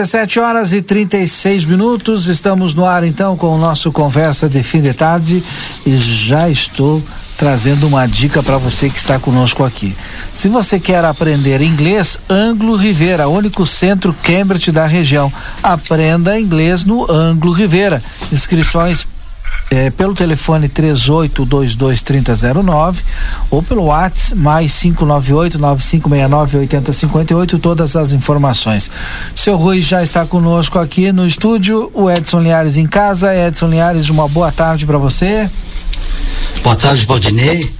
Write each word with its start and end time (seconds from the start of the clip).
17 0.00 0.40
horas 0.40 0.72
e 0.72 0.80
36 0.80 1.66
minutos, 1.66 2.26
estamos 2.26 2.72
no 2.72 2.86
ar 2.86 3.04
então 3.04 3.36
com 3.36 3.54
o 3.54 3.58
nosso 3.58 3.92
Conversa 3.92 4.48
de 4.48 4.62
Fim 4.62 4.80
de 4.80 4.94
Tarde 4.94 5.44
e 5.84 5.94
já 5.94 6.48
estou 6.48 7.02
trazendo 7.36 7.86
uma 7.86 8.06
dica 8.06 8.42
para 8.42 8.56
você 8.56 8.88
que 8.88 8.96
está 8.96 9.18
conosco 9.18 9.62
aqui. 9.62 9.94
Se 10.32 10.48
você 10.48 10.80
quer 10.80 11.04
aprender 11.04 11.60
inglês, 11.60 12.18
Anglo 12.30 12.76
Rivera, 12.76 13.28
único 13.28 13.66
centro 13.66 14.16
Cambridge 14.22 14.72
da 14.72 14.86
região. 14.86 15.30
Aprenda 15.62 16.40
inglês 16.40 16.82
no 16.82 17.10
Anglo 17.12 17.52
Rivera. 17.52 18.02
Inscrições 18.32 19.06
é, 19.70 19.88
pelo 19.88 20.14
telefone 20.14 20.68
38223009 20.68 22.96
ou 23.48 23.62
pelo 23.62 23.84
WhatsApp 23.84 24.34
mais 24.34 24.72
598-9569-8058, 24.72 27.60
todas 27.60 27.94
as 27.94 28.12
informações. 28.12 28.90
Seu 29.34 29.56
Rui 29.56 29.80
já 29.80 30.02
está 30.02 30.26
conosco 30.26 30.78
aqui 30.78 31.12
no 31.12 31.26
estúdio, 31.26 31.90
o 31.94 32.10
Edson 32.10 32.40
Linhares 32.40 32.76
em 32.76 32.86
casa. 32.86 33.34
Edson 33.34 33.68
Linhares, 33.68 34.08
uma 34.08 34.26
boa 34.28 34.50
tarde 34.50 34.84
para 34.84 34.98
você. 34.98 35.48
Boa 36.64 36.74
tarde, 36.76 37.06
Valdinei. 37.06 37.72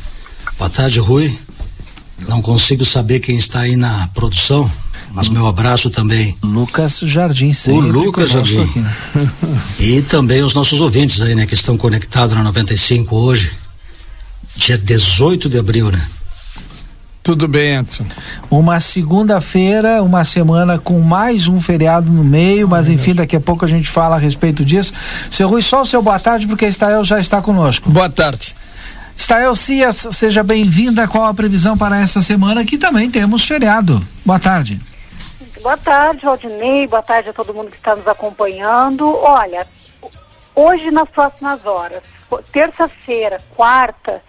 Boa 0.56 0.70
tarde, 0.70 1.00
Rui. 1.00 1.36
Não 2.28 2.40
consigo 2.40 2.84
saber 2.84 3.18
quem 3.18 3.36
está 3.36 3.58
aí 3.60 3.74
na 3.76 4.08
produção. 4.14 4.70
Mas 5.12 5.28
meu 5.28 5.46
abraço 5.46 5.90
também. 5.90 6.36
Lucas 6.42 7.00
Jardim, 7.00 7.52
sim. 7.52 7.72
O 7.72 7.80
Lucas 7.80 8.30
Jardim. 8.30 8.62
Aqui, 8.62 8.78
né? 8.78 8.94
e 9.78 10.02
também 10.02 10.42
os 10.42 10.54
nossos 10.54 10.80
ouvintes 10.80 11.20
aí, 11.20 11.34
né, 11.34 11.46
que 11.46 11.54
estão 11.54 11.76
conectados 11.76 12.36
na 12.36 12.44
95 12.44 13.16
hoje, 13.16 13.52
dia 14.56 14.78
18 14.78 15.48
de 15.48 15.58
abril, 15.58 15.90
né? 15.90 16.06
Tudo 17.22 17.46
bem, 17.46 17.76
Edson. 17.76 18.06
Uma 18.50 18.80
segunda-feira, 18.80 20.02
uma 20.02 20.24
semana 20.24 20.78
com 20.78 21.00
mais 21.00 21.48
um 21.48 21.60
feriado 21.60 22.10
no 22.10 22.24
meio, 22.24 22.66
mas 22.66 22.88
enfim, 22.88 23.14
daqui 23.14 23.36
a 23.36 23.40
pouco 23.40 23.64
a 23.64 23.68
gente 23.68 23.90
fala 23.90 24.16
a 24.16 24.18
respeito 24.18 24.64
disso. 24.64 24.92
Seu 25.30 25.46
Rui, 25.46 25.60
só 25.60 25.82
o 25.82 25.84
seu 25.86 26.00
boa 26.00 26.18
tarde, 26.18 26.46
porque 26.46 26.64
a 26.64 26.68
Estael 26.68 27.04
já 27.04 27.20
está 27.20 27.42
conosco. 27.42 27.90
Boa 27.90 28.08
tarde. 28.08 28.54
Estael 29.14 29.54
Cias, 29.54 30.08
seja 30.12 30.42
bem-vinda. 30.42 31.06
Qual 31.06 31.24
a 31.26 31.34
previsão 31.34 31.76
para 31.76 32.00
essa 32.00 32.22
semana? 32.22 32.64
Que 32.64 32.78
também 32.78 33.10
temos 33.10 33.44
feriado. 33.44 34.02
Boa 34.24 34.38
tarde. 34.38 34.80
Boa 35.62 35.76
tarde, 35.76 36.24
Valdinei. 36.24 36.86
Boa 36.86 37.02
tarde 37.02 37.28
a 37.28 37.32
todo 37.34 37.52
mundo 37.52 37.70
que 37.70 37.76
está 37.76 37.94
nos 37.94 38.06
acompanhando. 38.06 39.14
Olha, 39.22 39.66
hoje 40.54 40.90
nas 40.90 41.08
próximas 41.10 41.66
horas, 41.66 42.02
terça-feira, 42.50 43.38
quarta, 43.54 44.22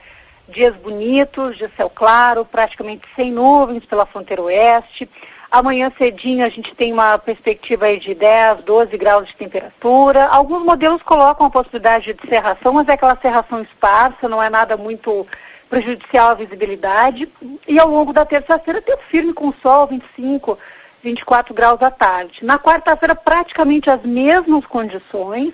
dias 0.50 0.76
bonitos, 0.76 1.58
de 1.58 1.70
céu 1.78 1.90
claro, 1.90 2.44
praticamente 2.44 3.08
sem 3.16 3.32
nuvens 3.32 3.86
pela 3.86 4.06
fronteira 4.06 4.42
oeste. 4.42 5.10
Amanhã 5.50 5.90
cedinho 5.98 6.46
a 6.46 6.50
gente 6.50 6.76
tem 6.76 6.92
uma 6.92 7.18
perspectiva 7.18 7.86
aí 7.86 7.98
de 7.98 8.14
10, 8.14 8.66
12 8.66 8.98
graus 8.98 9.30
de 9.30 9.36
temperatura. 9.36 10.28
Alguns 10.28 10.64
modelos 10.64 11.02
colocam 11.02 11.48
a 11.48 11.50
possibilidade 11.50 12.14
de 12.14 12.30
serração, 12.30 12.74
mas 12.74 12.90
é 12.90 12.94
aquela 12.94 13.18
serração 13.22 13.62
esparsa, 13.62 14.28
não 14.28 14.44
é 14.44 14.50
nada 14.50 14.76
muito 14.76 15.26
prejudicial 15.70 16.32
à 16.32 16.34
visibilidade. 16.34 17.32
E 17.66 17.80
ao 17.80 17.88
longo 17.88 18.12
da 18.12 18.26
terça-feira 18.26 18.82
tem 18.82 18.96
o 18.96 19.10
firme 19.10 19.34
com 19.34 19.54
sol, 19.64 19.88
25 19.88 20.60
24 21.04 21.54
graus 21.54 21.82
à 21.82 21.90
tarde. 21.90 22.40
Na 22.44 22.60
quarta-feira, 22.60 23.16
praticamente 23.16 23.90
as 23.90 24.02
mesmas 24.04 24.66
condições, 24.66 25.54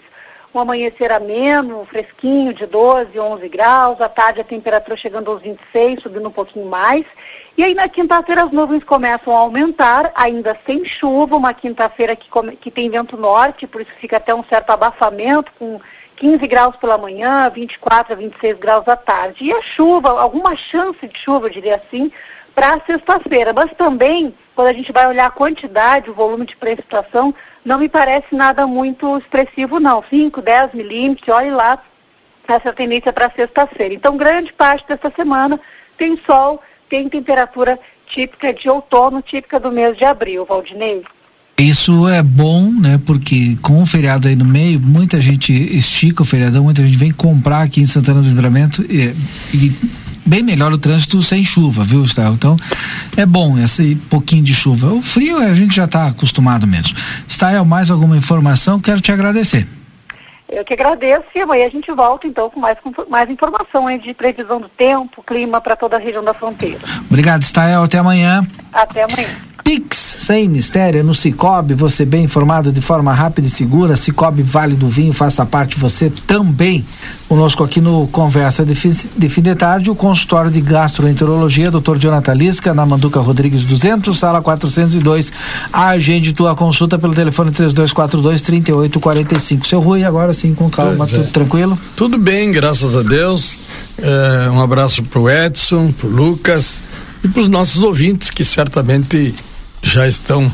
um 0.54 0.60
amanhecer 0.60 1.12
ameno, 1.12 1.86
fresquinho, 1.86 2.54
de 2.54 2.66
12, 2.66 3.20
11 3.20 3.50
graus, 3.50 4.02
à 4.02 4.10
tarde 4.10 4.42
a 4.42 4.44
temperatura 4.44 4.98
chegando 4.98 5.32
aos 5.32 5.42
26, 5.42 6.02
subindo 6.02 6.28
um 6.28 6.32
pouquinho 6.32 6.66
mais. 6.66 7.06
E 7.58 7.64
aí 7.64 7.74
na 7.74 7.88
quinta-feira 7.88 8.44
as 8.44 8.52
nuvens 8.52 8.84
começam 8.84 9.36
a 9.36 9.40
aumentar, 9.40 10.12
ainda 10.16 10.58
sem 10.66 10.86
chuva, 10.86 11.36
uma 11.36 11.54
quinta-feira 11.54 12.16
que, 12.16 12.30
que 12.58 12.72
tem 12.72 12.90
vento 12.90 13.18
norte, 13.18 13.68
por 13.68 13.82
isso 13.82 13.92
fica 14.00 14.18
até 14.18 14.34
um 14.34 14.44
certo 14.44 14.72
abafamento, 14.72 15.52
com 15.58 15.80
15 16.18 16.48
graus 16.48 16.76
pela 16.78 16.98
manhã, 16.98 17.50
24 17.50 18.14
a 18.14 18.16
26 18.16 18.58
graus 18.58 18.88
à 18.88 18.96
tarde. 18.96 19.46
E 19.46 19.54
a 19.54 19.62
chuva, 19.62 20.10
alguma 20.20 20.56
chance 20.56 21.08
de 21.08 21.20
chuva, 21.20 21.48
eu 21.48 21.52
diria 21.52 21.76
assim, 21.76 22.12
para 22.56 22.82
sexta-feira. 22.86 23.54
Mas 23.54 23.72
também 23.78 24.34
quando 24.58 24.70
a 24.70 24.74
gente 24.74 24.92
vai 24.92 25.06
olhar 25.06 25.28
a 25.28 25.30
quantidade, 25.30 26.10
o 26.10 26.16
volume 26.16 26.44
de 26.44 26.56
precipitação, 26.56 27.32
não 27.64 27.78
me 27.78 27.88
parece 27.88 28.36
nada 28.36 28.66
muito 28.66 29.16
expressivo, 29.20 29.80
não. 29.80 30.04
5, 30.10 30.42
10 30.42 30.74
milímetros, 30.74 31.30
olhe 31.30 31.52
lá 31.52 31.78
essa 32.48 32.74
tendência 32.74 33.14
para 33.14 33.30
sexta-feira. 33.30 33.94
Então, 33.94 34.18
grande 34.18 34.52
parte 34.52 34.84
dessa 34.88 35.14
semana 35.16 35.60
tem 35.96 36.20
sol, 36.26 36.60
tem 36.90 37.08
temperatura 37.08 37.80
típica 38.08 38.52
de 38.52 38.68
outono, 38.68 39.22
típica 39.22 39.60
do 39.60 39.72
mês 39.72 39.96
de 39.96 40.06
abril, 40.06 40.44
Valdinei. 40.44 41.04
Isso 41.60 42.10
é 42.10 42.24
bom, 42.24 42.72
né? 42.72 43.00
Porque 43.06 43.56
com 43.62 43.84
o 43.84 43.86
feriado 43.86 44.28
aí 44.28 44.36
no 44.36 44.46
meio, 44.46 44.80
muita 44.80 45.22
gente 45.22 45.54
estica 45.54 46.24
o 46.24 46.26
feriadão, 46.26 46.64
muita 46.64 46.86
gente 46.86 46.98
vem 46.98 47.12
comprar 47.12 47.62
aqui 47.62 47.82
em 47.82 47.86
Santana 47.86 48.24
do 48.24 48.28
Livramento 48.28 48.84
e, 48.92 49.14
e 49.54 50.07
bem 50.28 50.44
melhor 50.44 50.72
o 50.72 50.78
trânsito 50.78 51.22
sem 51.24 51.44
chuva, 51.44 51.84
viu, 51.84 52.02
Gustavo? 52.02 52.36
Então, 52.36 52.58
é 53.16 53.26
bom 53.26 53.58
esse 53.58 53.96
pouquinho 54.10 54.44
de 54.44 54.54
chuva. 54.54 54.94
O 54.94 55.02
frio 55.02 55.38
a 55.38 55.56
gente 55.56 55.76
já 55.76 55.86
está 55.86 56.08
acostumado 56.08 56.68
mesmo. 56.68 56.96
Stael, 57.28 57.66
mais 57.66 57.90
alguma 57.90 58.18
informação? 58.18 58.80
Quero 58.80 59.02
te 59.02 59.12
agradecer. 59.12 59.68
Eu 60.50 60.64
que 60.64 60.74
agradeço 60.74 61.26
e 61.36 61.40
amanhã 61.42 61.68
a 61.68 61.70
gente 61.70 61.92
volta 61.92 62.26
então 62.26 62.50
com 62.50 62.60
mais, 62.60 62.78
com 62.80 62.92
mais 63.10 63.30
informação 63.30 63.90
hein, 63.90 64.00
de 64.00 64.14
previsão 64.14 64.62
do 64.62 64.70
tempo, 64.70 65.22
clima 65.22 65.60
para 65.60 65.76
toda 65.76 65.98
a 65.98 66.00
região 66.00 66.24
da 66.24 66.34
fronteira. 66.34 66.80
Obrigado, 67.10 67.44
Stael. 67.44 67.84
Até 67.84 67.98
amanhã. 67.98 68.48
Até 68.72 69.04
amanhã. 69.04 69.36
Pix, 69.68 69.98
sem 69.98 70.48
mistério, 70.48 71.04
no 71.04 71.14
Cicobi, 71.14 71.74
você 71.74 72.06
bem 72.06 72.24
informado 72.24 72.72
de 72.72 72.80
forma 72.80 73.14
rápida 73.14 73.48
e 73.48 73.50
segura. 73.50 73.98
Cicobi 73.98 74.42
Vale 74.42 74.76
do 74.76 74.88
Vinho, 74.88 75.12
faça 75.12 75.46
parte 75.46 75.78
você 75.78 76.10
também. 76.26 76.86
Conosco 77.28 77.66
aqui 77.66 77.82
no 77.82 78.08
Conversa 78.08 78.64
de 78.64 78.74
Fim 78.74 78.94
de, 79.18 79.28
fim 79.28 79.42
de 79.42 79.54
Tarde, 79.56 79.90
o 79.90 79.96
consultório 79.96 80.50
de 80.50 80.62
gastroenterologia, 80.62 81.70
Dr. 81.70 81.98
Jonathan 81.98 82.34
Lisca, 82.34 82.74
na 82.74 82.86
Manduca 82.86 83.20
Rodrigues 83.20 83.66
200, 83.66 84.18
sala 84.18 84.42
402. 84.42 85.34
Agende 85.74 86.32
tua 86.32 86.56
consulta 86.56 86.98
pelo 86.98 87.14
telefone 87.14 87.52
3242 87.52 88.42
3845. 88.44 89.68
Seu 89.68 89.82
Rui, 89.82 90.06
agora 90.06 90.34
sim, 90.34 90.56
com 90.56 90.70
calma, 90.70 91.06
tudo 91.06 91.24
é. 91.24 91.26
tranquilo? 91.26 91.78
Tudo 91.94 92.18
bem, 92.18 92.54
graças 92.54 92.96
a 92.96 93.02
Deus. 93.02 93.60
É, 93.98 94.50
um 94.50 94.62
abraço 94.62 95.04
pro 95.04 95.30
Edson, 95.30 95.92
pro 95.92 96.08
Lucas 96.08 96.82
e 97.22 97.28
para 97.28 97.42
os 97.42 97.50
nossos 97.50 97.84
ouvintes 97.84 98.30
que 98.30 98.46
certamente 98.46 99.36
já 99.82 100.08
estão 100.08 100.52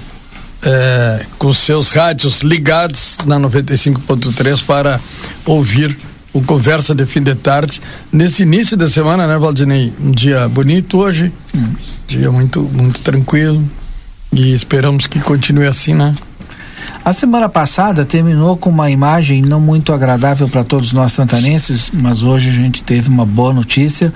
é, 0.62 1.26
com 1.38 1.52
seus 1.52 1.90
rádios 1.90 2.42
ligados 2.42 3.18
na 3.26 3.38
95.3 3.40 4.64
para 4.66 5.00
ouvir 5.46 5.98
o 6.32 6.42
Conversa 6.42 6.96
de 6.96 7.06
Fim 7.06 7.22
de 7.22 7.36
Tarde 7.36 7.82
nesse 8.12 8.44
início 8.44 8.76
da 8.76 8.90
semana, 8.90 9.28
né, 9.28 9.38
Valdinei? 9.38 9.94
Um 10.00 10.12
dia 10.12 10.48
bonito 10.48 10.98
hoje, 10.98 11.32
um 11.54 11.76
dia 12.08 12.32
muito, 12.32 12.62
muito 12.62 13.02
tranquilo 13.02 13.64
e 14.32 14.52
esperamos 14.52 15.06
que 15.06 15.20
continue 15.20 15.68
assim, 15.68 15.94
né? 15.94 16.16
A 17.06 17.12
semana 17.12 17.50
passada 17.50 18.06
terminou 18.06 18.56
com 18.56 18.70
uma 18.70 18.90
imagem 18.90 19.42
não 19.42 19.60
muito 19.60 19.92
agradável 19.92 20.48
para 20.48 20.64
todos 20.64 20.94
nós 20.94 21.12
santanenses, 21.12 21.92
mas 21.94 22.24
hoje 22.24 22.50
a 22.50 22.54
gente 22.54 22.82
teve 22.82 23.10
uma 23.10 23.26
boa 23.26 23.52
notícia. 23.52 24.14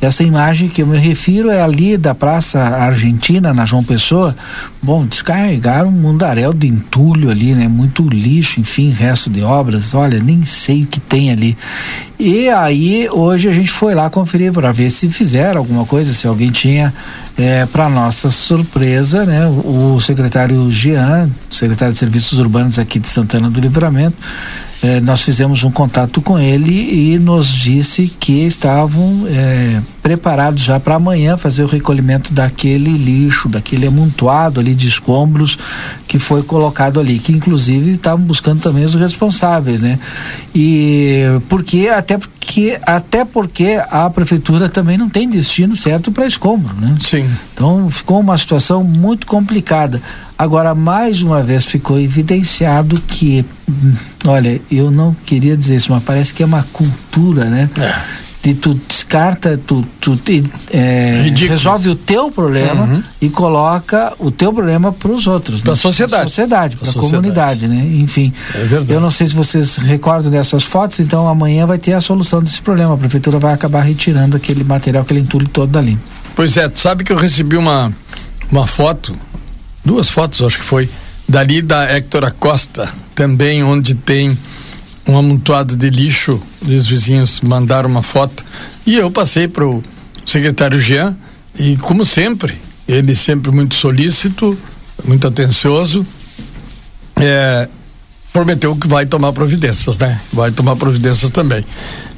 Essa 0.00 0.22
imagem 0.22 0.68
que 0.68 0.80
eu 0.80 0.86
me 0.86 0.96
refiro 0.96 1.50
é 1.50 1.60
ali 1.60 1.98
da 1.98 2.14
Praça 2.14 2.58
Argentina, 2.58 3.52
na 3.52 3.66
João 3.66 3.84
Pessoa. 3.84 4.34
Bom, 4.82 5.04
descarregaram 5.04 5.90
um 5.90 5.92
mundaréu 5.92 6.54
de 6.54 6.66
entulho 6.66 7.30
ali, 7.30 7.54
né? 7.54 7.68
Muito 7.68 8.08
lixo, 8.08 8.58
enfim, 8.58 8.90
resto 8.90 9.28
de 9.28 9.42
obras. 9.42 9.94
Olha, 9.94 10.18
nem 10.18 10.42
sei 10.44 10.84
o 10.84 10.86
que 10.86 10.98
tem 10.98 11.30
ali. 11.30 11.58
E 12.22 12.50
aí, 12.50 13.08
hoje 13.08 13.48
a 13.48 13.52
gente 13.52 13.70
foi 13.70 13.94
lá 13.94 14.10
conferir 14.10 14.52
para 14.52 14.70
ver 14.72 14.90
se 14.90 15.08
fizeram 15.08 15.58
alguma 15.58 15.86
coisa, 15.86 16.12
se 16.12 16.26
alguém 16.26 16.50
tinha 16.50 16.92
é, 17.34 17.64
para 17.64 17.88
nossa 17.88 18.30
surpresa, 18.30 19.24
né, 19.24 19.46
o, 19.46 19.98
secretário 20.00 20.70
Jean, 20.70 21.30
secretário 21.48 21.94
de 21.94 21.98
Serviços 21.98 22.38
Urbanos 22.38 22.78
aqui 22.78 22.98
de 22.98 23.08
Santana 23.08 23.48
do 23.48 23.58
Livramento, 23.58 24.18
eh, 24.82 24.98
nós 25.00 25.20
fizemos 25.20 25.62
um 25.62 25.70
contato 25.70 26.22
com 26.22 26.38
ele 26.38 27.12
e 27.12 27.18
nos 27.18 27.48
disse 27.48 28.06
que 28.18 28.46
estavam 28.46 29.26
eh, 29.28 29.80
preparados 30.02 30.62
já 30.62 30.80
para 30.80 30.94
amanhã 30.94 31.36
fazer 31.36 31.64
o 31.64 31.66
recolhimento 31.66 32.32
daquele 32.32 32.90
lixo, 32.90 33.48
daquele 33.48 33.86
amontoado 33.86 34.58
ali 34.58 34.74
de 34.74 34.88
escombros 34.88 35.58
que 36.08 36.18
foi 36.18 36.42
colocado 36.42 36.98
ali, 36.98 37.18
que 37.18 37.30
inclusive 37.30 37.90
estavam 37.90 38.24
buscando 38.24 38.60
também 38.62 38.84
os 38.84 38.94
responsáveis, 38.94 39.82
né? 39.82 39.98
E 40.54 41.24
porque 41.48 41.88
até 41.88 42.16
porque 42.16 42.78
até 42.82 43.24
porque 43.24 43.80
a 43.90 44.08
prefeitura 44.08 44.68
também 44.68 44.96
não 44.96 45.10
tem 45.10 45.28
destino 45.28 45.76
certo 45.76 46.10
para 46.10 46.26
escombro, 46.26 46.74
né? 46.74 46.96
Sim. 47.00 47.28
Então 47.52 47.90
ficou 47.90 48.18
uma 48.18 48.38
situação 48.38 48.82
muito 48.82 49.26
complicada. 49.26 50.00
Agora, 50.40 50.74
mais 50.74 51.20
uma 51.20 51.42
vez 51.42 51.66
ficou 51.66 52.00
evidenciado 52.00 52.98
que, 53.06 53.44
olha, 54.26 54.58
eu 54.72 54.90
não 54.90 55.14
queria 55.26 55.54
dizer 55.54 55.76
isso, 55.76 55.92
mas 55.92 56.02
parece 56.02 56.32
que 56.32 56.42
é 56.42 56.46
uma 56.46 56.62
cultura, 56.72 57.44
né? 57.44 57.68
É. 57.78 57.94
De 58.42 58.54
tu 58.54 58.72
descarta, 58.88 59.60
tu, 59.66 59.86
tu 60.00 60.18
é, 60.72 61.30
resolve 61.46 61.90
o 61.90 61.94
teu 61.94 62.30
problema 62.30 62.84
uhum. 62.86 63.02
e 63.20 63.28
coloca 63.28 64.14
o 64.18 64.30
teu 64.30 64.50
problema 64.50 64.90
para 64.90 65.10
os 65.10 65.26
outros. 65.26 65.60
Para 65.60 65.72
a 65.72 65.74
né? 65.74 65.78
sociedade. 65.78 66.10
Para 66.16 66.24
a 66.24 66.28
sociedade, 66.28 66.76
para 66.76 66.88
a 66.88 66.94
comunidade, 66.94 67.68
né? 67.68 67.86
Enfim. 68.00 68.32
É 68.54 68.94
eu 68.94 68.98
não 68.98 69.10
sei 69.10 69.26
se 69.26 69.34
vocês 69.34 69.76
recordam 69.76 70.30
dessas 70.30 70.62
fotos, 70.62 71.00
então 71.00 71.28
amanhã 71.28 71.66
vai 71.66 71.76
ter 71.76 71.92
a 71.92 72.00
solução 72.00 72.42
desse 72.42 72.62
problema. 72.62 72.94
A 72.94 72.96
prefeitura 72.96 73.38
vai 73.38 73.52
acabar 73.52 73.82
retirando 73.82 74.38
aquele 74.38 74.64
material, 74.64 75.02
aquele 75.02 75.20
entulho 75.20 75.46
todo 75.46 75.70
dali. 75.70 75.98
Pois 76.34 76.56
é, 76.56 76.66
tu 76.66 76.80
sabe 76.80 77.04
que 77.04 77.12
eu 77.12 77.18
recebi 77.18 77.58
uma, 77.58 77.92
uma 78.50 78.66
foto 78.66 79.14
duas 79.84 80.08
fotos, 80.08 80.42
acho 80.42 80.58
que 80.58 80.64
foi, 80.64 80.88
dali 81.28 81.62
da 81.62 81.84
Héctor 81.84 82.24
Acosta, 82.24 82.92
também 83.14 83.62
onde 83.62 83.94
tem 83.94 84.36
um 85.06 85.16
amontoado 85.16 85.76
de 85.76 85.90
lixo, 85.90 86.40
os 86.62 86.88
vizinhos 86.88 87.40
mandaram 87.40 87.88
uma 87.88 88.02
foto, 88.02 88.44
e 88.86 88.96
eu 88.96 89.10
passei 89.10 89.48
para 89.48 89.66
o 89.66 89.82
secretário 90.26 90.78
Jean, 90.78 91.16
e 91.58 91.76
como 91.76 92.04
sempre, 92.04 92.56
ele 92.86 93.14
sempre 93.14 93.50
muito 93.50 93.74
solícito, 93.74 94.58
muito 95.04 95.26
atencioso, 95.26 96.06
é, 97.16 97.68
prometeu 98.32 98.74
que 98.76 98.86
vai 98.86 99.06
tomar 99.06 99.32
providências, 99.32 99.98
né? 99.98 100.20
Vai 100.32 100.50
tomar 100.50 100.76
providências 100.76 101.30
também. 101.30 101.64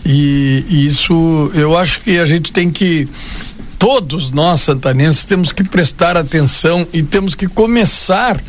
E, 0.05 0.65
e, 0.69 0.87
isso, 0.87 1.51
eu 1.55 1.77
acho 1.77 2.01
que 2.01 2.19
a 2.19 2.27
gente 2.27 2.53
tem 2.53 2.71
que 2.71 3.09
todos 3.83 4.31
nós 4.31 4.61
santanenses 4.61 5.25
temos 5.25 5.51
que 5.51 5.65
prestar 5.65 6.17
atenção 6.17 6.87
e 6.93 7.03
temos 7.03 7.35
que 7.35 7.49
começar 7.49 8.41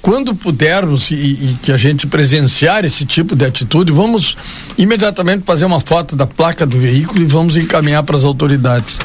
quando 0.00 0.36
pudermos 0.36 1.10
e, 1.10 1.14
e, 1.16 1.58
que 1.60 1.72
a 1.72 1.76
gente 1.76 2.06
presenciar 2.06 2.84
esse 2.84 3.04
tipo 3.04 3.34
de 3.34 3.44
atitude, 3.44 3.90
vamos 3.90 4.36
imediatamente 4.78 5.42
fazer 5.44 5.64
uma 5.64 5.80
foto 5.80 6.14
da 6.14 6.28
placa 6.28 6.64
do 6.64 6.78
veículo 6.78 7.20
e 7.20 7.24
vamos 7.24 7.56
encaminhar 7.56 8.04
para 8.04 8.16
as 8.16 8.22
autoridades. 8.22 9.00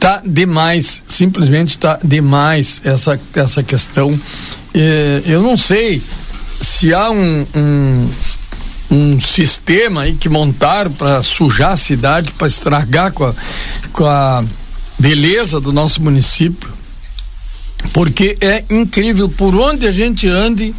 Tá 0.00 0.20
demais, 0.26 1.00
simplesmente 1.06 1.78
tá 1.78 1.96
demais 2.02 2.80
essa 2.82 3.18
essa 3.36 3.62
questão. 3.62 4.18
Eh, 4.74 5.22
eu 5.26 5.40
não 5.40 5.56
sei 5.56 6.02
se 6.60 6.92
há 6.92 7.08
um, 7.12 7.46
um 7.54 8.08
um 8.90 9.20
sistema 9.20 10.02
aí 10.02 10.14
que 10.14 10.28
montaram 10.28 10.90
para 10.90 11.22
sujar 11.22 11.72
a 11.72 11.76
cidade, 11.76 12.32
para 12.32 12.46
estragar 12.46 13.12
com 13.12 13.24
a, 13.24 13.34
com 13.92 14.06
a 14.06 14.44
beleza 15.04 15.60
do 15.60 15.70
nosso 15.70 16.02
município, 16.02 16.70
porque 17.92 18.38
é 18.40 18.64
incrível 18.70 19.28
por 19.28 19.54
onde 19.54 19.86
a 19.86 19.92
gente 19.92 20.26
ande 20.26 20.74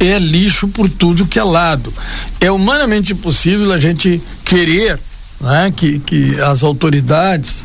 é 0.00 0.18
lixo 0.18 0.66
por 0.66 0.90
tudo 0.90 1.28
que 1.28 1.38
é 1.38 1.44
lado. 1.44 1.94
É 2.40 2.50
humanamente 2.50 3.12
impossível 3.12 3.72
a 3.72 3.78
gente 3.78 4.20
querer 4.44 4.98
né, 5.40 5.72
que, 5.74 6.00
que 6.00 6.40
as 6.40 6.64
autoridades, 6.64 7.62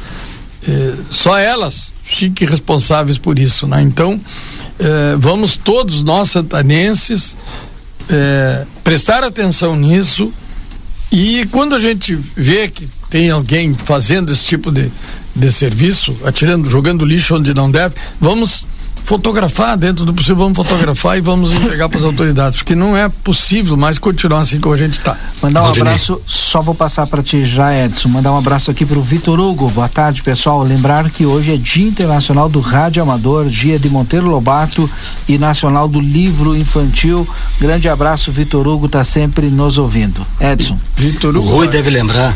eh, 0.67 0.93
só 1.09 1.35
elas 1.35 1.91
fiquem 2.03 2.47
responsáveis 2.47 3.17
por 3.17 3.39
isso. 3.39 3.65
Né? 3.65 3.81
Então, 3.81 4.21
eh, 4.77 5.15
vamos 5.17 5.57
todos 5.57 6.03
nós 6.03 6.29
santanenses 6.29 7.35
eh, 8.07 8.67
prestar 8.83 9.23
atenção 9.23 9.75
nisso 9.75 10.31
e 11.11 11.47
quando 11.51 11.73
a 11.73 11.79
gente 11.79 12.15
vê 12.35 12.67
que 12.67 12.87
tem 13.09 13.31
alguém 13.31 13.75
fazendo 13.75 14.31
esse 14.31 14.45
tipo 14.45 14.71
de, 14.71 14.91
de 15.35 15.51
serviço, 15.51 16.13
atirando, 16.23 16.69
jogando 16.69 17.05
lixo 17.05 17.35
onde 17.35 17.53
não 17.53 17.69
deve, 17.69 17.95
vamos 18.19 18.65
fotografar 19.03 19.77
dentro 19.77 20.05
do 20.05 20.13
possível, 20.13 20.37
vamos 20.37 20.55
fotografar 20.55 21.17
e 21.17 21.21
vamos 21.21 21.51
entregar 21.51 21.89
para 21.89 21.99
as 21.99 22.05
autoridades, 22.05 22.59
porque 22.59 22.75
não 22.75 22.95
é 22.95 23.09
possível 23.09 23.75
mais 23.75 23.99
continuar 23.99 24.39
assim 24.39 24.59
como 24.59 24.73
a 24.73 24.77
gente 24.77 24.99
está. 24.99 25.17
Mandar 25.41 25.63
um 25.63 25.71
abraço, 25.71 26.21
só 26.25 26.61
vou 26.61 26.73
passar 26.73 27.05
para 27.07 27.21
ti 27.21 27.45
já, 27.45 27.75
Edson. 27.75 28.07
Mandar 28.07 28.31
um 28.31 28.37
abraço 28.37 28.71
aqui 28.71 28.85
para 28.85 28.97
o 28.97 29.01
Vitor 29.01 29.39
Hugo. 29.39 29.69
Boa 29.69 29.89
tarde, 29.89 30.21
pessoal. 30.21 30.63
Lembrar 30.63 31.09
que 31.09 31.25
hoje 31.25 31.53
é 31.53 31.57
Dia 31.57 31.87
Internacional 31.87 32.47
do 32.47 32.59
Rádio 32.61 33.03
Amador, 33.03 33.47
dia 33.47 33.77
de 33.77 33.89
Monteiro 33.89 34.27
Lobato 34.27 34.89
e 35.27 35.37
Nacional 35.37 35.87
do 35.87 35.99
Livro 35.99 36.55
Infantil. 36.55 37.27
Grande 37.59 37.89
abraço, 37.89 38.31
Vitor 38.31 38.67
Hugo, 38.67 38.85
está 38.85 39.03
sempre 39.03 39.47
nos 39.47 39.77
ouvindo. 39.77 40.25
Edson. 40.39 40.79
Vitor 40.95 41.35
Hugo. 41.35 41.45
O 41.45 41.51
Rui 41.51 41.67
deve 41.67 41.89
lembrar 41.89 42.35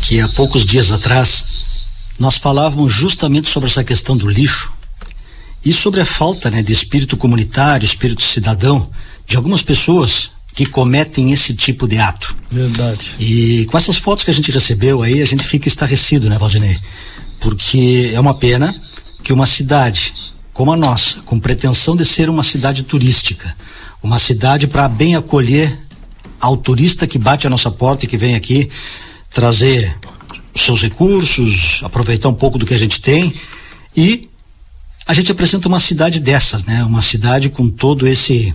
que 0.00 0.20
há 0.20 0.28
poucos 0.28 0.64
dias 0.66 0.90
atrás 0.90 1.44
nós 2.18 2.36
falávamos 2.36 2.92
justamente 2.92 3.48
sobre 3.48 3.68
essa 3.68 3.84
questão 3.84 4.16
do 4.16 4.28
lixo 4.28 4.72
e 5.64 5.72
sobre 5.72 6.00
a 6.00 6.06
falta 6.06 6.50
né, 6.50 6.62
de 6.62 6.72
espírito 6.72 7.16
comunitário, 7.16 7.84
espírito 7.84 8.22
cidadão 8.22 8.90
de 9.26 9.36
algumas 9.36 9.62
pessoas 9.62 10.30
que 10.54 10.64
cometem 10.64 11.32
esse 11.32 11.52
tipo 11.52 11.86
de 11.86 11.98
ato. 11.98 12.34
Verdade. 12.50 13.14
E 13.18 13.66
com 13.66 13.76
essas 13.76 13.96
fotos 13.98 14.24
que 14.24 14.30
a 14.30 14.34
gente 14.34 14.50
recebeu 14.50 15.02
aí, 15.02 15.20
a 15.20 15.26
gente 15.26 15.44
fica 15.44 15.68
estarrecido, 15.68 16.30
né, 16.30 16.38
Valdinei? 16.38 16.78
Porque 17.40 18.10
é 18.14 18.18
uma 18.18 18.34
pena 18.34 18.74
que 19.22 19.32
uma 19.32 19.44
cidade 19.44 20.14
como 20.56 20.72
a 20.72 20.76
nossa, 20.76 21.20
com 21.20 21.38
pretensão 21.38 21.94
de 21.94 22.02
ser 22.02 22.30
uma 22.30 22.42
cidade 22.42 22.82
turística, 22.84 23.54
uma 24.02 24.18
cidade 24.18 24.66
para 24.66 24.88
bem 24.88 25.14
acolher 25.14 25.78
ao 26.40 26.56
turista 26.56 27.06
que 27.06 27.18
bate 27.18 27.46
a 27.46 27.50
nossa 27.50 27.70
porta 27.70 28.06
e 28.06 28.08
que 28.08 28.16
vem 28.16 28.34
aqui 28.34 28.70
trazer 29.30 29.94
seus 30.56 30.82
recursos, 30.82 31.80
aproveitar 31.82 32.28
um 32.28 32.34
pouco 32.34 32.58
do 32.58 32.66
que 32.66 32.74
a 32.74 32.78
gente 32.78 33.00
tem 33.00 33.34
e 33.96 34.28
a 35.06 35.14
gente 35.14 35.30
apresenta 35.30 35.68
uma 35.68 35.78
cidade 35.78 36.18
dessas, 36.20 36.64
né? 36.64 36.82
Uma 36.84 37.00
cidade 37.00 37.48
com 37.48 37.68
todo 37.68 38.06
esse 38.06 38.54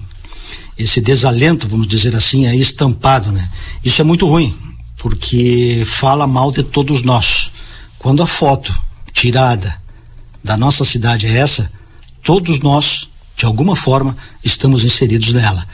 esse 0.78 1.00
desalento, 1.00 1.68
vamos 1.68 1.88
dizer 1.88 2.16
assim, 2.16 2.48
aí 2.48 2.60
estampado, 2.60 3.32
né? 3.32 3.50
Isso 3.84 4.02
é 4.02 4.04
muito 4.04 4.26
ruim, 4.26 4.56
porque 4.98 5.84
fala 5.86 6.26
mal 6.26 6.52
de 6.52 6.64
todos 6.64 7.04
nós. 7.04 7.52
Quando 8.00 8.24
a 8.24 8.28
foto 8.28 8.74
tirada 9.14 9.80
da 10.44 10.58
nossa 10.58 10.84
cidade 10.84 11.28
é 11.28 11.38
essa, 11.38 11.72
todos 12.24 12.60
nós, 12.60 13.10
de 13.38 13.46
alguma 13.46 13.76
forma, 13.76 14.18
estamos 14.44 14.84
inseridos 14.84 15.34
nela. 15.34 15.68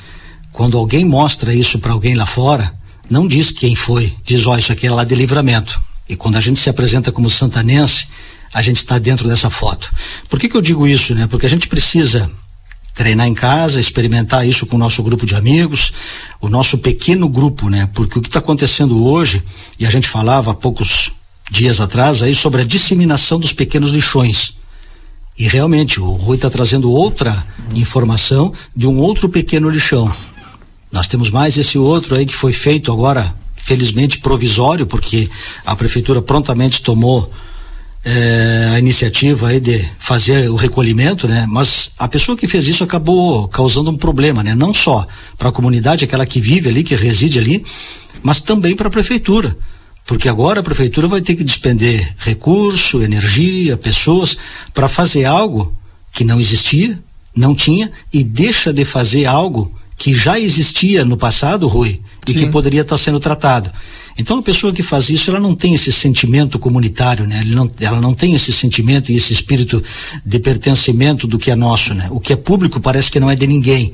Quando 0.51 0.77
alguém 0.77 1.05
mostra 1.05 1.53
isso 1.53 1.79
para 1.79 1.93
alguém 1.93 2.15
lá 2.15 2.25
fora, 2.25 2.74
não 3.10 3.27
diz 3.27 3.51
quem 3.51 3.75
foi, 3.75 4.13
diz, 4.25 4.46
ó, 4.46 4.53
oh, 4.53 4.57
isso 4.57 4.72
aqui 4.72 4.88
é 4.88 4.91
lá 4.91 5.03
de 5.05 5.15
livramento. 5.15 5.79
E 6.09 6.15
quando 6.15 6.37
a 6.37 6.41
gente 6.41 6.59
se 6.59 6.69
apresenta 6.69 7.11
como 7.11 7.29
santanense, 7.29 8.07
a 8.53 8.61
gente 8.61 8.77
está 8.77 8.97
dentro 8.97 9.27
dessa 9.27 9.49
foto. 9.49 9.91
Por 10.29 10.39
que, 10.39 10.47
que 10.47 10.55
eu 10.55 10.61
digo 10.61 10.87
isso, 10.87 11.13
né? 11.13 11.27
Porque 11.27 11.45
a 11.45 11.49
gente 11.49 11.67
precisa 11.67 12.31
treinar 12.93 13.27
em 13.27 13.33
casa, 13.33 13.79
experimentar 13.79 14.47
isso 14.47 14.65
com 14.65 14.75
o 14.75 14.79
nosso 14.79 15.03
grupo 15.03 15.25
de 15.25 15.35
amigos, 15.35 15.93
o 16.41 16.49
nosso 16.49 16.79
pequeno 16.79 17.29
grupo, 17.29 17.69
né? 17.69 17.87
Porque 17.93 18.17
o 18.17 18.21
que 18.21 18.27
está 18.27 18.39
acontecendo 18.39 19.05
hoje, 19.05 19.43
e 19.79 19.85
a 19.85 19.89
gente 19.89 20.07
falava 20.07 20.51
há 20.51 20.55
poucos 20.55 21.11
dias 21.51 21.79
atrás 21.79 22.23
aí 22.23 22.33
sobre 22.33 22.61
a 22.61 22.65
disseminação 22.65 23.39
dos 23.39 23.53
pequenos 23.53 23.91
lixões. 23.91 24.53
E 25.37 25.47
realmente, 25.47 25.99
o 25.99 26.13
Rui 26.13 26.37
está 26.37 26.49
trazendo 26.49 26.91
outra 26.91 27.45
informação 27.75 28.51
de 28.75 28.87
um 28.87 28.97
outro 28.97 29.29
pequeno 29.29 29.69
lixão. 29.69 30.11
Nós 30.91 31.07
temos 31.07 31.29
mais 31.29 31.57
esse 31.57 31.77
outro 31.77 32.15
aí 32.15 32.25
que 32.25 32.33
foi 32.33 32.51
feito 32.51 32.91
agora 32.91 33.35
felizmente 33.67 34.19
provisório, 34.19 34.88
porque 34.88 35.29
a 35.65 35.75
prefeitura 35.75 36.21
prontamente 36.21 36.81
tomou 36.81 37.29
é, 38.01 38.71
a 38.74 38.79
iniciativa 38.79 39.50
aí 39.50 39.59
de 39.59 39.86
fazer 40.00 40.50
o 40.50 40.55
recolhimento, 40.55 41.27
né? 41.27 41.45
Mas 41.50 41.91
a 42.00 42.07
pessoa 42.07 42.38
que 42.38 42.47
fez 42.47 42.65
isso 42.65 42.81
acabou 42.81 43.45
causando 43.50 43.91
um 43.91 43.97
problema, 43.97 44.41
né? 44.41 44.55
Não 44.55 44.74
só 44.74 45.05
para 45.38 45.50
a 45.50 45.51
comunidade, 45.51 46.05
aquela 46.05 46.25
que 46.25 46.39
vive 46.39 46.69
ali, 46.69 46.81
que 46.81 46.95
reside 46.95 47.38
ali, 47.38 47.65
mas 48.24 48.39
também 48.39 48.74
para 48.74 48.88
a 48.88 48.91
prefeitura. 48.91 49.57
Porque 50.05 50.29
agora 50.29 50.62
a 50.62 50.63
prefeitura 50.63 51.09
vai 51.09 51.19
ter 51.19 51.36
que 51.36 51.43
despender 51.43 52.15
recurso, 52.19 53.03
energia, 53.03 53.75
pessoas 53.75 54.38
para 54.74 54.88
fazer 54.88 55.25
algo 55.25 55.75
que 56.13 56.24
não 56.24 56.39
existia, 56.39 56.97
não 57.36 57.53
tinha 57.53 57.91
e 58.13 58.24
deixa 58.24 58.71
de 58.71 58.86
fazer 58.86 59.25
algo 59.25 59.75
que 59.97 60.13
já 60.13 60.39
existia 60.39 61.03
no 61.03 61.17
passado, 61.17 61.67
Rui, 61.67 61.99
e 62.27 62.31
Sim. 62.31 62.39
que 62.39 62.47
poderia 62.47 62.81
estar 62.81 62.97
sendo 62.97 63.19
tratado. 63.19 63.71
Então 64.17 64.37
a 64.37 64.43
pessoa 64.43 64.71
que 64.71 64.83
faz 64.83 65.09
isso, 65.09 65.29
ela 65.29 65.39
não 65.39 65.55
tem 65.55 65.73
esse 65.73 65.91
sentimento 65.91 66.59
comunitário, 66.59 67.27
né? 67.27 67.43
Não, 67.45 67.69
ela 67.79 67.99
não 67.99 68.13
tem 68.13 68.33
esse 68.33 68.51
sentimento 68.53 69.11
e 69.11 69.15
esse 69.15 69.33
espírito 69.33 69.83
de 70.23 70.39
pertencimento 70.39 71.27
do 71.27 71.37
que 71.37 71.49
é 71.49 71.55
nosso, 71.55 71.93
né? 71.93 72.07
O 72.11 72.19
que 72.19 72.31
é 72.31 72.35
público 72.35 72.79
parece 72.79 73.09
que 73.11 73.19
não 73.19 73.29
é 73.29 73.35
de 73.35 73.47
ninguém. 73.47 73.91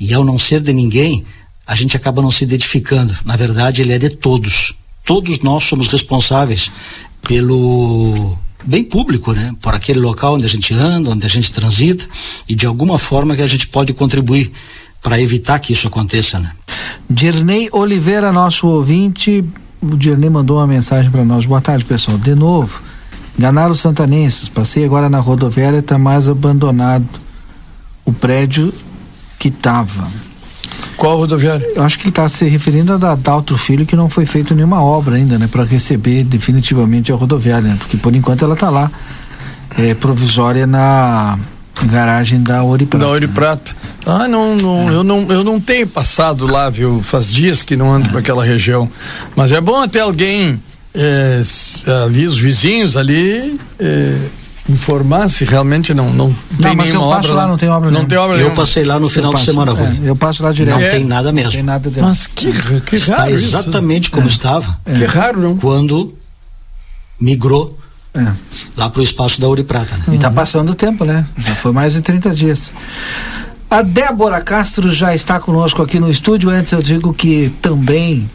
E 0.00 0.12
ao 0.12 0.24
não 0.24 0.38
ser 0.38 0.60
de 0.62 0.72
ninguém, 0.72 1.24
a 1.66 1.74
gente 1.74 1.96
acaba 1.96 2.22
não 2.22 2.30
se 2.30 2.44
identificando. 2.44 3.16
Na 3.24 3.36
verdade, 3.36 3.82
ele 3.82 3.92
é 3.92 3.98
de 3.98 4.10
todos. 4.10 4.74
Todos 5.04 5.40
nós 5.40 5.64
somos 5.64 5.88
responsáveis 5.88 6.70
pelo 7.22 8.36
bem 8.64 8.84
público, 8.84 9.32
né? 9.32 9.54
Por 9.60 9.74
aquele 9.74 10.00
local 10.00 10.34
onde 10.34 10.44
a 10.44 10.48
gente 10.48 10.72
anda, 10.74 11.10
onde 11.10 11.26
a 11.26 11.28
gente 11.28 11.50
transita 11.50 12.06
e 12.48 12.54
de 12.54 12.66
alguma 12.66 12.98
forma 12.98 13.34
que 13.34 13.42
a 13.42 13.46
gente 13.46 13.66
pode 13.66 13.92
contribuir 13.92 14.52
para 15.02 15.20
evitar 15.20 15.58
que 15.58 15.72
isso 15.72 15.88
aconteça, 15.88 16.38
né? 16.38 16.52
Dirnei 17.10 17.68
Oliveira, 17.72 18.32
nosso 18.32 18.68
ouvinte, 18.68 19.44
o 19.80 19.96
Dirnei 19.96 20.30
mandou 20.30 20.58
uma 20.58 20.66
mensagem 20.66 21.10
para 21.10 21.24
nós. 21.24 21.44
Boa 21.44 21.60
tarde, 21.60 21.84
pessoal. 21.84 22.16
De 22.16 22.34
novo, 22.34 22.80
enganaram 23.36 23.72
os 23.72 23.80
santanenses. 23.80 24.48
Passei 24.48 24.84
agora 24.84 25.08
na 25.08 25.18
rodoviária, 25.18 25.78
está 25.78 25.98
mais 25.98 26.28
abandonado 26.28 27.06
o 28.04 28.12
prédio 28.12 28.72
que 29.38 29.48
estava. 29.48 30.06
Qual 30.96 31.16
rodoviária? 31.16 31.66
Eu 31.74 31.82
acho 31.82 31.98
que 31.98 32.04
ele 32.04 32.10
está 32.10 32.28
se 32.28 32.46
referindo 32.46 32.92
a 32.92 32.96
da 32.96 33.14
Daltro 33.16 33.58
Filho, 33.58 33.84
que 33.84 33.96
não 33.96 34.08
foi 34.08 34.24
feita 34.24 34.54
nenhuma 34.54 34.80
obra 34.80 35.16
ainda, 35.16 35.36
né? 35.36 35.48
Para 35.48 35.64
receber 35.64 36.22
definitivamente 36.22 37.10
a 37.10 37.16
rodoviária, 37.16 37.70
né? 37.70 37.76
Porque 37.76 37.96
por 37.96 38.14
enquanto 38.14 38.44
ela 38.44 38.54
está 38.54 38.70
lá, 38.70 38.90
é, 39.76 39.94
provisória 39.94 40.66
na 40.66 41.38
garagem 41.84 42.42
da 42.42 42.62
Ouro 42.62 42.86
Prata. 42.86 43.04
Da 43.04 43.10
Ouro 43.10 43.26
né? 43.26 43.32
Prata. 43.34 43.76
Ah, 44.04 44.28
não, 44.28 44.56
não, 44.56 44.90
é. 44.90 44.94
eu 44.94 45.04
não, 45.04 45.26
eu 45.30 45.44
não 45.44 45.60
tenho 45.60 45.86
passado 45.86 46.46
lá, 46.46 46.68
viu? 46.68 47.02
Faz 47.02 47.30
dias 47.30 47.62
que 47.62 47.76
não 47.76 47.92
ando 47.92 48.06
é. 48.06 48.10
para 48.10 48.20
aquela 48.20 48.44
região. 48.44 48.90
Mas 49.34 49.52
é 49.52 49.60
bom 49.60 49.80
até 49.80 50.00
alguém 50.00 50.60
é, 50.94 51.40
ali, 52.04 52.26
os 52.26 52.38
vizinhos 52.38 52.96
ali, 52.96 53.58
é, 53.78 54.16
informar 54.68 55.28
se 55.28 55.44
realmente 55.44 55.94
não, 55.94 56.10
não 56.10 56.34
tem 56.60 56.76
não, 56.76 56.84
nenhuma 56.84 57.06
obra. 57.06 57.32
Lá, 57.32 57.46
não 57.46 57.56
tem 57.56 57.68
obra. 57.68 57.90
Não 57.90 58.04
tem 58.04 58.18
obra 58.18 58.38
eu 58.38 58.52
passei 58.54 58.84
lá 58.84 58.98
no 59.00 59.08
final 59.08 59.32
de 59.34 59.44
semana, 59.44 59.72
Rui. 59.72 60.00
É, 60.04 60.08
eu 60.08 60.16
passo 60.16 60.42
lá 60.42 60.52
direto. 60.52 60.78
Não 60.78 60.90
tem 60.90 61.04
nada 61.04 61.32
mesmo. 61.32 61.48
Não 61.48 61.54
tem 61.54 61.62
nada 61.62 61.90
dentro. 61.90 62.02
Mas 62.02 62.26
que, 62.26 62.52
que 62.82 62.96
Está 62.96 63.18
raro 63.18 63.32
exatamente 63.32 64.04
isso. 64.04 64.12
como 64.12 64.26
estava. 64.26 64.78
Que 64.84 65.04
raro, 65.04 65.40
não? 65.40 65.56
Quando 65.56 66.14
migrou 67.18 67.78
é. 68.14 68.32
Lá 68.76 68.90
para 68.90 69.00
o 69.00 69.02
espaço 69.02 69.40
da 69.40 69.48
Ouro 69.48 69.60
e 69.60 69.64
Prata. 69.64 69.96
Né? 69.96 70.04
E 70.08 70.14
está 70.16 70.30
passando 70.30 70.70
o 70.70 70.74
tempo, 70.74 71.04
né? 71.04 71.26
Já 71.38 71.54
foi 71.54 71.72
mais 71.72 71.94
de 71.94 72.02
30 72.02 72.34
dias. 72.34 72.72
A 73.70 73.80
Débora 73.80 74.42
Castro 74.42 74.92
já 74.92 75.14
está 75.14 75.40
conosco 75.40 75.82
aqui 75.82 75.98
no 75.98 76.10
estúdio. 76.10 76.50
Antes 76.50 76.72
eu 76.72 76.82
digo 76.82 77.14
que 77.14 77.50
também 77.62 78.30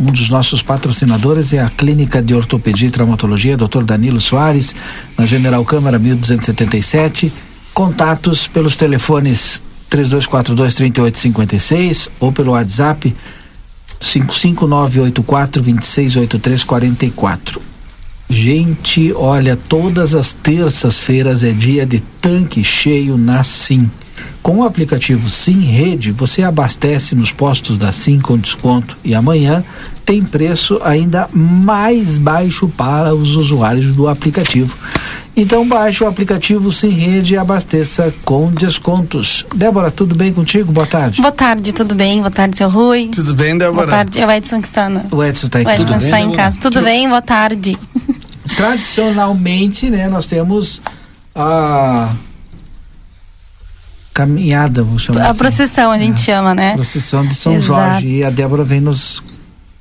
um 0.00 0.10
dos 0.10 0.30
nossos 0.30 0.62
patrocinadores 0.62 1.52
é 1.52 1.60
a 1.60 1.68
Clínica 1.68 2.22
de 2.22 2.34
Ortopedia 2.34 2.88
e 2.88 2.90
Traumatologia, 2.90 3.56
Dr. 3.56 3.82
Danilo 3.84 4.18
Soares, 4.18 4.74
na 5.16 5.26
General 5.26 5.62
Câmara 5.64 5.98
1277. 5.98 7.30
Contatos 7.74 8.46
pelos 8.46 8.76
telefones 8.76 9.60
3242 9.90 10.74
3856 10.74 12.08
ou 12.18 12.32
pelo 12.32 12.52
WhatsApp 12.52 13.14
55984 14.00 15.62
268344. 15.62 17.71
Gente, 18.32 19.12
olha, 19.12 19.58
todas 19.68 20.14
as 20.14 20.32
terças-feiras 20.32 21.44
é 21.44 21.50
dia 21.50 21.84
de 21.84 22.00
tanque 22.18 22.64
cheio 22.64 23.18
na 23.18 23.44
Sim. 23.44 23.90
Com 24.42 24.60
o 24.60 24.64
aplicativo 24.64 25.28
Sim 25.28 25.60
Rede, 25.60 26.12
você 26.12 26.42
abastece 26.42 27.14
nos 27.14 27.30
postos 27.30 27.76
da 27.76 27.92
Sim 27.92 28.18
com 28.18 28.38
desconto 28.38 28.96
e 29.04 29.14
amanhã 29.14 29.62
tem 30.04 30.22
preço 30.24 30.80
ainda 30.82 31.28
mais 31.32 32.18
baixo 32.18 32.68
para 32.68 33.14
os 33.14 33.36
usuários 33.36 33.94
do 33.94 34.08
aplicativo. 34.08 34.76
Então 35.34 35.66
baixe 35.66 36.04
o 36.04 36.06
aplicativo 36.06 36.70
Sim 36.70 36.90
Rede 36.90 37.34
e 37.34 37.38
abasteça 37.38 38.12
com 38.24 38.50
descontos. 38.50 39.46
Débora, 39.54 39.90
tudo 39.90 40.14
bem 40.14 40.32
contigo? 40.32 40.70
Boa 40.70 40.86
tarde. 40.86 41.22
Boa 41.22 41.32
tarde, 41.32 41.72
tudo 41.72 41.94
bem? 41.94 42.18
Boa 42.18 42.30
tarde, 42.30 42.56
seu 42.56 42.68
Rui. 42.68 43.08
Tudo 43.08 43.34
bem, 43.34 43.56
Débora? 43.56 43.86
Boa 43.86 43.96
tarde, 43.96 44.20
é 44.20 44.26
o 44.26 44.30
Edson 44.30 44.60
que 44.60 44.68
está 44.68 44.88
no... 44.88 45.06
O 45.10 45.24
Edson 45.24 45.46
está 45.46 45.60
aqui. 45.60 45.68
O 45.68 45.72
Edson 45.72 45.92
tudo 45.94 46.04
está 46.04 46.20
em 46.20 46.32
casa. 46.32 46.56
Tudo, 46.60 46.72
tudo 46.74 46.84
bem? 46.84 47.08
Boa 47.08 47.22
tarde. 47.22 47.78
Tradicionalmente, 48.56 49.88
né, 49.88 50.08
nós 50.08 50.26
temos 50.26 50.82
a 51.34 52.12
caminhada, 54.12 54.82
vou 54.82 54.98
chamar 54.98 55.22
A 55.22 55.28
assim. 55.30 55.38
procissão, 55.38 55.90
a 55.90 55.96
gente 55.96 56.20
é. 56.20 56.24
chama, 56.24 56.54
né? 56.54 56.74
Procissão 56.74 57.26
de 57.26 57.34
São 57.34 57.54
Exato. 57.54 57.80
Jorge. 57.80 58.08
E 58.08 58.24
a 58.24 58.28
Débora 58.28 58.62
vem 58.62 58.80
nos 58.80 59.22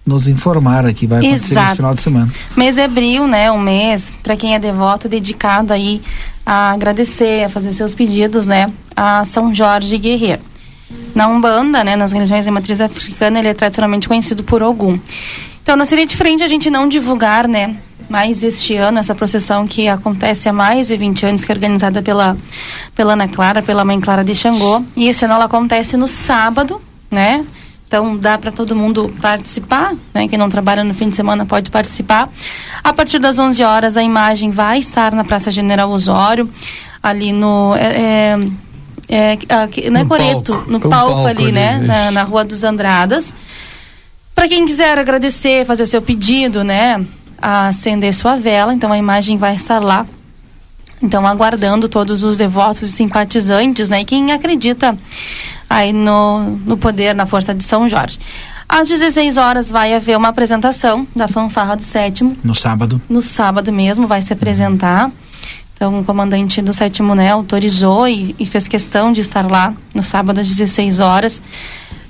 nos 0.06 0.28
informar 0.28 0.86
aqui, 0.86 1.06
vai 1.06 1.20
acontecer 1.20 1.54
Exato. 1.54 1.76
final 1.76 1.94
de 1.94 2.02
semana. 2.02 2.32
Mês 2.56 2.76
de 2.76 2.82
abril, 2.82 3.28
né, 3.28 3.52
um 3.52 3.60
mês, 3.60 4.12
para 4.24 4.36
quem 4.36 4.56
é 4.56 4.60
devoto, 4.60 5.08
dedicado 5.08 5.74
aí 5.74 6.02
a 6.46 6.72
agradecer, 6.72 7.44
a 7.44 7.50
fazer 7.50 7.74
seus 7.74 7.94
pedidos, 7.94 8.48
né, 8.48 8.68
a 8.96 9.24
São 9.26 9.54
Jorge 9.54 9.98
Guerreiro. 9.98 10.42
Na 11.16 11.28
Umbanda, 11.28 11.84
né, 11.84 11.96
nas 11.96 12.12
religiões 12.12 12.46
de 12.46 12.52
matriz 12.52 12.82
africana, 12.82 13.40
ele 13.40 13.50
é 13.50 13.54
tradicionalmente 13.54 14.08
conhecido 14.08 14.44
por 14.44 14.64
Ogum. 14.64 15.00
Então, 15.62 15.76
não 15.76 15.86
seria 15.86 16.06
diferente 16.06 16.44
a 16.44 16.48
gente 16.48 16.70
não 16.70 16.90
divulgar, 16.90 17.48
né, 17.48 17.78
mais 18.10 18.44
este 18.44 18.76
ano, 18.76 19.00
essa 19.00 19.16
procissão 19.16 19.66
que 19.66 19.88
acontece 19.88 20.50
há 20.50 20.54
mais 20.54 20.88
de 20.88 20.98
20 20.98 21.28
anos, 21.28 21.44
que 21.46 21.52
é 21.52 21.56
organizada 21.56 22.02
pela, 22.02 22.38
pela 22.94 23.14
Ana 23.14 23.28
Clara, 23.28 23.62
pela 23.62 23.86
Mãe 23.86 24.02
Clara 24.02 24.24
de 24.24 24.36
Xangô. 24.36 24.84
E 24.98 25.08
este 25.08 25.24
ano 25.24 25.36
ela 25.36 25.46
acontece 25.46 25.96
no 25.96 26.10
sábado, 26.10 26.82
né? 27.10 27.46
Então 27.92 28.16
dá 28.16 28.38
para 28.38 28.54
todo 28.54 28.74
mundo 28.74 29.14
participar, 29.22 29.94
né? 30.14 30.26
Quem 30.26 30.40
não 30.40 30.50
trabalha 30.50 30.82
no 30.82 30.94
fim 30.94 31.10
de 31.10 31.16
semana 31.18 31.46
pode 31.46 31.70
participar. 31.70 32.30
A 32.82 32.94
partir 32.94 33.20
das 33.20 33.38
11 33.38 33.62
horas 33.66 33.98
a 33.98 34.02
imagem 34.02 34.50
vai 34.50 34.80
estar 34.80 35.12
na 35.12 35.26
Praça 35.26 35.52
General 35.52 35.90
Osório, 35.90 36.50
ali 37.04 37.34
no 37.34 37.76
é, 37.76 38.40
é, 39.10 39.38
é 39.50 39.56
aqui, 39.62 39.90
não 39.90 40.00
é 40.00 40.06
Coreto, 40.06 40.54
palco, 40.54 40.72
no 40.72 40.80
palco, 40.80 41.12
palco 41.12 41.28
ali, 41.28 41.44
ali, 41.44 41.52
né? 41.52 41.80
Na, 41.80 42.12
na 42.12 42.24
Rua 42.24 42.46
dos 42.46 42.64
Andradas. 42.64 43.36
Para 44.34 44.48
quem 44.48 44.66
quiser 44.66 44.98
agradecer, 44.98 45.66
fazer 45.66 45.86
seu 45.86 46.02
pedido, 46.02 46.64
né? 46.64 47.06
acender 47.42 48.14
sua 48.14 48.38
vela, 48.38 48.74
então 48.74 48.94
a 48.94 48.98
imagem 48.98 49.36
vai 49.36 49.56
estar 49.56 49.80
lá. 49.80 50.06
Então, 51.02 51.26
aguardando 51.28 51.90
todos 51.90 52.22
os 52.22 52.38
devotos 52.38 52.84
e 52.84 52.88
simpatizantes, 52.92 53.90
né? 53.90 54.02
E 54.02 54.06
quem 54.06 54.32
acredita 54.32 54.96
aí 55.72 55.94
no, 55.94 56.58
no 56.66 56.78
poder, 56.78 57.16
na 57.16 57.26
força 57.26 57.54
de 57.54 57.64
São 57.64 57.88
Jorge. 57.88 58.20
Às 58.68 58.90
16 58.90 59.38
horas 59.38 59.70
vai 59.70 59.94
haver 59.94 60.18
uma 60.18 60.28
apresentação 60.28 61.08
da 61.16 61.28
fanfarra 61.28 61.76
do 61.76 61.82
sétimo. 61.82 62.36
No 62.44 62.54
sábado. 62.54 63.02
No 63.10 63.22
sábado 63.22 63.72
mesmo 63.72 64.06
vai 64.06 64.22
se 64.22 64.34
apresentar. 64.34 65.10
Então, 65.74 66.02
o 66.02 66.04
comandante 66.04 66.62
do 66.62 66.74
sétimo, 66.74 67.16
né, 67.16 67.32
autorizou 67.32 68.08
e, 68.08 68.36
e 68.38 68.46
fez 68.46 68.68
questão 68.68 69.12
de 69.12 69.22
estar 69.22 69.50
lá 69.50 69.74
no 69.96 70.04
sábado 70.04 70.40
às 70.40 70.48
16 70.48 71.00
horas. 71.00 71.42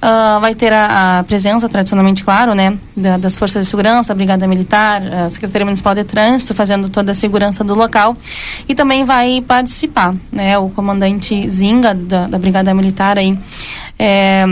Uh, 0.01 0.39
vai 0.39 0.55
ter 0.55 0.73
a, 0.73 1.19
a, 1.19 1.23
presença, 1.23 1.69
tradicionalmente, 1.69 2.23
claro, 2.23 2.55
né, 2.55 2.75
da, 2.97 3.17
das 3.17 3.37
forças 3.37 3.65
de 3.65 3.69
segurança, 3.69 4.11
a 4.11 4.15
Brigada 4.15 4.47
Militar, 4.47 4.99
a 5.03 5.29
Secretaria 5.29 5.63
Municipal 5.63 5.93
de 5.93 6.03
Trânsito, 6.03 6.55
fazendo 6.55 6.89
toda 6.89 7.11
a 7.11 7.13
segurança 7.13 7.63
do 7.63 7.75
local. 7.75 8.17
E 8.67 8.73
também 8.73 9.05
vai 9.05 9.41
participar, 9.41 10.15
né, 10.31 10.57
o 10.57 10.69
comandante 10.69 11.47
Zinga, 11.47 11.93
da, 11.93 12.25
da 12.25 12.39
Brigada 12.39 12.73
Militar, 12.73 13.19
aí, 13.19 13.37
é, 13.99 14.43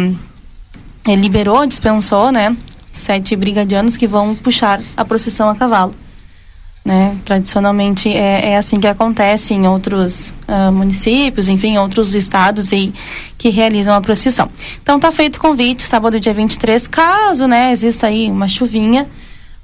liberou, 1.07 1.65
dispensou, 1.65 2.31
né, 2.31 2.55
sete 2.91 3.35
brigadianos 3.35 3.97
que 3.97 4.05
vão 4.05 4.35
puxar 4.35 4.79
a 4.95 5.03
procissão 5.03 5.49
a 5.49 5.55
cavalo. 5.55 5.95
Né? 6.83 7.17
Tradicionalmente 7.25 8.09
é, 8.09 8.51
é 8.51 8.57
assim 8.57 8.79
que 8.79 8.87
acontece 8.87 9.53
em 9.53 9.67
outros 9.67 10.33
uh, 10.47 10.71
municípios, 10.71 11.49
enfim, 11.49 11.73
em 11.73 11.77
outros 11.77 12.15
estados 12.15 12.71
e 12.71 12.93
que 13.37 13.49
realizam 13.49 13.93
a 13.93 14.01
procissão. 14.01 14.49
Então 14.81 14.95
está 14.95 15.11
feito 15.11 15.35
o 15.35 15.39
convite, 15.39 15.83
sábado 15.83 16.19
dia 16.19 16.33
23, 16.33 16.87
caso 16.87 17.47
né, 17.47 17.71
exista 17.71 18.07
aí 18.07 18.31
uma 18.31 18.47
chuvinha, 18.47 19.07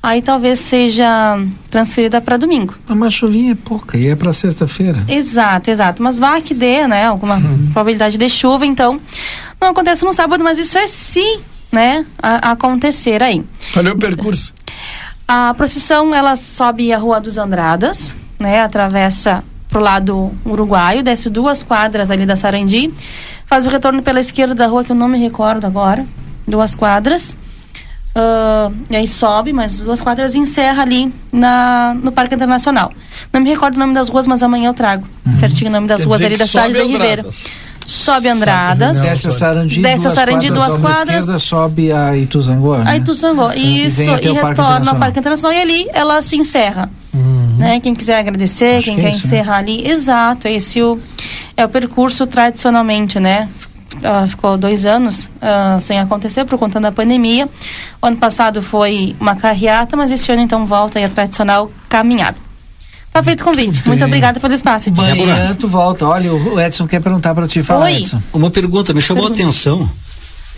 aí 0.04 0.22
talvez 0.22 0.60
seja 0.60 1.40
transferida 1.70 2.22
para 2.22 2.38
domingo. 2.38 2.76
Uma 2.88 3.10
chuvinha 3.10 3.54
é 3.54 3.56
pouca 3.56 3.98
e 3.98 4.08
é 4.08 4.16
para 4.16 4.32
sexta-feira. 4.32 5.04
Exato, 5.08 5.72
exato. 5.72 6.04
Mas 6.04 6.20
vá 6.20 6.40
que 6.40 6.54
dê, 6.54 6.88
né? 6.88 7.06
Alguma 7.06 7.38
uhum. 7.38 7.70
probabilidade 7.74 8.18
de 8.18 8.30
chuva, 8.30 8.66
então 8.68 9.02
não 9.60 9.70
acontece 9.70 10.06
no 10.06 10.14
sábado, 10.14 10.44
mas 10.44 10.60
isso 10.60 10.78
é 10.78 10.86
se, 10.86 11.40
né, 11.72 12.06
a, 12.22 12.50
a 12.50 12.52
acontecer 12.52 13.24
aí. 13.24 13.44
Olha 13.76 13.94
o 13.94 13.98
percurso. 13.98 14.54
A 15.28 15.54
procissão 15.56 16.14
ela 16.14 16.36
sobe 16.36 16.94
a 16.94 16.98
Rua 16.98 17.20
dos 17.20 17.38
Andradas, 17.38 18.16
né? 18.40 18.62
Atravessa 18.62 19.44
pro 19.70 19.80
lado 19.80 20.32
uruguaio, 20.46 21.04
desce 21.04 21.30
duas 21.30 21.64
quadras 21.64 22.10
ali 22.10 22.26
da 22.26 22.36
Sarandi, 22.36 22.94
faz 23.46 23.66
o 23.66 23.70
retorno 23.70 24.02
pela 24.02 24.20
esquerda 24.20 24.56
da 24.56 24.68
rua, 24.68 24.84
que 24.84 24.92
eu 24.92 24.96
não 24.96 25.10
me 25.10 25.20
recordo 25.20 25.66
agora, 25.66 26.06
duas 26.48 26.76
quadras, 26.76 27.36
uh, 28.16 28.74
e 28.90 28.96
aí 28.96 29.08
sobe 29.08 29.52
mais 29.52 29.84
duas 29.84 30.00
quadras 30.00 30.34
e 30.34 30.40
encerra 30.40 30.82
ali 30.82 31.14
na, 31.32 31.94
no 31.94 32.12
Parque 32.12 32.36
Internacional. 32.36 32.90
Não 33.34 33.42
me 33.42 33.50
recordo 33.50 33.76
o 33.76 33.80
nome 33.80 33.94
das 33.94 34.08
ruas, 34.08 34.26
mas 34.28 34.42
amanhã 34.42 34.70
eu 34.70 34.74
trago 34.74 35.06
uhum. 35.26 35.36
certinho 35.36 35.70
o 35.70 35.74
nome 35.74 35.88
das 35.88 36.02
Quer 36.02 36.08
ruas 36.08 36.22
ali 36.22 36.38
da 36.38 36.48
cidade 36.48 36.74
da 36.74 36.84
Ribeira. 36.84 37.26
Sobe 37.86 38.28
Andradas. 38.28 39.00
Desce 39.00 39.28
a 39.28 39.32
Sarandi, 39.32 39.82
desce 39.82 40.04
duas 40.04 40.14
a 40.14 40.16
Sarandi, 40.16 40.48
quadras, 40.48 40.68
duas 40.68 40.78
quadras. 40.78 41.20
esquerda, 41.20 41.40
sobe 41.40 41.92
a 41.92 42.18
Ituzangó. 42.18 42.78
Né? 42.78 42.92
A 42.92 42.98
Ituzangó, 42.98 43.52
isso, 43.54 44.02
e, 44.02 44.06
e 44.06 44.32
retorna 44.32 44.92
ao 44.92 44.98
Parque 44.98 45.20
Internacional 45.20 45.56
e 45.58 45.62
ali 45.62 45.88
ela 45.94 46.22
se 46.22 46.36
encerra. 46.36 46.90
Uhum. 47.14 47.56
Né? 47.58 47.80
Quem 47.80 47.94
quiser 47.94 48.20
agradecer, 48.20 48.78
Acho 48.78 48.86
quem 48.86 48.96
que 48.96 49.02
quer 49.02 49.08
é 49.08 49.10
isso, 49.12 49.20
né? 49.20 49.26
encerrar 49.26 49.58
né? 49.58 49.60
ali, 49.60 49.88
exato, 49.88 50.48
esse 50.48 50.82
o, 50.82 51.00
é 51.56 51.64
o 51.64 51.70
percurso 51.70 52.26
tradicionalmente, 52.26 53.20
né? 53.20 53.48
Uh, 53.96 54.28
ficou 54.28 54.58
dois 54.58 54.86
anos 54.86 55.30
uh, 55.36 55.80
sem 55.80 56.00
acontecer 56.00 56.44
por 56.44 56.60
conta 56.60 56.82
da 56.82 56.92
pandemia. 56.92 57.48
O 58.02 58.08
ano 58.08 58.18
passado 58.18 58.62
foi 58.62 59.16
uma 59.22 59.36
carreata, 59.36 59.96
mas 59.96 60.12
este 60.12 60.32
ano 60.32 60.42
então 60.42 60.66
volta 60.66 61.00
aí 61.00 61.06
a 61.06 61.10
tradicional 61.10 61.72
caminhada. 61.88 62.45
Tá 63.16 63.24
feito 63.24 63.40
o 63.40 63.44
convite. 63.46 63.82
Muito 63.88 64.04
obrigada 64.04 64.42
pelo 64.42 64.54
espaço. 64.54 64.90
Amanhã 64.90 65.56
tu 65.58 65.70
volta. 65.70 66.06
Olha, 66.06 66.34
o 66.34 66.60
Edson 66.60 66.86
quer 66.86 67.00
perguntar 67.00 67.34
para 67.34 67.48
ti. 67.48 67.64
Fala, 67.64 67.86
Oi. 67.86 68.00
Edson. 68.00 68.22
Uma 68.34 68.52
pergunta, 68.52 68.94
me 68.94 69.00
chamou 69.00 69.24
pergunta. 69.24 69.42
a 69.42 69.46
atenção 69.46 69.90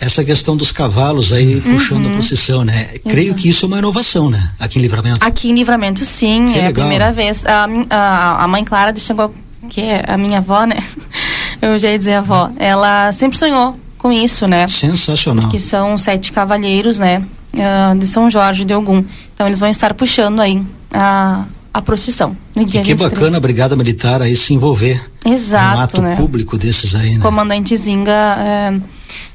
essa 0.00 0.24
questão 0.24 0.56
dos 0.56 0.72
cavalos 0.72 1.32
aí 1.32 1.54
uhum. 1.54 1.74
puxando 1.74 2.08
a 2.08 2.10
procissão, 2.10 2.64
né? 2.64 2.88
Creio 3.08 3.32
que 3.36 3.48
isso 3.48 3.64
é 3.64 3.68
uma 3.68 3.78
inovação, 3.78 4.28
né? 4.28 4.50
Aqui 4.58 4.80
em 4.80 4.82
Livramento. 4.82 5.24
Aqui 5.24 5.50
em 5.50 5.54
Livramento, 5.54 6.04
sim. 6.04 6.46
Que 6.46 6.58
é 6.58 6.62
legal. 6.62 6.70
a 6.70 6.72
primeira 6.72 7.12
vez. 7.12 7.46
A, 7.46 7.68
a, 7.90 8.42
a 8.42 8.48
mãe 8.48 8.64
Clara 8.64 8.92
chegou, 8.96 9.32
que 9.68 9.80
é 9.80 10.04
a 10.08 10.18
minha 10.18 10.38
avó, 10.38 10.64
né? 10.64 10.82
Eu 11.62 11.78
já 11.78 11.90
ia 11.92 11.98
dizer 11.98 12.14
avó. 12.14 12.50
Ela 12.56 13.12
sempre 13.12 13.38
sonhou 13.38 13.76
com 13.96 14.12
isso, 14.12 14.48
né? 14.48 14.66
Sensacional. 14.66 15.48
Que 15.48 15.60
são 15.60 15.96
sete 15.96 16.32
cavalheiros, 16.32 16.98
né? 16.98 17.22
Uh, 17.54 17.96
de 17.96 18.06
São 18.08 18.28
Jorge 18.28 18.64
de 18.64 18.74
Ogum. 18.74 19.04
Então 19.32 19.46
eles 19.46 19.60
vão 19.60 19.68
estar 19.68 19.94
puxando 19.94 20.40
aí 20.40 20.60
a 20.92 21.44
a 21.78 21.82
procissão. 21.82 22.36
No 22.54 22.64
dia 22.64 22.80
e 22.80 22.84
que 22.84 22.90
23. 22.90 23.12
bacana 23.12 23.36
a 23.36 23.40
Brigada 23.40 23.76
Militar 23.76 24.20
aí 24.20 24.34
se 24.34 24.52
envolver. 24.52 25.00
Exato, 25.24 25.76
um 25.76 25.80
ato 25.80 26.02
né? 26.02 26.16
público 26.16 26.58
desses 26.58 26.94
aí, 26.94 27.12
né? 27.12 27.18
O 27.18 27.22
comandante 27.22 27.76
Zinga 27.76 28.12
é, 28.12 28.80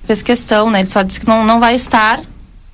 fez 0.04 0.22
questão, 0.22 0.70
né? 0.70 0.80
Ele 0.80 0.90
só 0.90 1.02
disse 1.02 1.22
que 1.22 1.28
não, 1.28 1.46
não 1.46 1.60
vai 1.60 1.74
estar 1.76 2.22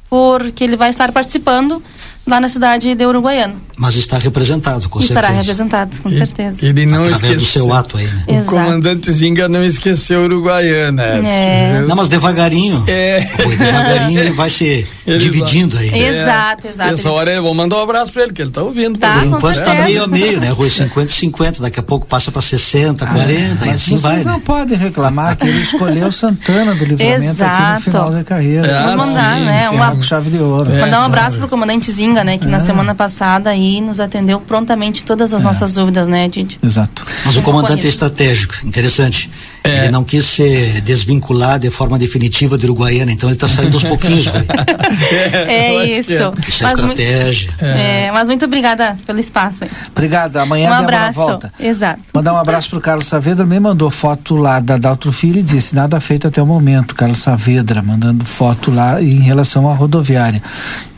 porque 0.09 0.63
ele 0.63 0.75
vai 0.75 0.89
estar 0.89 1.11
participando 1.11 1.83
lá 2.29 2.39
na 2.39 2.47
cidade 2.47 2.93
de 2.95 3.05
Uruguaiana. 3.05 3.55
Mas 3.77 3.95
está 3.95 4.17
representado, 4.17 4.89
com 4.89 4.99
Estará 4.99 5.29
certeza. 5.29 5.41
representado, 5.41 6.01
com 6.01 6.11
certeza. 6.11 6.65
Ele 6.65 6.85
não 6.85 7.03
Através 7.05 7.15
esqueceu. 7.37 7.63
do 7.63 7.69
seu 7.69 7.73
ato 7.73 7.97
aí, 7.97 8.07
né? 8.07 8.23
O 8.27 8.31
Exato. 8.31 8.45
comandante 8.49 9.11
Zinga 9.11 9.47
não 9.47 9.63
esqueceu 9.63 10.23
Uruguaiana. 10.23 11.01
É. 11.03 11.81
Não, 11.87 11.95
mas 11.95 12.09
devagarinho. 12.09 12.83
É. 12.87 13.19
Devagarinho 13.19 14.19
ele 14.19 14.31
vai 14.31 14.49
se 14.49 14.85
ele 15.07 15.17
dividindo 15.17 15.75
vai. 15.77 15.85
aí. 15.85 15.91
Né? 15.91 16.07
Exato, 16.09 16.67
exato. 16.67 16.93
Essa 16.93 17.09
hora 17.11 17.31
eu 17.31 17.41
vou 17.41 17.53
mandar 17.53 17.77
um 17.77 17.83
abraço 17.83 18.11
para 18.11 18.23
ele, 18.23 18.33
que 18.33 18.41
ele 18.41 18.49
está 18.49 18.61
ouvindo. 18.61 18.99
Tá, 18.99 19.13
Por 19.13 19.23
enquanto 19.25 19.59
está 19.59 19.73
meio 19.73 20.03
a 20.03 20.07
meio, 20.07 20.39
né? 20.39 20.49
Rui 20.49 20.69
50 20.69 21.11
e 21.11 21.15
50, 21.15 21.61
daqui 21.61 21.79
a 21.79 21.83
pouco 21.83 22.05
passa 22.05 22.31
para 22.31 22.41
60, 22.41 23.05
ah, 23.05 23.07
40, 23.07 23.65
e 23.65 23.69
assim 23.69 23.95
vai. 23.95 24.15
Vocês 24.15 24.25
não 24.25 24.33
né? 24.33 24.41
podem 24.45 24.77
reclamar 24.77 25.37
que 25.37 25.47
ele 25.47 25.61
escolheu 25.61 26.11
Santana 26.11 26.75
do 26.75 26.83
Livramento 26.83 27.23
Exato. 27.23 27.63
aqui 27.63 27.73
no 27.75 27.81
final 27.81 28.11
da 28.11 28.23
carreira. 28.23 28.67
É, 28.67 28.83
Vamos 28.83 29.07
mandar, 29.07 29.37
sim, 29.37 29.45
né? 29.45 29.69
Uma 29.69 30.01
chave 30.01 30.29
de 30.29 30.37
ouro. 30.37 30.69
É, 30.71 30.81
mandar 30.81 31.01
um 31.01 31.05
abraço 31.05 31.27
claro. 31.27 31.39
pro 31.39 31.49
comandante 31.49 31.91
Zinga, 31.91 32.18
né? 32.23 32.37
Que 32.37 32.45
na 32.45 32.59
semana 32.59 32.93
passada 32.95 33.49
aí 33.49 33.81
nos 33.81 33.99
atendeu 33.99 34.39
prontamente 34.39 35.03
todas 35.03 35.33
as 35.33 35.41
é. 35.41 35.45
nossas 35.45 35.73
dúvidas, 35.73 36.07
né, 36.07 36.27
Didi? 36.27 36.59
Exato. 36.63 37.05
Mas 37.25 37.37
o 37.37 37.41
comandante 37.41 37.85
é 37.85 37.89
estratégico, 37.89 38.55
interessante. 38.63 39.29
É. 39.63 39.83
Ele 39.83 39.91
não 39.91 40.03
quis 40.03 40.25
se 40.25 40.81
desvincular 40.81 41.59
de 41.59 41.69
forma 41.69 41.97
definitiva 41.99 42.57
de 42.57 42.65
Uruguaiana, 42.65 43.11
então 43.11 43.29
ele 43.29 43.35
está 43.35 43.47
saindo 43.47 43.73
aos 43.75 43.83
pouquinhos. 43.83 44.27
é, 45.47 45.75
é 45.75 45.99
isso. 45.99 46.13
É. 46.13 46.31
Isso 46.47 46.65
é 46.65 46.67
estratégia. 46.67 47.51
É. 47.59 48.11
mas 48.11 48.27
muito 48.27 48.45
obrigada 48.45 48.95
pelo 49.05 49.19
espaço. 49.19 49.65
Obrigado. 49.91 50.37
Amanhã 50.37 50.69
um 50.69 50.73
a 50.73 50.79
abraço. 50.79 51.19
volta. 51.19 51.53
Exato. 51.59 51.99
Mandar 52.13 52.33
um 52.33 52.37
abraço 52.37 52.69
pro 52.69 52.81
Carlos 52.81 53.07
Saavedra, 53.07 53.45
me 53.45 53.59
mandou 53.59 53.89
foto 53.89 54.35
lá 54.35 54.59
da 54.59 54.77
Daltro 54.77 55.11
Filho 55.11 55.39
e 55.39 55.43
disse 55.43 55.75
nada 55.75 55.99
feito 55.99 56.27
até 56.27 56.41
o 56.41 56.45
momento. 56.45 56.95
Carlos 56.95 57.19
Saavedra 57.19 57.81
mandando 57.81 58.25
foto 58.25 58.71
lá 58.71 59.01
em 59.01 59.19
relação 59.19 59.69
à 59.69 59.73
rodoviária. 59.73 60.41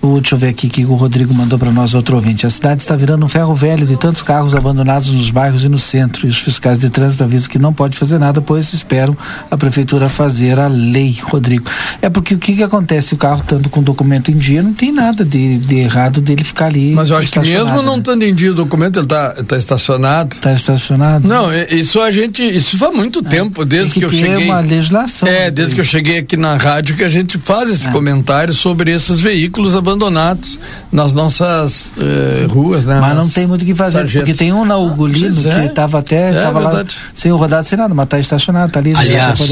O, 0.02 0.20
deixa 0.20 0.34
eu 0.34 0.40
ver 0.40 0.50
aqui 0.50 0.68
que 0.68 0.84
o 0.84 0.96
Rodrigo 0.96 1.34
mandou 1.34 1.60
para 1.60 1.72
nós 1.72 1.94
outro 1.94 2.16
ouvinte. 2.16 2.46
A 2.48 2.50
cidade 2.50 2.82
está 2.82 2.96
virando 2.96 3.24
um 3.24 3.30
ferro 3.30 3.54
velho 3.54 3.86
de 3.86 3.96
tantos 3.96 4.24
carros 4.24 4.56
abandonados 4.56 5.12
nos 5.12 5.30
bairros 5.30 5.64
e 5.64 5.70
no 5.70 5.78
centro. 5.78 6.26
E 6.26 6.30
os 6.30 6.40
fiscais 6.40 6.80
de 6.80 6.90
trânsito 6.90 7.24
avisam 7.24 7.50
que 7.50 7.60
não 7.60 7.72
pode 7.72 7.98
fazer 7.98 8.18
nada, 8.18 8.42
pois 8.52 8.74
esperam 8.74 9.16
a 9.50 9.56
prefeitura 9.56 10.10
fazer 10.10 10.60
a 10.60 10.68
lei, 10.68 11.18
Rodrigo. 11.24 11.64
É 12.02 12.10
porque 12.10 12.36
o 12.36 12.38
que, 12.38 12.54
que 12.54 12.62
acontece? 12.62 13.14
O 13.14 13.18
carro 13.18 13.40
estando 13.40 13.70
com 13.70 13.82
documento 13.82 14.30
em 14.30 14.38
dia, 14.38 14.62
não 14.62 14.74
tem 14.74 14.92
nada 14.92 15.24
de, 15.24 15.58
de 15.58 15.78
errado 15.78 16.20
dele 16.20 16.44
ficar 16.44 16.66
ali. 16.66 16.92
Mas 16.92 17.10
eu 17.10 17.16
acho 17.16 17.32
que 17.32 17.40
mesmo 17.40 17.82
não 17.82 18.00
estando 18.00 18.20
né? 18.20 18.28
em 18.28 18.36
dia 18.36 18.52
o 18.52 18.54
documento, 18.54 18.98
ele 18.98 19.06
está 19.06 19.42
tá 19.42 19.56
estacionado. 19.56 20.36
Está 20.36 20.52
estacionado? 20.52 21.26
Não, 21.26 21.48
isso 21.54 22.02
a 22.02 22.12
gente. 22.12 22.44
Isso 22.44 22.78
faz 22.78 22.94
muito 22.94 23.20
é. 23.20 23.24
tempo, 23.24 23.64
desde 23.64 23.94
que, 23.94 24.00
que, 24.02 24.06
eu 24.06 24.10
cheguei. 24.10 24.44
uma 24.44 24.60
legislação. 24.60 25.30
É, 25.30 25.50
desde 25.50 25.74
que 25.74 25.80
eu 25.80 25.86
cheguei 25.86 26.18
aqui 26.18 26.36
na 26.36 26.58
rádio 26.58 26.98
que 26.98 27.06
a 27.06 27.10
gente 27.10 27.38
faz 27.38 27.70
esse 27.70 27.88
é. 27.88 27.92
comentário 27.92 28.54
sobre 28.54 28.92
esses 28.92 29.18
veículos 29.18 29.78
abandonados 29.78 30.60
nas 30.92 31.14
nossas 31.14 31.94
eh, 31.98 32.48
ruas, 32.50 32.86
né? 32.86 33.00
Mas 33.00 33.16
não 33.16 33.30
tem 33.30 33.48
muito 33.48 33.62
o 33.62 33.66
que 33.66 33.74
fazer, 33.74 34.00
sargentos. 34.00 34.28
porque 34.28 34.38
tem 34.38 34.52
um 34.52 34.66
na 34.66 34.78
Ugolino 34.78 35.34
ah, 35.46 35.50
é. 35.50 35.60
que 35.62 35.66
estava 35.68 36.00
até 36.00 36.32
é, 36.32 36.44
tava 36.44 36.60
lá 36.60 36.82
sem 37.14 37.32
o 37.32 37.38
rodado, 37.38 37.66
sem 37.66 37.78
nada, 37.78 37.94
mas 37.94 38.06
está 38.06 38.20
estacionado, 38.20 38.41
está 38.44 38.80
ali. 38.80 38.94
Né, 38.94 39.00
Aliás, 39.00 39.40
tá 39.40 39.46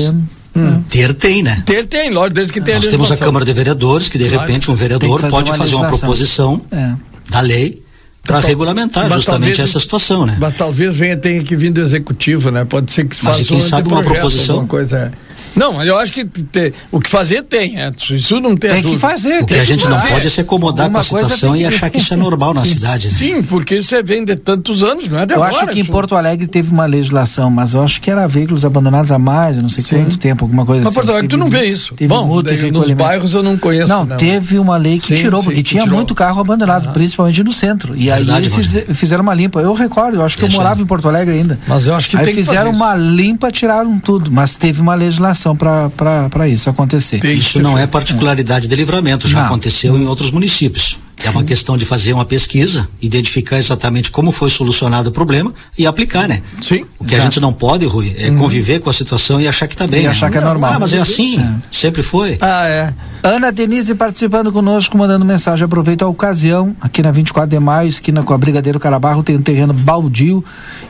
Hum. 0.56 0.82
Ter 0.90 1.14
tem, 1.14 1.44
né? 1.44 1.62
Ter 1.66 1.86
tem, 1.86 2.10
lógico, 2.10 2.34
desde 2.34 2.52
que 2.52 2.60
tem 2.60 2.76
Nós 2.76 2.88
temos 2.88 3.12
a 3.12 3.18
Câmara 3.18 3.46
de 3.46 3.54
Vereadores, 3.54 4.10
que 4.10 4.18
de 4.18 4.26
claro. 4.28 4.42
repente 4.42 4.72
um 4.72 4.76
vereador 4.76 5.22
fazer 5.22 5.32
pode 5.32 5.50
uma 5.52 5.58
fazer 5.58 5.76
uma 5.76 5.88
proposição 5.88 6.62
é. 6.72 6.94
da 7.30 7.40
lei 7.40 7.76
para 8.24 8.40
regulamentar 8.40 9.08
mas 9.08 9.20
justamente 9.20 9.58
talvez, 9.58 9.70
essa 9.70 9.80
situação, 9.80 10.26
né? 10.26 10.38
Mas 10.40 10.56
talvez 10.56 10.96
venha 10.96 11.16
tenha 11.16 11.44
que 11.44 11.56
vir 11.56 11.72
do 11.72 11.82
executivo, 11.82 12.52
né? 12.52 12.66
Pode 12.66 12.92
ser 12.92 13.06
que 13.06 13.16
se 13.16 13.22
faça 13.22 13.54
um 13.54 13.62
sabe 13.62 13.88
uma 13.90 14.04
proposição. 14.04 14.68
Coisa, 14.68 14.98
é. 14.98 15.12
Não, 15.56 15.74
mas 15.74 15.88
eu 15.88 15.98
acho 15.98 16.12
que 16.12 16.26
te, 16.26 16.74
o 16.92 17.00
que 17.00 17.10
fazer 17.10 17.44
tem, 17.44 17.80
Edson. 17.80 18.14
Isso 18.14 18.40
não 18.40 18.56
tem. 18.56 18.72
Tem 18.72 18.84
que 18.84 18.98
fazer. 18.98 19.42
O 19.42 19.46
que 19.46 19.56
a 19.56 19.64
gente 19.64 19.84
fazer. 19.84 20.04
não 20.04 20.14
pode 20.14 20.28
é 20.28 20.30
se 20.30 20.42
acomodar 20.42 20.86
Alguma 20.86 21.04
com 21.04 21.18
a 21.18 21.24
situação 21.24 21.56
e 21.56 21.66
achar 21.66 21.90
que 21.90 21.98
isso 21.98 22.14
é 22.14 22.18
normal 22.18 22.54
na 22.54 22.64
sim, 22.64 22.74
cidade. 22.74 23.08
Né? 23.08 23.14
Sim, 23.14 23.44
porque 23.44 23.78
isso 23.78 23.96
vem 24.04 24.24
de 24.24 24.36
tantos 24.36 24.84
anos, 24.84 25.08
não 25.08 25.20
é 25.20 25.26
de 25.26 25.34
Eu 25.34 25.44
agora, 25.44 25.64
acho 25.64 25.74
que 25.74 25.80
em 25.80 25.86
Porto 25.86 26.16
Alegre 26.16 26.48
teve 26.48 26.72
uma 26.72 26.86
legislação, 26.86 27.50
mas 27.50 27.74
eu 27.74 27.84
acho 27.84 28.00
que 28.02 28.10
era 28.10 28.28
veículos 28.28 28.64
abandonados 28.64 29.12
há 29.12 29.20
mais, 29.20 29.58
eu 29.58 29.62
não 29.62 29.70
sei 29.70 29.84
sim. 29.84 29.96
quanto 29.96 30.18
tempo, 30.18 30.46
alguma 30.46 30.66
coisa 30.66 30.84
mas 30.84 30.90
assim. 30.90 30.98
Mas 30.98 31.06
Porto 31.06 31.12
Alegre 31.14 31.30
tu 31.30 31.38
não 31.38 31.50
vê 31.50 31.66
isso. 31.66 31.94
Teve 31.96 32.08
Bom, 32.08 32.26
multa 32.26 32.56
daí, 32.56 32.72
nos 32.72 32.92
bairros 32.92 33.34
eu 33.34 33.44
não 33.44 33.58
conheço. 33.58 33.90
Não, 33.90 34.06
não. 34.06 34.18
teve 34.18 34.60
uma 34.60 34.78
lei 34.78 35.00
que 35.00 35.08
sim, 35.08 35.16
tirou, 35.16 35.44
porque 35.44 35.64
tinha 35.64 35.84
tirou. 35.84 35.98
muito 35.98 36.14
carro 36.16 36.40
abandonado, 36.40 36.90
ah. 36.90 36.92
principalmente 36.92 37.44
no 37.44 37.52
centro. 37.52 37.96
E 37.96 38.06
Verdade, 38.06 38.48
aí 38.48 38.54
eles 38.54 38.98
fizeram 38.98 39.24
uma 39.24 39.34
limpa. 39.34 39.60
Eu 39.60 39.74
recordo, 39.74 40.18
eu 40.18 40.26
acho 40.26 40.38
que 40.38 40.46
eu 40.46 40.52
morava 40.52 40.82
em 40.82 40.86
Porto 40.86 41.08
Alegre 41.08 41.36
ainda. 41.36 41.60
Mas 41.68 41.88
eu 41.88 41.96
acho 41.96 42.10
que 42.10 42.18
aí 42.18 42.34
fizeram 42.34 42.72
uma 42.72 42.96
limpa, 42.96 43.52
tiraram 43.52 44.00
tudo, 44.00 44.32
mas 44.32 44.56
teve 44.56 44.82
uma 44.82 44.96
legislação 44.96 45.39
para 45.56 46.48
isso 46.48 46.70
acontecer. 46.70 47.24
Isso 47.26 47.60
não 47.60 47.78
é 47.78 47.88
particularidade 47.88 48.68
de 48.68 48.76
livramento, 48.76 49.28
já 49.28 49.40
não. 49.40 49.46
aconteceu 49.46 49.98
em 49.98 50.06
outros 50.06 50.32
municípios. 50.32 50.98
É 51.24 51.30
uma 51.30 51.44
questão 51.44 51.78
de 51.78 51.86
fazer 51.86 52.14
uma 52.14 52.26
pesquisa, 52.26 52.88
identificar 53.02 53.58
exatamente 53.58 54.10
como 54.10 54.32
foi 54.32 54.50
solucionado 54.50 55.10
o 55.10 55.12
problema 55.12 55.54
e 55.78 55.86
aplicar, 55.86 56.28
né? 56.28 56.42
Sim. 56.62 56.86
O 56.98 57.04
que 57.04 57.14
exato. 57.14 57.22
a 57.22 57.24
gente 57.32 57.40
não 57.40 57.52
pode, 57.52 57.86
Rui, 57.86 58.16
é 58.18 58.30
uhum. 58.30 58.38
conviver 58.38 58.80
com 58.80 58.90
a 58.90 58.94
situação 58.94 59.40
e 59.40 59.48
achar 59.48 59.68
que 59.68 59.74
está 59.74 59.86
bem. 59.86 60.02
E 60.02 60.04
né? 60.04 60.10
achar 60.10 60.32
que 60.32 60.38
é 60.38 60.42
normal. 60.42 60.74
Ah, 60.74 60.80
mas 60.80 60.94
é 60.94 61.00
assim, 61.00 61.40
é. 61.40 61.56
sempre 61.72 62.04
foi. 62.04 62.38
Ah, 62.40 62.68
é. 62.68 62.94
Ana 63.22 63.52
Denise 63.52 63.96
participando 63.96 64.52
conosco, 64.52 64.98
mandando 64.98 65.26
mensagem. 65.26 65.66
Aproveita 65.66 66.06
a 66.06 66.08
ocasião, 66.08 66.76
aqui 66.80 67.02
na 67.02 67.12
24 67.12 67.50
de 67.50 67.60
maio, 67.60 67.90
esquina 67.90 68.24
com 68.24 68.34
a 68.34 68.38
Brigadeiro 68.38 68.80
Carabarro, 68.80 69.22
tem 69.22 69.36
um 69.36 69.42
terreno 69.42 69.74
baldio 69.74 70.44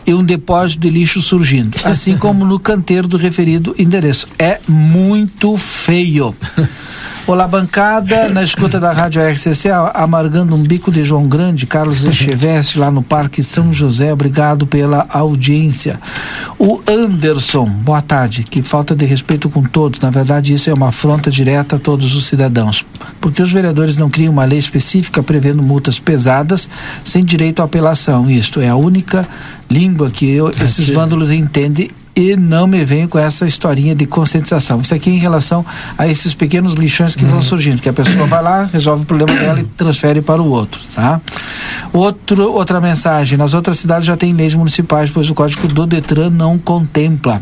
e 0.05 0.13
um 0.13 0.23
depósito 0.23 0.81
de 0.81 0.89
lixo 0.89 1.21
surgindo. 1.21 1.77
Assim 1.83 2.17
como 2.17 2.45
no 2.45 2.59
canteiro 2.59 3.07
do 3.07 3.17
referido 3.17 3.75
endereço. 3.77 4.27
É 4.37 4.59
muito 4.67 5.57
feio. 5.57 6.35
Olá, 7.29 7.47
bancada, 7.47 8.27
na 8.27 8.41
escuta 8.41 8.79
da 8.79 8.91
Rádio 8.91 9.21
RCC, 9.21 9.69
amargando 9.93 10.55
um 10.55 10.63
bico 10.63 10.91
de 10.91 11.03
João 11.03 11.27
Grande, 11.27 11.67
Carlos 11.67 12.03
Echeveste, 12.03 12.79
lá 12.79 12.89
no 12.89 13.03
Parque 13.03 13.43
São 13.43 13.71
José, 13.71 14.11
obrigado 14.11 14.65
pela 14.65 15.05
audiência. 15.07 15.99
O 16.57 16.81
Anderson, 16.87 17.69
boa 17.69 18.01
tarde, 18.01 18.43
que 18.43 18.63
falta 18.63 18.95
de 18.95 19.05
respeito 19.05 19.47
com 19.47 19.61
todos, 19.61 19.99
na 19.99 20.09
verdade 20.09 20.53
isso 20.53 20.71
é 20.71 20.73
uma 20.73 20.87
afronta 20.87 21.29
direta 21.29 21.75
a 21.75 21.79
todos 21.79 22.15
os 22.15 22.25
cidadãos, 22.25 22.83
porque 23.21 23.43
os 23.43 23.53
vereadores 23.53 23.95
não 23.95 24.09
criam 24.09 24.33
uma 24.33 24.45
lei 24.45 24.57
específica 24.57 25.21
prevendo 25.21 25.61
multas 25.61 25.99
pesadas 25.99 26.67
sem 27.03 27.23
direito 27.23 27.61
à 27.61 27.65
apelação, 27.65 28.27
isto 28.27 28.59
é 28.59 28.69
a 28.69 28.75
única 28.75 29.23
língua 29.69 30.09
que 30.09 30.27
eu, 30.27 30.49
esses 30.49 30.89
vândalos 30.89 31.29
entendem 31.29 31.91
e 32.19 32.35
não 32.35 32.67
me 32.67 32.83
venho 32.83 33.07
com 33.07 33.17
essa 33.17 33.47
historinha 33.47 33.95
de 33.95 34.05
conscientização. 34.05 34.81
Isso 34.81 34.93
aqui 34.93 35.09
é 35.09 35.13
em 35.13 35.19
relação 35.19 35.65
a 35.97 36.05
esses 36.05 36.33
pequenos 36.33 36.73
lixões 36.73 37.15
que 37.15 37.23
uhum. 37.23 37.29
vão 37.31 37.41
surgindo, 37.41 37.81
que 37.81 37.87
a 37.87 37.93
pessoa 37.93 38.27
vai 38.27 38.43
lá, 38.43 38.65
resolve 38.65 39.03
o 39.03 39.05
problema 39.05 39.31
dela 39.39 39.61
e 39.61 39.63
transfere 39.63 40.21
para 40.21 40.41
o 40.41 40.49
outro, 40.49 40.81
tá? 40.93 41.21
Outro, 41.93 42.51
outra 42.51 42.81
mensagem, 42.81 43.37
nas 43.37 43.53
outras 43.53 43.79
cidades 43.79 44.05
já 44.05 44.17
tem 44.17 44.33
leis 44.33 44.53
municipais, 44.53 45.09
pois 45.09 45.29
o 45.29 45.33
código 45.33 45.65
do 45.69 45.87
Detran 45.87 46.29
não 46.29 46.57
contempla. 46.57 47.41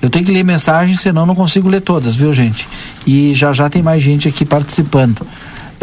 Eu 0.00 0.08
tenho 0.08 0.24
que 0.24 0.32
ler 0.32 0.44
mensagens, 0.44 1.00
senão 1.00 1.26
não 1.26 1.34
consigo 1.34 1.68
ler 1.68 1.82
todas, 1.82 2.16
viu, 2.16 2.32
gente? 2.32 2.66
E 3.06 3.34
já 3.34 3.52
já 3.52 3.68
tem 3.68 3.82
mais 3.82 4.02
gente 4.02 4.26
aqui 4.26 4.46
participando. 4.46 5.20
O 5.20 5.26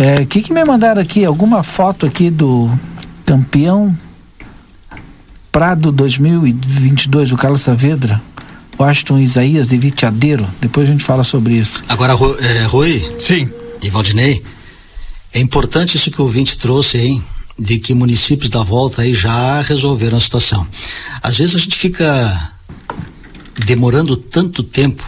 é, 0.02 0.26
que, 0.26 0.42
que 0.42 0.52
me 0.52 0.64
mandaram 0.64 1.00
aqui? 1.00 1.24
Alguma 1.24 1.62
foto 1.62 2.08
aqui 2.08 2.32
do 2.32 2.68
campeão 3.28 3.96
Prado 5.54 5.92
2022, 5.92 7.32
o 7.32 7.38
Carlos 7.38 7.62
Saavedra, 7.62 8.20
Washington 8.80 9.20
Isaías 9.20 9.68
de 9.68 9.78
Vitiadeiro. 9.78 10.50
Depois 10.60 10.90
a 10.90 10.92
gente 10.92 11.04
fala 11.04 11.24
sobre 11.24 11.54
isso. 11.54 11.84
Agora, 11.88 12.14
é, 12.42 12.64
Rui. 12.64 13.08
Sim. 13.20 13.48
E 13.80 13.88
Valdinei, 13.88 14.42
é 15.32 15.40
importante 15.40 15.96
isso 15.96 16.10
que 16.10 16.20
o 16.20 16.26
ouvinte 16.26 16.58
trouxe, 16.58 16.98
hein? 16.98 17.24
De 17.58 17.78
que 17.78 17.94
municípios 17.94 18.50
da 18.50 18.64
volta 18.64 19.04
aí 19.04 19.14
já 19.14 19.62
resolveram 19.62 20.18
a 20.18 20.20
situação. 20.20 20.68
Às 21.22 21.38
vezes 21.38 21.56
a 21.56 21.60
gente 21.60 21.78
fica 21.78 22.52
demorando 23.64 24.18
tanto 24.18 24.64
tempo 24.64 25.08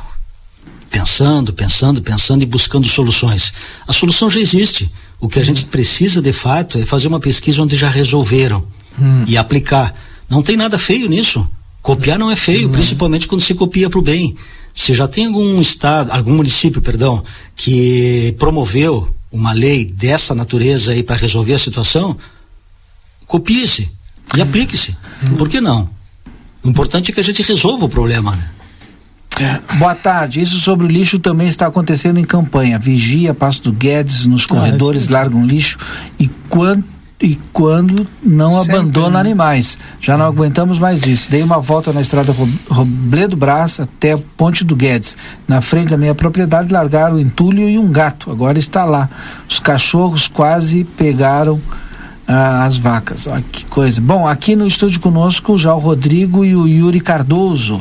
pensando, 0.91 1.53
pensando, 1.53 2.03
pensando 2.03 2.43
e 2.43 2.45
buscando 2.45 2.87
soluções. 2.87 3.51
A 3.87 3.91
solução 3.91 4.29
já 4.29 4.39
existe. 4.39 4.91
O 5.19 5.27
que 5.27 5.39
a 5.39 5.43
gente 5.43 5.65
precisa 5.65 6.21
de 6.21 6.31
fato 6.31 6.77
é 6.77 6.85
fazer 6.85 7.07
uma 7.07 7.19
pesquisa 7.19 7.63
onde 7.63 7.75
já 7.75 7.89
resolveram 7.89 8.63
hum. 9.01 9.25
e 9.27 9.39
aplicar. 9.39 9.91
Não 10.29 10.41
tem 10.41 10.57
nada 10.57 10.77
feio 10.77 11.07
nisso. 11.09 11.47
Copiar 11.81 12.17
não 12.17 12.31
é 12.31 12.35
feio, 12.35 12.69
principalmente 12.69 13.27
quando 13.27 13.41
se 13.41 13.53
copia 13.53 13.89
para 13.89 13.99
o 13.99 14.01
bem. 14.01 14.35
Se 14.73 14.93
já 14.93 15.07
tem 15.07 15.27
algum 15.27 15.61
estado, 15.61 16.11
algum 16.11 16.33
município, 16.33 16.81
perdão, 16.81 17.23
que 17.55 18.35
promoveu 18.39 19.13
uma 19.31 19.53
lei 19.53 19.85
dessa 19.85 20.33
natureza 20.33 20.93
aí 20.93 21.03
para 21.03 21.15
resolver 21.15 21.53
a 21.53 21.59
situação, 21.59 22.17
copie-se 23.27 23.89
e 24.35 24.41
aplique-se. 24.41 24.97
Hum. 25.23 25.35
Por 25.35 25.47
que 25.47 25.61
não? 25.61 25.89
O 26.63 26.69
importante 26.69 27.11
é 27.11 27.13
que 27.13 27.19
a 27.19 27.23
gente 27.23 27.43
resolva 27.43 27.85
o 27.85 27.89
problema. 27.89 28.35
Né? 28.35 28.49
É. 29.39 29.75
Boa 29.75 29.93
tarde. 29.93 30.41
Isso 30.41 30.59
sobre 30.59 30.85
o 30.85 30.89
lixo 30.89 31.19
também 31.19 31.47
está 31.47 31.67
acontecendo 31.67 32.19
em 32.19 32.23
campanha. 32.23 32.79
Vigia, 32.79 33.33
Passo 33.33 33.61
do 33.61 33.71
Guedes, 33.71 34.25
nos 34.25 34.45
ah, 34.45 34.47
corredores, 34.47 35.07
ah, 35.07 35.13
largam 35.13 35.45
lixo 35.45 35.77
e 36.17 36.27
quanto 36.49 36.94
e 37.21 37.39
quando 37.53 38.05
não 38.21 38.61
Sempre, 38.61 38.75
abandona 38.75 39.11
né? 39.11 39.19
animais. 39.19 39.77
Já 40.01 40.17
não 40.17 40.25
aguentamos 40.25 40.77
mais 40.77 41.05
isso. 41.05 41.29
Dei 41.29 41.41
uma 41.41 41.59
volta 41.59 41.93
na 41.93 42.01
estrada 42.01 42.35
Robledo 42.69 43.37
Brás 43.37 43.79
até 43.79 44.17
Ponte 44.35 44.65
do 44.65 44.75
Guedes. 44.75 45.15
Na 45.47 45.61
frente 45.61 45.89
da 45.89 45.97
minha 45.97 46.13
propriedade 46.13 46.73
largaram 46.73 47.15
um 47.15 47.19
entulho 47.19 47.69
e 47.69 47.77
um 47.77 47.89
gato. 47.89 48.31
Agora 48.31 48.59
está 48.59 48.83
lá. 48.83 49.09
Os 49.47 49.59
cachorros 49.59 50.27
quase 50.27 50.83
pegaram 50.83 51.61
ah, 52.27 52.65
as 52.65 52.77
vacas. 52.77 53.27
Olha 53.27 53.43
que 53.49 53.65
coisa. 53.65 54.01
Bom, 54.01 54.27
aqui 54.27 54.55
no 54.55 54.67
estúdio 54.67 54.99
conosco 54.99 55.57
já 55.57 55.73
o 55.73 55.79
Rodrigo 55.79 56.43
e 56.43 56.53
o 56.53 56.67
Yuri 56.67 56.99
Cardoso. 56.99 57.79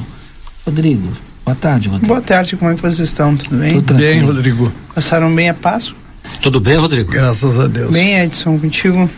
Rodrigo, 0.64 1.08
boa 1.44 1.56
tarde, 1.56 1.88
Rodrigo. 1.88 2.06
Boa 2.06 2.22
tarde, 2.22 2.56
como 2.56 2.70
é 2.70 2.74
que 2.74 2.80
vocês 2.80 3.00
estão? 3.00 3.36
Tudo 3.36 3.56
bem? 3.56 3.74
Tudo 3.74 3.94
bem, 3.94 4.22
Rodrigo. 4.22 4.72
Passaram 4.94 5.34
bem 5.34 5.50
a 5.50 5.54
Páscoa? 5.54 5.98
Tudo 6.40 6.60
bem, 6.60 6.76
Rodrigo? 6.76 7.10
Graças 7.10 7.58
a 7.58 7.66
Deus. 7.66 7.90
Bem, 7.90 8.20
Edson, 8.20 8.58
contigo? 8.58 9.10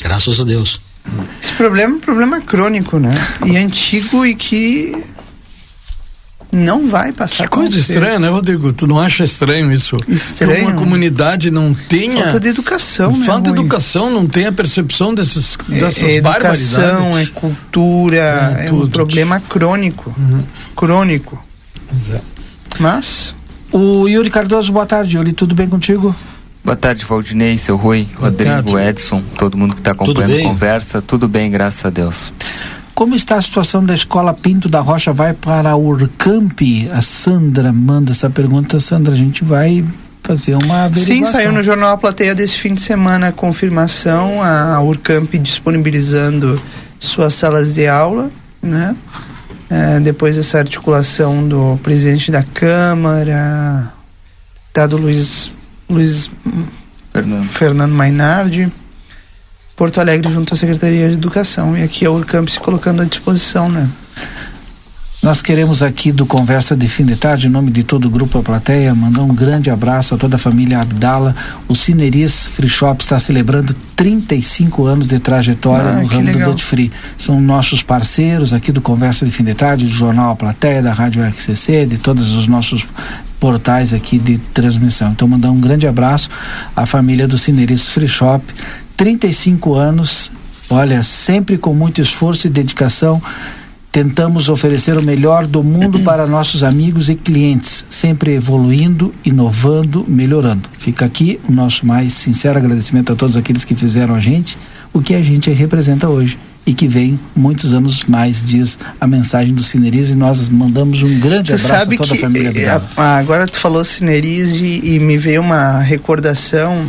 Graças 0.00 0.40
a 0.40 0.44
Deus. 0.44 0.80
Esse 1.42 1.52
problema 1.52 1.94
é 1.94 1.96
um 1.96 2.00
problema 2.00 2.40
crônico, 2.40 2.98
né? 2.98 3.10
E 3.46 3.56
antigo 3.56 4.24
e 4.26 4.34
que 4.34 4.94
não 6.52 6.88
vai 6.88 7.12
passar. 7.12 7.44
Que 7.44 7.50
coisa 7.50 7.76
estranha, 7.76 8.18
né, 8.18 8.28
Rodrigo? 8.28 8.72
Tu 8.72 8.86
não 8.86 8.98
acha 8.98 9.24
estranho 9.24 9.72
isso? 9.72 9.96
Estranho. 10.08 10.54
Que 10.56 10.62
uma 10.62 10.72
comunidade 10.72 11.50
não 11.50 11.72
tenha. 11.72 12.24
Falta 12.24 12.40
de 12.40 12.48
educação, 12.48 13.12
né? 13.12 13.24
Falta 13.24 13.52
de 13.52 13.58
educação, 13.58 14.10
não 14.10 14.26
tem 14.26 14.46
a 14.46 14.52
percepção 14.52 15.14
desses, 15.14 15.56
é, 15.70 15.80
dessas 15.80 16.02
é, 16.02 16.20
barbaridades. 16.20 16.72
Educação, 16.72 17.18
é 17.18 17.26
cultura, 17.26 18.56
é, 18.58 18.66
é 18.66 18.72
um 18.72 18.88
problema 18.88 19.40
crônico. 19.40 20.14
Uhum. 20.18 20.42
Crônico. 20.74 21.42
Exato. 21.96 22.24
Mas. 22.78 23.34
O 23.72 24.08
Yuri 24.08 24.30
Cardoso, 24.30 24.72
boa 24.72 24.84
tarde, 24.84 25.16
Yuri, 25.16 25.32
tudo 25.32 25.54
bem 25.54 25.68
contigo? 25.68 26.14
Boa 26.62 26.76
tarde, 26.76 27.04
Valdinei, 27.04 27.56
seu 27.56 27.76
Rui, 27.76 28.04
Boa 28.14 28.28
Rodrigo, 28.28 28.72
tarde. 28.72 28.76
Edson, 28.76 29.22
todo 29.38 29.56
mundo 29.56 29.74
que 29.74 29.80
está 29.80 29.92
acompanhando 29.92 30.38
a 30.38 30.42
conversa. 30.42 31.00
Tudo 31.00 31.26
bem, 31.26 31.50
graças 31.50 31.84
a 31.84 31.90
Deus. 31.90 32.32
Como 32.94 33.14
está 33.14 33.36
a 33.36 33.42
situação 33.42 33.82
da 33.82 33.94
escola 33.94 34.34
Pinto 34.34 34.68
da 34.68 34.80
Rocha? 34.80 35.10
Vai 35.10 35.32
para 35.32 35.70
a 35.70 35.76
Urcamp? 35.76 36.60
A 36.92 37.00
Sandra 37.00 37.72
manda 37.72 38.10
essa 38.10 38.28
pergunta. 38.28 38.78
Sandra, 38.78 39.14
a 39.14 39.16
gente 39.16 39.42
vai 39.42 39.82
fazer 40.22 40.54
uma 40.54 40.84
averiguação. 40.84 41.26
Sim, 41.26 41.32
saiu 41.32 41.50
no 41.50 41.62
jornal 41.62 41.94
A 41.94 41.96
Plateia 41.96 42.34
desse 42.34 42.58
fim 42.58 42.74
de 42.74 42.82
semana 42.82 43.28
a 43.28 43.32
confirmação, 43.32 44.42
a 44.42 44.78
Urcamp 44.82 45.32
disponibilizando 45.36 46.60
suas 46.98 47.32
salas 47.32 47.72
de 47.72 47.86
aula, 47.86 48.30
né? 48.62 48.94
É, 49.70 49.98
depois 50.00 50.36
dessa 50.36 50.58
articulação 50.58 51.48
do 51.48 51.78
presidente 51.82 52.30
da 52.30 52.42
Câmara, 52.42 53.92
do 54.88 54.96
Luiz 54.98 55.50
Luiz 55.90 56.30
Fernando, 57.12 57.48
Fernando 57.48 57.92
Mainardi, 57.92 58.72
Porto 59.74 60.00
Alegre 60.00 60.30
junto 60.30 60.54
à 60.54 60.56
Secretaria 60.56 61.08
de 61.08 61.14
Educação 61.14 61.76
e 61.76 61.82
aqui 61.82 62.06
a 62.06 62.10
Urcamp 62.10 62.48
se 62.48 62.60
colocando 62.60 63.02
à 63.02 63.04
disposição, 63.04 63.68
né? 63.68 63.88
Nós 65.22 65.42
queremos 65.42 65.82
aqui 65.82 66.10
do 66.10 66.24
Conversa 66.24 66.74
de 66.74 66.88
Fim 66.88 67.04
de 67.04 67.14
Tarde, 67.14 67.46
em 67.46 67.50
nome 67.50 67.70
de 67.70 67.82
todo 67.82 68.06
o 68.06 68.10
Grupo 68.10 68.38
A 68.38 68.42
Plateia, 68.42 68.94
mandar 68.94 69.20
um 69.20 69.34
grande 69.34 69.68
abraço 69.68 70.14
a 70.14 70.16
toda 70.16 70.36
a 70.36 70.38
família 70.38 70.80
Abdala. 70.80 71.36
O 71.68 71.74
Cineris 71.74 72.46
Free 72.46 72.70
Shop 72.70 73.02
está 73.02 73.18
celebrando 73.18 73.74
35 73.94 74.86
anos 74.86 75.08
de 75.08 75.18
trajetória 75.18 75.90
ah, 75.90 76.00
no 76.00 76.06
ramo 76.06 76.24
legal. 76.24 76.48
do 76.48 76.52
Duty 76.52 76.64
Free. 76.64 76.92
São 77.18 77.38
nossos 77.38 77.82
parceiros 77.82 78.54
aqui 78.54 78.72
do 78.72 78.80
Conversa 78.80 79.26
de 79.26 79.30
Fim 79.30 79.44
de 79.44 79.52
Tarde, 79.52 79.84
do 79.84 79.90
Jornal 79.90 80.32
A 80.32 80.36
Plateia, 80.36 80.80
da 80.80 80.90
Rádio 80.90 81.22
RCC, 81.22 81.84
de 81.84 81.98
todos 81.98 82.34
os 82.34 82.48
nossos 82.48 82.86
portais 83.38 83.92
aqui 83.92 84.18
de 84.18 84.38
transmissão. 84.38 85.12
Então, 85.12 85.28
mandar 85.28 85.50
um 85.50 85.60
grande 85.60 85.86
abraço 85.86 86.30
à 86.74 86.86
família 86.86 87.28
do 87.28 87.36
Cineris 87.36 87.90
Free 87.90 88.08
Shop. 88.08 88.42
35 88.96 89.74
anos, 89.74 90.32
olha, 90.70 91.02
sempre 91.02 91.58
com 91.58 91.74
muito 91.74 92.00
esforço 92.00 92.46
e 92.46 92.50
dedicação 92.50 93.20
Tentamos 93.92 94.48
oferecer 94.48 94.96
o 94.96 95.02
melhor 95.02 95.46
do 95.46 95.64
mundo 95.64 95.98
para 96.04 96.26
nossos 96.26 96.62
amigos 96.62 97.08
e 97.08 97.14
clientes, 97.14 97.84
sempre 97.88 98.34
evoluindo, 98.34 99.12
inovando, 99.24 100.04
melhorando. 100.06 100.68
Fica 100.78 101.04
aqui 101.04 101.40
o 101.48 101.52
nosso 101.52 101.84
mais 101.86 102.12
sincero 102.12 102.58
agradecimento 102.58 103.12
a 103.12 103.16
todos 103.16 103.36
aqueles 103.36 103.64
que 103.64 103.74
fizeram 103.74 104.14
a 104.14 104.20
gente 104.20 104.56
o 104.92 105.00
que 105.00 105.14
a 105.14 105.22
gente 105.22 105.50
representa 105.50 106.08
hoje 106.08 106.38
e 106.66 106.74
que 106.74 106.86
vem 106.86 107.18
muitos 107.34 107.72
anos 107.72 108.04
mais, 108.04 108.44
diz 108.44 108.78
a 109.00 109.06
mensagem 109.06 109.54
do 109.54 109.62
Cineris 109.62 110.10
e 110.10 110.14
nós 110.14 110.48
mandamos 110.48 111.02
um 111.02 111.18
grande 111.18 111.56
Você 111.56 111.64
abraço 111.64 111.92
a 111.92 111.96
toda 111.96 112.14
a 112.14 112.16
família 112.16 112.52
do 112.52 112.58
é, 112.58 112.80
Agora 112.96 113.46
tu 113.46 113.56
falou 113.56 113.84
Cineris 113.84 114.60
e, 114.60 114.80
e, 114.84 115.00
me 115.00 115.16
veio 115.16 115.40
uma 115.40 115.80
recordação 115.80 116.86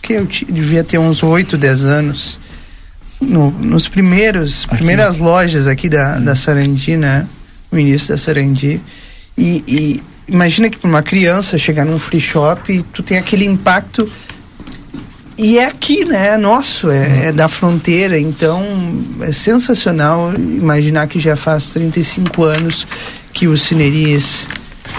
que 0.00 0.14
eu 0.14 0.26
devia 0.48 0.84
ter 0.84 0.98
uns 0.98 1.22
8, 1.22 1.56
10 1.58 1.84
anos 1.84 2.38
no, 3.20 3.50
nos 3.50 3.88
primeiros 3.88 4.64
aqui. 4.64 4.76
primeiras 4.76 5.18
lojas 5.18 5.66
aqui 5.68 5.88
da, 5.88 6.16
hum. 6.16 6.24
da 6.24 6.34
Sarandi, 6.34 6.96
né? 6.96 7.26
O 7.70 7.78
início 7.78 8.08
da 8.08 8.18
Sarandi. 8.18 8.80
E, 9.36 9.64
e 9.66 10.02
imagina 10.26 10.70
que 10.70 10.78
para 10.78 10.88
uma 10.88 11.02
criança 11.02 11.58
chegar 11.58 11.84
num 11.84 11.98
free 11.98 12.20
shop, 12.20 12.84
tu 12.92 13.02
tem 13.02 13.18
aquele 13.18 13.44
impacto 13.44 14.10
e 15.36 15.58
é 15.58 15.66
aqui, 15.66 16.04
né? 16.04 16.34
É 16.34 16.36
nosso, 16.36 16.90
é, 16.90 17.00
hum. 17.00 17.22
é, 17.22 17.32
da 17.32 17.48
fronteira. 17.48 18.18
Então, 18.18 18.62
é 19.20 19.32
sensacional 19.32 20.32
imaginar 20.34 21.06
que 21.06 21.18
já 21.18 21.36
faz 21.36 21.72
35 21.72 22.44
anos 22.44 22.86
que 23.32 23.46
o 23.46 23.56
Cineris 23.56 24.48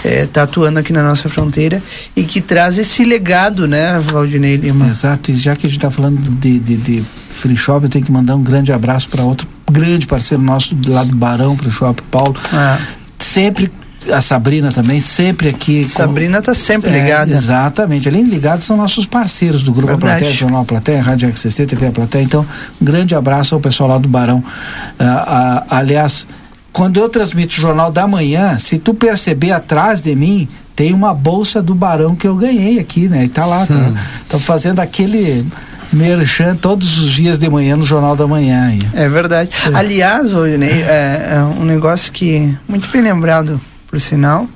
está 0.04 0.40
é, 0.40 0.44
atuando 0.44 0.78
aqui 0.78 0.92
na 0.92 1.02
nossa 1.02 1.28
fronteira 1.28 1.82
e 2.16 2.24
que 2.24 2.40
traz 2.40 2.78
esse 2.78 3.04
legado, 3.04 3.68
né, 3.68 4.00
Valdinei 4.00 4.56
Lima? 4.56 4.88
Exato, 4.88 5.30
e 5.30 5.36
já 5.36 5.54
que 5.54 5.66
a 5.66 5.70
gente 5.70 5.78
está 5.78 5.90
falando 5.90 6.18
de, 6.18 6.58
de, 6.58 6.76
de, 6.76 7.04
free 7.32 7.56
shop, 7.56 7.84
eu 7.84 7.90
tenho 7.90 8.04
que 8.04 8.12
mandar 8.12 8.36
um 8.36 8.42
grande 8.42 8.72
abraço 8.72 9.08
para 9.08 9.22
outro 9.22 9.48
grande 9.72 10.06
parceiro 10.06 10.42
nosso 10.42 10.74
do 10.74 10.92
lado 10.92 11.10
do 11.10 11.16
Barão 11.16 11.56
Free 11.56 11.70
Shop, 11.70 12.00
Paulo. 12.10 12.36
É. 12.52 12.78
Sempre 13.18 13.72
a 14.12 14.20
Sabrina 14.20 14.70
também, 14.70 15.00
sempre 15.00 15.48
aqui. 15.48 15.88
Sabrina 15.88 16.38
está 16.38 16.54
sempre 16.54 16.90
é, 16.90 17.00
ligada. 17.00 17.32
Exatamente. 17.32 18.08
Além 18.08 18.24
de 18.24 18.30
ligados, 18.30 18.66
são 18.66 18.76
nossos 18.76 19.06
parceiros 19.06 19.62
do 19.62 19.72
Grupo 19.72 19.88
Verdade. 19.88 20.18
Plateia, 20.18 20.32
Jornal 20.32 20.64
Plateia, 20.64 21.02
Rádio 21.02 21.28
XCC, 21.30 21.66
TV 21.66 21.86
A 21.86 21.92
Plateia. 21.92 22.22
Então, 22.22 22.44
um 22.80 22.84
grande 22.84 23.14
abraço 23.14 23.54
ao 23.54 23.60
pessoal 23.60 23.90
lá 23.90 23.98
do 23.98 24.08
Barão. 24.08 24.38
Uh, 24.38 25.64
aliás, 25.68 26.26
quando 26.72 26.98
eu 26.98 27.08
transmito 27.08 27.54
o 27.54 27.60
Jornal 27.60 27.92
da 27.92 28.06
Manhã, 28.08 28.58
se 28.58 28.78
tu 28.78 28.92
perceber 28.92 29.52
atrás 29.52 30.00
de 30.00 30.14
mim, 30.16 30.48
tem 30.74 30.92
uma 30.92 31.14
bolsa 31.14 31.62
do 31.62 31.74
Barão 31.74 32.16
que 32.16 32.26
eu 32.26 32.34
ganhei 32.34 32.80
aqui, 32.80 33.08
né? 33.08 33.24
E 33.24 33.28
tá 33.28 33.46
lá, 33.46 33.66
tá, 33.66 34.36
hum. 34.36 34.40
fazendo 34.40 34.80
aquele 34.80 35.46
Merchan 35.92 36.56
todos 36.56 36.98
os 36.98 37.10
dias 37.10 37.38
de 37.38 37.48
manhã 37.48 37.76
no 37.76 37.84
Jornal 37.84 38.16
da 38.16 38.26
Manhã. 38.26 38.78
É 38.94 39.08
verdade. 39.08 39.50
É. 39.66 39.76
Aliás, 39.76 40.32
Rodney, 40.32 40.82
é, 40.82 41.34
é 41.36 41.42
um 41.58 41.64
negócio 41.64 42.12
que, 42.12 42.56
muito 42.68 42.88
bem 42.88 43.02
lembrado, 43.02 43.60
por 43.86 44.00
sinal, 44.00 44.48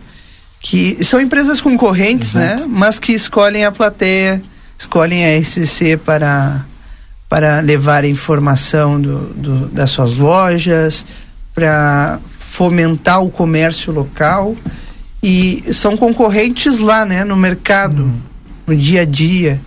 que 0.61 1.03
são 1.05 1.21
empresas 1.21 1.61
concorrentes, 1.61 2.35
né? 2.35 2.55
Exato. 2.55 2.63
né? 2.63 2.69
Mas 2.71 2.99
que 2.99 3.13
escolhem 3.13 3.65
a 3.65 3.71
plateia, 3.71 4.43
escolhem 4.79 5.25
a 5.25 5.43
SCC 5.43 5.97
para, 5.97 6.65
para 7.29 7.61
levar 7.61 8.05
informação 8.05 9.01
do, 9.01 9.19
do, 9.35 9.67
das 9.69 9.91
suas 9.91 10.19
lojas, 10.19 11.05
para 11.55 12.19
fomentar 12.39 13.23
o 13.23 13.31
comércio 13.31 13.93
local 13.93 14.57
e 15.23 15.65
são 15.73 15.97
concorrentes 15.97 16.79
lá, 16.79 17.05
né, 17.05 17.25
no 17.25 17.37
mercado, 17.37 18.05
hum. 18.05 18.21
no 18.67 18.77
dia 18.77 19.03
a 19.03 19.05
dia, 19.05 19.61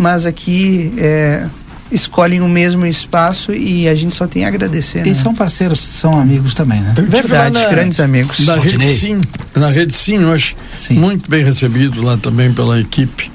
mas 0.00 0.24
aqui 0.24 0.94
é, 0.96 1.46
escolhem 1.92 2.40
o 2.40 2.48
mesmo 2.48 2.86
espaço 2.86 3.52
e 3.52 3.86
a 3.86 3.94
gente 3.94 4.14
só 4.14 4.26
tem 4.26 4.46
a 4.46 4.48
agradecer. 4.48 5.00
E 5.00 5.08
né? 5.08 5.14
são 5.14 5.34
parceiros, 5.34 5.78
são 5.78 6.18
amigos 6.18 6.54
também, 6.54 6.80
né? 6.80 6.94
Verdade, 6.96 7.52
na, 7.52 7.68
grandes 7.68 8.00
amigos. 8.00 8.38
Na 8.46 8.56
rede 8.56 8.86
Sim, 8.96 9.20
na 9.54 9.68
rede 9.68 9.92
Sim, 9.92 10.24
hoje, 10.24 10.56
Sim. 10.74 10.94
muito 10.94 11.30
bem 11.30 11.44
recebido 11.44 12.02
lá 12.02 12.16
também 12.16 12.50
pela 12.50 12.80
equipe. 12.80 13.30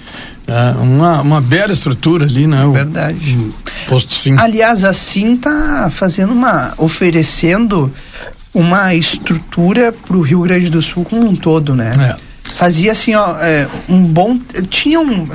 É, 0.47 0.71
uma, 0.79 1.21
uma 1.21 1.39
bela 1.39 1.71
estrutura 1.71 2.25
ali, 2.25 2.47
né? 2.47 2.67
Verdade. 2.73 3.35
O, 3.35 3.53
posto 3.87 4.11
Sim. 4.11 4.35
Aliás, 4.39 4.83
a 4.83 4.91
Sim 4.91 5.35
está 5.35 5.87
fazendo 5.91 6.33
uma, 6.33 6.73
oferecendo 6.79 7.93
uma 8.51 8.95
estrutura 8.95 9.91
para 9.91 10.17
o 10.17 10.21
Rio 10.21 10.41
Grande 10.41 10.71
do 10.71 10.81
Sul 10.81 11.05
como 11.05 11.27
um 11.27 11.35
todo, 11.35 11.75
né? 11.75 11.91
É. 11.99 12.24
Fazia 12.55 12.93
assim, 12.93 13.13
ó, 13.15 13.35
é, 13.41 13.67
um 13.89 14.01
bom. 14.01 14.39
Tinha 14.69 14.97
um. 14.99 15.27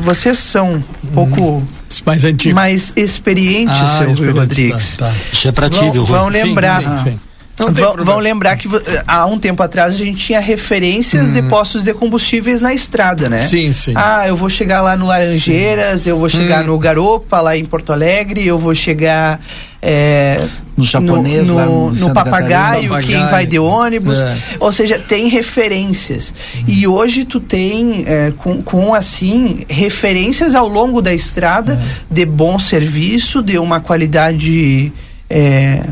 Vocês 0.00 0.38
são 0.38 0.82
um 1.04 1.08
pouco. 1.12 1.58
Hum, 1.58 1.64
mais 2.06 2.24
antigos. 2.24 2.54
Mais 2.54 2.92
experientes, 2.96 3.76
ah, 3.76 3.98
seu 3.98 4.14
Rui 4.14 4.30
Rodrigues. 4.30 4.96
Tá, 4.96 5.08
tá. 5.08 5.14
Isso 5.30 5.48
é 5.48 5.52
para 5.52 5.68
ti, 5.68 5.90
viu, 5.90 6.06
Vão 6.06 6.28
lembrar. 6.28 6.80
Sim, 6.80 6.96
sim, 6.96 7.10
sim. 7.10 7.20
Vão, 7.70 8.04
vão, 8.04 8.18
lembrar 8.18 8.56
que 8.56 8.68
há 9.06 9.26
um 9.26 9.38
tempo 9.38 9.62
atrás 9.62 9.94
a 9.94 9.98
gente 9.98 10.24
tinha 10.24 10.40
referências 10.40 11.32
de 11.32 11.40
uhum. 11.40 11.48
postos 11.48 11.84
de 11.84 11.94
combustíveis 11.94 12.60
na 12.62 12.72
estrada, 12.72 13.28
né? 13.28 13.40
Sim, 13.40 13.72
sim. 13.72 13.92
Ah, 13.96 14.26
eu 14.26 14.34
vou 14.34 14.48
chegar 14.48 14.80
lá 14.80 14.96
no 14.96 15.06
Laranjeiras, 15.06 16.02
sim. 16.02 16.10
eu 16.10 16.18
vou 16.18 16.28
chegar 16.28 16.64
hum. 16.64 16.68
no 16.68 16.78
Garopa, 16.78 17.40
lá 17.40 17.56
em 17.56 17.64
Porto 17.64 17.92
Alegre, 17.92 18.46
eu 18.46 18.58
vou 18.58 18.74
chegar 18.74 19.40
é, 19.80 20.40
no 20.76 20.84
japonês, 20.84 21.48
no, 21.48 21.56
lá 21.56 21.66
no, 21.66 21.90
no 21.90 22.14
papagaio, 22.14 22.88
papagaio, 22.88 23.06
quem 23.06 23.26
vai 23.26 23.46
de 23.46 23.58
ônibus. 23.58 24.18
É. 24.18 24.38
Ou 24.60 24.70
seja, 24.70 24.98
tem 24.98 25.28
referências. 25.28 26.32
Hum. 26.56 26.64
E 26.68 26.86
hoje 26.86 27.24
tu 27.24 27.40
tem, 27.40 28.04
é, 28.06 28.32
com, 28.38 28.62
com 28.62 28.94
assim, 28.94 29.64
referências 29.68 30.54
ao 30.54 30.68
longo 30.68 31.02
da 31.02 31.12
estrada 31.12 31.74
é. 31.74 32.14
de 32.14 32.24
bom 32.24 32.58
serviço, 32.58 33.42
de 33.42 33.58
uma 33.58 33.80
qualidade. 33.80 34.92
É, 35.28 35.82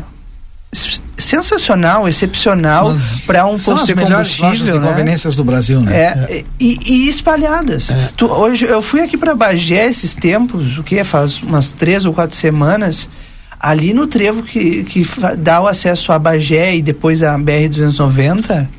sensacional, 1.17 2.07
excepcional 2.07 2.95
para 3.25 3.45
um 3.45 3.59
posto 3.59 3.85
de 3.85 3.93
combustível, 3.93 4.79
né? 4.79 4.87
conveniências 4.87 5.35
do 5.35 5.43
Brasil, 5.43 5.81
né? 5.81 5.95
É, 5.95 6.37
é. 6.37 6.45
E, 6.59 6.79
e, 6.85 7.09
espalhadas. 7.09 7.91
É. 7.91 8.09
Tu, 8.15 8.25
hoje 8.25 8.65
eu 8.65 8.81
fui 8.81 9.01
aqui 9.01 9.17
para 9.17 9.35
Bagé 9.35 9.87
esses 9.87 10.15
tempos, 10.15 10.77
o 10.77 10.83
que 10.83 11.03
faz 11.03 11.41
umas 11.41 11.73
três 11.73 12.05
ou 12.05 12.13
quatro 12.13 12.35
semanas, 12.37 13.09
ali 13.59 13.93
no 13.93 14.07
trevo 14.07 14.43
que, 14.43 14.83
que 14.83 15.05
dá 15.37 15.61
o 15.61 15.67
acesso 15.67 16.11
a 16.13 16.17
Bagé 16.17 16.75
e 16.75 16.81
depois 16.81 17.21
a 17.21 17.37
BR 17.37 17.67
290, 17.69 18.69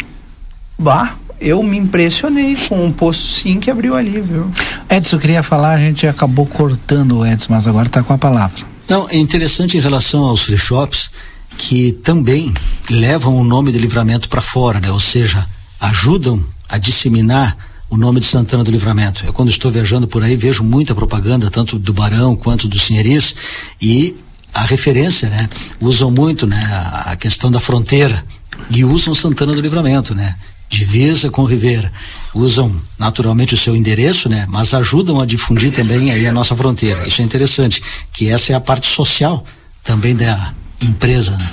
bah, 0.78 1.14
eu 1.38 1.62
me 1.62 1.76
impressionei 1.76 2.57
com 2.68 2.87
um 2.87 2.90
posto 2.90 3.24
sim 3.24 3.61
que 3.61 3.70
abriu 3.70 3.94
ali, 3.94 4.18
viu? 4.20 4.50
Edson 4.88 5.18
queria 5.18 5.42
falar, 5.42 5.74
a 5.74 5.78
gente 5.78 6.07
acabou 6.07 6.46
cortando 6.46 7.18
o 7.18 7.26
Edson, 7.26 7.48
mas 7.50 7.66
agora 7.66 7.87
está 7.87 8.02
com 8.02 8.14
a 8.14 8.18
palavra. 8.18 8.62
Não, 8.88 9.09
é 9.11 9.16
interessante 9.16 9.76
em 9.76 9.81
relação 9.81 10.24
aos 10.24 10.42
free 10.42 10.59
shops 10.59 11.11
que 11.59 11.93
também 11.93 12.53
levam 12.91 13.37
o 13.37 13.45
nome 13.45 13.73
de 13.73 13.79
Livramento 13.79 14.29
para 14.29 14.41
fora, 14.41 14.81
né? 14.81 14.91
Ou 14.91 15.01
seja, 15.01 15.47
ajudam 15.81 16.45
a 16.69 16.79
disseminar 16.79 17.57
o 17.93 17.97
nome 17.97 18.21
de 18.21 18.27
Santana 18.27 18.65
do 18.65 18.71
Livramento. 18.71 19.23
Eu 19.27 19.35
quando 19.35 19.51
estou 19.51 19.71
viajando 19.71 20.09
por 20.09 20.23
aí 20.23 20.35
vejo 20.35 20.65
muita 20.65 20.95
propaganda, 20.95 21.51
tanto 21.51 21.79
do 21.79 21.93
Barão 21.93 22.35
quanto 22.35 22.67
do 22.67 22.79
Sinheris, 22.79 23.35
e 23.81 24.17
a 24.55 24.62
referência, 24.62 25.29
né? 25.29 25.49
Usam 25.79 26.11
muito, 26.11 26.47
né? 26.47 26.61
A, 27.05 27.17
questão 27.17 27.51
da 27.51 27.61
fronteira 27.61 28.25
e 28.71 28.85
usam 28.85 29.15
Santana 29.15 29.55
do 29.55 29.61
Livramento, 29.61 30.15
né? 30.15 30.35
Divisa 30.71 31.31
com 31.31 31.45
Ribeira. 31.45 31.93
Usam 32.35 32.81
naturalmente 32.99 33.53
o 33.53 33.59
seu 33.59 33.77
endereço, 33.77 34.29
né? 34.29 34.47
Mas 34.49 34.73
ajudam 34.73 35.21
a 35.21 35.27
difundir 35.27 35.71
também 35.71 36.11
aí 36.11 36.27
a 36.27 36.33
nossa 36.33 36.57
fronteira. 36.57 37.07
Isso 37.07 37.21
é 37.21 37.25
interessante, 37.25 37.83
que 38.11 38.29
essa 38.29 38.53
é 38.53 38.57
a 38.57 38.61
parte 38.61 38.87
social 38.87 39.45
também 39.85 40.17
da 40.17 40.55
empresa. 40.87 41.33
Né? 41.33 41.51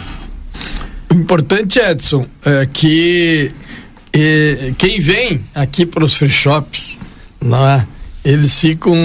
O 1.11 1.15
importante, 1.15 1.79
Edson, 1.79 2.25
é 2.45 2.67
que 2.71 3.51
quem 4.77 4.99
vem 4.99 5.43
aqui 5.53 5.85
para 5.85 6.03
os 6.03 6.13
free 6.13 6.29
shops, 6.29 6.99
não 7.41 7.67
é? 7.67 7.87
Eles 8.23 8.59
ficam 8.59 8.95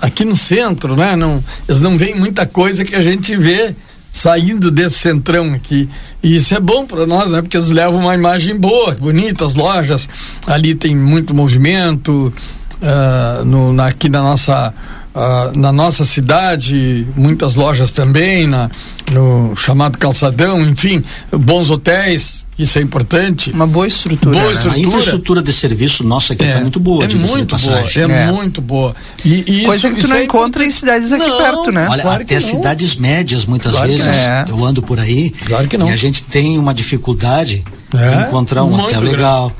aqui 0.00 0.24
no 0.24 0.36
centro, 0.36 0.94
né? 0.94 1.16
Não, 1.16 1.42
eles 1.68 1.80
não 1.80 1.98
veem 1.98 2.14
muita 2.14 2.46
coisa 2.46 2.84
que 2.84 2.94
a 2.94 3.00
gente 3.00 3.36
vê 3.36 3.74
saindo 4.12 4.70
desse 4.70 4.96
centrão 5.00 5.52
aqui. 5.52 5.88
E 6.22 6.36
isso 6.36 6.54
é 6.54 6.60
bom 6.60 6.86
para 6.86 7.04
nós, 7.04 7.32
né? 7.32 7.42
Porque 7.42 7.56
eles 7.56 7.68
levam 7.68 8.00
uma 8.00 8.14
imagem 8.14 8.56
boa, 8.56 8.94
bonita, 8.94 9.44
as 9.44 9.54
lojas. 9.54 10.08
Ali 10.46 10.74
tem 10.74 10.94
muito 10.94 11.34
movimento, 11.34 12.32
uh, 12.80 13.44
no, 13.44 13.72
na, 13.72 13.88
aqui 13.88 14.08
na 14.08 14.22
nossa 14.22 14.72
Uh, 15.14 15.56
na 15.56 15.70
nossa 15.70 16.04
cidade, 16.04 17.06
muitas 17.14 17.54
lojas 17.54 17.92
também, 17.92 18.48
na, 18.48 18.68
no 19.12 19.54
chamado 19.54 19.96
calçadão, 19.96 20.60
enfim, 20.60 21.04
bons 21.30 21.70
hotéis, 21.70 22.44
isso 22.58 22.78
é 22.78 22.82
importante. 22.82 23.50
Uma 23.50 23.66
boa 23.66 23.86
estrutura. 23.86 24.38
Boa 24.38 24.48
né? 24.48 24.54
estrutura. 24.54 24.76
A 24.76 24.88
infraestrutura 24.88 25.42
de 25.42 25.52
serviço 25.52 26.04
nossa 26.04 26.32
aqui 26.32 26.44
está 26.44 26.58
é, 26.58 26.60
muito 26.62 26.78
boa. 26.78 27.04
É 27.04 27.08
muito 27.08 27.56
boa, 27.56 27.80
é, 27.94 28.00
é, 28.00 28.32
muito 28.32 28.60
boa. 28.60 28.94
E, 29.24 29.62
e 29.62 29.64
Coisa 29.64 29.88
isso, 29.88 29.96
que 29.96 30.02
tu 30.02 30.08
não 30.08 30.16
é 30.16 30.24
encontra 30.24 30.64
em 30.64 30.70
cidades 30.70 31.12
aqui 31.12 31.26
não, 31.26 31.38
perto, 31.38 31.72
né? 31.72 31.86
Olha, 31.88 32.02
claro 32.02 32.22
até 32.22 32.40
cidades 32.40 32.96
médias, 32.96 33.44
muitas 33.44 33.72
claro 33.72 33.88
vezes, 33.88 34.06
é. 34.06 34.44
eu 34.48 34.64
ando 34.64 34.82
por 34.82 35.00
aí 35.00 35.30
claro 35.30 35.68
que 35.68 35.76
não. 35.76 35.88
e 35.88 35.92
a 35.92 35.96
gente 35.96 36.22
tem 36.24 36.58
uma 36.58 36.72
dificuldade 36.74 37.64
de 37.92 37.98
é, 37.98 38.26
encontrar 38.28 38.64
um 38.64 38.74
hotel 38.74 39.00
grande. 39.00 39.16
legal, 39.16 39.52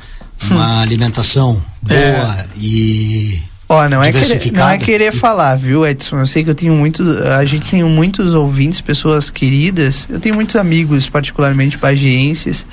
uma 0.49 0.79
hum. 0.79 0.81
alimentação 0.81 1.61
boa 1.81 2.45
e 2.57 3.39
Ó, 3.67 3.89
não 3.89 4.03
é, 4.03 4.11
querer, 4.11 4.51
não 4.51 4.69
é 4.69 4.77
querer 4.77 5.11
falar, 5.11 5.55
viu, 5.55 5.87
Edson? 5.87 6.19
Eu 6.19 6.27
sei 6.27 6.43
que 6.43 6.49
eu 6.51 6.55
tenho 6.55 6.73
muito. 6.73 7.03
A 7.39 7.43
gente 7.45 7.67
tem 7.67 7.83
muitos 7.83 8.33
ouvintes, 8.33 8.79
pessoas 8.79 9.31
queridas. 9.31 10.07
Eu 10.07 10.19
tenho 10.19 10.35
muitos 10.35 10.55
amigos, 10.55 11.09
particularmente 11.09 11.77
bagienses. 11.77 12.65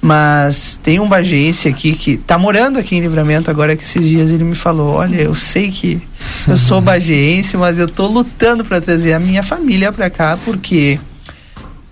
Mas 0.00 0.80
tem 0.82 0.98
um 0.98 1.06
bagiense 1.06 1.68
aqui 1.68 1.92
que 1.92 2.16
tá 2.16 2.38
morando 2.38 2.78
aqui 2.78 2.96
em 2.96 3.00
Livramento 3.00 3.50
agora 3.50 3.76
que 3.76 3.82
esses 3.82 4.02
dias 4.02 4.30
ele 4.30 4.44
me 4.44 4.54
falou: 4.54 4.94
Olha, 4.94 5.20
eu 5.20 5.34
sei 5.34 5.70
que 5.70 6.00
eu 6.48 6.56
sou 6.56 6.80
bagiense, 6.82 7.54
mas 7.58 7.78
eu 7.78 7.86
tô 7.86 8.06
lutando 8.06 8.64
para 8.64 8.80
trazer 8.80 9.12
a 9.12 9.20
minha 9.20 9.42
família 9.42 9.92
para 9.92 10.08
cá 10.08 10.38
porque 10.42 10.98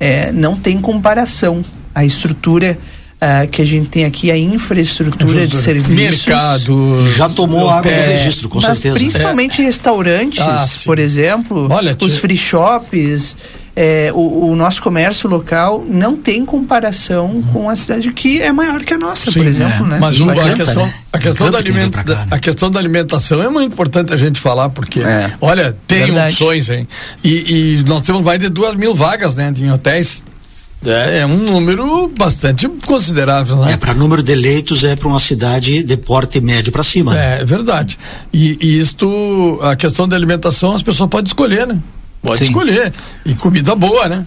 é, 0.01 0.33
não 0.33 0.57
tem 0.57 0.81
comparação. 0.81 1.63
A 1.95 2.03
estrutura 2.03 2.79
Uh, 3.21 3.49
que 3.49 3.61
a 3.61 3.65
gente 3.65 3.89
tem 3.89 4.05
aqui 4.05 4.31
a 4.31 4.39
infraestrutura, 4.39 5.45
de 5.45 5.57
serviços. 5.57 6.25
Mercado. 6.25 7.11
Já 7.17 7.29
tomou 7.29 7.69
água 7.69 7.91
é, 7.91 8.17
registro, 8.17 8.49
com 8.49 8.61
certeza. 8.61 8.95
Principalmente 8.95 9.61
é. 9.61 9.65
restaurantes, 9.65 10.41
ah, 10.41 10.65
por 10.85 11.01
exemplo, 11.01 11.67
Olha, 11.69 11.97
os 12.01 12.19
free 12.19 12.37
shops. 12.37 13.37
É, 13.81 14.11
o, 14.13 14.51
o, 14.51 14.57
nosso 14.57 14.83
comércio 14.83 15.31
local 15.31 15.85
não 15.89 16.17
tem 16.17 16.45
comparação 16.45 17.27
uhum. 17.27 17.43
com 17.53 17.71
a 17.71 17.77
cidade 17.77 18.11
que 18.13 18.41
é 18.41 18.51
maior 18.51 18.83
que 18.83 18.93
a 18.93 18.99
nossa, 18.99 19.31
Sim, 19.31 19.39
por 19.39 19.47
exemplo. 19.47 19.87
É. 19.87 19.89
Né? 19.91 19.99
Mas 20.01 20.21
um, 20.21 20.29
a, 20.31 20.55
questão, 20.55 20.85
né? 20.85 20.95
a, 21.13 21.19
questão 21.21 21.49
da 21.49 21.59
alimenta, 21.59 22.03
cá, 22.03 22.15
né? 22.17 22.27
a 22.29 22.39
questão 22.41 22.71
da 22.73 22.81
alimentação 22.81 23.41
é 23.41 23.49
muito 23.49 23.73
importante 23.73 24.13
a 24.13 24.17
gente 24.17 24.41
falar, 24.41 24.71
porque, 24.71 25.01
é. 25.01 25.33
olha, 25.41 25.77
tem 25.87 26.07
Verdade. 26.07 26.33
opções, 26.33 26.69
hein? 26.69 26.89
E, 27.23 27.77
e, 27.79 27.85
nós 27.87 28.03
temos 28.03 28.21
mais 28.23 28.41
de 28.41 28.49
duas 28.49 28.75
mil 28.75 28.97
vagas 28.97 29.37
né, 29.37 29.53
em 29.57 29.71
hotéis. 29.71 30.25
É, 30.85 31.21
é 31.21 31.27
um 31.27 31.37
número 31.39 32.09
bastante 32.17 32.69
considerável, 32.87 33.57
né? 33.57 33.73
É, 33.73 33.77
para 33.77 33.93
número 33.95 34.23
de 34.23 34.35
leitos 34.35 34.85
é 34.85 34.95
para 34.95 35.09
uma 35.09 35.19
cidade 35.19 35.83
de 35.83 35.97
porte 35.97 36.41
médio 36.41 36.71
para 36.71 36.85
cima. 36.85 37.13
Né? 37.13 37.41
É, 37.41 37.45
verdade. 37.45 37.99
E, 38.33 38.57
e, 38.61 38.79
isto, 38.79 39.59
a 39.63 39.75
questão 39.75 40.07
da 40.07 40.15
alimentação, 40.15 40.75
as 40.75 40.83
pessoas 40.83 41.11
podem 41.11 41.27
escolher, 41.27 41.67
né? 41.67 41.79
Pode 42.23 42.39
Sim. 42.39 42.45
escolher. 42.45 42.93
E 43.25 43.35
comida 43.35 43.75
boa, 43.75 44.09
né? 44.09 44.27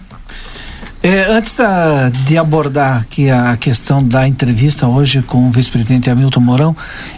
É, 1.02 1.24
antes 1.32 1.54
da, 1.56 2.10
de 2.10 2.38
abordar 2.38 3.00
aqui 3.00 3.28
a 3.28 3.56
questão 3.56 4.02
da 4.02 4.28
entrevista 4.28 4.86
hoje 4.86 5.20
com 5.20 5.48
o 5.48 5.50
vice-presidente 5.50 6.08
Hamilton 6.08 6.40
Mourão, 6.40 6.76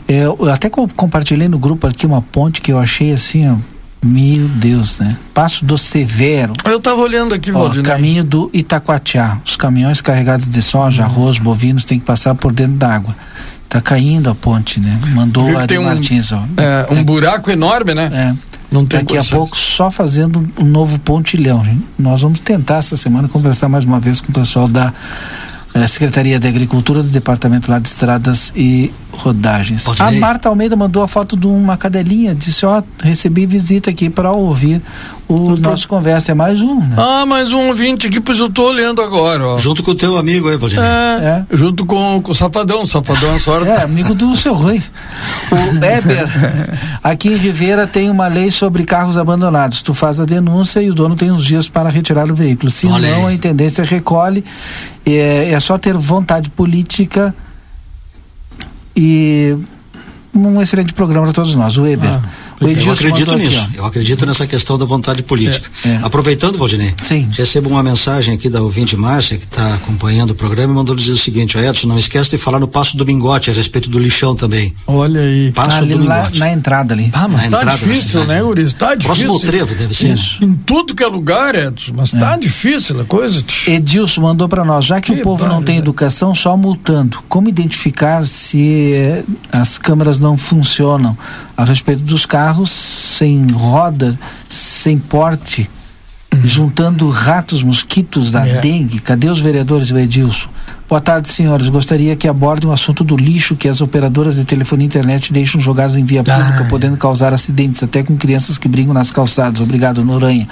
é, 0.09 0.23
eu 0.23 0.49
até 0.51 0.71
co 0.71 0.89
compartilhei 0.89 1.49
no 1.49 1.59
grupo 1.59 1.87
aqui 1.87 2.07
uma 2.07 2.23
ponte 2.23 2.63
que 2.63 2.73
eu 2.73 2.79
achei 2.79 3.13
assim, 3.13 3.47
ó, 3.47 3.57
meu 4.05 4.47
Deus, 4.49 5.01
né? 5.01 5.17
Passo 5.33 5.65
do 5.65 5.79
Severo. 5.79 6.53
Eu 6.65 6.77
estava 6.77 7.01
olhando 7.01 7.35
aqui, 7.35 7.51
Ó, 7.51 7.71
Caminho 7.83 8.23
do 8.23 8.51
Itacoatiá. 8.53 9.39
Os 9.45 9.57
caminhões 9.57 10.03
carregados 10.03 10.47
de 10.47 10.61
soja, 10.61 11.03
uhum. 11.03 11.09
arroz, 11.09 11.39
bovinos 11.39 11.85
têm 11.85 11.99
que 11.99 12.05
passar 12.05 12.35
por 12.35 12.53
dentro 12.53 12.75
d'água. 12.75 13.17
Tá 13.69 13.81
caindo 13.81 14.29
a 14.29 14.35
ponte, 14.35 14.79
né? 14.79 15.01
Mandou 15.15 15.45
a 15.45 15.81
um, 15.81 15.85
Martins, 15.85 16.33
ó. 16.33 16.45
É, 16.57 16.87
um 16.93 17.03
buraco 17.03 17.51
enorme, 17.51 17.95
né? 17.95 18.11
É. 18.13 18.55
Não 18.71 18.85
tem 18.85 19.01
Daqui 19.01 19.17
a 19.17 19.25
pouco 19.25 19.57
só 19.57 19.91
fazendo 19.91 20.47
um 20.59 20.65
novo 20.65 20.99
pontilhão. 20.99 21.65
Nós 21.99 22.23
vamos 22.23 22.41
tentar 22.41 22.77
essa 22.77 22.97
semana 22.97 23.27
conversar 23.29 23.69
mais 23.69 23.85
uma 23.85 24.01
vez 24.01 24.21
com 24.21 24.31
o 24.31 24.35
pessoal 24.35 24.69
da 24.69 24.93
eh, 25.73 25.87
Secretaria 25.87 26.39
de 26.39 26.47
Agricultura 26.47 27.03
do 27.03 27.09
Departamento 27.09 27.71
lá 27.71 27.79
de 27.79 27.89
Estradas 27.89 28.53
e 28.55 28.93
Rodagens. 29.17 29.87
A 29.99 30.11
Marta 30.11 30.49
Almeida 30.49 30.77
mandou 30.77 31.03
a 31.03 31.09
foto 31.09 31.37
de 31.37 31.47
uma 31.47 31.77
cadelinha, 31.77 32.35
disse, 32.35 32.67
ó, 32.67 32.81
oh, 32.81 32.85
recebi 33.03 33.47
visita 33.47 33.91
aqui 33.91 34.11
para 34.11 34.33
ouvir 34.33 34.83
o 35.29 35.57
nosso 35.57 35.89
conversa. 35.89 36.33
É 36.33 36.35
mais 36.35 36.61
um, 36.61 36.81
né? 36.81 36.97
Ah, 36.97 37.25
mais 37.27 37.53
um 37.53 37.69
ouvinte 37.69 38.07
aqui, 38.07 38.21
pois 38.21 38.39
eu 38.39 38.51
tô 38.51 38.69
olhando 38.69 39.01
agora, 39.01 39.47
ó. 39.47 39.59
Junto 39.59 39.83
com 39.83 39.93
o 39.93 39.95
teu 39.95 40.19
amigo 40.19 40.49
aí, 40.49 40.57
Valdinei. 40.57 40.85
É, 40.85 40.89
é, 40.89 41.57
junto 41.57 41.87
com, 41.87 42.21
com 42.21 42.33
o 42.33 42.35
Safadão, 42.35 42.85
Safadão 42.87 43.35
é 43.35 43.39
sorte. 43.39 43.69
É, 43.69 43.83
amigo 43.83 44.15
do 44.15 44.35
seu 44.37 44.55
Rui. 44.55 44.83
O 45.51 45.81
Weber, 45.81 46.29
aqui 47.03 47.29
em 47.29 47.37
Ribeira 47.37 47.87
tem 47.87 48.11
uma 48.11 48.27
lei 48.27 48.51
sobre 48.51 48.85
carros 48.85 49.17
abandonados. 49.17 49.83
Tu 49.83 49.95
faz 49.95 50.21
a 50.21 50.25
denúncia 50.25 50.81
e 50.81 50.91
o 50.91 50.95
dono 50.95 51.17
tem 51.17 51.31
uns 51.31 51.45
dias 51.45 51.69
para 51.69 51.89
retirar 51.89 52.31
o 52.31 52.35
veículo. 52.35 52.71
Se 52.71 52.87
Olha 52.87 53.11
não, 53.11 53.27
aí. 53.27 53.33
a 53.33 53.37
intendência 53.37 53.85
recolhe. 53.85 54.45
É, 55.07 55.51
é 55.51 55.61
só 55.61 55.77
ter 55.77 55.95
vontade 55.97 56.49
política 56.49 57.35
e 58.97 59.57
um 60.35 60.61
excelente 60.61 60.93
programa 60.93 61.27
para 61.27 61.35
todos 61.35 61.55
nós. 61.55 61.77
O 61.77 61.83
Weber. 61.83 62.11
Ah. 62.11 62.23
Eu 62.61 62.93
acredito 62.93 63.37
nisso. 63.37 63.61
Aqui, 63.61 63.77
eu 63.77 63.85
acredito 63.85 64.27
nessa 64.27 64.47
questão 64.47 64.79
da 64.79 64.85
vontade 64.85 65.23
política. 65.23 65.69
É, 65.85 65.89
é. 65.89 66.01
Aproveitando, 66.03 66.57
Valdinei, 66.57 66.95
Sim. 67.03 67.29
recebo 67.33 67.69
uma 67.69 67.83
mensagem 67.83 68.35
aqui 68.35 68.49
da 68.49 68.63
ouvinte 68.63 68.97
Márcia, 68.97 69.37
que 69.37 69.45
está 69.45 69.75
acompanhando 69.75 70.31
o 70.31 70.35
programa, 70.35 70.73
e 70.73 70.77
mandou 70.77 70.95
dizer 70.95 71.13
o 71.13 71.19
seguinte: 71.19 71.59
Edson, 71.59 71.89
não 71.89 71.99
esquece 71.99 72.31
de 72.31 72.39
falar 72.39 72.59
no 72.59 72.69
Passo 72.69 72.97
do 72.97 73.05
Bingote 73.05 73.51
a 73.51 73.55
respeito 73.55 73.91
do 73.91 73.99
lixão 73.99 74.35
também. 74.35 74.75
Olha 74.87 75.21
aí. 75.21 75.53
Passo 75.53 75.79
ali 75.79 75.95
do 75.95 76.05
lá, 76.05 76.31
na 76.35 76.53
entrada 76.53 76.95
ali. 76.95 77.11
Ah, 77.13 77.29
mas 77.29 77.45
está 77.45 77.65
difícil, 77.65 78.25
né, 78.25 78.43
Uris? 78.43 78.69
Está 78.69 78.95
difícil. 78.95 79.27
Próximo 79.27 79.41
trevo, 79.41 79.75
deve 79.75 79.95
ser. 79.95 80.15
Isso. 80.15 80.45
Em 80.45 80.55
tudo 80.55 80.95
que 80.95 81.03
é 81.03 81.07
lugar, 81.07 81.55
Edson, 81.55 81.93
mas 81.97 82.13
está 82.13 82.35
é. 82.35 82.39
difícil 82.39 83.01
a 83.01 83.05
coisa. 83.05 83.45
Edilson 83.67 84.21
mandou 84.23 84.49
para 84.49 84.65
nós, 84.65 84.85
já 84.85 85.01
que, 85.01 85.13
que 85.13 85.21
o 85.21 85.23
povo 85.23 85.47
não 85.47 85.63
tem 85.63 85.79
educação, 85.79 86.35
só 86.35 86.57
multando. 86.57 87.19
Como 87.29 87.49
identificar 87.49 88.27
se 88.27 88.93
eh, 88.93 89.25
as 89.53 89.79
câmeras 89.79 90.19
não 90.19 90.37
funcionam 90.37 91.17
a 91.57 91.65
respeito 91.65 92.03
dos 92.03 92.27
carros 92.27 92.44
sem 92.67 93.47
roda, 93.51 94.19
sem 94.49 94.99
porte, 94.99 95.71
uhum. 96.33 96.47
juntando 96.47 97.09
ratos, 97.09 97.63
mosquitos 97.63 98.31
da 98.31 98.47
é. 98.47 98.61
dengue. 98.61 98.99
Cadê 98.99 99.29
os 99.29 99.41
vereadores, 99.41 99.91
o 99.91 99.99
Edilson? 99.99 100.49
Boa 100.87 101.01
tarde, 101.01 101.29
senhores. 101.31 101.69
Gostaria 101.71 102.15
que 102.15 102.29
abordem 102.29 102.69
o 102.69 102.73
assunto 102.73 103.03
do 103.03 103.17
lixo 103.17 103.57
que 103.57 103.69
as 103.69 103.81
operadoras 103.81 104.37
de 104.37 104.45
telefonia 104.45 104.85
e 104.85 104.87
internet 104.87 105.33
deixam 105.33 105.59
jogados 105.59 105.97
em 105.97 106.05
via 106.05 106.23
pública, 106.23 106.61
ah. 106.61 106.69
podendo 106.69 106.97
causar 106.99 107.33
acidentes, 107.33 107.83
até 107.83 108.03
com 108.03 108.17
crianças 108.17 108.59
que 108.59 108.69
brincam 108.69 108.93
nas 108.93 109.11
calçadas. 109.11 109.61
Obrigado, 109.61 110.05
Noranha. 110.05 110.47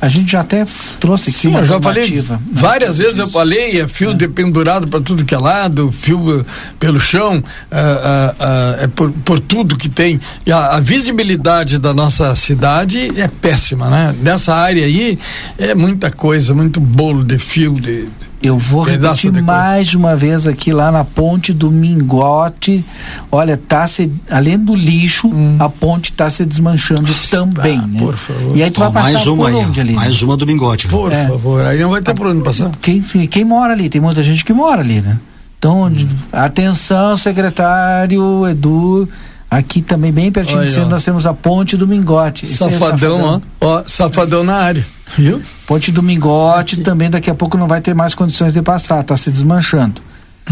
A 0.00 0.08
gente 0.08 0.32
já 0.32 0.40
até 0.40 0.66
trouxe 0.98 1.30
aqui 1.30 1.38
Sim, 1.38 1.48
uma 1.48 1.60
eu 1.60 1.64
já 1.64 1.80
falei 1.80 2.10
né, 2.10 2.38
várias 2.50 2.98
vezes 2.98 3.18
eu 3.18 3.28
falei, 3.28 3.80
é 3.80 3.86
fio 3.86 4.10
é. 4.10 4.14
dependurado 4.14 4.88
para 4.88 5.00
tudo 5.00 5.24
que 5.24 5.34
é 5.34 5.38
lado, 5.38 5.92
fio 5.92 6.40
uh, 6.40 6.44
pelo 6.80 6.98
chão, 6.98 7.36
uh, 7.36 7.40
uh, 7.40 8.82
é 8.82 8.86
por, 8.88 9.12
por, 9.24 9.38
tudo 9.38 9.76
que 9.76 9.88
tem. 9.88 10.20
E 10.44 10.50
a, 10.50 10.76
a, 10.76 10.80
visibilidade 10.80 11.78
da 11.78 11.94
nossa 11.94 12.34
cidade 12.34 13.08
é 13.16 13.28
péssima, 13.28 13.88
né? 13.88 14.14
Nessa 14.20 14.54
área 14.54 14.84
aí 14.84 15.16
é 15.56 15.74
muita 15.74 16.10
coisa, 16.10 16.52
muito 16.52 16.80
bolo 16.80 17.22
de 17.24 17.38
fio, 17.38 17.80
de 17.80 18.08
eu 18.46 18.58
vou 18.58 18.82
repetir 18.82 19.32
mais 19.42 19.94
uma 19.94 20.16
vez 20.16 20.46
aqui 20.46 20.72
lá 20.72 20.90
na 20.90 21.04
ponte 21.04 21.52
do 21.52 21.70
Mingote. 21.70 22.84
Olha, 23.30 23.56
tá 23.56 23.86
se, 23.86 24.10
além 24.30 24.58
do 24.58 24.74
lixo, 24.74 25.28
hum. 25.28 25.56
a 25.58 25.68
ponte 25.68 26.10
está 26.10 26.30
se 26.30 26.44
desmanchando 26.44 27.02
Nossa, 27.02 27.36
também, 27.36 27.78
ah, 27.78 27.86
né? 27.86 28.00
Por 28.00 28.16
favor. 28.16 28.56
E 28.56 28.62
aí 28.62 28.70
tu 28.70 28.80
vai 28.80 28.92
passar 28.92 29.12
mais 29.12 29.26
uma 29.26 29.44
por 29.44 29.54
onde 29.54 29.80
ali? 29.80 29.92
Mais 29.92 30.22
uma 30.22 30.36
do 30.36 30.46
Mingote. 30.46 30.88
Por 30.88 31.12
é. 31.12 31.26
favor, 31.26 31.64
aí 31.64 31.78
não 31.78 31.90
vai 31.90 32.00
ter 32.00 32.14
por 32.14 32.26
onde 32.26 32.42
passar. 32.42 32.70
Quem, 32.80 33.00
quem 33.00 33.44
mora 33.44 33.72
ali? 33.72 33.88
Tem 33.88 34.00
muita 34.00 34.22
gente 34.22 34.44
que 34.44 34.52
mora 34.52 34.80
ali, 34.80 35.00
né? 35.00 35.18
Então, 35.58 35.84
hum. 35.84 36.08
atenção, 36.32 37.16
secretário 37.16 38.46
Edu. 38.46 39.08
Aqui 39.50 39.80
também, 39.80 40.12
bem 40.12 40.32
pertinho 40.32 40.64
de 40.64 40.84
nós 40.86 41.04
temos 41.04 41.24
a 41.26 41.32
ponte 41.32 41.76
do 41.76 41.86
Mingote. 41.86 42.44
É 42.44 42.48
safadão, 42.48 42.78
safadão, 42.80 43.42
ó. 43.60 43.66
ó. 43.66 43.82
Safadão 43.86 44.44
na 44.44 44.56
área. 44.56 44.86
Viu? 45.16 45.40
Ponte 45.66 45.92
do 45.92 46.02
Mingote 46.02 46.78
também 46.78 47.08
daqui 47.08 47.30
a 47.30 47.34
pouco 47.34 47.56
não 47.56 47.68
vai 47.68 47.80
ter 47.80 47.94
mais 47.94 48.14
condições 48.14 48.54
de 48.54 48.62
passar, 48.62 49.00
está 49.00 49.16
se 49.16 49.30
desmanchando. 49.30 50.02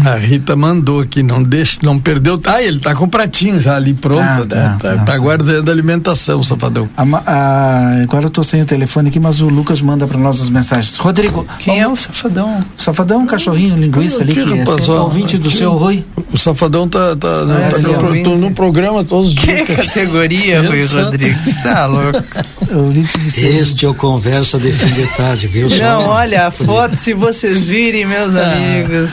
A 0.03 0.15
Rita 0.17 0.57
mandou 0.57 0.99
aqui, 0.99 1.23
não 1.23 1.41
deixa, 1.41 1.77
não 1.81 1.97
perdeu. 1.97 2.39
Ah, 2.45 2.61
ele 2.61 2.79
tá 2.79 2.93
com 2.93 3.05
o 3.05 3.07
pratinho 3.07 3.61
já 3.61 3.77
ali 3.77 3.93
pronto, 3.93 4.19
ah, 4.19 4.39
né? 4.39 4.45
Tá, 4.45 4.77
tá, 4.77 4.95
tá, 4.97 5.03
tá 5.03 5.17
guardando 5.17 5.69
a 5.69 5.71
alimentação, 5.71 6.43
safadão. 6.43 6.89
A, 6.97 7.03
a, 7.25 8.01
agora 8.01 8.25
eu 8.25 8.29
tô 8.29 8.43
sem 8.43 8.61
o 8.61 8.65
telefone 8.65 9.07
aqui, 9.07 9.19
mas 9.19 9.39
o 9.39 9.47
Lucas 9.47 9.79
manda 9.81 10.05
para 10.05 10.17
nós 10.17 10.41
as 10.41 10.49
mensagens. 10.49 10.97
Rodrigo, 10.97 11.47
quem 11.59 11.79
é 11.79 11.87
o 11.87 11.95
safadão? 11.95 12.59
Safadão, 12.75 13.19
um 13.21 13.25
cachorrinho, 13.25 13.77
linguiça 13.77 14.21
ali, 14.21 14.33
que 14.33 14.41
rapaz, 14.41 14.89
é 14.89 14.91
ouvinte 14.91 15.37
do 15.37 15.49
seu 15.49 15.71
Rui. 15.71 16.03
O 16.31 16.37
safadão 16.37 16.89
tá, 16.89 17.15
tá, 17.15 17.27
ah, 17.27 17.45
né, 17.45 17.69
tá 17.69 17.77
no, 17.79 18.37
no, 18.37 18.51
programa 18.51 19.03
todos 19.05 19.29
os 19.29 19.33
dias. 19.33 19.61
Que 19.61 19.75
categoria, 19.75 20.61
Rui 20.61 20.85
Rodrigues, 20.85 21.55
tá 21.63 21.85
louco. 21.85 22.21
Este 23.37 23.85
é 23.85 23.89
o 23.89 23.93
Conversa 23.93 24.57
de 24.57 24.73
Fim 24.73 24.93
de 24.93 25.07
Tarde, 25.15 25.47
viu? 25.47 25.69
Não, 25.69 26.09
olha 26.09 26.47
a 26.47 26.51
foto, 26.51 26.95
se 26.95 27.13
vocês 27.13 27.67
virem, 27.67 28.05
meus 28.05 28.35
ah. 28.35 28.51
amigos 28.51 29.11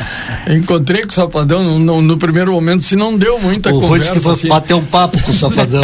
encontrei 0.73 1.03
com 1.03 1.11
o 1.11 1.13
Safadão 1.13 1.63
no, 1.63 1.79
no, 1.79 2.03
no, 2.03 2.17
primeiro 2.17 2.53
momento, 2.53 2.83
se 2.83 2.97
não 2.97 3.17
deu 3.17 3.39
muita 3.39 3.75
o 3.75 3.81
conversa. 3.81 4.11
O 4.11 4.21
que 4.21 4.29
assim. 4.29 4.49
bater 4.49 4.75
um 4.75 4.85
papo 4.85 5.21
com 5.23 5.31
o 5.31 5.35
Safadão. 5.35 5.83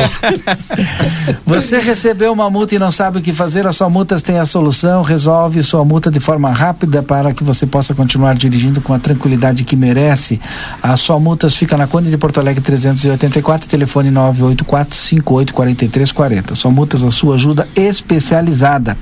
Você 1.44 1.78
recebeu 1.78 2.32
uma 2.32 2.48
multa 2.48 2.74
e 2.74 2.78
não 2.78 2.90
sabe 2.90 3.18
o 3.18 3.22
que 3.22 3.32
fazer, 3.32 3.66
a 3.66 3.72
sua 3.72 3.90
multas 3.90 4.22
tem 4.22 4.38
a 4.38 4.44
solução, 4.44 5.02
resolve 5.02 5.62
sua 5.62 5.84
multa 5.84 6.10
de 6.10 6.20
forma 6.20 6.50
rápida 6.50 7.02
para 7.02 7.32
que 7.32 7.44
você 7.44 7.66
possa 7.66 7.94
continuar 7.94 8.34
dirigindo 8.34 8.80
com 8.80 8.94
a 8.94 8.98
tranquilidade 8.98 9.64
que 9.64 9.76
merece. 9.76 10.40
A 10.82 10.96
sua 10.96 11.18
multas 11.18 11.54
fica 11.54 11.76
na 11.76 11.86
Conde 11.86 12.10
de 12.10 12.16
Porto 12.16 12.40
Alegre 12.40 12.62
384, 12.62 13.68
telefone 13.68 14.10
984 14.10 14.96
584340. 14.96 16.54
Sua 16.54 16.70
multas 16.70 17.04
a 17.04 17.10
sua 17.10 17.34
ajuda 17.34 17.68
especializada. 17.76 18.96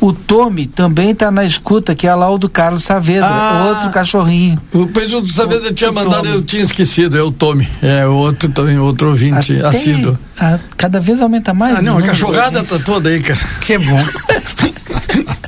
O 0.00 0.12
Tome 0.12 0.66
também 0.66 1.10
está 1.10 1.30
na 1.30 1.44
escuta, 1.44 1.94
que 1.94 2.06
é 2.06 2.14
lá 2.14 2.30
o 2.30 2.38
do 2.38 2.48
Carlos 2.48 2.84
Saavedra, 2.84 3.28
ah, 3.28 3.66
outro 3.68 3.90
cachorrinho. 3.90 4.58
O 4.72 4.86
Dessa 5.22 5.46
vez 5.46 5.64
eu 5.64 5.72
tinha 5.72 5.92
mandado, 5.92 6.28
eu 6.28 6.42
tinha 6.42 6.62
esquecido, 6.62 7.16
é 7.16 7.22
o 7.22 7.30
Tome. 7.30 7.68
É 7.82 8.06
outro 8.06 8.48
também, 8.48 8.78
outro 8.78 9.08
ouvinte 9.08 9.56
Até 9.56 9.66
assíduo. 9.66 10.18
A, 10.38 10.58
cada 10.76 11.00
vez 11.00 11.20
aumenta 11.22 11.54
mais. 11.54 11.78
Ah, 11.78 11.82
não, 11.82 11.98
a 11.98 12.02
cachorrada 12.02 12.62
tá 12.62 12.78
toda 12.78 13.08
aí, 13.08 13.20
cara. 13.20 13.40
Que 13.60 13.78
bom. 13.78 14.04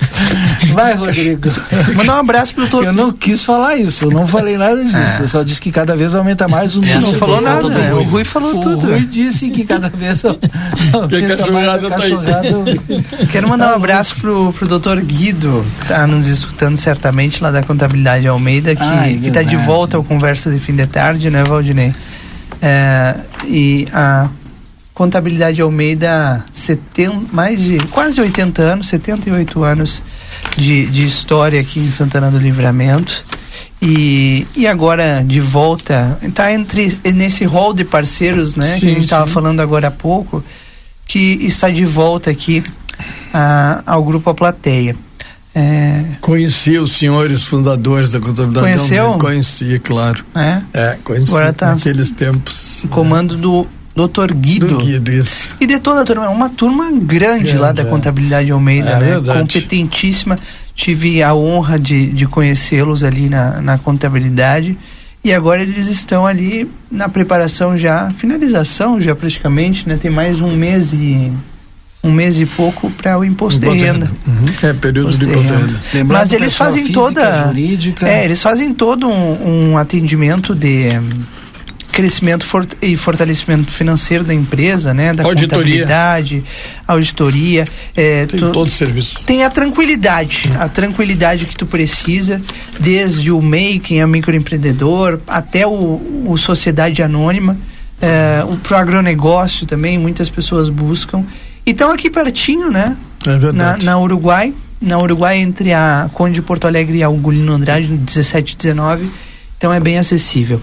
Vai, 0.72 0.94
Rodrigo. 0.94 1.48
Mandar 1.96 2.16
um 2.16 2.20
abraço 2.20 2.55
pro 2.55 2.66
todo. 2.68 2.85
Eu 2.85 2.92
não 2.92 3.11
quis 3.11 3.44
falar 3.44 3.77
isso, 3.77 4.07
eu 4.07 4.11
não 4.11 4.27
falei 4.27 4.57
nada 4.57 4.83
disso. 4.83 4.96
É. 4.96 5.22
Eu 5.22 5.29
só 5.29 5.42
disse 5.42 5.61
que 5.61 5.70
cada 5.70 5.96
vez 5.96 6.14
aumenta 6.14 6.48
mais 6.48 6.77
o 6.77 6.81
número. 6.81 7.01
Não 7.01 7.14
falou 7.14 7.40
nada, 7.40 7.68
né? 7.68 7.92
O 7.94 8.03
Rui 8.03 8.24
falou 8.24 8.57
o 8.57 8.61
tudo. 8.61 8.87
O 8.87 8.90
Rui 8.90 9.01
disse 9.01 9.51
que 9.51 9.64
cada 9.64 9.88
vez 9.88 10.24
aumenta 10.24 10.48
que 11.09 11.27
cachorrada 11.27 11.53
mais 11.53 11.85
a 11.85 11.90
cachorrada. 11.90 12.42
Tá 12.42 13.27
Quero 13.33 13.48
mandar 13.48 13.72
um 13.72 13.77
abraço 13.77 14.20
pro, 14.20 14.53
pro 14.53 14.68
doutor 14.68 15.01
Guido, 15.01 15.64
que 15.81 15.88
tá 15.88 16.07
nos 16.07 16.27
escutando 16.27 16.77
certamente 16.77 17.42
lá 17.42 17.51
da 17.51 17.62
Contabilidade 17.62 18.27
Almeida, 18.27 18.74
que, 18.74 18.83
Ai, 18.83 19.18
que 19.22 19.31
tá 19.31 19.42
de 19.42 19.57
volta 19.57 19.96
ao 19.96 20.05
Conversa 20.05 20.51
de 20.51 20.59
Fim 20.59 20.74
de 20.74 20.87
Tarde, 20.87 21.31
né, 21.31 21.44
Valdinei? 21.44 21.94
É, 22.61 23.14
e 23.46 23.87
a 23.92 24.29
Contabilidade 24.98 25.62
Almeida, 25.62 26.44
70, 26.52 27.26
mais 27.32 27.61
de 27.61 27.78
quase 27.87 28.20
80 28.20 28.61
anos, 28.62 28.88
78 28.88 29.62
anos 29.62 30.02
de, 30.56 30.87
de 30.87 31.06
história 31.06 31.61
aqui 31.61 31.78
em 31.78 31.88
Santana 31.88 32.32
do 32.32 32.37
Livramento. 32.37 33.24
E, 33.80 34.44
e 34.56 34.66
agora 34.66 35.22
de 35.24 35.38
volta, 35.38 36.18
está 36.20 36.52
entre 36.52 36.98
nesse 37.14 37.44
rol 37.44 37.72
de 37.72 37.84
parceiros, 37.84 38.56
né? 38.56 38.74
Sim, 38.74 38.80
que 38.80 38.87
a 38.87 38.90
gente 38.90 39.04
estava 39.04 39.26
falando 39.28 39.61
agora 39.61 39.87
há 39.87 39.92
pouco, 39.92 40.42
que 41.06 41.18
está 41.42 41.70
de 41.70 41.84
volta 41.84 42.28
aqui 42.28 42.64
a, 43.32 43.84
ao 43.87 44.02
Grupo 44.02 44.30
A 44.30 44.34
Plateia. 44.34 44.96
É... 45.54 46.06
Conheci 46.20 46.76
os 46.76 46.90
senhores 46.90 47.44
fundadores 47.44 48.11
da 48.11 48.18
contabilidade. 48.18 48.66
Conheceu? 48.66 49.12
Conheci, 49.12 49.78
claro. 49.78 50.24
É? 50.34 50.61
É, 50.72 50.98
conheci 51.04 51.30
Agora 51.30 51.52
tá 51.52 51.72
naqueles 51.72 52.11
tempos. 52.11 52.84
comando 52.90 53.37
do 53.37 53.77
Doutor 53.98 54.32
Guido. 54.32 54.68
Do 54.68 54.78
Guido, 54.78 55.11
isso. 55.11 55.50
E 55.61 55.66
de 55.66 55.80
toda 55.80 56.02
a 56.02 56.04
turma, 56.04 56.28
uma 56.28 56.48
turma 56.48 56.84
grande, 56.84 57.06
grande 57.08 57.56
lá 57.56 57.72
da 57.72 57.82
é. 57.82 57.84
Contabilidade 57.84 58.48
Almeida, 58.48 58.90
é, 58.90 59.00
né? 59.00 59.06
Verdade. 59.14 59.40
Competentíssima. 59.40 60.38
Tive 60.72 61.20
a 61.20 61.34
honra 61.34 61.80
de, 61.80 62.06
de 62.12 62.24
conhecê-los 62.24 63.02
ali 63.02 63.28
na, 63.28 63.61
na 63.61 63.76
contabilidade. 63.76 64.78
E 65.24 65.32
agora 65.32 65.62
eles 65.62 65.88
estão 65.88 66.24
ali 66.24 66.70
na 66.88 67.08
preparação 67.08 67.76
já, 67.76 68.08
finalização 68.12 69.00
já 69.00 69.16
praticamente, 69.16 69.88
né? 69.88 69.98
Tem 70.00 70.12
mais 70.12 70.40
um 70.40 70.52
mês 70.52 70.92
e 70.92 71.33
um 72.04 72.12
mês 72.12 72.38
e 72.38 72.46
pouco 72.46 72.88
para 72.92 73.18
o 73.18 73.25
imposto 73.25 73.68
de 73.68 73.79
renda. 73.79 74.08
Uhum. 74.25 74.46
É, 74.62 74.73
período 74.75 75.08
imposto 75.08 75.25
de 75.25 75.31
imposto 75.33 75.48
de 75.48 75.60
renda. 75.60 75.81
renda. 75.92 76.12
Mas 76.14 76.33
eles 76.33 76.54
fazem 76.54 76.87
toda. 76.87 77.46
Jurídica. 77.48 78.08
É, 78.08 78.25
eles 78.25 78.40
fazem 78.40 78.73
todo 78.73 79.08
um, 79.08 79.70
um 79.73 79.77
atendimento 79.77 80.54
de 80.54 80.88
crescimento 81.99 82.46
e 82.81 82.96
fortalecimento 82.96 83.73
financeiro 83.73 84.23
da 84.23 84.33
empresa, 84.33 84.94
né? 84.94 85.13
Da 85.13 85.25
auditoria. 85.25 85.49
contabilidade, 85.49 86.44
auditoria. 86.87 87.67
É, 87.96 88.25
tem 88.25 88.38
tu, 88.38 88.53
todo 88.53 88.69
o 88.69 88.71
serviço. 88.71 89.27
Tem 89.27 89.42
a 89.42 89.51
tranquilidade, 89.51 90.49
a 90.61 90.69
tranquilidade 90.69 91.44
que 91.44 91.57
tu 91.57 91.67
precisa, 91.67 92.40
desde 92.79 93.33
o 93.33 93.42
making, 93.42 94.01
a 94.01 94.07
microempreendedor, 94.07 95.19
até 95.27 95.67
o, 95.67 96.25
o 96.25 96.38
sociedade 96.38 97.03
anônima, 97.03 97.57
é, 98.01 98.44
o 98.49 98.57
pro 98.59 98.77
agronegócio 98.77 99.67
também, 99.67 99.99
muitas 99.99 100.31
pessoas 100.31 100.69
buscam. 100.69 101.25
E 101.67 101.73
estão 101.73 101.90
aqui 101.90 102.09
pertinho, 102.09 102.71
né? 102.71 102.96
É 103.27 103.37
verdade. 103.37 103.85
Na, 103.85 103.94
na 103.94 104.01
Uruguai, 104.01 104.55
na 104.81 105.01
Uruguai 105.01 105.38
entre 105.38 105.73
a 105.73 106.09
Conde 106.15 106.35
de 106.35 106.42
Porto 106.42 106.69
Alegre 106.69 106.99
e 106.99 107.03
a 107.03 107.09
Ugolino 107.09 107.53
Andrade, 107.53 107.88
17 107.88 108.53
e 108.53 108.57
19. 108.57 109.11
Então 109.57 109.73
é 109.73 109.81
bem 109.81 109.99
acessível. 109.99 110.61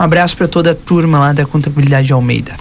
Um 0.00 0.02
abraço 0.02 0.34
para 0.34 0.48
toda 0.48 0.70
a 0.70 0.74
turma 0.74 1.18
lá 1.18 1.32
da 1.34 1.44
Contabilidade 1.44 2.10
Almeida. 2.10 2.54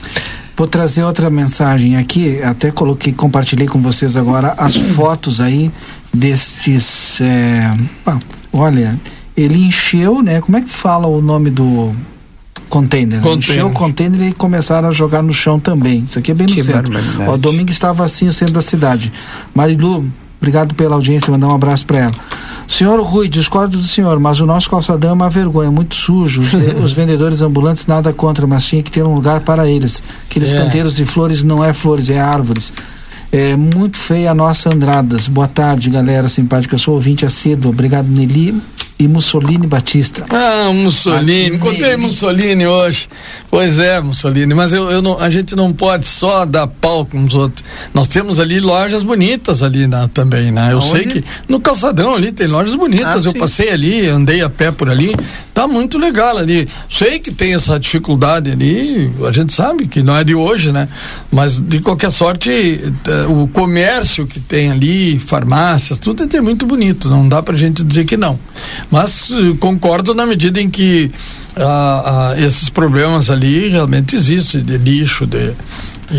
Vou 0.58 0.68
trazer 0.68 1.06
outra 1.06 1.30
mensagem 1.30 1.96
aqui, 1.96 2.44
até 2.44 2.70
coloquei, 2.70 3.14
compartilhei 3.14 3.66
com 3.66 3.82
vocês 3.82 4.18
agora 4.18 4.54
as 4.58 4.76
fotos 4.76 5.40
aí 5.40 5.72
destes. 6.14 7.22
É, 7.22 7.72
olha, 8.52 9.00
ele 9.38 9.66
encheu, 9.66 10.22
né? 10.22 10.42
Como 10.42 10.58
é 10.58 10.62
que 10.62 10.70
fala 10.70 11.08
o 11.08 11.22
nome 11.22 11.50
do 11.50 11.96
container? 12.68 13.22
Container. 13.22 13.38
Encheu 13.38 13.68
o 13.68 13.72
container 13.72 14.22
e 14.28 14.34
começaram 14.34 14.90
a 14.90 14.92
jogar 14.92 15.22
no 15.22 15.34
chão 15.34 15.58
também. 15.62 16.04
Isso 16.04 16.20
aqui 16.20 16.32
é 16.32 16.34
bem 16.34 16.46
no 16.46 16.54
Que 16.56 16.62
centro. 16.62 16.92
barbaridade. 16.92 17.30
Ó, 17.30 17.38
domingo 17.38 17.72
estava 17.72 18.04
assim 18.04 18.28
o 18.28 18.34
centro 18.34 18.56
da 18.56 18.62
cidade. 18.62 19.14
Marilu, 19.56 20.06
obrigado 20.40 20.74
pela 20.74 20.96
audiência, 20.96 21.32
mandar 21.32 21.48
um 21.48 21.56
abraço 21.56 21.86
para 21.86 21.98
ela. 22.00 22.12
Senhor 22.68 23.00
Rui, 23.02 23.28
discordo 23.28 23.78
do 23.78 23.84
senhor, 23.84 24.20
mas 24.20 24.40
o 24.40 24.46
nosso 24.46 24.70
calçadão 24.70 25.10
é 25.10 25.14
uma 25.14 25.30
vergonha, 25.30 25.72
muito 25.72 25.96
sujo. 25.96 26.42
Os, 26.42 26.54
os 26.84 26.94
vendedores 26.94 27.42
ambulantes 27.42 27.86
nada 27.88 28.14
contra, 28.14 28.46
mas 28.46 28.66
tinha 28.66 28.84
que 28.84 28.92
ter 28.92 29.04
um 29.04 29.14
lugar 29.14 29.42
para 29.42 29.68
eles. 29.68 30.02
Aqueles 30.30 30.54
É. 30.54 30.58
canteiros 30.64 30.96
de 30.96 31.06
flores 31.06 31.44
não 31.44 31.64
é 31.64 31.74
flores, 31.74 32.10
é 32.10 32.20
árvores. 32.20 32.72
É 33.32 33.56
muito 33.56 33.98
feia 33.98 34.32
a 34.32 34.34
nossa 34.34 34.74
Andradas. 34.74 35.28
Boa 35.28 35.48
tarde, 35.48 35.90
galera 35.90 36.28
simpática. 36.28 36.74
Eu 36.76 36.80
sou 36.80 36.96
ouvinte 36.96 37.26
assíduo. 37.26 37.70
Obrigado, 37.72 38.08
Nelly 38.08 38.60
e 39.02 39.08
Mussolini 39.08 39.66
Batista. 39.66 40.26
Ah, 40.30 40.74
Mussolini, 40.74 41.56
encontrei 41.56 41.96
Mussolini 41.96 42.68
hoje. 42.68 43.08
Pois 43.50 43.80
é, 43.80 44.02
Mussolini, 44.02 44.54
mas 44.54 44.74
eu, 44.74 44.92
eu 44.92 45.02
não, 45.02 45.18
a 45.18 45.30
gente 45.30 45.56
não 45.56 45.72
pode 45.72 46.06
só 46.06 46.46
dar 46.46 46.68
pau 46.68 47.06
com 47.06 47.24
os 47.24 47.34
outros. 47.34 47.64
Nós 47.94 48.10
temos 48.10 48.42
ali 48.42 48.60
lojas 48.60 49.02
bonitas 49.02 49.64
ali 49.64 49.88
na, 49.88 50.10
também, 50.10 50.52
né? 50.52 50.74
Eu 50.74 50.80
Aonde? 50.80 50.92
sei 50.92 51.06
que 51.06 51.24
no 51.48 51.62
calçadão 51.62 52.14
ali 52.14 52.34
tem 52.34 52.48
lojas 52.48 52.76
bonitas. 52.76 53.26
Ah, 53.26 53.30
eu 53.30 53.32
sim. 53.32 53.40
passei 53.40 53.70
ali, 53.70 54.06
andei 54.10 54.42
a 54.42 54.50
pé 54.50 54.70
por 54.70 54.90
ali, 54.90 55.16
tá 55.54 55.66
muito 55.66 55.98
legal 55.98 56.38
ali. 56.38 56.68
Sei 56.90 57.20
que 57.20 57.32
tem 57.32 57.54
essa 57.54 57.80
dificuldade 57.80 58.52
ali, 58.52 59.10
a 59.26 59.32
gente 59.32 59.54
sabe 59.54 59.88
que 59.88 60.04
não 60.04 60.18
é 60.18 60.26
de 60.26 60.36
hoje, 60.36 60.74
né? 60.74 60.90
Mas 61.32 61.58
de 61.58 61.80
qualquer 61.80 62.12
sorte, 62.12 62.50
eh, 62.52 63.26
o 63.30 63.48
comércio 63.48 64.28
que 64.28 64.42
tem 64.42 64.72
ali, 64.72 65.18
farmácias, 65.20 65.98
tudo 65.98 66.28
é 66.36 66.42
muito 66.42 66.66
bonito. 66.66 67.08
Não 67.08 67.30
dá 67.30 67.42
pra 67.42 67.56
gente 67.56 67.82
dizer 67.82 68.04
que 68.04 68.18
não. 68.18 68.38
Mas 68.92 69.30
eh, 69.32 69.56
concordo 69.60 70.14
na 70.16 70.26
medida 70.26 70.60
em 70.60 70.70
que 70.70 71.12
ah, 71.56 72.32
ah, 72.36 72.40
esses 72.42 72.70
problemas 72.70 73.30
ali 73.30 73.70
realmente 73.70 74.16
existem, 74.16 74.62
de 74.64 74.78
lixo, 74.78 75.26
de, 75.28 75.54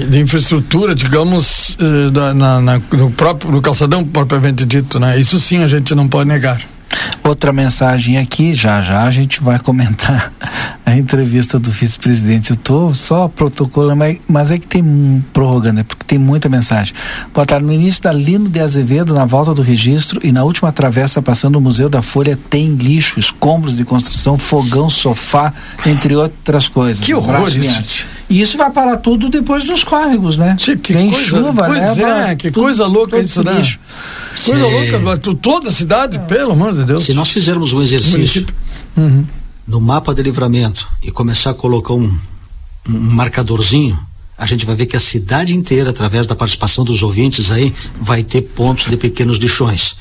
de 0.08 0.18
infraestrutura, 0.20 0.94
digamos, 0.94 1.76
eh, 1.80 2.10
da- 2.10 2.32
na, 2.34 2.60
na- 2.60 2.80
no 2.92 3.10
próprio 3.10 3.50
no 3.50 3.60
calçadão 3.60 4.04
propriamente 4.04 4.64
dito, 4.64 5.00
né? 5.00 5.18
Isso 5.18 5.38
sim 5.40 5.62
a 5.62 5.66
gente 5.68 5.94
não 5.94 6.06
pode 6.08 6.28
negar. 6.28 6.60
Outra 7.30 7.52
mensagem 7.52 8.18
aqui, 8.18 8.54
já 8.54 8.82
já 8.82 9.04
a 9.04 9.10
gente 9.12 9.40
vai 9.40 9.56
comentar 9.60 10.32
a 10.84 10.96
entrevista 10.96 11.60
do 11.60 11.70
vice-presidente. 11.70 12.50
Eu 12.50 12.56
tô 12.56 12.92
só 12.92 13.28
protocolando, 13.28 13.94
mas, 13.94 14.16
mas 14.26 14.50
é 14.50 14.58
que 14.58 14.66
tem 14.66 14.82
um 14.82 15.22
prorrogando, 15.32 15.78
é 15.78 15.84
porque 15.84 16.02
tem 16.04 16.18
muita 16.18 16.48
mensagem. 16.48 16.92
Boa 17.32 17.46
tarde. 17.46 17.64
No 17.64 17.72
início 17.72 18.02
da 18.02 18.12
Lino 18.12 18.48
de 18.48 18.58
Azevedo, 18.58 19.14
na 19.14 19.24
volta 19.26 19.54
do 19.54 19.62
registro 19.62 20.20
e 20.24 20.32
na 20.32 20.42
última 20.42 20.72
travessa 20.72 21.22
passando 21.22 21.54
o 21.54 21.60
Museu 21.60 21.88
da 21.88 22.02
Folha, 22.02 22.36
tem 22.50 22.74
lixo, 22.74 23.20
escombros 23.20 23.76
de 23.76 23.84
construção, 23.84 24.36
fogão, 24.36 24.90
sofá, 24.90 25.52
entre 25.86 26.16
outras 26.16 26.66
coisas. 26.68 27.04
Que 27.04 27.14
horror 27.14 27.46
isso. 27.46 27.58
Linhares. 27.58 28.04
E 28.28 28.40
isso 28.40 28.56
vai 28.56 28.70
parar 28.70 28.96
tudo 28.96 29.28
depois 29.28 29.64
dos 29.64 29.84
córregos, 29.84 30.36
né? 30.36 30.54
Tchê, 30.56 30.76
que 30.76 30.92
tem 30.92 31.10
coisa- 31.10 31.26
chuva, 31.26 31.64
pois 31.66 31.96
leva 31.96 32.28
é, 32.30 32.34
que 32.36 32.50
tudo- 32.50 32.64
coisa 32.64 32.86
louca 32.86 33.18
isso, 33.20 33.40
esse 33.40 33.48
né? 33.48 33.56
lixo. 33.56 33.78
Coisa 34.46 34.66
louca, 34.66 35.16
toda 35.42 35.68
a 35.68 35.72
cidade, 35.72 36.18
pelo 36.20 36.52
amor 36.52 36.72
de 36.72 36.84
Deus. 36.84 37.04
Se 37.04 37.12
nós 37.20 37.30
fizermos 37.30 37.72
um 37.72 37.82
exercício. 37.82 38.46
Uhum. 38.96 39.24
no 39.66 39.80
mapa 39.80 40.12
de 40.12 40.22
livramento 40.22 40.88
e 41.00 41.12
começar 41.12 41.50
a 41.50 41.54
colocar 41.54 41.94
um, 41.94 42.18
um 42.88 42.98
marcadorzinho, 42.98 43.96
a 44.36 44.44
gente 44.44 44.66
vai 44.66 44.74
ver 44.74 44.86
que 44.86 44.96
a 44.96 45.00
cidade 45.00 45.54
inteira, 45.54 45.90
através 45.90 46.26
da 46.26 46.34
participação 46.34 46.84
dos 46.84 47.02
ouvintes 47.02 47.50
aí, 47.50 47.72
vai 48.00 48.24
ter 48.24 48.42
pontos 48.42 48.86
de 48.86 48.96
pequenos 48.96 49.38
lixões. 49.38 49.94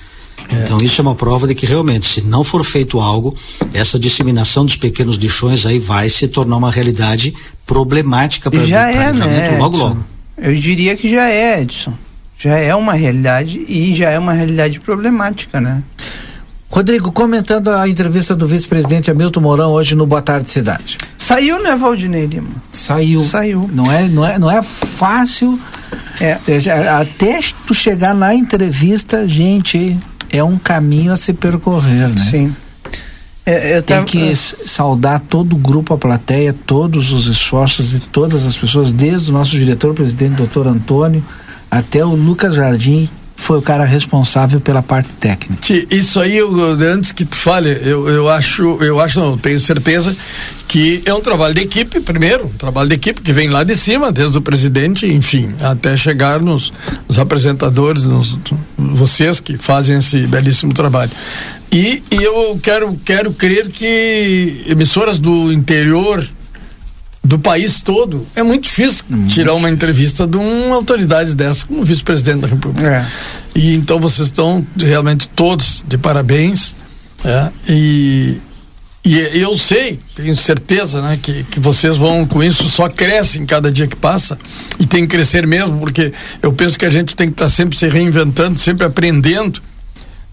Então 0.51 0.80
isso 0.80 0.99
é 0.99 1.03
uma 1.03 1.13
prova 1.13 1.45
de 1.45 1.53
que 1.53 1.65
realmente, 1.65 2.07
se 2.07 2.22
não 2.22 2.43
for 2.43 2.63
feito 2.63 2.99
algo, 2.99 3.38
essa 3.74 3.99
disseminação 3.99 4.65
dos 4.65 4.78
pequenos 4.78 5.17
lixões 5.17 5.65
aí 5.65 5.78
vai 5.78 6.09
se 6.09 6.28
tornar 6.28 6.57
uma 6.57 6.72
realidade 6.72 7.36
problemática 7.65 8.49
para 8.49 8.65
Já 8.65 8.89
é, 8.89 9.13
né? 9.13 9.57
logo 9.59 9.78
logo. 9.78 10.05
Eu 10.38 10.55
diria 10.55 10.95
que 10.95 11.11
já 11.11 11.30
é, 11.30 11.61
Edson. 11.61 11.93
Já 12.38 12.55
é 12.55 12.74
uma 12.74 12.93
realidade 12.93 13.59
e 13.67 13.93
já 13.93 14.09
é 14.09 14.17
uma 14.17 14.32
realidade 14.32 14.80
problemática, 14.80 15.59
né? 15.59 15.84
Rodrigo, 16.72 17.11
comentando 17.11 17.70
a 17.72 17.88
entrevista 17.89 18.36
do 18.36 18.47
vice-presidente 18.47 19.09
Hamilton 19.09 19.41
Mourão 19.41 19.72
hoje 19.72 19.95
no 19.95 20.05
Boa 20.05 20.22
Tarde 20.22 20.49
Cidade. 20.51 20.99
Saiu, 21.17 21.61
né, 21.63 21.76
Valdinei 21.76 22.28
Lima? 22.28 22.49
Saiu. 22.72 23.22
Saiu. 23.22 23.70
Não 23.74 23.91
é, 23.91 24.07
não 24.07 24.24
é, 24.26 24.38
não 24.38 24.51
é 24.51 24.61
fácil. 24.61 25.59
É. 26.22 26.38
Seja, 26.43 26.99
Até 26.99 27.39
tu 27.65 27.74
chegar 27.74 28.13
na 28.13 28.36
entrevista, 28.36 29.28
gente, 29.28 29.97
é 30.30 30.43
um 30.43 30.57
caminho 30.59 31.11
a 31.11 31.15
se 31.15 31.34
percorrer, 31.34 32.07
né? 32.09 32.17
Sim. 32.30 32.55
É, 33.45 33.78
eu 33.78 33.82
Tem 33.82 33.95
tava- 33.97 34.05
que 34.05 34.30
s- 34.30 34.55
saudar 34.67 35.22
todo 35.22 35.53
o 35.53 35.57
grupo, 35.57 35.95
a 35.95 35.97
plateia, 35.97 36.53
todos 36.67 37.11
os 37.11 37.26
esforços 37.26 37.95
e 37.95 37.99
todas 37.99 38.45
as 38.45 38.55
pessoas, 38.55 38.91
desde 38.91 39.32
o 39.32 39.34
nosso 39.34 39.51
diretor-presidente, 39.57 40.36
doutor 40.36 40.67
Antônio, 40.67 41.26
até 41.72 42.05
o 42.05 42.09
Lucas 42.13 42.53
Jardim, 42.53 43.09
foi 43.40 43.58
o 43.58 43.62
cara 43.62 43.86
responsável 43.86 44.60
pela 44.60 44.84
parte 44.84 45.14
técnica. 45.14 45.62
Isso 45.90 46.20
aí, 46.20 46.38
eu, 46.38 46.52
antes 46.82 47.12
que 47.14 47.24
tu 47.24 47.38
fale, 47.38 47.70
eu, 47.70 48.08
eu 48.08 48.30
acho, 48.30 48.78
eu 48.84 49.00
acho, 49.00 49.20
não, 49.20 49.38
tenho 49.38 49.60
certeza 49.60 50.16
que 50.68 51.02
é 51.06 51.14
um 51.14 51.22
trabalho 51.22 51.56
de 51.56 51.62
equipe, 51.62 52.00
primeiro, 52.02 52.46
um 52.48 52.58
trabalho 52.58 52.90
de 52.90 52.96
equipe 52.96 53.22
que 53.22 53.32
vem 53.32 53.48
lá 53.48 53.64
de 53.64 53.76
cima, 53.76 54.12
desde 54.12 54.38
o 54.38 54.42
presidente, 54.42 55.08
enfim, 55.08 55.56
até 55.62 55.96
chegar 55.96 56.42
nos, 56.42 56.72
nos 57.08 57.18
apresentadores, 57.18 58.06
nos, 58.06 58.38
vocês 58.78 59.40
que 59.40 59.58
fazem 59.58 59.98
esse 59.98 60.28
belíssimo 60.28 60.74
trabalho. 60.74 61.12
E, 61.72 62.04
e 62.12 62.16
eu 62.22 62.60
quero, 62.62 63.00
quero 63.04 63.32
crer 63.32 63.70
que 63.70 64.64
emissoras 64.68 65.18
do 65.18 65.52
interior 65.52 66.24
do 67.24 67.38
país 67.38 67.82
todo, 67.82 68.26
é 68.36 68.41
muito 68.41 68.63
difícil 68.63 69.03
tirar 69.28 69.53
uma 69.53 69.70
entrevista 69.70 70.26
de 70.26 70.38
uma 70.38 70.76
autoridade 70.76 71.36
dessa, 71.36 71.65
como 71.65 71.84
vice-presidente 71.84 72.41
da 72.41 72.47
República. 72.47 72.89
É. 72.89 73.05
E 73.53 73.76
então 73.76 73.99
vocês 73.99 74.28
estão 74.28 74.65
realmente 74.78 75.28
todos 75.30 75.84
de 75.88 75.97
parabéns. 75.97 76.76
é, 77.24 77.49
e, 77.67 78.38
e 79.03 79.17
eu 79.41 79.57
sei, 79.57 79.99
tenho 80.15 80.36
certeza, 80.36 81.01
né, 81.01 81.20
que, 81.22 81.43
que 81.45 81.59
vocês 81.59 81.97
vão 81.97 82.26
com 82.26 82.43
isso 82.43 82.63
só 82.65 82.89
crescem 82.89 83.45
cada 83.45 83.72
dia 83.72 83.88
que 83.88 83.95
passa 83.95 84.38
e 84.78 84.86
tem 84.86 85.01
que 85.01 85.15
crescer 85.15 85.47
mesmo, 85.47 85.80
porque 85.80 86.13
eu 86.41 86.53
penso 86.53 86.78
que 86.78 86.86
a 86.86 86.89
gente 86.89 87.15
tem 87.15 87.28
que 87.28 87.34
estar 87.34 87.49
sempre 87.49 87.78
se 87.78 87.88
reinventando, 87.88 88.59
sempre 88.59 88.86
aprendendo. 88.86 89.61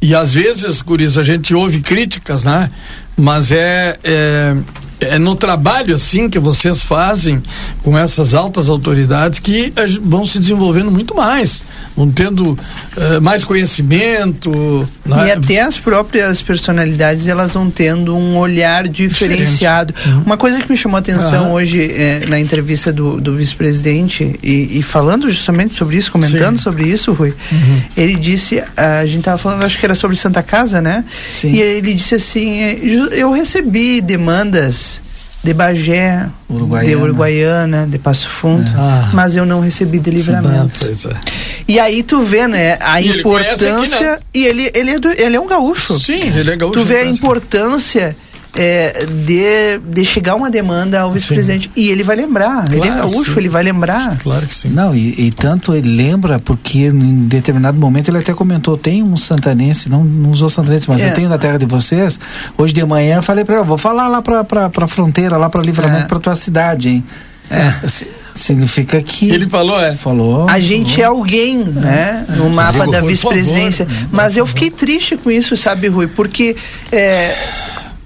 E 0.00 0.14
às 0.14 0.34
vezes, 0.34 0.82
Guris, 0.82 1.16
a 1.16 1.22
gente 1.22 1.54
ouve 1.54 1.80
críticas, 1.80 2.44
né? 2.44 2.70
Mas 3.16 3.50
é, 3.50 3.98
é, 4.04 4.54
é 5.00 5.18
no 5.18 5.34
trabalho 5.36 5.94
assim 5.94 6.28
que 6.28 6.38
vocês 6.38 6.82
fazem 6.82 7.42
com 7.82 7.96
essas 7.98 8.32
altas 8.34 8.68
autoridades 8.68 9.38
que 9.38 9.72
vão 10.02 10.24
se 10.24 10.38
desenvolvendo 10.38 10.90
muito 10.90 11.14
mais, 11.14 11.64
vão 11.96 12.10
tendo 12.10 12.58
eh, 12.96 13.20
mais 13.20 13.44
conhecimento. 13.44 14.88
E 15.04 15.08
né? 15.08 15.32
até 15.32 15.60
as 15.60 15.78
próprias 15.78 16.40
personalidades 16.42 17.26
elas 17.28 17.52
vão 17.54 17.70
tendo 17.70 18.16
um 18.16 18.36
olhar 18.38 18.88
diferenciado. 18.88 19.94
Uma 20.24 20.36
coisa 20.36 20.60
que 20.62 20.70
me 20.70 20.76
chamou 20.76 20.96
a 20.96 21.00
atenção 21.00 21.44
Aham. 21.46 21.52
hoje 21.52 21.92
é, 21.92 22.24
na 22.26 22.40
entrevista 22.40 22.92
do, 22.92 23.20
do 23.20 23.36
vice-presidente 23.36 24.38
e, 24.42 24.78
e 24.78 24.82
falando 24.82 25.28
justamente 25.30 25.74
sobre 25.74 25.96
isso, 25.96 26.10
comentando 26.10 26.56
Sim. 26.56 26.62
sobre 26.62 26.84
isso, 26.84 27.12
Rui, 27.12 27.34
ele 27.96 28.14
disse, 28.16 28.62
a 28.76 29.04
gente 29.04 29.18
estava 29.18 29.38
falando, 29.38 29.64
acho 29.64 29.78
que 29.78 29.84
era 29.84 29.94
sobre 29.94 30.16
Santa 30.16 30.42
Casa, 30.42 30.80
né? 30.80 31.04
Sim. 31.28 31.52
E 31.52 31.60
ele 31.60 31.92
disse 31.94 32.14
assim, 32.14 32.76
ju- 32.82 33.08
eu 33.12 33.30
recebi 33.30 34.00
demandas 34.00 34.85
de 35.46 35.54
Bagé, 35.54 36.26
Uruguaiana. 36.50 36.88
de 36.96 36.96
Uruguaiana, 37.02 37.86
de 37.86 37.98
Passo 37.98 38.28
Fundo, 38.28 38.68
Ah. 38.76 39.10
mas 39.14 39.36
eu 39.36 39.46
não 39.46 39.60
recebi 39.60 39.98
de 40.00 40.10
livramento. 40.10 40.76
Pois 40.80 41.06
é. 41.06 41.10
E 41.68 41.78
aí 41.78 42.02
tu 42.02 42.20
vê, 42.22 42.46
né, 42.48 42.76
a 42.80 43.00
E 43.00 43.08
ele 43.08 43.22
conhece 43.22 43.64
aqui, 43.64 43.72
importância. 43.72 44.12
né? 44.12 44.18
E 44.34 44.44
ele, 44.44 44.70
ele, 44.74 44.90
é 44.90 44.98
do- 44.98 45.10
ele 45.10 45.36
é 45.36 45.40
um 45.40 45.46
gaúcho. 45.46 45.98
Sim, 46.00 46.20
ele 46.36 46.50
é 46.50 46.56
gaúcho. 46.56 46.74
Tu 46.80 46.84
vê 46.84 46.96
a 46.96 46.98
conhece. 47.02 47.18
importância 47.18 48.16
é, 48.56 49.04
de, 49.04 49.78
de 49.78 50.04
chegar 50.04 50.34
uma 50.34 50.50
demanda 50.50 51.00
ao 51.00 51.12
vice-presidente. 51.12 51.70
E 51.76 51.90
ele 51.90 52.02
vai 52.02 52.16
lembrar, 52.16 52.64
claro 52.64 52.74
ele 52.74 52.88
é 52.88 52.94
gaúcho, 52.94 53.38
ele 53.38 53.48
vai 53.48 53.62
lembrar. 53.62 54.16
Claro 54.18 54.46
que 54.46 54.54
sim. 54.54 54.70
Não, 54.70 54.94
e, 54.94 55.26
e, 55.26 55.30
tanto 55.30 55.74
ele 55.74 55.94
lembra, 55.94 56.38
porque 56.38 56.86
em 56.86 57.26
determinado 57.26 57.78
momento 57.78 58.08
ele 58.08 58.18
até 58.18 58.32
comentou, 58.32 58.76
tem 58.76 59.02
um 59.02 59.16
santanense, 59.16 59.88
não, 59.88 60.02
não 60.02 60.30
usou 60.30 60.48
santanense, 60.48 60.88
mas 60.88 61.02
é. 61.02 61.10
eu 61.10 61.14
tenho 61.14 61.28
na 61.28 61.38
terra 61.38 61.58
de 61.58 61.66
vocês. 61.66 62.18
Hoje 62.56 62.72
de 62.72 62.84
manhã 62.84 63.16
eu 63.16 63.22
falei 63.22 63.44
para 63.44 63.56
ele, 63.56 63.64
vou 63.64 63.78
falar 63.78 64.08
lá 64.08 64.22
pra, 64.22 64.42
pra, 64.42 64.70
pra 64.70 64.86
fronteira, 64.86 65.36
lá 65.36 65.50
pra 65.50 65.62
livramento, 65.62 66.04
é. 66.04 66.08
pra 66.08 66.18
tua 66.18 66.34
cidade, 66.34 66.88
hein? 66.88 67.04
É. 67.50 67.86
Significa 68.34 69.00
que. 69.00 69.30
Ele 69.30 69.48
falou, 69.48 69.80
é? 69.80 69.94
Falou. 69.94 70.48
A 70.48 70.58
gente 70.58 71.00
é 71.00 71.04
alguém, 71.04 71.58
né? 71.58 72.24
No 72.36 72.50
mapa 72.50 72.80
Digo, 72.80 72.90
da 72.90 73.00
vice-presidência. 73.00 73.86
Mas 74.10 74.36
eu 74.36 74.44
fiquei 74.44 74.68
triste 74.68 75.16
com 75.16 75.30
isso, 75.30 75.56
sabe, 75.56 75.88
Rui? 75.88 76.08
Porque. 76.08 76.56
É, 76.90 77.34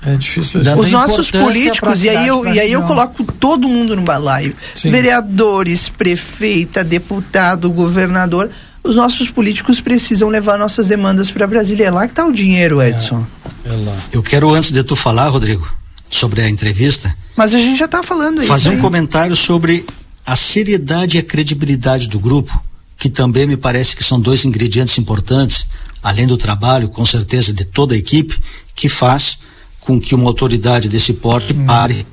é 0.05 0.17
difícil. 0.17 0.61
Os 0.79 0.91
nossos 0.91 1.31
políticos, 1.31 2.05
e 2.05 2.09
aí, 2.09 2.27
eu, 2.27 2.47
e 2.47 2.59
aí 2.59 2.73
eu 2.73 2.83
coloco 2.83 3.25
todo 3.25 3.69
mundo 3.69 3.95
no 3.95 4.03
balaio. 4.03 4.57
Sim. 4.75 4.91
Vereadores, 4.91 5.89
prefeita, 5.89 6.83
deputado, 6.83 7.71
governador. 7.71 8.51
Os 8.83 8.97
nossos 8.97 9.29
políticos 9.29 9.79
precisam 9.79 10.31
levar 10.31 10.59
nossas 10.59 10.87
demandas 10.87 11.31
para 11.31 11.47
Brasília. 11.47 11.87
É 11.87 11.91
lá 11.91 12.07
que 12.07 12.13
está 12.13 12.25
o 12.25 12.33
dinheiro, 12.33 12.81
é, 12.81 12.89
Edson. 12.89 13.27
É, 13.65 13.69
é 13.69 13.77
lá. 13.77 13.97
Eu 14.11 14.23
quero, 14.23 14.55
antes 14.55 14.73
de 14.73 14.83
tu 14.83 14.97
falar, 14.97 15.29
Rodrigo, 15.29 15.71
sobre 16.09 16.41
a 16.41 16.49
entrevista. 16.49 17.13
Mas 17.37 17.55
a 17.55 17.59
gente 17.59 17.79
já 17.79 17.85
está 17.85 18.03
falando 18.03 18.43
Fazer 18.43 18.71
um 18.71 18.81
comentário 18.81 19.37
sobre 19.37 19.85
a 20.25 20.35
seriedade 20.35 21.17
e 21.17 21.21
a 21.21 21.23
credibilidade 21.23 22.09
do 22.09 22.19
grupo, 22.19 22.59
que 22.97 23.11
também 23.11 23.47
me 23.47 23.57
parece 23.57 23.95
que 23.95 24.05
são 24.05 24.19
dois 24.19 24.45
ingredientes 24.47 24.97
importantes, 24.97 25.67
além 26.03 26.27
do 26.27 26.37
trabalho, 26.39 26.89
com 26.89 27.05
certeza, 27.05 27.53
de 27.53 27.65
toda 27.65 27.95
a 27.95 27.99
equipe, 27.99 28.39
que 28.75 28.89
faz 28.89 29.39
com 29.81 30.01
que 30.01 30.15
uma 30.15 30.27
autoridade 30.27 30.89
desse 30.89 31.13
porte 31.13 31.53
hum. 31.53 31.67
pare 31.67 32.07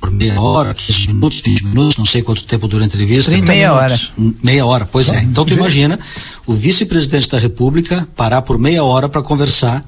por 0.00 0.10
meia 0.10 0.40
hora, 0.40 0.74
15 0.74 1.06
minutos, 1.08 1.40
20 1.40 1.64
minutos, 1.64 1.96
não 1.96 2.04
sei 2.04 2.22
quanto 2.22 2.42
tempo 2.42 2.66
dura 2.66 2.82
a 2.82 2.86
entrevista. 2.86 3.30
30 3.30 3.52
meia 3.52 3.72
hora. 3.72 4.00
Meia 4.42 4.66
hora, 4.66 4.84
pois 4.84 5.08
é. 5.08 5.22
Então 5.22 5.44
tu 5.44 5.54
imagina 5.54 5.98
o 6.44 6.54
vice-presidente 6.54 7.30
da 7.30 7.38
República 7.38 8.08
parar 8.16 8.42
por 8.42 8.58
meia 8.58 8.82
hora 8.82 9.08
para 9.08 9.22
conversar 9.22 9.84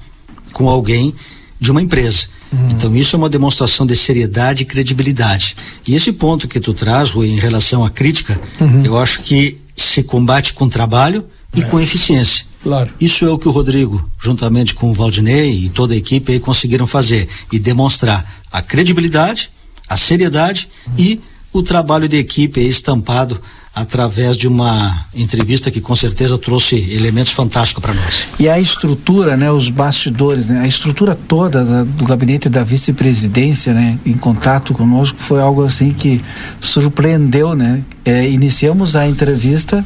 com 0.53 0.69
alguém 0.69 1.13
de 1.59 1.69
uma 1.69 1.81
empresa. 1.81 2.27
Uhum. 2.51 2.71
Então 2.71 2.95
isso 2.95 3.15
é 3.15 3.19
uma 3.19 3.29
demonstração 3.29 3.85
de 3.85 3.95
seriedade 3.95 4.63
e 4.63 4.65
credibilidade. 4.65 5.55
E 5.85 5.95
esse 5.95 6.13
ponto 6.13 6.47
que 6.47 6.61
tu 6.61 6.71
traz, 6.71 7.11
Rui, 7.11 7.27
em 7.27 7.39
relação 7.39 7.83
à 7.83 7.89
crítica, 7.89 8.39
uhum. 8.61 8.85
eu 8.85 8.97
acho 8.97 9.21
que 9.21 9.57
se 9.75 10.01
combate 10.01 10.53
com 10.53 10.69
trabalho 10.69 11.25
e 11.53 11.61
é. 11.61 11.65
com 11.65 11.79
eficiência. 11.79 12.45
Claro. 12.65 12.89
Isso 12.99 13.23
é 13.23 13.29
o 13.29 13.37
que 13.37 13.47
o 13.47 13.51
Rodrigo, 13.51 14.03
juntamente 14.19 14.73
com 14.73 14.89
o 14.89 14.93
Valdinei 14.93 15.51
e 15.51 15.69
toda 15.69 15.93
a 15.93 15.97
equipe 15.97 16.31
aí 16.31 16.39
conseguiram 16.39 16.87
fazer 16.87 17.29
e 17.51 17.59
demonstrar 17.59 18.41
a 18.51 18.59
credibilidade, 18.59 19.51
a 19.87 19.95
seriedade 19.95 20.67
e 20.97 21.21
o 21.53 21.61
trabalho 21.61 22.09
de 22.09 22.17
equipe 22.17 22.59
aí 22.59 22.67
estampado 22.67 23.39
através 23.73 24.35
de 24.35 24.47
uma 24.47 25.05
entrevista 25.13 25.69
que 25.69 25.79
com 25.79 25.95
certeza 25.95 26.39
trouxe 26.39 26.75
elementos 26.75 27.33
fantásticos 27.33 27.83
para 27.83 27.93
nós. 27.93 28.25
E 28.39 28.49
a 28.49 28.57
estrutura, 28.57 29.37
né, 29.37 29.51
os 29.51 29.69
bastidores, 29.69 30.49
né, 30.49 30.61
a 30.61 30.67
estrutura 30.67 31.13
toda 31.13 31.63
da, 31.63 31.83
do 31.83 32.03
gabinete 32.03 32.49
da 32.49 32.63
vice-presidência, 32.63 33.75
né, 33.75 33.99
em 34.03 34.13
contato 34.13 34.73
conosco 34.73 35.19
foi 35.19 35.39
algo 35.39 35.63
assim 35.63 35.91
que 35.91 36.19
surpreendeu, 36.59 37.53
né? 37.53 37.83
É, 38.03 38.27
iniciamos 38.27 38.95
a 38.95 39.07
entrevista 39.07 39.85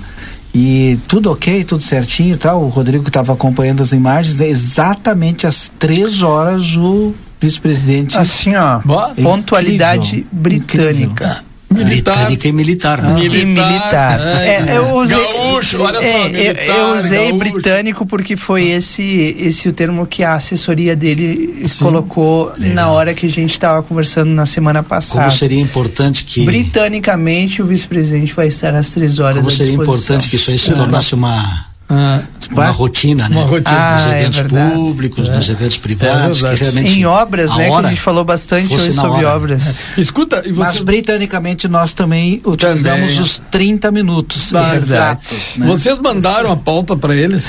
e 0.61 0.99
tudo 1.07 1.31
ok, 1.31 1.63
tudo 1.63 1.81
certinho 1.81 2.33
e 2.33 2.37
tal. 2.37 2.61
O 2.61 2.67
Rodrigo 2.67 3.07
estava 3.07 3.31
acompanhando 3.31 3.81
as 3.81 3.93
imagens. 3.93 4.41
É 4.41 4.47
exatamente 4.47 5.47
às 5.47 5.71
três 5.79 6.21
horas 6.21 6.75
o 6.75 7.13
vice-presidente. 7.39 8.17
Assim, 8.17 8.53
ó. 8.55 8.81
Pontualidade 9.23 10.17
incrível, 10.17 10.29
britânica. 10.33 11.25
Incrível. 11.25 11.48
Militar. 11.71 12.31
e 12.31 12.51
militar, 12.51 13.01
né? 13.01 13.13
Militar. 13.13 13.39
E 13.39 13.45
militar. 13.45 14.19
É, 14.19 14.71
é, 14.73 14.77
eu 14.77 14.95
usei, 14.95 15.17
gaúcho, 15.17 15.81
olha 15.81 15.99
é, 15.99 16.13
só, 16.13 16.29
militar, 16.29 16.65
eu, 16.65 16.75
eu 16.75 16.97
usei 16.97 17.29
gaúcho. 17.29 17.37
britânico 17.37 18.05
porque 18.05 18.35
foi 18.35 18.69
esse, 18.69 19.03
esse 19.37 19.69
o 19.69 19.73
termo 19.73 20.07
que 20.07 20.23
a 20.23 20.33
assessoria 20.33 20.95
dele 20.95 21.61
Sim. 21.65 21.83
colocou 21.83 22.51
Legal. 22.57 22.75
na 22.75 22.89
hora 22.89 23.13
que 23.13 23.27
a 23.27 23.29
gente 23.29 23.51
estava 23.51 23.83
conversando 23.83 24.29
na 24.31 24.45
semana 24.45 24.81
passada. 24.81 25.25
Como 25.25 25.37
seria 25.37 25.61
importante 25.61 26.23
que... 26.23 26.43
Britanicamente, 26.43 27.61
o 27.61 27.65
vice-presidente 27.65 28.33
vai 28.33 28.47
estar 28.47 28.73
às 28.73 28.91
três 28.91 29.19
horas 29.19 29.43
Como 29.43 29.55
seria 29.55 29.73
importante 29.73 30.27
que 30.27 30.37
isso 30.37 30.49
aí 30.49 30.57
se 30.57 30.71
tornasse 30.71 31.13
uma 31.13 31.69
ah, 31.89 32.21
uma 32.51 32.69
rotina, 32.69 33.27
né? 33.27 33.35
Uma 33.35 33.45
rotina. 33.45 33.77
Ah, 33.77 33.95
nos 33.95 34.05
é 34.05 34.19
eventos 34.19 34.39
é 34.39 34.69
públicos, 34.69 35.27
é. 35.27 35.35
nos 35.35 35.49
eventos 35.49 35.77
privados. 35.79 36.43
É 36.43 36.79
em 36.81 37.05
obras, 37.05 37.55
né? 37.55 37.67
Que 37.67 37.73
a 37.73 37.89
gente 37.89 38.01
falou 38.01 38.23
bastante 38.23 38.71
hoje 38.71 38.93
sobre 38.93 39.25
hora. 39.25 39.35
obras. 39.35 39.79
É. 39.97 40.01
Escuta, 40.01 40.43
e 40.45 40.51
você... 40.51 40.73
Mas 40.73 40.83
britanicamente 40.83 41.67
nós 41.67 41.95
também 41.95 42.41
utilizamos 42.45 43.11
também. 43.11 43.21
os 43.21 43.39
30 43.51 43.91
minutos 43.91 44.53
exatos. 44.75 45.55
Né? 45.57 45.65
Vocês 45.65 45.97
mandaram 45.97 46.51
a 46.51 46.55
pauta 46.55 46.95
para 46.95 47.15
eles? 47.15 47.47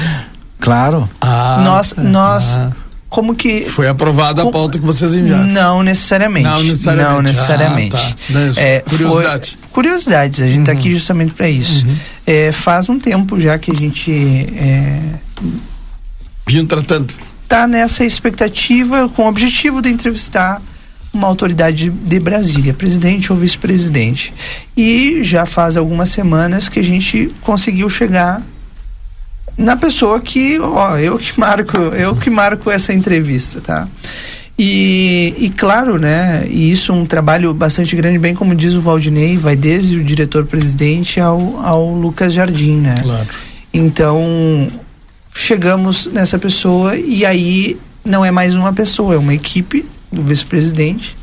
Claro. 0.58 1.08
Ah, 1.20 1.62
nós, 1.62 1.94
nós 1.98 2.56
ah 2.56 2.70
como 3.10 3.34
que. 3.34 3.68
Foi 3.68 3.88
aprovada 3.88 4.42
a 4.42 4.50
pauta 4.50 4.78
que 4.78 4.86
vocês 4.86 5.12
enviaram? 5.14 5.44
Não 5.44 5.82
necessariamente. 5.82 6.44
Não 6.44 6.62
necessariamente. 6.62 7.14
Não 7.16 7.22
necessariamente. 7.22 7.96
Ah, 7.96 8.14
tá. 8.54 8.60
é, 8.60 8.80
curiosidade. 8.80 9.58
Foi, 9.60 9.70
curiosidades, 9.72 10.40
a 10.40 10.46
gente 10.46 10.60
está 10.60 10.72
uhum. 10.72 10.78
aqui 10.78 10.92
justamente 10.92 11.34
para 11.34 11.50
isso. 11.50 11.84
Uhum. 11.84 11.96
É, 12.24 12.52
faz 12.52 12.88
um 12.88 12.98
tempo 12.98 13.38
já 13.40 13.58
que 13.58 13.72
a 13.72 13.74
gente. 13.74 14.12
É, 14.12 15.00
Vinha 16.46 16.64
tratando. 16.64 17.12
Está 17.42 17.66
nessa 17.66 18.04
expectativa, 18.04 19.08
com 19.08 19.24
o 19.24 19.28
objetivo 19.28 19.82
de 19.82 19.88
entrevistar 19.88 20.62
uma 21.12 21.26
autoridade 21.26 21.90
de 21.90 22.20
Brasília, 22.20 22.72
presidente 22.72 23.32
ou 23.32 23.38
vice-presidente. 23.38 24.32
E 24.76 25.24
já 25.24 25.44
faz 25.44 25.76
algumas 25.76 26.10
semanas 26.10 26.68
que 26.68 26.78
a 26.78 26.84
gente 26.84 27.34
conseguiu 27.40 27.90
chegar 27.90 28.40
na 29.60 29.76
pessoa 29.76 30.20
que, 30.20 30.58
ó, 30.58 30.96
eu 30.96 31.18
que 31.18 31.38
marco, 31.38 31.76
eu 31.76 32.16
que 32.16 32.30
marco 32.30 32.70
essa 32.70 32.92
entrevista, 32.94 33.60
tá? 33.60 33.86
E, 34.58 35.34
e 35.38 35.50
claro, 35.50 35.98
né, 35.98 36.46
e 36.48 36.70
isso 36.70 36.92
é 36.92 36.94
um 36.94 37.06
trabalho 37.06 37.52
bastante 37.54 37.94
grande, 37.94 38.18
bem 38.18 38.34
como 38.34 38.54
diz 38.54 38.74
o 38.74 38.80
Valdinei, 38.80 39.36
vai 39.36 39.56
desde 39.56 39.96
o 39.96 40.04
diretor-presidente 40.04 41.20
ao, 41.20 41.60
ao 41.64 41.94
Lucas 41.94 42.32
Jardim, 42.32 42.76
né? 42.76 42.96
Claro. 43.02 43.26
Então, 43.72 44.68
chegamos 45.34 46.06
nessa 46.06 46.38
pessoa 46.38 46.96
e 46.96 47.24
aí 47.24 47.78
não 48.04 48.24
é 48.24 48.30
mais 48.30 48.54
uma 48.54 48.72
pessoa, 48.72 49.14
é 49.14 49.18
uma 49.18 49.34
equipe 49.34 49.86
do 50.10 50.22
vice-presidente 50.22 51.19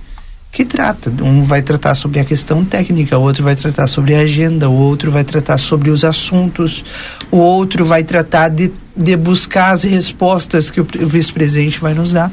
que 0.52 0.66
trata. 0.66 1.12
Um 1.24 1.44
vai 1.44 1.62
tratar 1.62 1.96
sobre 1.96 2.20
a 2.20 2.26
questão 2.26 2.64
técnica, 2.64 3.18
o 3.18 3.22
outro 3.22 3.44
vai 3.44 3.56
tratar 3.56 3.88
sobre 3.88 4.16
a 4.16 4.20
agenda, 4.20 4.70
o 4.70 4.74
outro 4.74 5.12
vai 5.12 5.24
tratar 5.24 5.58
sobre 5.58 5.90
os 5.90 6.04
assuntos, 6.04 6.84
o 7.30 7.38
outro 7.38 7.86
vai 7.86 8.04
tratar 8.04 8.50
de, 8.50 8.72
de 8.96 9.16
buscar 9.16 9.72
as 9.72 9.84
respostas 9.84 10.70
que 10.70 10.82
o, 10.82 10.88
vice-presidente 11.02 11.80
vai 11.80 11.94
nos 11.94 12.14
dar. 12.14 12.32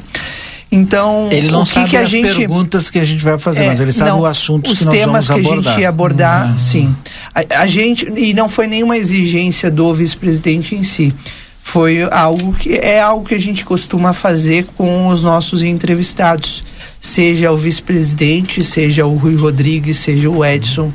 Então, 0.71 1.29
ele 1.31 1.51
não 1.51 1.61
o 1.61 1.63
que 1.65 1.73
sabe 1.73 1.89
que 1.91 1.97
a 1.97 2.01
as 2.01 2.09
gente 2.09 2.35
perguntas 2.35 2.89
que 2.89 2.97
a 2.97 3.03
gente 3.03 3.23
vai 3.23 3.37
fazer, 3.37 3.63
é, 3.63 3.67
mas 3.67 3.79
ele 3.79 3.91
sabe 3.91 4.09
não, 4.09 4.21
o 4.21 4.25
assunto 4.25 4.71
os 4.71 4.79
que 4.79 4.85
nós 4.85 4.93
temas 4.93 5.27
vamos 5.27 5.43
que 5.43 5.53
a 5.53 5.55
gente 5.55 5.81
ia 5.81 5.89
abordar, 5.89 6.49
uhum. 6.49 6.57
sim. 6.57 6.95
A, 7.33 7.61
a, 7.61 7.67
gente 7.67 8.11
e 8.17 8.33
não 8.33 8.49
foi 8.49 8.65
nenhuma 8.65 8.97
exigência 8.97 9.69
do 9.69 9.93
vice-presidente 9.93 10.75
em 10.75 10.83
si. 10.83 11.13
Foi 11.61 12.01
algo 12.11 12.53
que 12.53 12.73
é 12.73 12.99
algo 12.99 13.25
que 13.27 13.35
a 13.35 13.39
gente 13.39 13.63
costuma 13.63 14.11
fazer 14.11 14.65
com 14.75 15.07
os 15.07 15.23
nossos 15.23 15.63
entrevistados 15.63 16.63
seja 17.05 17.51
o 17.51 17.57
vice-presidente, 17.57 18.65
seja 18.65 19.05
o 19.05 19.15
Rui 19.15 19.35
Rodrigues, 19.35 19.97
seja 19.97 20.27
o 20.27 20.43
Edson. 20.43 20.91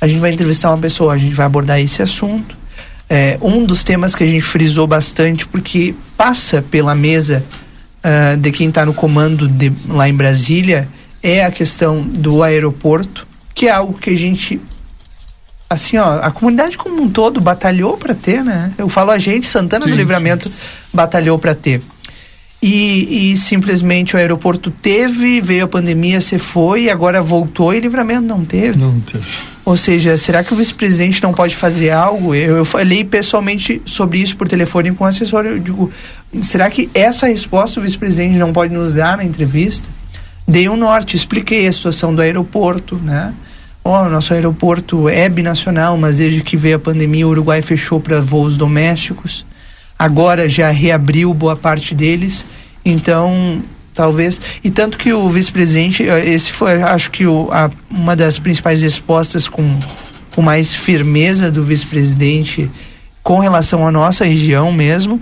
A 0.00 0.08
gente 0.08 0.18
vai 0.18 0.32
entrevistar 0.32 0.70
uma 0.70 0.78
pessoa, 0.78 1.14
a 1.14 1.18
gente 1.18 1.34
vai 1.34 1.46
abordar 1.46 1.80
esse 1.80 2.02
assunto. 2.02 2.56
É, 3.08 3.38
um 3.40 3.64
dos 3.64 3.84
temas 3.84 4.12
que 4.14 4.24
a 4.24 4.26
gente 4.26 4.42
frisou 4.42 4.88
bastante, 4.88 5.46
porque 5.46 5.94
passa 6.16 6.60
pela 6.62 6.96
mesa 6.96 7.44
uh, 7.98 8.36
de 8.36 8.50
quem 8.50 8.70
está 8.70 8.84
no 8.84 8.92
comando 8.92 9.46
de, 9.46 9.72
lá 9.86 10.08
em 10.08 10.14
Brasília, 10.14 10.88
é 11.22 11.44
a 11.44 11.50
questão 11.50 12.02
do 12.02 12.42
aeroporto, 12.42 13.24
que 13.54 13.68
é 13.68 13.70
algo 13.70 13.94
que 13.94 14.10
a 14.10 14.16
gente 14.16 14.60
assim, 15.70 15.96
ó, 15.96 16.18
a 16.20 16.30
comunidade 16.30 16.76
como 16.76 17.00
um 17.00 17.08
todo 17.08 17.40
batalhou 17.40 17.96
para 17.96 18.14
ter, 18.14 18.44
né? 18.44 18.72
Eu 18.76 18.88
falo 18.88 19.10
a 19.10 19.18
gente, 19.18 19.46
Santana 19.46 19.84
sim, 19.84 19.90
do 19.90 19.96
Livramento 19.96 20.48
sim. 20.48 20.54
batalhou 20.92 21.38
para 21.38 21.54
ter. 21.54 21.80
E, 22.62 23.32
e, 23.32 23.36
simplesmente 23.36 24.14
o 24.14 24.18
aeroporto 24.18 24.70
teve, 24.70 25.40
veio 25.40 25.64
a 25.64 25.68
pandemia, 25.68 26.20
se 26.20 26.38
foi, 26.38 26.84
e 26.84 26.90
agora 26.90 27.20
voltou 27.20 27.74
e 27.74 27.80
livramento 27.80 28.22
não 28.22 28.44
teve. 28.44 28.78
Não 28.78 29.00
teve. 29.00 29.24
Ou 29.64 29.76
seja, 29.76 30.16
será 30.16 30.44
que 30.44 30.54
o 30.54 30.56
vice-presidente 30.56 31.20
não 31.20 31.34
pode 31.34 31.56
fazer 31.56 31.90
algo? 31.90 32.36
Eu, 32.36 32.58
eu, 32.58 32.64
falei 32.64 33.02
pessoalmente 33.02 33.82
sobre 33.84 34.18
isso 34.18 34.36
por 34.36 34.46
telefone 34.46 34.92
com 34.92 35.02
o 35.02 35.06
assessor. 35.08 35.44
Eu 35.44 35.58
digo, 35.58 35.90
será 36.40 36.70
que 36.70 36.88
essa 36.94 37.26
resposta 37.26 37.80
o 37.80 37.82
vice-presidente 37.82 38.38
não 38.38 38.52
pode 38.52 38.72
nos 38.72 38.94
dar 38.94 39.16
na 39.16 39.24
entrevista? 39.24 39.88
Dei 40.46 40.68
um 40.68 40.76
norte, 40.76 41.16
expliquei 41.16 41.66
a 41.66 41.72
situação 41.72 42.14
do 42.14 42.22
aeroporto, 42.22 42.94
né? 42.94 43.34
Ó, 43.84 44.04
oh, 44.04 44.08
nosso 44.08 44.32
aeroporto 44.34 45.08
é 45.08 45.28
binacional, 45.28 45.96
mas 45.96 46.18
desde 46.18 46.42
que 46.42 46.56
veio 46.56 46.76
a 46.76 46.78
pandemia 46.78 47.26
o 47.26 47.30
Uruguai 47.30 47.60
fechou 47.60 47.98
para 47.98 48.20
voos 48.20 48.56
domésticos 48.56 49.44
agora 50.02 50.48
já 50.48 50.68
reabriu 50.70 51.32
boa 51.32 51.54
parte 51.54 51.94
deles. 51.94 52.44
Então, 52.84 53.62
talvez. 53.94 54.40
E 54.64 54.68
tanto 54.68 54.98
que 54.98 55.12
o 55.12 55.28
vice-presidente, 55.28 56.08
eh, 56.08 56.28
esse 56.28 56.50
foi, 56.52 56.82
acho 56.82 57.08
que 57.12 57.24
o, 57.24 57.48
a, 57.52 57.70
uma 57.88 58.16
das 58.16 58.36
principais 58.36 58.82
respostas 58.82 59.46
com, 59.46 59.78
com 60.34 60.42
mais 60.42 60.74
firmeza 60.74 61.52
do 61.52 61.62
vice-presidente 61.62 62.68
com 63.22 63.38
relação 63.38 63.86
à 63.86 63.92
nossa 63.92 64.24
região 64.24 64.72
mesmo, 64.72 65.20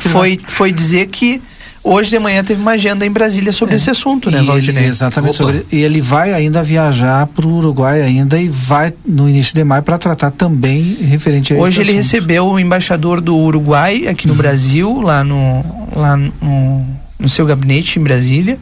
foi, 0.00 0.40
foi 0.46 0.72
dizer 0.72 1.08
que 1.08 1.42
Hoje 1.82 2.10
de 2.10 2.18
manhã 2.18 2.44
teve 2.44 2.60
uma 2.60 2.72
agenda 2.72 3.06
em 3.06 3.10
Brasília 3.10 3.52
sobre 3.52 3.74
é. 3.74 3.76
esse 3.76 3.88
assunto, 3.88 4.30
né, 4.30 4.42
Valdinei? 4.42 4.84
Exatamente. 4.84 5.36
Sobre, 5.36 5.64
e 5.72 5.78
ele 5.78 6.00
vai 6.00 6.32
ainda 6.32 6.62
viajar 6.62 7.26
para 7.26 7.46
o 7.46 7.56
Uruguai 7.56 8.02
ainda 8.02 8.38
e 8.38 8.48
vai 8.48 8.92
no 9.04 9.28
início 9.28 9.54
de 9.54 9.64
maio 9.64 9.82
para 9.82 9.96
tratar 9.96 10.30
também 10.30 10.98
referente 11.00 11.54
a 11.54 11.56
Hoje 11.56 11.80
ele 11.80 11.90
assunto. 11.90 11.96
recebeu 11.96 12.46
o 12.46 12.60
embaixador 12.60 13.20
do 13.20 13.34
Uruguai 13.36 14.06
aqui 14.08 14.26
no 14.26 14.34
uhum. 14.34 14.38
Brasil, 14.38 15.00
lá 15.00 15.24
no, 15.24 15.64
lá 15.96 16.16
no, 16.16 16.86
no 17.18 17.28
seu 17.28 17.46
gabinete 17.46 17.98
em 17.98 18.02
Brasília 18.02 18.58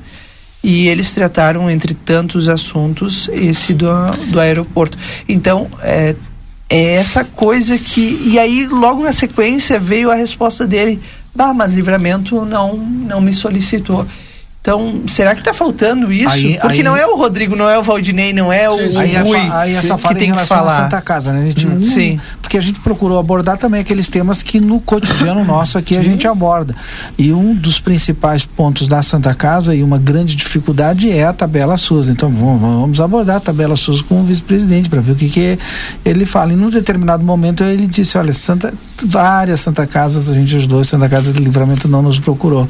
e 0.63 0.89
eles 0.89 1.13
trataram, 1.13 1.71
entre 1.71 1.95
tantos 1.95 2.49
assuntos, 2.49 3.29
esse 3.33 3.73
do, 3.73 3.89
do 4.31 4.41
aeroporto. 4.41 4.99
Então, 5.29 5.69
é, 5.83 6.17
é 6.69 6.95
essa 6.95 7.25
coisa 7.25 7.79
que. 7.79 8.21
E 8.25 8.39
aí, 8.39 8.67
logo 8.67 9.03
na 9.03 9.13
sequência, 9.13 9.79
veio 9.79 10.11
a 10.11 10.15
resposta 10.15 10.67
dele: 10.67 11.01
Bah, 11.39 11.55
mas 11.55 11.73
livramento 11.73 12.45
não, 12.45 12.77
não 12.77 13.21
me 13.21 13.33
solicitou. 13.33 14.05
Então, 14.69 15.01
será 15.07 15.35
que 15.35 15.41
está 15.41 15.55
faltando 15.55 16.13
isso? 16.13 16.29
Aí, 16.29 16.59
Porque 16.61 16.77
aí, 16.77 16.83
não 16.83 16.95
é 16.95 17.07
o 17.07 17.17
Rodrigo, 17.17 17.57
não 17.57 17.71
é 17.71 17.79
o 17.79 17.83
Valdinei, 17.83 18.35
não 18.35 18.53
é 18.53 18.69
o, 18.69 18.75
aí, 18.99 19.17
Rui 19.17 19.39
aí 19.51 19.75
essa 19.75 19.97
fala 19.97 20.15
que 20.15 20.21
tem 20.21 20.35
que 20.35 20.45
falar. 20.45 20.83
Santa 20.83 21.01
Casa, 21.01 21.33
né? 21.33 21.41
A 21.41 21.47
gente, 21.47 21.67
hum, 21.67 21.83
sim. 21.83 22.21
Porque 22.43 22.59
a 22.59 22.61
gente 22.61 22.79
procurou 22.81 23.19
abordar 23.19 23.57
também 23.57 23.81
aqueles 23.81 24.11
temas 24.11 24.43
que 24.43 24.61
no 24.61 24.79
cotidiano 24.79 25.43
nosso 25.43 25.79
aqui 25.79 25.95
sim. 25.95 26.01
a 26.01 26.03
gente 26.03 26.29
aborda. 26.29 26.77
E 27.17 27.33
um 27.33 27.55
dos 27.55 27.81
principais 27.81 28.45
pontos 28.45 28.87
da 28.87 29.01
Santa 29.01 29.35
Casa 29.35 29.75
e 29.75 29.83
uma 29.83 29.97
grande 29.97 30.37
dificuldade 30.37 31.11
é 31.11 31.25
a 31.25 31.33
tabela 31.33 31.79
SUS. 31.79 32.11
Então, 32.11 32.31
vamos, 32.31 32.61
vamos 32.61 33.01
abordar 33.01 33.37
a 33.37 33.41
tabela 33.41 33.75
SUS 33.75 34.03
com 34.03 34.21
o 34.21 34.25
vice-presidente 34.25 34.91
para 34.91 35.01
ver 35.01 35.13
o 35.13 35.17
que, 35.17 35.31
que 35.31 35.59
ele 36.05 36.27
fala. 36.27 36.53
E 36.53 36.57
num 36.57 36.69
determinado 36.69 37.25
momento 37.25 37.65
ele 37.65 37.87
disse, 37.87 38.19
olha, 38.19 38.35
Santa, 38.35 38.75
várias 39.07 39.61
Santa 39.61 39.87
Casas 39.87 40.29
a 40.29 40.35
gente 40.35 40.55
ajudou, 40.57 40.85
Santa 40.85 41.09
Casa 41.09 41.33
de 41.33 41.41
Livramento 41.41 41.89
não 41.89 42.03
nos 42.03 42.21
procurou. 42.21 42.69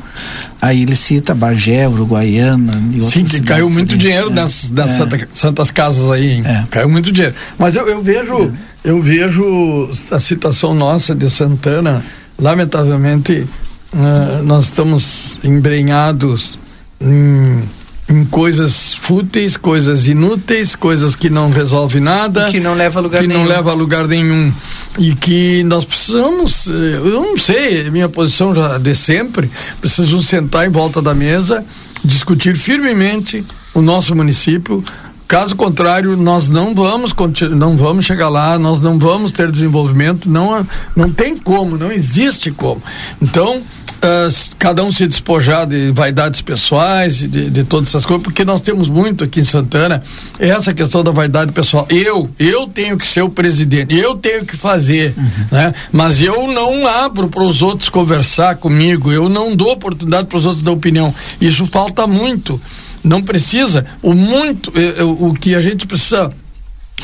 Aí 0.60 0.82
ele 0.82 0.96
cita 0.96 1.34
Bagé, 1.34 1.88
Uruguaiana 1.88 2.82
e 2.92 3.00
Sim, 3.00 3.24
que 3.24 3.40
caiu 3.40 3.70
muito 3.70 3.96
dinheiro 3.96 4.28
é, 4.30 4.34
nas, 4.34 4.70
nas 4.70 4.90
é. 4.90 4.96
Santa, 4.96 5.28
santas 5.30 5.70
casas 5.70 6.10
aí, 6.10 6.30
hein? 6.32 6.42
É. 6.44 6.64
Caiu 6.68 6.88
muito 6.88 7.12
dinheiro. 7.12 7.34
Mas 7.56 7.76
eu, 7.76 7.86
eu 7.86 8.02
vejo, 8.02 8.52
eu 8.82 9.00
vejo 9.00 9.90
a 10.10 10.18
citação 10.18 10.74
nossa 10.74 11.14
de 11.14 11.30
Santana, 11.30 12.04
lamentavelmente, 12.36 13.46
uh, 13.92 14.42
nós 14.42 14.64
estamos 14.64 15.38
embrenhados 15.44 16.58
em 17.00 17.62
em 18.08 18.24
coisas 18.24 18.94
fúteis, 18.94 19.56
coisas 19.56 20.06
inúteis, 20.06 20.74
coisas 20.74 21.14
que 21.14 21.28
não 21.28 21.50
resolvem 21.50 22.00
nada, 22.00 22.50
que 22.50 22.58
não 22.58 22.74
leva 22.74 23.00
a 23.00 23.02
lugar 23.02 23.20
que 23.20 23.26
nenhum. 23.26 23.40
não 23.40 23.46
leva 23.46 23.70
a 23.70 23.74
lugar 23.74 24.08
nenhum 24.08 24.52
e 24.98 25.14
que 25.14 25.62
nós 25.64 25.84
precisamos, 25.84 26.66
eh, 26.68 26.96
eu 26.96 27.22
não 27.22 27.36
sei, 27.36 27.90
minha 27.90 28.08
posição 28.08 28.54
já 28.54 28.78
de 28.78 28.94
sempre, 28.94 29.50
precisamos 29.80 30.26
sentar 30.26 30.66
em 30.66 30.70
volta 30.70 31.02
da 31.02 31.14
mesa, 31.14 31.64
discutir 32.02 32.56
firmemente 32.56 33.44
o 33.74 33.82
nosso 33.82 34.14
município. 34.16 34.82
Caso 35.28 35.54
contrário, 35.54 36.16
nós 36.16 36.48
não 36.48 36.74
vamos 36.74 37.14
não 37.50 37.76
vamos 37.76 38.06
chegar 38.06 38.30
lá, 38.30 38.58
nós 38.58 38.80
não 38.80 38.98
vamos 38.98 39.30
ter 39.30 39.50
desenvolvimento, 39.50 40.28
não 40.28 40.66
não 40.96 41.10
tem 41.10 41.36
como, 41.36 41.76
não 41.76 41.92
existe 41.92 42.50
como. 42.50 42.82
Então, 43.20 43.62
Uh, 43.98 44.30
cada 44.60 44.84
um 44.84 44.92
se 44.92 45.08
despojar 45.08 45.66
de 45.66 45.90
vaidades 45.90 46.40
pessoais, 46.40 47.16
de, 47.18 47.50
de 47.50 47.64
todas 47.64 47.88
essas 47.88 48.06
coisas, 48.06 48.22
porque 48.22 48.44
nós 48.44 48.60
temos 48.60 48.88
muito 48.88 49.24
aqui 49.24 49.40
em 49.40 49.44
Santana 49.44 50.00
essa 50.38 50.72
questão 50.72 51.02
da 51.02 51.10
vaidade 51.10 51.52
pessoal. 51.52 51.84
Eu, 51.90 52.30
eu 52.38 52.68
tenho 52.68 52.96
que 52.96 53.04
ser 53.04 53.22
o 53.22 53.28
presidente, 53.28 53.98
eu 53.98 54.14
tenho 54.14 54.46
que 54.46 54.56
fazer, 54.56 55.14
uhum. 55.16 55.46
né? 55.50 55.74
Mas 55.90 56.22
eu 56.22 56.46
não 56.46 56.86
abro 56.86 57.28
para 57.28 57.42
os 57.42 57.60
outros 57.60 57.88
conversar 57.88 58.54
comigo, 58.54 59.10
eu 59.10 59.28
não 59.28 59.56
dou 59.56 59.72
oportunidade 59.72 60.28
para 60.28 60.38
os 60.38 60.46
outros 60.46 60.62
dar 60.62 60.70
opinião. 60.70 61.12
Isso 61.40 61.66
falta 61.66 62.06
muito. 62.06 62.60
Não 63.08 63.22
precisa. 63.22 63.86
O 64.02 64.12
muito, 64.12 64.72
eh, 64.74 64.96
eh, 64.98 65.02
o 65.02 65.32
que 65.32 65.54
a 65.54 65.60
gente 65.60 65.86
precisa 65.86 66.32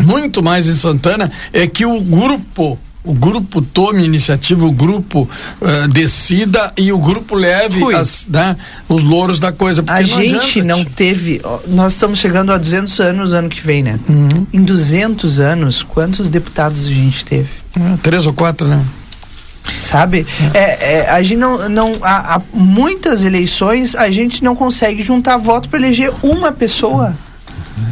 muito 0.02 0.42
mais 0.42 0.66
em 0.66 0.74
Santana 0.74 1.30
é 1.52 1.66
que 1.66 1.86
o 1.86 2.00
grupo 2.00 2.78
o 3.05 3.12
grupo 3.12 3.61
tome 3.61 4.02
iniciativa, 4.02 4.64
o 4.64 4.72
grupo 4.72 5.28
uh, 5.61 5.88
decida 5.92 6.72
e 6.74 6.90
o 6.90 6.98
grupo 6.98 7.34
leve 7.34 7.84
as, 7.94 8.26
né, 8.26 8.57
os 8.88 9.02
louros 9.02 9.38
da 9.38 9.52
coisa. 9.52 9.84
a 9.86 10.00
não 10.00 10.07
gente 10.07 10.59
adianta, 10.61 10.64
não 10.64 10.84
teve. 10.84 11.42
Nós 11.68 11.92
estamos 11.92 12.18
chegando 12.18 12.50
a 12.50 12.57
200 12.57 12.98
anos 13.00 13.34
ano 13.34 13.50
que 13.50 13.61
vem, 13.61 13.82
né? 13.82 14.00
Uhum. 14.09 14.46
Em 14.50 14.62
200 14.62 15.38
anos, 15.38 15.82
quantos 15.82 16.30
deputados 16.30 16.86
a 16.86 16.90
gente 16.90 17.24
teve? 17.26 17.50
Uh, 17.76 17.98
três 18.02 18.24
ou 18.24 18.32
quatro, 18.32 18.66
né? 18.66 18.82
Sabe? 19.81 20.27
É. 20.53 20.59
É, 20.59 20.93
é, 20.99 21.11
a 21.11 21.23
gente 21.23 21.39
não. 21.39 21.69
não 21.69 21.93
há, 22.03 22.37
há 22.37 22.43
muitas 22.53 23.25
eleições 23.25 23.95
a 23.95 24.11
gente 24.11 24.43
não 24.43 24.55
consegue 24.55 25.03
juntar 25.03 25.37
voto 25.37 25.69
para 25.69 25.79
eleger 25.79 26.12
uma 26.23 26.53
pessoa. 26.53 27.15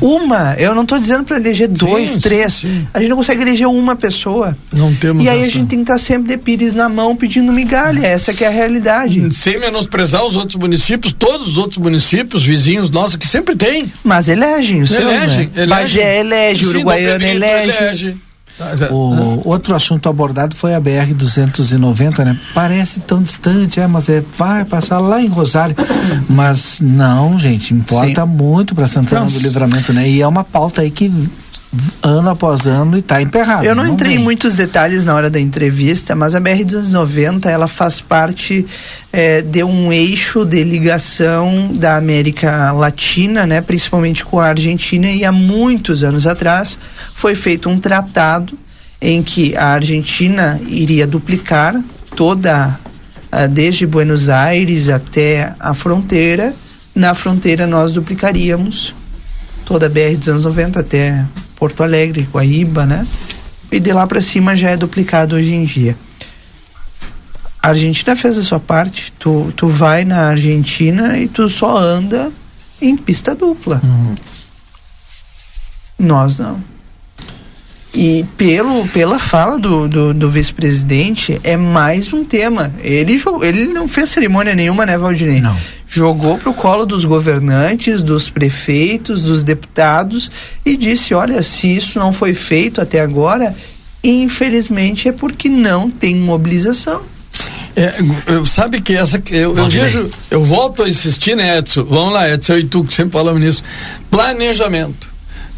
Uma. 0.01 0.55
Eu 0.59 0.75
não 0.75 0.83
estou 0.83 0.99
dizendo 0.99 1.25
para 1.25 1.37
eleger 1.37 1.69
dois, 1.69 2.11
sim, 2.11 2.21
três. 2.21 2.55
Sim, 2.55 2.69
sim. 2.69 2.89
A 2.93 3.01
gente 3.01 3.09
não 3.09 3.17
consegue 3.17 3.43
eleger 3.43 3.67
uma 3.67 3.97
pessoa. 3.97 4.57
Não 4.73 4.95
temos. 4.95 5.25
E 5.25 5.29
aí 5.29 5.41
essa. 5.41 5.49
a 5.49 5.53
gente 5.53 5.69
tem 5.69 5.79
que 5.79 5.83
estar 5.85 5.95
tá 5.95 5.99
sempre 5.99 6.29
de 6.29 6.43
pires 6.43 6.75
na 6.75 6.89
mão 6.89 7.17
pedindo 7.17 7.53
migalha. 7.53 8.07
Essa 8.07 8.33
que 8.33 8.45
é 8.45 8.49
a 8.49 8.51
realidade. 8.51 9.33
Sem 9.35 9.59
menosprezar 9.59 10.25
os 10.25 10.37
outros 10.37 10.57
municípios, 10.57 11.13
todos 11.13 11.49
os 11.49 11.59
outros 11.59 11.79
municípios, 11.79 12.43
vizinhos 12.43 12.91
nossos, 12.91 13.17
que 13.17 13.27
sempre 13.27 13.57
tem. 13.57 13.93
Mas 14.03 14.29
elegem 14.29 14.83
os 14.83 14.91
seus, 14.91 15.03
elegem, 15.03 15.47
né? 15.47 15.63
elegem. 15.63 15.69
Bagé 15.69 16.21
elege, 16.21 16.67
Uruguaiana 16.67 17.27
elege. 17.27 17.77
elege. 17.79 18.17
O 18.91 19.49
outro 19.49 19.75
assunto 19.75 20.09
abordado 20.09 20.57
foi 20.57 20.75
a 20.75 20.81
BR 20.81 21.15
290, 21.15 22.25
né? 22.25 22.39
Parece 22.55 23.01
tão 23.01 23.23
distante, 23.23 23.81
é, 23.81 23.87
mas 23.87 24.09
é 24.09 24.23
vai 24.37 24.65
passar 24.65 24.99
lá 24.99 25.21
em 25.21 25.29
Rosário, 25.29 25.77
mas 26.29 26.81
não, 26.81 27.39
gente, 27.39 27.75
importa 27.75 28.23
Sim. 28.23 28.29
muito 28.29 28.75
para 28.75 28.87
Santana 28.87 29.23
Nossa. 29.23 29.39
do 29.39 29.43
Livramento, 29.43 29.93
né? 29.93 30.09
E 30.09 30.21
é 30.21 30.27
uma 30.27 30.45
pauta 30.45 30.83
aí 30.83 30.91
que 30.91 31.11
ano 32.03 32.29
após 32.29 32.67
ano 32.67 32.97
e 32.97 33.01
está 33.01 33.23
emperrado. 33.23 33.65
Eu 33.65 33.75
não, 33.75 33.85
não 33.85 33.95
entrei 33.95 34.13
vem. 34.13 34.21
em 34.21 34.23
muitos 34.23 34.57
detalhes 34.57 35.05
na 35.05 35.15
hora 35.15 35.31
da 35.31 35.41
entrevista, 35.41 36.15
mas 36.15 36.35
a 36.35 36.41
BR-290 36.41 37.47
ela 37.47 37.67
faz 37.67 38.01
parte 38.01 38.67
é, 39.13 39.41
de 39.41 39.65
um 39.65 39.93
eixo 39.93 40.45
de 40.45 40.63
ligação 40.63 41.71
da 41.73 41.97
América 41.97 42.73
Latina, 42.73 43.47
né, 43.47 43.61
principalmente 43.61 44.25
com 44.25 44.39
a 44.39 44.49
Argentina, 44.49 45.11
e 45.11 45.25
há 45.25 45.33
muitos 45.33 46.05
anos 46.05 46.27
atrás 46.27 46.79
foi 47.15 47.35
feito 47.35 47.69
um 47.69 47.81
tratado 47.81 48.59
em 49.01 49.23
que 49.23 49.57
a 49.57 49.69
Argentina 49.69 50.61
iria 50.69 51.07
duplicar 51.07 51.75
toda, 52.15 52.79
desde 53.51 53.87
Buenos 53.87 54.29
Aires 54.29 54.89
até 54.89 55.55
a 55.59 55.75
fronteira. 55.75 56.55
Na 56.95 57.15
fronteira 57.15 57.67
nós 57.67 57.91
duplicaríamos 57.91 58.95
toda 59.65 59.87
a 59.87 59.89
BR 59.89 60.17
dos 60.19 60.29
anos 60.29 60.45
90 60.45 60.81
até 60.81 61.25
Porto 61.57 61.83
Alegre, 61.83 62.29
Guaíba, 62.33 62.87
né? 62.87 63.07
E 63.71 63.81
de 63.81 63.93
lá 63.93 64.07
para 64.07 64.21
cima 64.21 64.55
já 64.55 64.71
é 64.71 64.77
duplicado 64.77 65.37
hoje 65.37 65.55
em 65.55 65.65
dia. 65.65 65.97
A 67.63 67.69
Argentina 67.69 68.17
fez 68.17 68.37
a 68.37 68.43
sua 68.43 68.61
parte. 68.61 69.13
Tu, 69.19 69.53
tu 69.57 69.69
vai 69.69 70.05
na 70.05 70.29
Argentina 70.29 71.17
e 71.17 71.29
tu 71.29 71.49
só 71.49 71.77
anda 71.77 72.31
em 72.81 72.97
pista 72.97 73.35
dupla. 73.35 73.81
Uhum. 73.83 74.15
Nós 75.99 76.39
não. 76.39 76.61
E 77.95 78.25
pelo, 78.37 78.89
pela 78.89 79.19
fala 79.19 79.59
do, 79.59 79.87
do, 79.87 80.15
do 80.15 80.31
vice-presidente, 80.31 81.41
é 81.45 81.57
mais 81.57 82.13
um 82.13 82.25
tema. 82.25 82.73
Ele, 82.81 83.23
ele 83.43 83.67
não 83.67 83.87
fez 83.87 84.09
cerimônia 84.09 84.55
nenhuma, 84.55 84.85
né, 84.85 84.99
Valdinei? 84.99 85.41
Não 85.41 85.57
jogou 85.93 86.39
para 86.39 86.49
o 86.49 86.55
colo 86.55 86.87
dos 86.87 87.05
governantes, 87.05 88.03
dos 88.03 88.31
prefeitos, 88.31 89.23
dos 89.23 89.45
deputados 89.45 90.31
e 90.65 90.75
disse: 90.75 91.13
olha, 91.13 91.43
se 91.43 91.67
isso 91.67 91.99
não 91.99 92.15
foi 92.15 92.33
feito 92.33 92.81
até 92.81 93.01
agora, 93.01 93.55
infelizmente 94.03 95.09
é 95.09 95.13
porque 95.13 95.51
não 95.51 95.91
tem 95.91 96.17
mobilização. 96.17 97.03
É, 97.77 97.95
sabe 98.45 98.81
que 98.81 98.95
essa 98.95 99.23
eu, 99.31 99.57
eu 99.57 99.69
vejo, 99.69 100.11
eu 100.31 100.43
volto 100.43 100.83
a 100.83 100.89
insistir, 100.89 101.37
né, 101.37 101.59
Edson? 101.59 101.85
Vamos 101.85 102.13
lá, 102.15 102.29
Edson 102.31 102.55
e 102.57 102.67
tu 102.67 102.85
que 102.85 102.95
sempre 102.95 103.13
falamos 103.13 103.41
nisso. 103.41 103.63
Planejamento, 104.11 105.13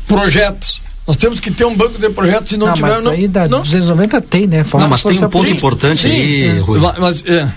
projetos. 0.07 0.83
Nós 1.07 1.17
temos 1.17 1.39
que 1.39 1.51
ter 1.51 1.65
um 1.65 1.77
banco 1.77 1.99
de 1.99 2.09
projetos 2.11 2.49
se 2.49 2.57
não, 2.57 2.69
não 2.69 2.75
tiver. 2.75 2.89
Mas 2.89 3.05
não, 3.05 3.13
aí 3.13 3.29
da 3.29 3.47
não, 3.47 3.61
290 3.61 4.21
tem, 4.23 4.47
né? 4.47 4.65
Fala 4.65 4.85
não, 4.85 4.91
mas 4.91 5.03
tem 5.03 5.13
um 5.13 5.29
ponto 5.29 5.45
sim, 5.45 5.55
importante 5.55 6.03
sim, 6.03 6.09
aí, 6.09 6.59
Rui. 6.61 6.81
Mas, 6.99 7.25
é, 7.27 7.49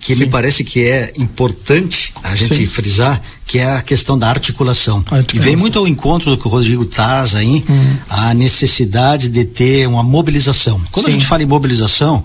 que 0.00 0.14
Sim. 0.14 0.24
me 0.24 0.30
parece 0.30 0.62
que 0.62 0.84
é 0.84 1.12
importante 1.16 2.12
a 2.22 2.34
gente 2.34 2.54
Sim. 2.54 2.66
frisar, 2.66 3.20
que 3.46 3.58
é 3.58 3.76
a 3.76 3.82
questão 3.82 4.16
da 4.16 4.28
articulação. 4.28 5.04
E 5.34 5.38
vem 5.38 5.56
muito 5.56 5.78
ao 5.78 5.88
encontro 5.88 6.30
do 6.30 6.38
que 6.38 6.46
o 6.46 6.50
Rodrigo 6.50 6.84
traz 6.84 7.34
aí, 7.34 7.64
uhum. 7.68 7.96
a 8.08 8.32
necessidade 8.32 9.28
de 9.28 9.44
ter 9.44 9.88
uma 9.88 10.02
mobilização. 10.02 10.80
Quando 10.92 11.06
Sim. 11.06 11.12
a 11.12 11.14
gente 11.14 11.26
fala 11.26 11.42
em 11.42 11.46
mobilização, 11.46 12.22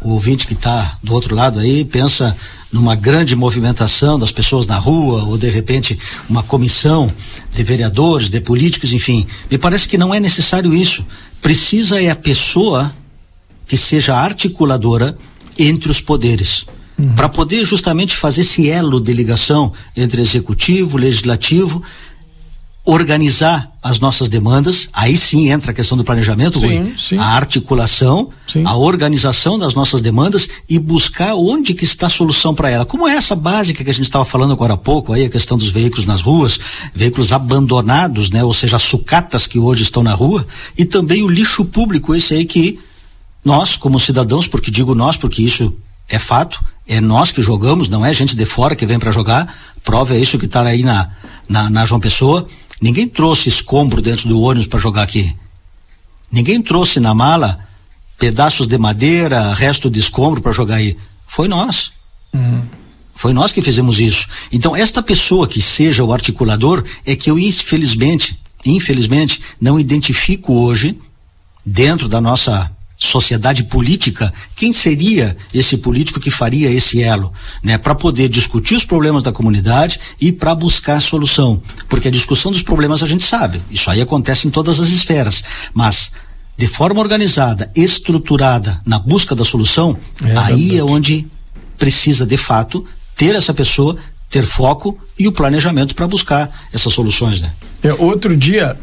o 0.00 0.12
ouvinte 0.12 0.46
que 0.46 0.54
está 0.54 0.98
do 1.02 1.12
outro 1.12 1.34
lado 1.34 1.58
aí 1.58 1.84
pensa 1.84 2.36
numa 2.72 2.94
grande 2.94 3.36
movimentação 3.36 4.18
das 4.18 4.32
pessoas 4.32 4.66
na 4.66 4.76
rua, 4.76 5.24
ou 5.24 5.38
de 5.38 5.48
repente 5.48 5.98
uma 6.28 6.42
comissão 6.42 7.08
de 7.54 7.62
vereadores, 7.62 8.30
de 8.30 8.40
políticos, 8.40 8.92
enfim. 8.92 9.26
Me 9.50 9.56
parece 9.56 9.86
que 9.86 9.96
não 9.96 10.12
é 10.12 10.18
necessário 10.18 10.74
isso. 10.74 11.06
Precisa 11.40 12.02
é 12.02 12.10
a 12.10 12.16
pessoa 12.16 12.92
que 13.66 13.76
seja 13.76 14.14
articuladora 14.14 15.14
entre 15.58 15.90
os 15.90 16.00
poderes. 16.00 16.66
Uhum. 16.98 17.14
Para 17.14 17.28
poder 17.28 17.64
justamente 17.64 18.16
fazer 18.16 18.42
esse 18.42 18.70
elo 18.70 19.00
de 19.00 19.12
ligação 19.12 19.72
entre 19.96 20.20
executivo, 20.20 20.96
legislativo 20.96 21.82
organizar 22.86 23.72
as 23.82 23.98
nossas 23.98 24.28
demandas, 24.28 24.90
aí 24.92 25.16
sim 25.16 25.50
entra 25.50 25.70
a 25.70 25.74
questão 25.74 25.96
do 25.96 26.04
planejamento, 26.04 26.58
sim, 26.58 26.66
Rui, 26.66 26.94
sim. 26.98 27.16
a 27.16 27.24
articulação, 27.28 28.28
sim. 28.46 28.62
a 28.66 28.76
organização 28.76 29.58
das 29.58 29.74
nossas 29.74 30.02
demandas 30.02 30.46
e 30.68 30.78
buscar 30.78 31.34
onde 31.34 31.72
que 31.72 31.84
está 31.84 32.08
a 32.08 32.10
solução 32.10 32.54
para 32.54 32.68
ela. 32.68 32.84
Como 32.84 33.08
é 33.08 33.16
essa 33.16 33.34
básica 33.34 33.82
que 33.82 33.88
a 33.88 33.94
gente 33.94 34.04
estava 34.04 34.24
falando 34.26 34.52
agora 34.52 34.74
há 34.74 34.76
pouco, 34.76 35.14
aí 35.14 35.24
a 35.24 35.30
questão 35.30 35.56
dos 35.56 35.70
veículos 35.70 36.04
nas 36.04 36.20
ruas, 36.20 36.58
veículos 36.94 37.32
abandonados, 37.32 38.30
né, 38.30 38.44
ou 38.44 38.52
seja, 38.52 38.78
sucatas 38.78 39.46
que 39.46 39.58
hoje 39.58 39.82
estão 39.82 40.02
na 40.02 40.12
rua, 40.12 40.46
e 40.76 40.84
também 40.84 41.22
o 41.22 41.28
lixo 41.28 41.64
público, 41.64 42.14
esse 42.14 42.34
aí 42.34 42.44
que 42.44 42.78
nós, 43.44 43.76
como 43.76 44.00
cidadãos, 44.00 44.46
porque 44.46 44.70
digo 44.70 44.94
nós, 44.94 45.16
porque 45.16 45.42
isso 45.42 45.76
é 46.08 46.18
fato, 46.18 46.62
é 46.86 47.00
nós 47.00 47.32
que 47.32 47.42
jogamos, 47.42 47.88
não 47.88 48.04
é 48.04 48.12
gente 48.12 48.36
de 48.36 48.44
fora 48.44 48.76
que 48.76 48.86
vem 48.86 48.98
para 48.98 49.10
jogar, 49.10 49.54
prova 49.82 50.14
é 50.14 50.18
isso 50.18 50.38
que 50.38 50.46
está 50.46 50.62
aí 50.62 50.82
na, 50.82 51.10
na, 51.48 51.68
na 51.68 51.84
João 51.84 52.00
Pessoa, 52.00 52.46
Ninguém 52.80 53.08
trouxe 53.08 53.48
escombro 53.48 54.02
dentro 54.02 54.28
do 54.28 54.40
ônibus 54.40 54.66
para 54.66 54.78
jogar 54.78 55.02
aqui. 55.02 55.34
Ninguém 56.30 56.60
trouxe 56.60 57.00
na 57.00 57.14
mala 57.14 57.66
pedaços 58.18 58.66
de 58.66 58.76
madeira, 58.78 59.54
resto 59.54 59.88
de 59.88 60.00
escombro 60.00 60.40
para 60.40 60.52
jogar 60.52 60.76
aí. 60.76 60.96
Foi 61.26 61.48
nós. 61.48 61.92
Uhum. 62.32 62.62
Foi 63.14 63.32
nós 63.32 63.52
que 63.52 63.62
fizemos 63.62 64.00
isso. 64.00 64.28
Então, 64.52 64.74
esta 64.74 65.02
pessoa 65.02 65.46
que 65.46 65.62
seja 65.62 66.04
o 66.04 66.12
articulador 66.12 66.84
é 67.06 67.14
que 67.14 67.30
eu, 67.30 67.38
infelizmente, 67.38 68.38
infelizmente, 68.64 69.40
não 69.60 69.78
identifico 69.78 70.52
hoje, 70.52 70.98
dentro 71.64 72.08
da 72.08 72.20
nossa 72.20 72.70
sociedade 73.06 73.64
política, 73.64 74.32
quem 74.54 74.72
seria 74.72 75.36
esse 75.52 75.76
político 75.76 76.20
que 76.20 76.30
faria 76.30 76.70
esse 76.70 77.02
elo, 77.02 77.32
né, 77.62 77.78
para 77.78 77.94
poder 77.94 78.28
discutir 78.28 78.74
os 78.74 78.84
problemas 78.84 79.22
da 79.22 79.32
comunidade 79.32 80.00
e 80.20 80.32
para 80.32 80.54
buscar 80.54 81.00
solução, 81.00 81.60
porque 81.88 82.08
a 82.08 82.10
discussão 82.10 82.50
dos 82.50 82.62
problemas 82.62 83.02
a 83.02 83.06
gente 83.06 83.24
sabe, 83.24 83.60
isso 83.70 83.90
aí 83.90 84.00
acontece 84.00 84.46
em 84.46 84.50
todas 84.50 84.80
as 84.80 84.88
esferas, 84.88 85.42
mas 85.72 86.10
de 86.56 86.66
forma 86.66 87.00
organizada, 87.00 87.70
estruturada 87.74 88.80
na 88.86 88.98
busca 88.98 89.34
da 89.34 89.44
solução, 89.44 89.96
é 90.22 90.36
aí 90.36 90.68
verdade. 90.68 90.78
é 90.78 90.84
onde 90.84 91.26
precisa 91.76 92.24
de 92.24 92.36
fato 92.36 92.84
ter 93.16 93.34
essa 93.34 93.52
pessoa, 93.52 93.96
ter 94.30 94.46
foco 94.46 94.96
e 95.18 95.26
o 95.26 95.32
planejamento 95.32 95.94
para 95.94 96.06
buscar 96.06 96.66
essas 96.72 96.92
soluções, 96.92 97.42
né? 97.42 97.52
É, 97.82 97.92
outro 97.94 98.36
dia 98.36 98.76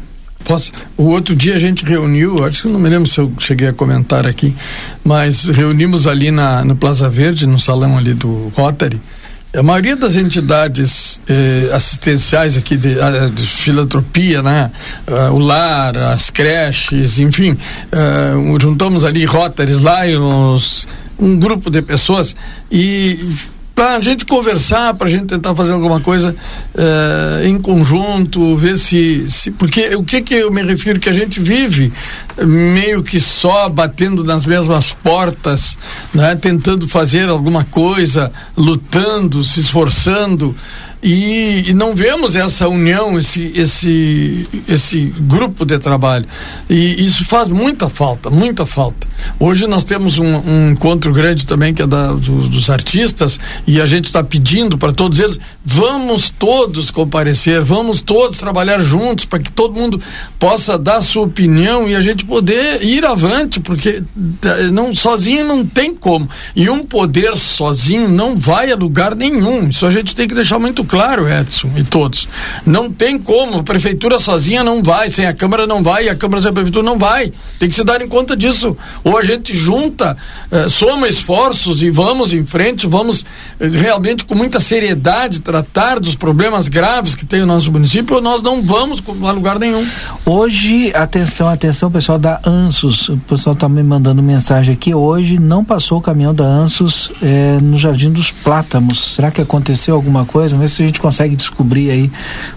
Posso? 0.44 0.72
O 0.96 1.04
outro 1.04 1.34
dia 1.34 1.54
a 1.54 1.58
gente 1.58 1.84
reuniu, 1.84 2.44
acho 2.44 2.62
que 2.62 2.68
não 2.68 2.80
me 2.80 2.88
lembro 2.88 3.08
se 3.08 3.18
eu 3.18 3.32
cheguei 3.38 3.68
a 3.68 3.72
comentar 3.72 4.26
aqui, 4.26 4.54
mas 5.04 5.48
reunimos 5.48 6.06
ali 6.06 6.30
na, 6.30 6.64
no 6.64 6.76
Plaza 6.76 7.08
Verde, 7.08 7.46
no 7.46 7.58
salão 7.58 7.96
ali 7.96 8.14
do 8.14 8.52
Rotary, 8.54 9.00
a 9.54 9.62
maioria 9.62 9.94
das 9.94 10.16
entidades 10.16 11.20
eh, 11.28 11.70
assistenciais 11.74 12.56
aqui 12.56 12.74
de, 12.74 12.94
de, 13.34 13.46
filantropia, 13.46 14.42
né? 14.42 14.70
Uh, 15.06 15.34
o 15.34 15.38
lar, 15.38 15.94
as 15.96 16.30
creches, 16.30 17.18
enfim, 17.18 17.50
uh, 17.50 18.60
juntamos 18.60 19.04
ali 19.04 19.26
Rotary, 19.26 19.74
Lions, 19.74 20.88
um 21.18 21.38
grupo 21.38 21.70
de 21.70 21.82
pessoas 21.82 22.34
e 22.70 23.18
para 23.74 23.96
a 23.96 24.00
gente 24.00 24.26
conversar, 24.26 24.94
para 24.94 25.06
a 25.06 25.10
gente 25.10 25.26
tentar 25.26 25.54
fazer 25.54 25.72
alguma 25.72 26.00
coisa 26.00 26.34
uh, 26.74 27.46
em 27.46 27.58
conjunto, 27.58 28.56
ver 28.56 28.76
se, 28.76 29.28
se. 29.28 29.50
Porque 29.50 29.94
o 29.94 30.04
que, 30.04 30.20
que 30.20 30.34
eu 30.34 30.50
me 30.50 30.62
refiro? 30.62 31.00
Que 31.00 31.08
a 31.08 31.12
gente 31.12 31.40
vive 31.40 31.92
meio 32.38 33.02
que 33.02 33.18
só 33.18 33.68
batendo 33.68 34.22
nas 34.24 34.44
mesmas 34.44 34.92
portas, 34.92 35.78
né? 36.12 36.34
tentando 36.34 36.86
fazer 36.86 37.28
alguma 37.28 37.64
coisa, 37.64 38.30
lutando, 38.56 39.42
se 39.42 39.60
esforçando. 39.60 40.54
E, 41.02 41.70
e, 41.70 41.74
não 41.74 41.96
vemos 41.96 42.36
essa 42.36 42.68
união, 42.68 43.18
esse, 43.18 43.50
esse, 43.56 44.46
esse 44.68 45.12
grupo 45.18 45.64
de 45.64 45.76
trabalho. 45.76 46.26
E 46.70 47.04
isso 47.04 47.24
faz 47.24 47.48
muita 47.48 47.88
falta, 47.88 48.30
muita 48.30 48.64
falta. 48.64 49.08
Hoje 49.38 49.66
nós 49.66 49.82
temos 49.82 50.18
um, 50.18 50.36
um 50.36 50.70
encontro 50.70 51.12
grande 51.12 51.44
também 51.44 51.74
que 51.74 51.82
é 51.82 51.86
da, 51.88 52.12
do, 52.12 52.48
dos 52.48 52.70
artistas 52.70 53.40
e 53.66 53.80
a 53.80 53.86
gente 53.86 54.04
está 54.04 54.22
pedindo 54.22 54.78
para 54.78 54.92
todos 54.92 55.18
eles, 55.18 55.38
vamos 55.64 56.30
todos 56.30 56.90
comparecer, 56.90 57.60
vamos 57.62 58.00
todos 58.00 58.38
trabalhar 58.38 58.78
juntos 58.78 59.24
para 59.24 59.40
que 59.40 59.50
todo 59.50 59.74
mundo 59.74 60.00
possa 60.38 60.78
dar 60.78 61.02
sua 61.02 61.24
opinião 61.24 61.88
e 61.88 61.96
a 61.96 62.00
gente 62.00 62.24
poder 62.24 62.82
ir 62.84 63.04
avante, 63.04 63.58
porque 63.58 64.02
não 64.72 64.94
sozinho 64.94 65.44
não 65.44 65.66
tem 65.66 65.94
como. 65.94 66.28
E 66.54 66.70
um 66.70 66.84
poder 66.84 67.36
sozinho 67.36 68.08
não 68.08 68.36
vai 68.36 68.70
a 68.70 68.76
lugar 68.76 69.16
nenhum. 69.16 69.68
Isso 69.68 69.84
a 69.84 69.90
gente 69.90 70.14
tem 70.14 70.28
que 70.28 70.34
deixar 70.34 70.58
muito 70.60 70.84
claro, 70.92 71.26
Edson 71.26 71.70
e 71.74 71.82
todos. 71.82 72.28
Não 72.66 72.92
tem 72.92 73.18
como, 73.18 73.60
a 73.60 73.62
prefeitura 73.62 74.18
sozinha 74.18 74.62
não 74.62 74.82
vai, 74.82 75.08
sem 75.08 75.24
a 75.24 75.32
Câmara 75.32 75.66
não 75.66 75.82
vai, 75.82 76.04
e 76.04 76.10
a 76.10 76.14
Câmara 76.14 76.42
sem 76.42 76.50
a 76.50 76.52
prefeitura 76.52 76.84
não 76.84 76.98
vai. 76.98 77.32
Tem 77.58 77.66
que 77.66 77.74
se 77.74 77.82
dar 77.82 78.02
em 78.02 78.06
conta 78.06 78.36
disso. 78.36 78.76
Ou 79.02 79.16
a 79.16 79.24
gente 79.24 79.56
junta, 79.56 80.14
eh, 80.50 80.68
soma 80.68 81.08
esforços 81.08 81.82
e 81.82 81.88
vamos 81.88 82.34
em 82.34 82.44
frente, 82.44 82.86
vamos 82.86 83.24
eh, 83.58 83.68
realmente 83.68 84.24
com 84.26 84.34
muita 84.34 84.60
seriedade 84.60 85.40
tratar 85.40 85.98
dos 85.98 86.14
problemas 86.14 86.68
graves 86.68 87.14
que 87.14 87.24
tem 87.24 87.40
o 87.40 87.46
nosso 87.46 87.72
município, 87.72 88.16
ou 88.16 88.20
nós 88.20 88.42
não 88.42 88.60
vamos 88.62 89.02
a 89.26 89.30
lugar 89.30 89.58
nenhum. 89.58 89.86
Hoje, 90.26 90.92
atenção, 90.94 91.48
atenção, 91.48 91.90
pessoal 91.90 92.18
da 92.18 92.38
Ansos, 92.44 93.08
o 93.08 93.16
pessoal 93.16 93.54
está 93.54 93.66
me 93.66 93.82
mandando 93.82 94.22
mensagem 94.22 94.74
aqui, 94.74 94.94
hoje 94.94 95.38
não 95.38 95.64
passou 95.64 95.96
o 95.96 96.02
caminhão 96.02 96.34
da 96.34 96.44
Ansos 96.44 97.10
eh, 97.22 97.56
no 97.62 97.78
Jardim 97.78 98.12
dos 98.12 98.30
Plátamos. 98.30 99.14
Será 99.14 99.30
que 99.30 99.40
aconteceu 99.40 99.94
alguma 99.94 100.26
coisa? 100.26 100.54
Vamos 100.54 100.70
ver 100.70 100.76
se 100.76 100.81
a 100.82 100.86
gente 100.86 101.00
consegue 101.00 101.36
descobrir 101.36 101.90
aí 101.90 102.10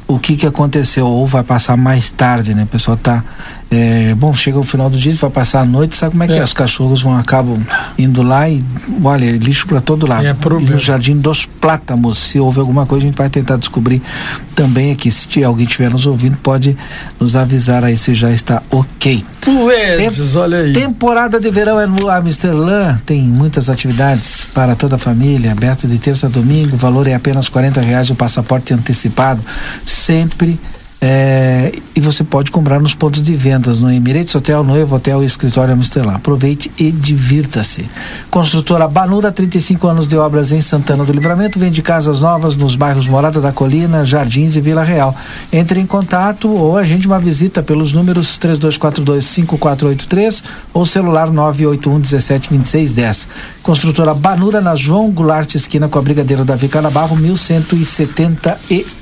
o 0.07 0.19
que 0.19 0.35
que 0.35 0.45
aconteceu 0.45 1.05
ou 1.05 1.25
vai 1.25 1.43
passar 1.43 1.77
mais 1.77 2.11
tarde, 2.11 2.53
né? 2.53 2.63
O 2.63 2.67
pessoal 2.67 2.97
tá 2.97 3.23
é, 3.69 4.13
bom, 4.15 4.33
chega 4.33 4.59
o 4.59 4.63
final 4.63 4.89
do 4.89 4.97
dia, 4.97 5.13
vai 5.13 5.29
passar 5.29 5.61
a 5.61 5.65
noite, 5.65 5.95
sabe 5.95 6.11
como 6.11 6.23
é 6.23 6.27
que 6.27 6.33
é? 6.33 6.37
é? 6.37 6.43
Os 6.43 6.53
cachorros 6.53 7.01
vão 7.01 7.17
acabam 7.17 7.59
indo 7.97 8.21
lá 8.21 8.47
e 8.49 8.63
olha, 9.03 9.31
lixo 9.31 9.67
para 9.67 9.81
todo 9.81 10.07
lado. 10.07 10.25
É 10.25 10.29
e 10.31 10.65
no 10.65 10.79
Jardim 10.79 11.17
dos 11.17 11.45
Plátamos, 11.45 12.17
se 12.17 12.39
houve 12.39 12.59
alguma 12.59 12.85
coisa, 12.85 13.03
a 13.03 13.07
gente 13.07 13.17
vai 13.17 13.29
tentar 13.29 13.57
descobrir 13.57 14.01
também 14.55 14.91
aqui. 14.91 15.09
Se 15.09 15.43
alguém 15.43 15.65
estiver 15.65 15.89
nos 15.89 16.05
ouvindo, 16.05 16.37
pode 16.37 16.77
nos 17.19 17.35
avisar 17.35 17.83
aí 17.83 17.97
se 17.97 18.13
já 18.13 18.31
está 18.31 18.61
ok. 18.69 19.25
Puedes, 19.45 20.17
Tem, 20.17 20.41
olha 20.41 20.57
aí. 20.57 20.73
Temporada 20.73 21.39
de 21.39 21.51
verão 21.51 21.79
é 21.79 21.85
no 21.85 22.09
Amsterdã, 22.09 22.97
tem 23.05 23.21
muitas 23.21 23.69
atividades 23.69 24.45
para 24.53 24.75
toda 24.75 24.95
a 24.95 24.99
família, 24.99 25.51
aberto 25.51 25.87
de 25.87 25.99
terça 25.99 26.25
a 26.25 26.29
domingo, 26.29 26.75
o 26.75 26.79
valor 26.79 27.07
é 27.07 27.13
apenas 27.13 27.47
quarenta 27.47 27.79
reais 27.79 28.09
o 28.09 28.15
passaporte 28.15 28.73
antecipado, 28.73 29.41
sempre 29.85 30.59
é, 31.07 31.71
e 31.95 32.01
você 32.01 32.23
pode 32.23 32.49
comprar 32.49 32.79
nos 32.79 32.95
pontos 32.95 33.21
de 33.21 33.35
vendas 33.35 33.79
no 33.79 33.91
Emirates 33.91 34.33
Hotel, 34.33 34.63
Noivo 34.63 34.95
Hotel 34.95 35.21
e 35.21 35.25
Escritório 35.27 35.71
Amsterdã. 35.71 36.15
Aproveite 36.15 36.71
e 36.79 36.89
divirta-se. 36.89 37.87
Construtora 38.31 38.87
Banura, 38.87 39.31
35 39.31 39.87
anos 39.87 40.07
de 40.07 40.17
obras 40.17 40.51
em 40.51 40.59
Santana 40.61 41.05
do 41.05 41.13
Livramento, 41.13 41.59
vende 41.59 41.83
casas 41.83 42.21
novas 42.21 42.55
nos 42.55 42.75
bairros 42.75 43.07
Morada 43.07 43.39
da 43.39 43.51
Colina, 43.51 44.03
Jardins 44.03 44.55
e 44.55 44.61
Vila 44.61 44.83
Real. 44.83 45.15
Entre 45.53 45.79
em 45.79 45.85
contato 45.85 46.49
ou 46.49 46.75
agende 46.75 47.05
uma 47.05 47.19
visita 47.19 47.61
pelos 47.61 47.93
números 47.93 48.39
3242-5483 48.39 50.41
ou 50.73 50.87
celular 50.87 51.29
981 51.29 51.99
17 51.99 52.49
2610. 52.49 53.27
Construtora 53.61 54.15
Banura 54.15 54.59
na 54.59 54.75
João 54.75 55.11
Goulart, 55.11 55.53
esquina 55.53 55.87
com 55.87 55.99
a 55.99 56.01
Brigadeiro 56.01 56.43
Davi 56.43 56.67
Canabarro, 56.67 57.15
1171. 57.15 58.94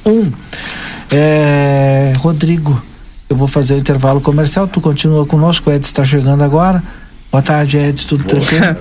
É, 1.11 2.13
Rodrigo, 2.17 2.81
eu 3.29 3.35
vou 3.35 3.47
fazer 3.47 3.75
o 3.75 3.77
intervalo 3.77 4.21
comercial, 4.21 4.67
tu 4.67 4.81
continua 4.81 5.25
conosco, 5.25 5.69
o 5.69 5.73
Ed 5.73 5.85
está 5.85 6.03
chegando 6.03 6.43
agora. 6.43 6.83
Boa 7.31 7.41
tarde, 7.41 7.79
Ed, 7.79 8.05
tudo 8.05 8.23
tranquilo? 8.25 8.77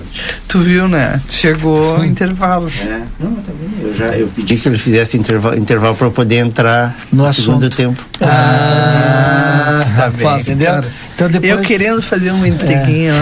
tu 0.47 0.59
viu, 0.59 0.87
né? 0.87 1.19
Chegou 1.27 1.97
o 1.97 2.05
intervalo. 2.05 2.69
É, 2.85 3.01
não, 3.19 3.33
tá 3.33 3.51
bem. 3.51 3.71
Eu, 3.81 3.97
já, 3.97 4.15
eu 4.15 4.27
pedi 4.27 4.57
que 4.57 4.67
ele 4.67 4.77
fizesse 4.77 5.17
intervalo, 5.17 5.57
intervalo 5.57 5.95
para 5.95 6.11
poder 6.11 6.35
entrar 6.35 6.95
no, 7.11 7.25
no 7.25 7.33
segundo 7.33 7.67
tempo. 7.67 7.99
Ah, 8.21 9.81
ah 9.81 9.82
tá 9.95 10.09
bem, 10.09 10.39
entendeu? 10.39 10.83
Então 11.15 11.29
depois... 11.29 11.51
Eu 11.51 11.61
querendo 11.61 12.01
fazer 12.01 12.31
uma 12.31 12.47
intriguinha. 12.47 13.13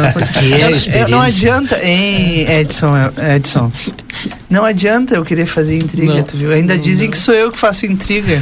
É. 0.92 1.04
Eu, 1.04 1.10
não 1.10 1.22
adianta, 1.22 1.80
hein, 1.84 2.46
Edson, 2.50 2.94
Edson. 3.36 3.72
Não 4.50 4.66
adianta 4.66 5.16
eu 5.16 5.24
querer 5.24 5.46
fazer 5.46 5.78
intriga, 5.78 6.14
não, 6.14 6.24
tu 6.24 6.36
viu? 6.38 6.52
Ainda 6.52 6.76
não, 6.76 6.82
dizem 6.82 7.08
não. 7.08 7.12
que 7.12 7.18
sou 7.18 7.34
eu 7.34 7.52
que 7.52 7.58
faço 7.58 7.86
intriga. 7.86 8.42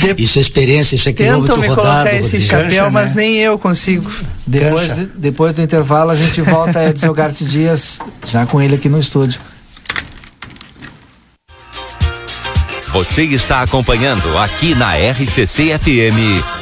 De... 0.00 0.22
Isso 0.22 0.38
é 0.38 0.42
experiência, 0.42 0.96
isso 0.96 1.08
é 1.08 1.12
Tentam 1.12 1.56
me 1.56 1.66
rodado, 1.68 1.88
colocar 1.88 2.14
esse 2.14 2.38
Rodrigo. 2.38 2.50
chapéu, 2.50 2.90
mas 2.90 3.14
né? 3.14 3.22
nem 3.22 3.36
eu 3.36 3.58
consigo. 3.58 4.10
Depois, 4.46 4.96
depois 5.16 5.54
do 5.54 5.62
intervalo 5.62 6.10
a 6.10 6.16
gente 6.16 6.40
volta 6.40 6.82
Edson 6.88 7.12
Garte 7.12 7.44
Dias, 7.44 7.98
já 8.24 8.44
com 8.46 8.60
ele 8.60 8.74
aqui 8.74 8.88
no 8.88 8.98
estúdio. 8.98 9.40
Você 12.92 13.22
está 13.22 13.62
acompanhando 13.62 14.36
aqui 14.36 14.74
na 14.74 14.94
RCC 14.96 15.78
FM. 15.78 16.61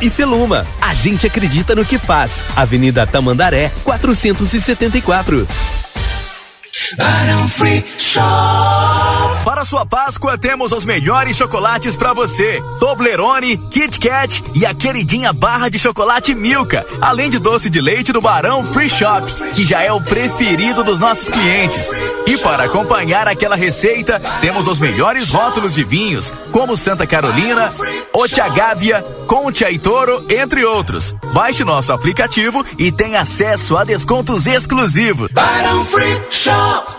e 0.00 0.10
Feluma. 0.10 0.66
A 0.80 0.94
gente 0.94 1.26
acredita 1.26 1.74
no 1.74 1.84
que 1.84 1.98
faz. 1.98 2.44
Avenida 2.56 3.06
Tamandaré, 3.06 3.70
474. 3.84 5.46
Barão 6.96 7.48
Free 7.48 7.84
Shop. 7.98 9.44
Para 9.44 9.64
sua 9.64 9.86
Páscoa 9.86 10.36
temos 10.38 10.72
os 10.72 10.84
melhores 10.84 11.36
chocolates 11.36 11.96
para 11.96 12.12
você: 12.12 12.62
Toblerone, 12.78 13.56
Kit 13.56 13.98
Kat 13.98 14.44
e 14.54 14.64
a 14.64 14.74
queridinha 14.74 15.32
barra 15.32 15.68
de 15.68 15.78
chocolate 15.78 16.34
Milka, 16.34 16.86
além 17.00 17.30
de 17.30 17.38
doce 17.38 17.68
de 17.68 17.80
leite 17.80 18.12
do 18.12 18.20
Barão 18.20 18.64
Free 18.64 18.88
Shop, 18.88 19.32
que 19.54 19.64
já 19.64 19.82
é 19.82 19.92
o 19.92 20.00
preferido 20.00 20.84
dos 20.84 21.00
nossos 21.00 21.28
clientes. 21.28 21.92
E 22.26 22.36
para 22.38 22.64
acompanhar 22.64 23.26
aquela 23.26 23.56
receita, 23.56 24.20
temos 24.40 24.66
os 24.66 24.78
melhores 24.78 25.28
rótulos 25.30 25.74
de 25.74 25.82
vinhos, 25.82 26.32
como 26.52 26.76
Santa 26.76 27.06
Carolina, 27.06 27.72
Otiagávia, 28.12 29.04
Conte 29.30 29.64
e 29.64 29.78
Toro, 29.78 30.26
entre 30.28 30.64
outros. 30.64 31.14
Baixe 31.32 31.62
nosso 31.62 31.92
aplicativo 31.92 32.66
e 32.76 32.90
tenha 32.90 33.20
acesso 33.20 33.76
a 33.76 33.84
descontos 33.84 34.44
exclusivos. 34.44 35.30
Barão 35.30 35.84
Free 35.84 36.20
Shop. 36.32 36.90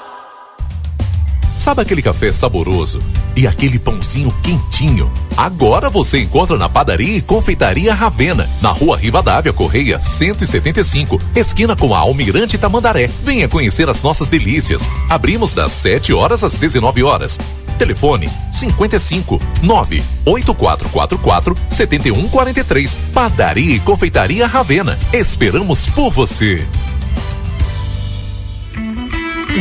Sabe 1.58 1.82
aquele 1.82 2.02
café 2.02 2.32
saboroso 2.32 3.00
e 3.36 3.46
aquele 3.46 3.78
pãozinho 3.78 4.34
quentinho? 4.42 5.12
Agora 5.36 5.90
você 5.90 6.20
encontra 6.20 6.58
na 6.58 6.70
padaria 6.70 7.18
e 7.18 7.22
confeitaria 7.22 7.94
Ravena, 7.94 8.50
na 8.62 8.72
rua 8.72 8.96
Rivadavia 8.96 9.52
Correia 9.52 10.00
175, 10.00 11.22
esquina 11.36 11.76
com 11.76 11.94
a 11.94 12.00
Almirante 12.00 12.58
Tamandaré. 12.58 13.10
Venha 13.26 13.50
conhecer 13.50 13.90
as 13.90 14.02
nossas 14.02 14.30
delícias. 14.30 14.90
Abrimos 15.10 15.52
das 15.52 15.74
7 15.74 16.14
horas 16.14 16.46
às 16.46 16.56
19 16.56 17.04
horas. 17.04 17.38
Telefone 17.82 18.30
55 18.54 19.42
98444 19.64 21.58
7143. 21.68 22.96
Padaria 23.12 23.76
e 23.76 23.80
confeitaria 23.80 24.46
Ravena. 24.46 25.00
Esperamos 25.12 25.88
por 25.88 26.12
você. 26.12 26.64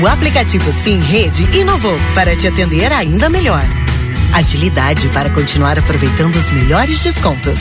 O 0.02 0.06
aplicativo 0.06 0.70
Sim 0.70 1.00
Rede 1.00 1.44
inovou 1.56 1.96
para 2.14 2.36
te 2.36 2.46
atender 2.46 2.92
ainda 2.92 3.30
melhor. 3.30 3.64
Agilidade 4.34 5.08
para 5.08 5.30
continuar 5.30 5.78
aproveitando 5.78 6.36
os 6.36 6.50
melhores 6.50 7.02
descontos. 7.02 7.58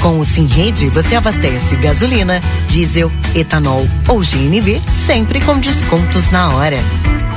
Com 0.00 0.18
o 0.18 0.24
Sim 0.24 0.46
Rede, 0.46 0.88
você 0.88 1.16
abastece 1.16 1.76
gasolina, 1.76 2.40
diesel, 2.66 3.12
etanol 3.34 3.86
ou 4.08 4.20
GNV 4.20 4.80
sempre 4.88 5.38
com 5.42 5.58
descontos 5.58 6.30
na 6.30 6.48
hora. 6.54 6.78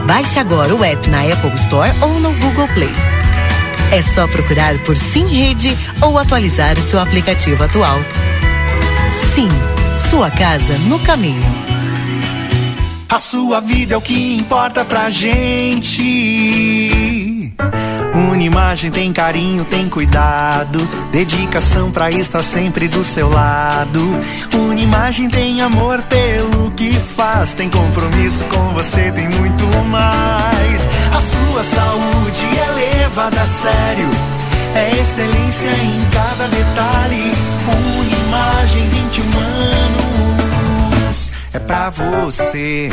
Baixe 0.06 0.38
agora 0.40 0.76
o 0.76 0.84
app 0.84 1.10
na 1.10 1.22
Apple 1.22 1.56
Store 1.56 1.92
ou 2.02 2.20
no 2.20 2.32
Google 2.34 2.68
Play. 2.70 2.94
É 3.92 4.02
só 4.02 4.28
procurar 4.28 4.78
por 4.80 4.96
Sim 4.96 5.26
Rede 5.28 5.76
ou 6.02 6.18
atualizar 6.18 6.78
o 6.78 6.82
seu 6.82 7.00
aplicativo 7.00 7.64
atual. 7.64 7.98
Sim, 9.34 9.50
sua 10.10 10.30
casa 10.30 10.78
no 10.88 11.00
caminho. 11.00 11.44
A 13.10 13.18
sua 13.18 13.60
vida 13.62 13.96
é 13.96 13.98
o 13.98 14.02
que 14.02 14.36
importa 14.36 14.86
pra 14.86 15.10
gente. 15.10 16.04
Uma 18.14 18.38
imagem 18.38 18.92
tem 18.92 19.12
carinho, 19.12 19.66
tem 19.66 19.90
cuidado, 19.90 20.80
dedicação 21.12 21.92
pra 21.92 22.10
estar 22.12 22.44
sempre 22.44 22.88
do 22.88 23.04
seu 23.04 23.30
lado. 23.30 24.00
Uma 24.54 24.76
imagem 24.76 25.28
tem 25.30 25.62
amor 25.62 26.02
pelo 26.04 26.65
que 26.86 27.00
faz, 27.16 27.54
tem 27.54 27.70
compromisso 27.70 28.44
com 28.46 28.74
você, 28.74 29.12
tem 29.12 29.28
muito 29.30 29.66
mais. 29.86 30.90
A 31.12 31.20
sua 31.20 31.64
saúde 31.64 32.60
é 32.60 32.72
levada 33.00 33.42
a 33.42 33.46
sério, 33.46 34.10
é 34.76 34.92
excelência 34.92 35.70
em 35.70 36.06
cada 36.12 36.48
detalhe. 36.48 37.32
Uma 37.68 38.06
imagem 38.28 38.88
21 38.90 39.40
anos 39.90 41.32
é 41.54 41.60
pra 41.60 41.90
você. 41.90 42.90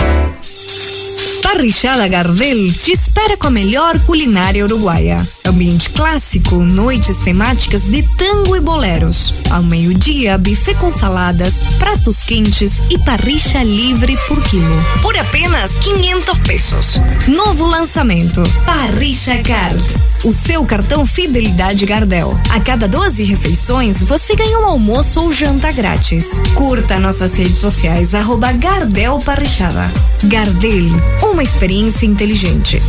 Parrichada 1.43 2.09
Gardel 2.09 2.72
te 2.72 2.93
espera 2.93 3.36
com 3.36 3.49
a 3.49 3.51
melhor 3.51 3.99
culinária 4.01 4.64
uruguaia. 4.64 5.26
Ambiente 5.45 5.90
clássico, 5.90 6.57
noites 6.57 7.18
temáticas 7.18 7.82
de 7.82 8.03
tango 8.16 8.57
e 8.57 8.61
boleros. 8.61 9.34
Ao 9.51 9.62
meio-dia, 9.62 10.38
buffet 10.38 10.74
com 10.76 10.90
saladas, 10.90 11.55
pratos 11.78 12.22
quentes 12.22 12.74
e 12.88 12.99
parricha 12.99 13.62
livre 13.62 14.16
por 14.28 14.43
quilo. 14.45 14.82
Por 15.03 15.18
apenas 15.18 15.72
500 15.78 16.38
pesos. 16.38 17.01
Novo 17.28 17.66
lançamento: 17.66 18.43
Parricha 18.64 19.36
Card 19.43 19.82
o 20.24 20.32
seu 20.32 20.64
cartão 20.64 21.05
Fidelidade 21.05 21.84
Gardel. 21.84 22.38
A 22.51 22.61
cada 22.61 22.86
12 22.86 23.24
refeições, 23.24 24.03
você 24.03 24.36
ganha 24.36 24.59
um 24.59 24.64
almoço 24.64 25.20
ou 25.20 25.32
janta 25.32 25.72
grátis. 25.72 26.40
Curta 26.55 26.99
nossas 26.99 27.34
redes 27.34 27.59
sociais, 27.59 28.14
arroba 28.14 28.53
Gardel 28.53 29.18
Parrichada. 29.18 29.90
Gardel, 30.24 30.90
uma 31.33 31.43
experiência 31.43 32.05
inteligente. 32.05 32.80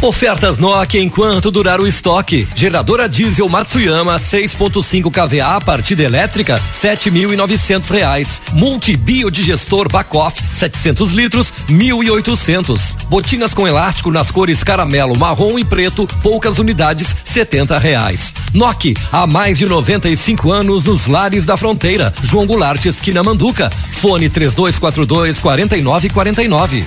Ofertas 0.00 0.58
Nokia 0.58 1.02
enquanto 1.02 1.50
durar 1.50 1.80
o 1.80 1.86
estoque. 1.86 2.46
Geradora 2.54 3.08
diesel 3.08 3.48
Matsuyama 3.48 4.14
6.5 4.14 5.10
kVA 5.10 5.60
partida 5.60 6.04
elétrica 6.04 6.62
7.900 6.70 7.90
reais. 7.90 8.40
Multibiodigestor 8.52 9.90
Bacoff 9.90 10.40
700 10.54 11.12
litros 11.12 11.52
1.800. 11.68 12.96
Botinas 13.08 13.52
com 13.52 13.66
elástico 13.66 14.12
nas 14.12 14.30
cores 14.30 14.62
caramelo, 14.62 15.16
marrom 15.16 15.58
e 15.58 15.64
preto 15.64 16.06
poucas 16.22 16.60
unidades 16.60 17.16
70 17.24 17.76
reais. 17.78 18.32
Nokia 18.54 18.94
há 19.10 19.26
mais 19.26 19.58
de 19.58 19.66
95 19.66 20.52
anos 20.52 20.84
nos 20.84 21.08
lares 21.08 21.44
da 21.44 21.56
fronteira. 21.56 22.14
João 22.22 22.46
Goulart 22.46 22.86
esquina 22.86 23.24
Manduca. 23.24 23.68
Fone 23.90 24.28
3242 24.28 25.40
4949. 25.40 26.86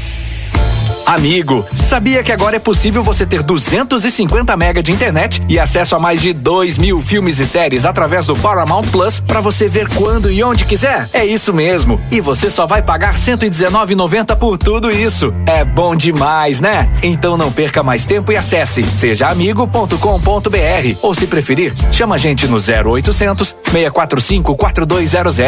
Amigo, 1.05 1.65
sabia 1.83 2.23
que 2.23 2.31
agora 2.31 2.55
é 2.55 2.59
possível 2.59 3.03
você 3.03 3.25
ter 3.25 3.43
250 3.43 4.55
mega 4.55 4.81
de 4.81 4.91
internet 4.91 5.43
e 5.49 5.59
acesso 5.59 5.95
a 5.95 5.99
mais 5.99 6.21
de 6.21 6.33
2 6.33 6.77
mil 6.77 7.01
filmes 7.01 7.39
e 7.39 7.45
séries 7.45 7.85
através 7.85 8.25
do 8.25 8.35
Paramount 8.35 8.83
Plus 8.83 9.19
para 9.19 9.41
você 9.41 9.67
ver 9.67 9.87
quando 9.89 10.31
e 10.31 10.43
onde 10.43 10.65
quiser? 10.65 11.09
É 11.13 11.25
isso 11.25 11.53
mesmo. 11.53 11.99
E 12.09 12.21
você 12.21 12.49
só 12.49 12.65
vai 12.65 12.81
pagar 12.81 13.15
119,90 13.15 14.35
por 14.37 14.57
tudo 14.57 14.89
isso. 14.89 15.33
É 15.45 15.63
bom 15.63 15.95
demais, 15.95 16.61
né? 16.61 16.89
Então 17.03 17.37
não 17.37 17.51
perca 17.51 17.83
mais 17.83 18.05
tempo 18.05 18.31
e 18.31 18.37
acesse 18.37 18.83
sejaamigo.com.br 18.83 20.97
ou 21.01 21.13
se 21.13 21.27
preferir, 21.27 21.73
chama 21.91 22.15
a 22.15 22.17
gente 22.17 22.47
no 22.47 22.57
0800 22.57 23.55
645 23.63 24.55
4200. 24.55 25.39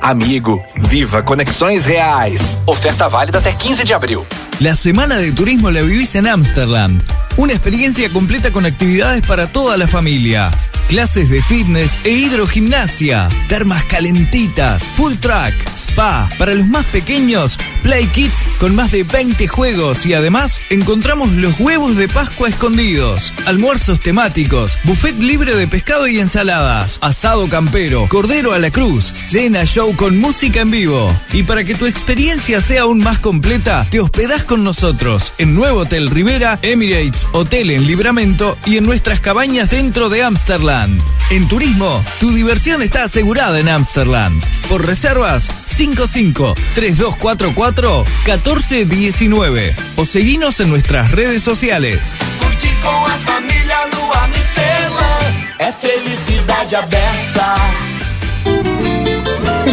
Amigo, 0.00 0.62
viva 0.76 1.22
conexões 1.22 1.84
reais. 1.84 2.56
Oferta 2.66 3.08
válida 3.08 3.38
até 3.38 3.52
15 3.52 3.84
de 3.84 3.94
abril. 3.94 4.26
La 4.58 4.74
semana 4.74 5.18
de 5.18 5.32
turismo 5.32 5.70
la 5.70 5.82
vivís 5.82 6.14
en 6.14 6.26
Amsterdam. 6.26 6.98
Una 7.38 7.52
experiencia 7.52 8.08
completa 8.08 8.50
con 8.50 8.64
actividades 8.64 9.20
para 9.26 9.46
toda 9.46 9.76
la 9.76 9.86
familia. 9.86 10.50
Clases 10.88 11.28
de 11.28 11.42
fitness 11.42 11.98
e 12.04 12.10
hidrogimnasia, 12.10 13.28
termas 13.48 13.84
calentitas, 13.84 14.84
full 14.84 15.14
track, 15.16 15.68
spa. 15.76 16.30
Para 16.38 16.54
los 16.54 16.66
más 16.68 16.86
pequeños, 16.86 17.58
Play 17.82 18.06
Kids 18.06 18.46
con 18.58 18.74
más 18.76 18.92
de 18.92 19.02
20 19.02 19.48
juegos 19.48 20.06
y 20.06 20.14
además 20.14 20.60
encontramos 20.70 21.32
los 21.32 21.58
huevos 21.58 21.96
de 21.96 22.08
Pascua 22.08 22.48
escondidos, 22.48 23.32
almuerzos 23.46 24.00
temáticos, 24.00 24.78
buffet 24.84 25.18
libre 25.18 25.56
de 25.56 25.66
pescado 25.66 26.06
y 26.06 26.20
ensaladas, 26.20 27.00
asado 27.02 27.48
campero, 27.48 28.06
cordero 28.08 28.52
a 28.52 28.60
la 28.60 28.70
cruz, 28.70 29.04
cena 29.04 29.64
show 29.64 29.94
con 29.96 30.16
música 30.18 30.60
en 30.60 30.70
vivo. 30.70 31.12
Y 31.32 31.42
para 31.42 31.64
que 31.64 31.74
tu 31.74 31.86
experiencia 31.86 32.60
sea 32.60 32.82
aún 32.82 33.00
más 33.00 33.18
completa, 33.18 33.88
te 33.90 34.00
hospedás 34.00 34.44
con 34.44 34.62
nosotros 34.62 35.32
en 35.38 35.54
Nuevo 35.54 35.80
Hotel 35.80 36.10
Rivera, 36.10 36.60
Emirates 36.62 37.25
Hotel 37.32 37.70
en 37.70 37.86
Libramento 37.86 38.56
y 38.64 38.76
en 38.76 38.84
nuestras 38.84 39.20
cabañas 39.20 39.70
dentro 39.70 40.08
de 40.08 40.22
Amsterdam. 40.22 40.98
En 41.30 41.48
turismo, 41.48 42.04
tu 42.20 42.32
diversión 42.32 42.82
está 42.82 43.04
asegurada 43.04 43.58
en 43.58 43.68
Amsterdam. 43.68 44.40
Por 44.68 44.86
reservas, 44.86 45.44
55 45.44 46.54
3244 46.74 48.04
1419 48.24 49.74
o 49.96 50.06
seguinos 50.06 50.60
en 50.60 50.70
nuestras 50.70 51.12
redes 51.12 51.42
sociales. 51.42 52.14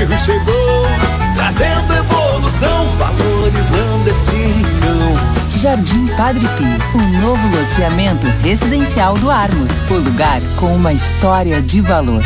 Padre 0.00 0.06
Pirro 0.06 0.18
chegou, 0.18 0.86
trazendo 1.34 1.94
evolução, 1.94 2.96
valorizando 2.96 4.08
este 4.08 4.36
rincão. 4.36 5.56
Jardim 5.56 6.06
Padre 6.16 6.46
Pio, 6.56 7.00
um 7.02 7.20
novo 7.20 7.56
loteamento 7.56 8.26
residencial 8.42 9.14
do 9.18 9.30
Armo. 9.30 9.66
O 9.90 9.94
lugar 9.94 10.40
com 10.56 10.74
uma 10.74 10.94
história 10.94 11.60
de 11.60 11.82
valor. 11.82 12.22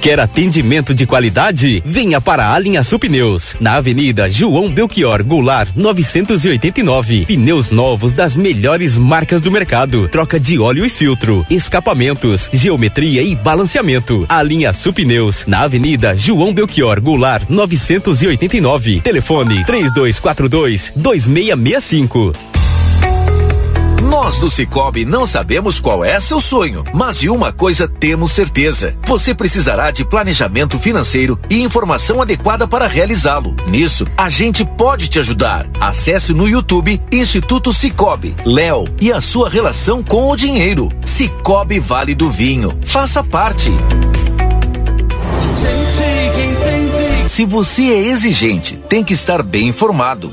Quer 0.00 0.20
atendimento 0.20 0.94
de 0.94 1.06
qualidade? 1.06 1.82
Venha 1.84 2.20
para 2.20 2.52
a 2.52 2.58
linha 2.58 2.82
Pneus, 3.00 3.56
na 3.60 3.74
Avenida 3.74 4.30
João 4.30 4.70
Belchior 4.70 5.24
Goulart, 5.24 5.70
989. 5.74 7.26
Pneus 7.26 7.70
novos 7.70 8.12
das 8.12 8.36
melhores 8.36 8.96
marcas 8.96 9.42
do 9.42 9.50
mercado. 9.50 10.08
Troca 10.08 10.38
de 10.38 10.56
óleo 10.58 10.86
e 10.86 10.88
filtro, 10.88 11.44
escapamentos, 11.50 12.48
geometria 12.52 13.22
e 13.22 13.34
balanceamento. 13.34 14.24
A 14.28 14.40
linha 14.40 14.72
Pneus, 14.94 15.44
na 15.46 15.62
Avenida 15.62 16.16
João 16.16 16.54
Belchior 16.54 17.00
Goulart, 17.00 17.48
989. 17.48 19.00
Telefone 19.00 19.64
3242 19.64 20.92
2665. 20.94 22.32
Nós 24.08 24.38
do 24.38 24.50
Cicobi 24.50 25.04
não 25.04 25.26
sabemos 25.26 25.78
qual 25.78 26.02
é 26.02 26.18
seu 26.18 26.40
sonho, 26.40 26.82
mas 26.94 27.18
de 27.18 27.28
uma 27.28 27.52
coisa 27.52 27.86
temos 27.86 28.32
certeza: 28.32 28.96
você 29.06 29.34
precisará 29.34 29.90
de 29.90 30.02
planejamento 30.02 30.78
financeiro 30.78 31.38
e 31.50 31.60
informação 31.60 32.22
adequada 32.22 32.66
para 32.66 32.86
realizá-lo. 32.86 33.54
Nisso, 33.66 34.06
a 34.16 34.30
gente 34.30 34.64
pode 34.64 35.08
te 35.08 35.18
ajudar. 35.18 35.68
Acesse 35.78 36.32
no 36.32 36.48
YouTube 36.48 37.00
Instituto 37.12 37.70
Cicobi, 37.74 38.34
Léo 38.46 38.86
e 38.98 39.12
a 39.12 39.20
sua 39.20 39.50
relação 39.50 40.02
com 40.02 40.30
o 40.30 40.36
dinheiro. 40.36 40.88
Cicobi 41.04 41.78
Vale 41.78 42.14
do 42.14 42.30
Vinho. 42.30 42.78
Faça 42.86 43.22
parte. 43.22 43.70
Se 47.28 47.44
você 47.44 47.82
é 47.82 48.08
exigente, 48.08 48.76
tem 48.88 49.04
que 49.04 49.12
estar 49.12 49.42
bem 49.42 49.68
informado. 49.68 50.32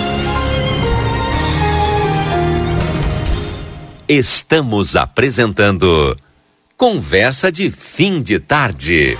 Estamos 4.13 4.97
apresentando 4.97 6.17
Conversa 6.75 7.49
de 7.49 7.71
Fim 7.71 8.21
de 8.21 8.41
Tarde. 8.41 9.17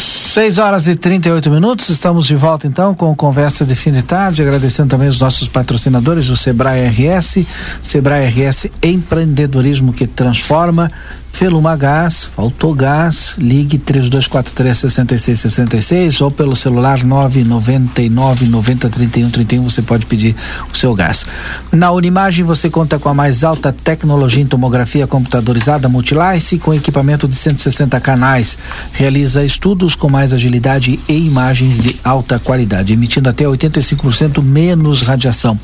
Seis 0.00 0.58
horas 0.58 0.86
e 0.86 0.94
38 0.94 1.50
minutos, 1.50 1.88
estamos 1.88 2.26
de 2.26 2.36
volta 2.36 2.66
então 2.66 2.94
com 2.94 3.14
conversa 3.14 3.64
de 3.64 3.74
fim 3.74 3.90
de 3.90 4.02
tarde, 4.02 4.42
agradecendo 4.42 4.90
também 4.90 5.08
os 5.08 5.20
nossos 5.20 5.48
patrocinadores, 5.48 6.28
o 6.28 6.36
Sebrae 6.36 6.86
RS, 6.86 7.44
Sebrae 7.82 8.28
RS 8.28 8.68
Empreendedorismo 8.80 9.92
que 9.92 10.06
Transforma, 10.06 10.92
Feluma 11.32 11.74
Gás, 11.76 12.28
faltou 12.34 12.74
gás, 12.74 13.36
ligue 13.38 13.78
3243-6666 13.78 16.20
ou 16.20 16.32
pelo 16.32 16.56
celular 16.56 17.04
999 17.04 18.48
90 18.48 18.90
31 18.90 19.30
31 19.30 19.62
você 19.62 19.80
pode 19.80 20.04
pedir 20.06 20.34
o 20.72 20.76
seu 20.76 20.92
gás. 20.96 21.24
Na 21.70 21.92
Unimagem 21.92 22.44
você 22.44 22.68
conta 22.68 22.98
com 22.98 23.08
a 23.08 23.14
mais 23.14 23.44
alta 23.44 23.72
tecnologia 23.72 24.42
em 24.42 24.48
tomografia 24.48 25.06
computadorizada 25.06 25.88
Multilice 25.88 26.58
com 26.58 26.74
equipamento 26.74 27.28
de 27.28 27.36
160 27.36 28.00
canais. 28.00 28.58
Realiza 28.92 29.44
estudos 29.44 29.94
com 29.94 30.10
mais 30.10 30.32
agilidade 30.32 30.98
e 31.08 31.26
imagens 31.26 31.80
de 31.80 31.94
alta 32.02 32.40
qualidade, 32.40 32.92
emitindo 32.92 33.28
até 33.28 33.44
85% 33.44 34.42
menos 34.42 35.02
radiação. 35.02 35.56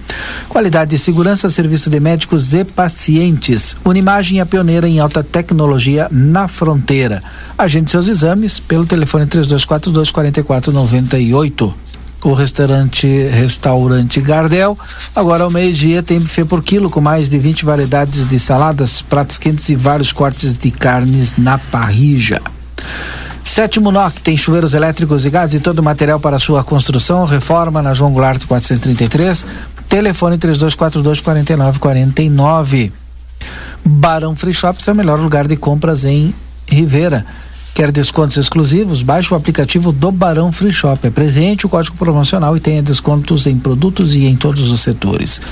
Qualidade 0.49 0.95
e 0.95 0.99
segurança, 1.01 1.51
serviço 1.51 1.91
de 1.91 1.99
médicos 1.99 2.55
e 2.55 2.63
pacientes. 2.65 3.77
Unimagem 3.85 4.39
é 4.39 4.45
pioneira 4.45 4.89
em 4.89 5.01
alta 5.01 5.25
tecnologia 5.25 5.54
tecnologia 5.55 6.09
na 6.11 6.49
fronteira. 6.49 7.23
Agende 7.57 7.91
seus 7.91 8.09
exames 8.09 8.59
pelo 8.59 8.85
telefone 8.85 9.27
3242 9.27 10.11
4498. 10.11 11.75
O 12.25 12.33
restaurante 12.33 13.07
Restaurante 13.29 14.21
Gardel, 14.21 14.79
agora 15.15 15.45
ao 15.45 15.51
meio-dia 15.51 16.03
tem 16.03 16.19
buffet 16.19 16.47
por 16.47 16.63
quilo 16.63 16.89
com 16.89 17.01
mais 17.01 17.29
de 17.29 17.39
20 17.39 17.67
variedades 17.67 18.27
de 18.27 18.39
saladas, 18.39 19.03
pratos 19.03 19.39
quentes 19.39 19.69
e 19.69 19.77
vários 19.77 20.11
cortes 20.11 20.57
de 20.57 20.71
carnes 20.71 21.37
na 21.37 21.59
parrija. 21.59 22.41
Sétimo 23.45 23.93
NOC 23.93 24.21
tem 24.23 24.39
chuveiros 24.39 24.73
elétricos 24.73 25.27
e 25.27 25.31
gás 25.31 25.53
e 25.53 25.61
todo 25.61 25.81
o 25.81 25.83
material 25.83 26.19
para 26.19 26.39
sua 26.39 26.65
construção, 26.65 27.27
reforma 27.27 27.83
na 27.83 27.93
João 27.93 28.11
Goulart 28.11 28.47
433, 28.47 29.45
telefone 29.87 30.39
3242 30.39 31.21
4949. 31.21 33.04
Barão 33.85 34.35
Free 34.35 34.55
Shops 34.55 34.89
é 34.89 34.93
o 34.93 34.95
melhor 34.95 35.21
lugar 35.21 35.47
de 35.47 35.57
compras 35.57 36.05
em 36.05 36.35
Rivera. 36.67 37.27
Quer 37.75 37.91
descontos 37.91 38.37
exclusivos? 38.37 39.03
Baixe 39.03 39.35
o 39.35 39.37
aplicativo 39.37 39.93
do 39.93 40.11
Barão 40.11 40.51
Free 40.53 40.73
Shop. 40.73 41.07
É 41.07 41.11
presente 41.11 41.67
o 41.67 41.69
código 41.69 41.97
promocional 41.97 42.57
e 42.57 42.61
tenha 42.61 42.83
descontos 42.83 43.47
em 43.47 43.59
produtos 43.59 44.15
e 44.15 44.25
em 44.25 44.37
todos 44.37 44.71
os 44.71 44.81
setores. 44.81 45.43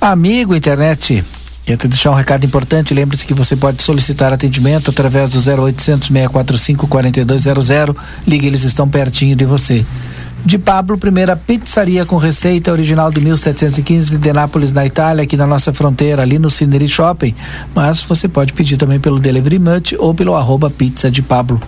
Amigo 0.00 0.54
internet, 0.54 1.24
quer 1.64 1.76
te 1.76 1.88
deixar 1.88 2.12
um 2.12 2.14
recado 2.14 2.46
importante? 2.46 2.94
Lembre-se 2.94 3.26
que 3.26 3.34
você 3.34 3.56
pode 3.56 3.82
solicitar 3.82 4.32
atendimento 4.32 4.90
através 4.90 5.30
do 5.30 5.38
0800 5.38 6.08
645 6.08 6.86
4200. 6.86 7.68
Ligue, 8.26 8.46
eles 8.46 8.62
estão 8.62 8.88
pertinho 8.88 9.34
de 9.34 9.44
você 9.44 9.84
de 10.44 10.58
Pablo, 10.58 10.98
primeira 10.98 11.34
pizzaria 11.34 12.04
com 12.04 12.18
receita 12.18 12.70
original 12.70 13.10
de 13.10 13.20
1715 13.20 14.18
de 14.18 14.32
Nápoles, 14.32 14.72
na 14.72 14.84
Itália, 14.84 15.24
aqui 15.24 15.36
na 15.36 15.46
nossa 15.46 15.72
fronteira, 15.72 16.20
ali 16.20 16.38
no 16.38 16.50
Cineri 16.50 16.86
Shopping. 16.86 17.34
Mas 17.74 18.02
você 18.02 18.28
pode 18.28 18.52
pedir 18.52 18.76
também 18.76 19.00
pelo 19.00 19.18
Delivery 19.18 19.58
Much 19.58 19.94
ou 19.98 20.14
pelo 20.14 20.34
arroba 20.34 20.68
pizza 20.68 21.10
de 21.10 21.22
Pablo. 21.22 21.62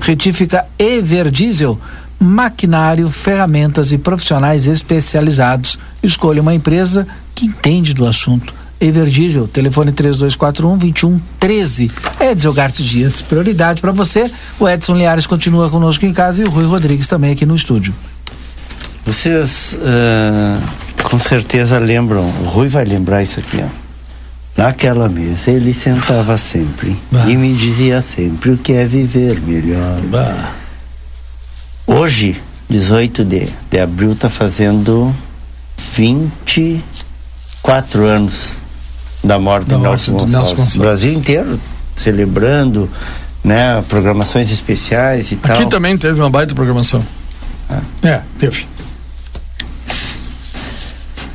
Retífica 0.00 0.66
Everdiesel, 0.78 1.78
maquinário, 2.20 3.10
ferramentas 3.10 3.90
e 3.90 3.98
profissionais 3.98 4.68
especializados. 4.68 5.76
Escolha 6.00 6.40
uma 6.40 6.54
empresa 6.54 7.08
que 7.34 7.46
entende 7.46 7.92
do 7.92 8.06
assunto. 8.06 8.54
Everdiesel, 8.80 9.48
telefone 9.48 9.92
3241 9.92 10.76
2113. 10.76 11.90
Edson 12.20 12.52
Garte 12.52 12.84
Dias, 12.84 13.22
prioridade 13.22 13.80
para 13.80 13.92
você. 13.92 14.30
O 14.60 14.68
Edson 14.68 14.94
Liares 14.94 15.26
continua 15.26 15.70
conosco 15.70 16.04
em 16.04 16.12
casa 16.12 16.42
e 16.42 16.44
o 16.44 16.50
Rui 16.50 16.66
Rodrigues 16.66 17.08
também 17.08 17.32
aqui 17.32 17.46
no 17.46 17.56
estúdio. 17.56 17.94
Vocês 19.04 19.74
uh, 19.74 20.62
com 21.02 21.18
certeza 21.20 21.78
lembram, 21.78 22.28
o 22.42 22.48
Rui 22.48 22.68
vai 22.68 22.84
lembrar 22.84 23.22
isso 23.22 23.38
aqui, 23.38 23.62
ó. 23.62 23.68
Naquela 24.56 25.08
mesa 25.08 25.50
ele 25.50 25.72
sentava 25.72 26.36
sempre 26.38 26.96
bah. 27.12 27.24
e 27.28 27.36
me 27.36 27.54
dizia 27.54 28.00
sempre 28.00 28.50
o 28.50 28.58
que 28.58 28.72
é 28.72 28.84
viver 28.84 29.40
melhor. 29.40 30.00
Bah. 30.02 30.52
Hoje, 31.86 32.42
18 32.68 33.24
de, 33.24 33.48
de 33.70 33.78
abril, 33.78 34.12
está 34.12 34.28
fazendo 34.28 35.14
24 35.94 38.04
anos 38.04 38.65
da 39.26 39.38
morte, 39.38 39.66
da 39.66 39.76
de, 39.76 39.82
Nelson. 39.82 40.12
Nelson 40.12 40.54
Gonçalves. 40.54 40.76
Brasil 40.76 41.12
inteiro 41.12 41.60
celebrando, 41.96 42.88
né, 43.42 43.82
programações 43.88 44.50
especiais 44.50 45.32
e 45.32 45.34
Aqui 45.34 45.46
tal. 45.48 45.56
Aqui 45.56 45.66
também 45.66 45.96
teve 45.96 46.20
uma 46.20 46.30
baita 46.30 46.54
programação. 46.54 47.04
Ah. 47.68 47.80
É, 48.02 48.20
teve. 48.38 48.66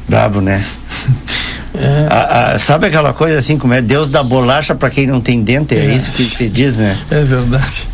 Brabo, 0.08 0.42
né? 0.42 0.64
É. 1.74 2.08
A, 2.12 2.52
a, 2.52 2.60
sabe 2.60 2.88
aquela 2.88 3.14
coisa 3.14 3.40
assim, 3.40 3.58
como 3.58 3.74
é 3.74 3.82
Deus 3.82 4.10
dá 4.10 4.22
bolacha 4.22 4.76
para 4.76 4.90
quem 4.90 5.08
não 5.08 5.22
tem 5.22 5.42
dente? 5.42 5.74
É, 5.74 5.86
é, 5.86 5.96
isso 5.96 6.12
que 6.12 6.26
se 6.26 6.50
diz, 6.50 6.76
né? 6.76 7.00
É 7.10 7.24
verdade. 7.24 7.88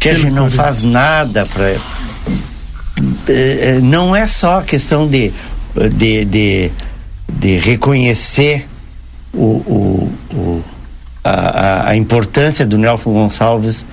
Que 0.00 0.08
a 0.08 0.14
gente 0.14 0.32
não 0.32 0.50
faz 0.50 0.82
nada 0.82 1.44
para. 1.44 1.68
É, 1.68 1.78
é, 3.28 3.80
não 3.82 4.16
é 4.16 4.26
só 4.26 4.62
questão 4.62 5.06
de, 5.06 5.30
de, 5.92 6.24
de, 6.24 6.72
de 7.30 7.58
reconhecer 7.58 8.66
o, 9.34 9.62
o, 9.66 10.34
o 10.34 10.64
a, 11.22 11.90
a, 11.90 11.96
importância 11.96 12.66
do 12.66 12.76
Nelson 12.76 13.12
Gonçalves 13.12 13.84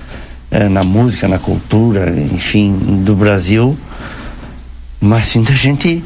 eh, 0.50 0.68
na 0.68 0.84
música, 0.84 1.26
na 1.26 1.38
cultura, 1.38 2.10
enfim, 2.10 3.02
do 3.04 3.14
Brasil, 3.14 3.76
mas 5.00 5.24
sim 5.26 5.42
da 5.42 5.54
gente 5.54 6.04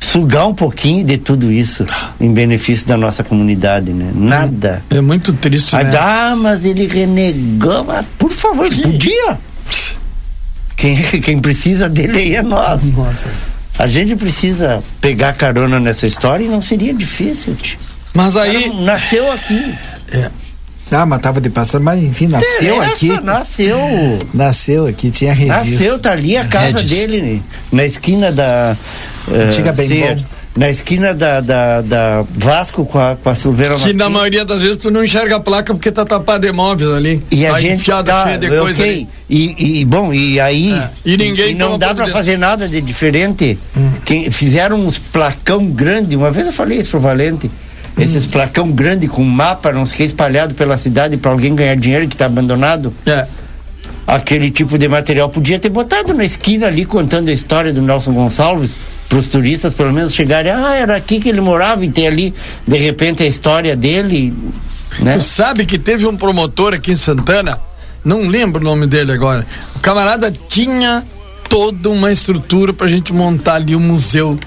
sugar 0.00 0.46
um 0.46 0.54
pouquinho 0.54 1.04
de 1.04 1.18
tudo 1.18 1.52
isso 1.52 1.86
em 2.20 2.32
benefício 2.32 2.86
da 2.86 2.96
nossa 2.96 3.22
comunidade, 3.22 3.92
né? 3.92 4.10
Nada. 4.14 4.82
É, 4.90 4.96
é 4.96 5.00
muito 5.00 5.32
triste, 5.34 5.76
né? 5.76 5.90
Ah, 5.96 6.34
mas 6.36 6.64
ele 6.64 6.86
renegou, 6.86 7.84
mas 7.84 8.04
por 8.18 8.32
favor, 8.32 8.66
ele 8.66 8.82
podia. 8.82 9.38
Quem, 10.74 10.96
quem 10.96 11.40
precisa 11.40 11.88
dele 11.88 12.34
é 12.34 12.42
nós. 12.42 12.82
Nossa. 12.82 13.28
A 13.78 13.86
gente 13.86 14.16
precisa 14.16 14.82
pegar 15.00 15.34
carona 15.34 15.78
nessa 15.78 16.06
história 16.06 16.44
e 16.44 16.48
não 16.48 16.60
seria 16.60 16.92
difícil. 16.92 17.54
Tio. 17.54 17.78
Mas 18.14 18.36
aí. 18.36 18.70
nasceu 18.82 19.30
aqui. 19.32 19.74
É. 20.12 20.30
Ah, 20.90 21.06
mas 21.06 21.20
tava 21.20 21.40
de 21.40 21.48
passagem, 21.48 21.84
mas 21.84 22.02
enfim, 22.02 22.26
nasceu 22.26 22.82
aqui. 22.82 23.20
Nasceu. 23.22 23.78
Nasceu 24.34 24.86
aqui, 24.86 25.10
tinha 25.10 25.32
registro. 25.32 25.72
Nasceu, 25.72 25.98
tá 26.00 26.12
ali 26.12 26.36
a 26.36 26.46
casa 26.46 26.80
Regis. 26.80 26.90
dele, 26.90 27.42
na 27.70 27.84
esquina 27.84 28.32
da. 28.32 28.76
Antiga 29.32 29.70
uh, 29.70 29.76
bem 29.76 29.88
bom 29.88 30.24
na 30.56 30.68
esquina 30.68 31.14
da, 31.14 31.40
da, 31.40 31.80
da, 31.80 32.24
Vasco 32.28 32.84
com 32.84 32.98
a, 32.98 33.16
com 33.16 33.30
a 33.30 33.34
Silveira 33.34 33.76
Que 33.76 33.92
na 33.92 34.10
maioria 34.10 34.44
das 34.44 34.60
vezes 34.60 34.76
tu 34.76 34.90
não 34.90 35.04
enxerga 35.04 35.36
a 35.36 35.40
placa 35.40 35.72
porque 35.72 35.92
tá 35.92 36.04
tapado 36.04 36.44
de 36.44 36.52
móveis 36.52 36.90
ali. 36.90 37.22
E 37.30 37.46
a 37.46 37.52
tá 37.52 37.60
gente 37.60 37.84
tá, 37.84 38.24
cheia 38.24 38.38
de 38.38 38.46
okay. 38.46 38.58
coisa 38.58 38.82
ali. 38.82 39.08
E, 39.28 39.80
e, 39.80 39.84
bom, 39.84 40.12
e 40.12 40.40
aí 40.40 40.72
é. 40.72 40.90
e 41.04 41.16
ninguém 41.16 41.52
e 41.52 41.54
não 41.54 41.78
dá 41.78 41.94
para 41.94 42.08
fazer 42.08 42.36
nada 42.36 42.68
de 42.68 42.80
diferente. 42.80 43.58
Hum. 43.76 43.92
Que, 44.04 44.30
fizeram 44.30 44.76
uns 44.80 44.98
placão 44.98 45.66
grande, 45.66 46.16
uma 46.16 46.32
vez 46.32 46.46
eu 46.46 46.52
falei 46.52 46.78
isso 46.78 46.90
pro 46.90 47.00
Valente 47.00 47.48
esses 48.00 48.26
placão 48.26 48.70
grande 48.70 49.06
com 49.06 49.22
mapa, 49.22 49.72
não 49.72 49.84
sei 49.84 49.98
que, 49.98 50.02
espalhado 50.04 50.54
pela 50.54 50.76
cidade 50.76 51.16
para 51.16 51.30
alguém 51.30 51.54
ganhar 51.54 51.76
dinheiro 51.76 52.08
que 52.08 52.14
está 52.14 52.26
abandonado. 52.26 52.92
É. 53.06 53.26
Aquele 54.06 54.50
tipo 54.50 54.76
de 54.78 54.88
material 54.88 55.28
podia 55.28 55.58
ter 55.58 55.68
botado 55.68 56.12
na 56.14 56.24
esquina 56.24 56.66
ali 56.66 56.84
contando 56.84 57.28
a 57.28 57.32
história 57.32 57.72
do 57.72 57.82
Nelson 57.82 58.12
Gonçalves 58.12 58.76
para 59.08 59.18
os 59.18 59.28
turistas 59.28 59.74
pelo 59.74 59.92
menos 59.92 60.14
chegarem, 60.14 60.52
ah, 60.52 60.74
era 60.74 60.96
aqui 60.96 61.20
que 61.20 61.28
ele 61.28 61.40
morava 61.40 61.84
e 61.84 61.90
tem 61.90 62.06
ali 62.06 62.34
de 62.66 62.76
repente 62.76 63.22
a 63.22 63.26
história 63.26 63.76
dele, 63.76 64.32
né? 65.00 65.16
Tu 65.16 65.24
sabe 65.24 65.66
que 65.66 65.78
teve 65.78 66.06
um 66.06 66.16
promotor 66.16 66.74
aqui 66.74 66.92
em 66.92 66.96
Santana, 66.96 67.58
não 68.04 68.22
lembro 68.28 68.60
o 68.60 68.64
nome 68.64 68.86
dele 68.86 69.12
agora. 69.12 69.46
O 69.76 69.80
camarada 69.80 70.32
tinha 70.48 71.04
toda 71.48 71.90
uma 71.90 72.10
estrutura 72.10 72.72
para 72.72 72.86
a 72.86 72.90
gente 72.90 73.12
montar 73.12 73.56
ali 73.56 73.74
o 73.74 73.78
um 73.78 73.82
museu 73.82 74.38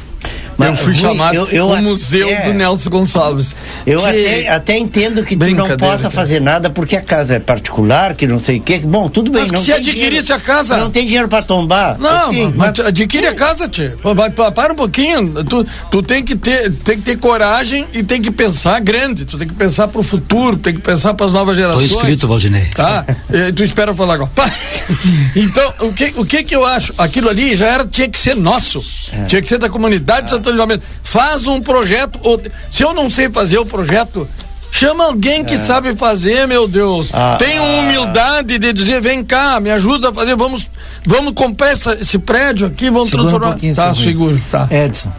mas, 0.58 0.70
eu 0.70 0.76
fui 0.76 0.93
Rui, 0.93 1.01
chamado 1.01 1.36
eu, 1.36 1.47
eu, 1.49 1.68
o 1.68 1.82
Museu 1.82 2.30
é, 2.30 2.43
do 2.43 2.54
Nelson 2.54 2.89
Gonçalves. 2.89 3.56
Eu 3.86 3.99
que... 3.99 4.08
até, 4.08 4.49
até, 4.49 4.78
entendo 4.78 5.24
que 5.24 5.36
tu 5.36 5.56
não 5.56 5.78
possa 5.78 6.10
fazer 6.10 6.39
nada 6.39 6.70
porque 6.70 6.95
a 6.95 7.01
casa 7.01 7.36
é 7.36 7.39
particular, 7.39 8.16
que 8.16 8.28
não 8.28 8.39
sei 8.39 8.58
o 8.58 8.62
quê. 8.62 8.82
Bom, 8.84 9.10
tudo 9.10 9.32
bem. 9.32 9.41
Mas 9.41 9.51
não 9.51 9.60
se 9.60 9.74
adquirisse 9.74 10.32
a 10.32 10.39
casa. 10.39 10.78
Não 10.78 10.91
tem 10.91 11.06
dinheiro 11.06 11.28
para 11.28 11.43
tombar. 11.43 11.97
Não, 11.99 12.30
okay, 12.30 12.54
mas, 12.56 12.78
mas 12.78 12.88
adquire 12.88 13.28
a 13.28 13.34
casa, 13.34 13.68
tia. 13.68 13.95
Para 14.01 14.74
um 14.74 14.76
pouquinho. 14.76 15.43
Tu, 15.43 15.66
tu 15.89 16.04
tem, 16.04 16.24
que 16.24 16.36
ter, 16.36 16.72
tem 16.72 16.97
que 16.97 17.04
ter 17.04 17.18
coragem 17.18 17.86
e 17.93 18.04
tem 18.04 18.22
que 18.22 18.32
pensar 18.32 18.80
grande. 18.80 19.26
Tu 19.26 19.38
tem 19.38 19.47
que 19.47 19.54
pensar 19.54 19.88
para 19.88 19.99
o 19.99 20.04
futuro, 20.04 20.58
tem 20.58 20.74
que 20.74 20.82
pensar 20.82 21.14
para 21.14 21.26
as 21.26 21.32
novas 21.32 21.56
gerações. 21.56 21.89
Foi 21.89 21.99
escrito, 21.99 22.28
Valdinei. 22.28 22.66
Tá? 22.76 23.06
e, 23.30 23.51
tu 23.51 23.64
espera 23.64 23.93
falar 23.93 24.16
agora. 24.16 24.32
então, 25.36 25.74
o 25.82 25.93
que, 25.93 26.14
o 26.18 26.26
que 26.26 26.43
que 26.43 26.56
eu 26.56 26.66
acho? 26.66 26.93
Aquilo 26.97 27.30
ali 27.30 27.56
já 27.56 27.68
era, 27.68 27.86
tinha 27.86 28.10
que 28.10 28.18
ser 28.18 28.36
nosso. 28.36 28.84
É. 29.12 29.26
Tinha 29.26 29.41
que 29.41 29.47
ser 29.47 29.58
da 29.58 29.70
comunidade 29.70 30.28
de 30.28 30.32
Livramento. 30.52 30.84
Faz 31.04 31.48
um 31.48 31.62
projeto. 31.62 32.20
Ou, 32.24 32.41
se 32.70 32.84
eu 32.84 32.94
não 32.94 33.10
sei 33.10 33.30
fazer 33.30 33.58
o 33.58 33.66
projeto, 33.66 34.28
Chama 34.76 35.04
alguém 35.04 35.46
que 35.46 35.54
é. 35.54 35.58
sabe 35.60 35.96
fazer, 35.96 36.48
meu 36.48 36.68
Deus. 36.68 37.10
Ah, 37.14 37.36
Tenha 37.38 37.62
ah, 37.62 37.80
humildade 37.80 38.58
de 38.58 38.74
dizer, 38.74 39.00
vem 39.04 39.24
cá, 39.24 39.60
me 39.60 39.70
ajuda 39.70 40.10
a 40.10 40.14
fazer, 40.14 40.36
vamos, 40.36 40.68
vamos 41.06 41.34
comprar 41.34 41.70
essa, 41.70 41.94
esse 41.94 42.18
prédio 42.18 42.66
aqui, 42.66 42.89
vamos 42.89 43.12
transformar. 43.12 43.56
Um 43.62 43.74
tá, 43.76 43.94
seguro, 43.94 44.41
tá. 44.50 44.68
Edson. 44.72 45.14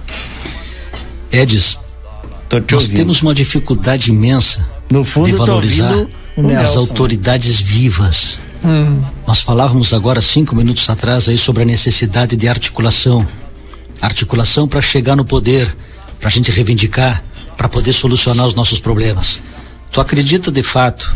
Edson, 1.30 1.78
nós 2.50 2.72
ouvindo. 2.72 2.96
temos 2.96 3.22
uma 3.22 3.32
dificuldade 3.32 4.10
imensa 4.10 4.66
no 4.90 5.04
fundo, 5.04 5.26
de 5.26 5.34
valorizar 5.34 6.04
as 6.60 6.76
autoridades 6.76 7.60
vivas. 7.60 8.40
Hum. 8.64 9.02
Nós 9.24 9.40
falávamos 9.40 9.94
agora 9.94 10.20
cinco 10.20 10.56
minutos 10.56 10.90
atrás 10.90 11.28
aí 11.28 11.38
sobre 11.38 11.62
a 11.62 11.66
necessidade 11.66 12.34
de 12.34 12.48
articulação, 12.48 13.24
articulação 14.00 14.66
para 14.68 14.80
chegar 14.80 15.16
no 15.16 15.24
poder, 15.24 15.74
para 16.18 16.28
a 16.28 16.30
gente 16.30 16.50
reivindicar, 16.50 17.22
para 17.56 17.68
poder 17.68 17.92
solucionar 17.92 18.46
os 18.46 18.54
nossos 18.54 18.80
problemas. 18.80 19.38
Tu 19.90 20.00
acredita 20.00 20.50
de 20.50 20.62
fato 20.62 21.12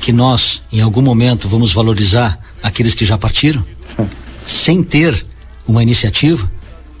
que 0.00 0.12
nós, 0.12 0.62
em 0.72 0.80
algum 0.80 1.00
momento, 1.02 1.48
vamos 1.48 1.72
valorizar 1.72 2.38
aqueles 2.62 2.94
que 2.94 3.04
já 3.04 3.16
partiram, 3.16 3.64
sem 4.46 4.82
ter 4.82 5.24
uma 5.66 5.82
iniciativa, 5.82 6.50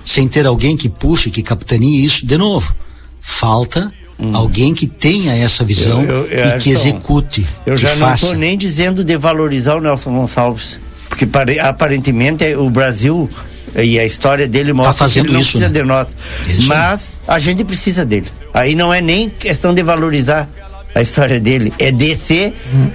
sem 0.04 0.26
ter 0.28 0.46
alguém 0.46 0.76
que 0.76 0.88
puxe, 0.88 1.30
que 1.30 1.42
capitanie 1.42 2.04
isso 2.04 2.24
de 2.26 2.36
novo? 2.36 2.74
Falta 3.20 3.92
alguém 4.32 4.72
que 4.72 4.86
tenha 4.86 5.34
essa 5.34 5.64
visão 5.64 6.00
Hum. 6.00 6.04
Eu- 6.04 6.26
eu- 6.26 6.48
e 6.56 6.58
que 6.60 6.70
execute. 6.70 7.46
Eu 7.66 7.76
já 7.76 7.96
não 7.96 8.14
estou 8.14 8.34
nem 8.34 8.56
dizendo 8.56 9.02
de 9.04 9.16
valorizar 9.16 9.74
o 9.76 9.80
Nelson 9.80 10.12
Gonçalves, 10.16 10.78
porque 11.08 11.26
pare- 11.26 11.58
aparentemente 11.58 12.44
o 12.54 12.70
Brasil 12.70 13.28
e 13.74 13.98
a 13.98 14.04
história 14.04 14.46
dele 14.46 14.72
mostra 14.72 14.92
Tá 14.94 14.98
fazendo 14.98 15.24
que 15.24 15.28
ele 15.28 15.34
não 15.34 15.40
isso, 15.40 15.50
precisa 15.52 15.72
né? 15.72 15.80
de 15.80 15.86
nós. 15.86 16.16
Isso. 16.46 16.68
Mas 16.68 17.16
a 17.26 17.38
gente 17.38 17.64
precisa 17.64 18.04
dele. 18.04 18.30
Aí 18.52 18.74
não 18.74 18.92
é 18.92 19.00
nem 19.00 19.28
questão 19.28 19.72
de 19.72 19.82
valorizar 19.82 20.48
a 20.94 21.00
história 21.00 21.40
dele, 21.40 21.72
é 21.78 21.90
de 21.90 22.14
se 22.16 22.52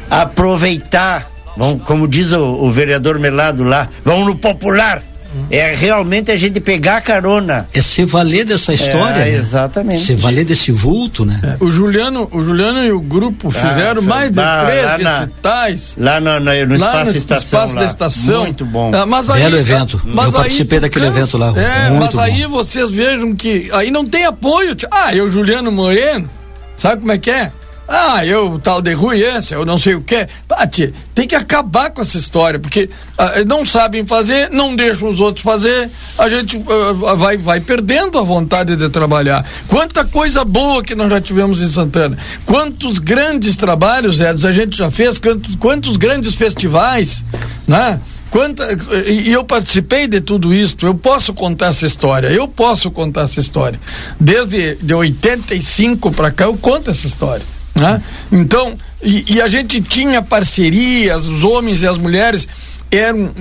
aproveitar. 0.09 1.29
Vamos, 1.55 1.81
como 1.83 2.07
diz 2.07 2.31
o, 2.31 2.43
o 2.43 2.71
vereador 2.71 3.17
Melado 3.17 3.63
lá, 3.63 3.89
vamos 4.05 4.27
no 4.27 4.35
popular. 4.35 5.01
É 5.49 5.73
realmente 5.75 6.31
a 6.31 6.35
gente 6.35 6.59
pegar 6.59 6.97
a 6.97 7.01
carona. 7.01 7.67
É 7.73 7.81
se 7.81 8.03
valer 8.05 8.45
dessa 8.45 8.73
história. 8.73 9.21
É, 9.21 9.31
né? 9.31 9.37
exatamente. 9.37 10.03
Se 10.05 10.15
valer 10.15 10.45
desse 10.45 10.71
vulto, 10.71 11.25
né? 11.25 11.57
O 11.59 11.69
Juliano, 11.71 12.27
o 12.31 12.41
Juliano 12.41 12.83
e 12.83 12.91
o 12.91 12.99
grupo 12.99 13.49
fizeram 13.51 14.01
Ah, 14.01 14.05
mais 14.05 14.31
de 14.31 14.37
lá- 14.37 14.65
três 14.65 14.83
lá 14.83 14.97
na- 14.97 15.19
recitais. 15.19 15.95
Lá 15.97 16.19
no, 16.19 16.39
no, 16.39 16.39
no 16.39 16.77
lá 16.77 16.87
espaço 16.87 17.05
no 17.05 17.11
estação. 17.11 17.43
espaço 17.45 17.75
lá. 17.75 17.79
da 17.81 17.87
estação. 17.87 18.43
Muito 18.43 18.65
bom. 18.65 18.91
Ah, 18.93 19.05
mas 19.05 19.29
aí, 19.29 19.41
Belo 19.43 19.57
evento. 19.57 20.01
mas 20.05 20.33
Eu 20.33 20.39
aí 20.39 20.43
participei 20.45 20.79
tu 20.79 20.81
daquele 20.81 21.05
cansa. 21.05 21.17
evento 21.19 21.37
lá. 21.37 21.53
É, 21.61 21.89
Muito 21.89 21.99
mas 22.03 22.13
bom. 22.15 22.21
aí 22.21 22.43
vocês 22.45 22.91
vejam 22.91 23.35
que 23.35 23.69
aí 23.73 23.89
não 23.91 24.05
tem 24.05 24.25
apoio. 24.25 24.75
Ah, 24.91 25.15
eu, 25.15 25.29
Juliano 25.29 25.71
Moreno, 25.71 26.29
sabe 26.75 27.01
como 27.01 27.11
é 27.11 27.17
que 27.17 27.29
é? 27.31 27.51
Ah, 27.87 28.25
eu 28.25 28.59
tal 28.59 28.81
de 28.81 28.93
Rui 28.93 29.21
esse, 29.21 29.53
eu 29.53 29.65
não 29.65 29.77
sei 29.77 29.95
o 29.95 30.01
que. 30.01 30.27
Ah, 30.49 30.67
tia, 30.67 30.93
tem 31.15 31.25
que 31.25 31.35
acabar 31.35 31.89
com 31.91 32.01
essa 32.01 32.17
história, 32.17 32.59
porque 32.59 32.89
ah, 33.17 33.45
não 33.45 33.65
sabem 33.65 34.05
fazer, 34.05 34.49
não 34.51 34.75
deixam 34.75 35.07
os 35.07 35.21
outros 35.21 35.43
fazer, 35.43 35.89
a 36.17 36.27
gente 36.27 36.61
ah, 37.07 37.15
vai, 37.15 37.37
vai 37.37 37.61
perdendo 37.61 38.19
a 38.19 38.23
vontade 38.23 38.75
de 38.75 38.89
trabalhar. 38.89 39.45
Quanta 39.69 40.03
coisa 40.03 40.43
boa 40.43 40.83
que 40.83 40.95
nós 40.95 41.09
já 41.09 41.21
tivemos 41.21 41.61
em 41.61 41.67
Santana. 41.67 42.17
Quantos 42.45 42.99
grandes 42.99 43.55
trabalhos, 43.55 44.19
Edson, 44.19 44.47
a 44.47 44.51
gente 44.51 44.77
já 44.77 44.91
fez, 44.91 45.17
quantos, 45.17 45.55
quantos 45.55 45.95
grandes 45.95 46.35
festivais, 46.35 47.23
né? 47.65 48.01
Quanta, 48.29 48.67
e 49.05 49.29
e 49.29 49.31
eu 49.31 49.45
participei 49.45 50.07
de 50.07 50.19
tudo 50.19 50.53
isso, 50.53 50.75
eu 50.81 50.93
posso 50.93 51.33
contar 51.33 51.67
essa 51.67 51.85
história, 51.85 52.27
eu 52.27 52.47
posso 52.47 52.91
contar 52.91 53.21
essa 53.21 53.39
história. 53.39 53.79
Desde 54.19 54.75
de 54.75 54.93
85 54.93 56.11
para 56.11 56.31
cá 56.31 56.45
eu 56.45 56.57
conto 56.57 56.91
essa 56.91 57.07
história. 57.07 57.45
Né? 57.79 58.01
Então, 58.31 58.75
e, 59.01 59.35
e 59.35 59.41
a 59.41 59.47
gente 59.47 59.79
tinha 59.81 60.21
parcerias, 60.21 61.27
os 61.27 61.43
homens 61.43 61.81
e 61.81 61.87
as 61.87 61.97
mulheres 61.97 62.47
eram, 62.91 63.31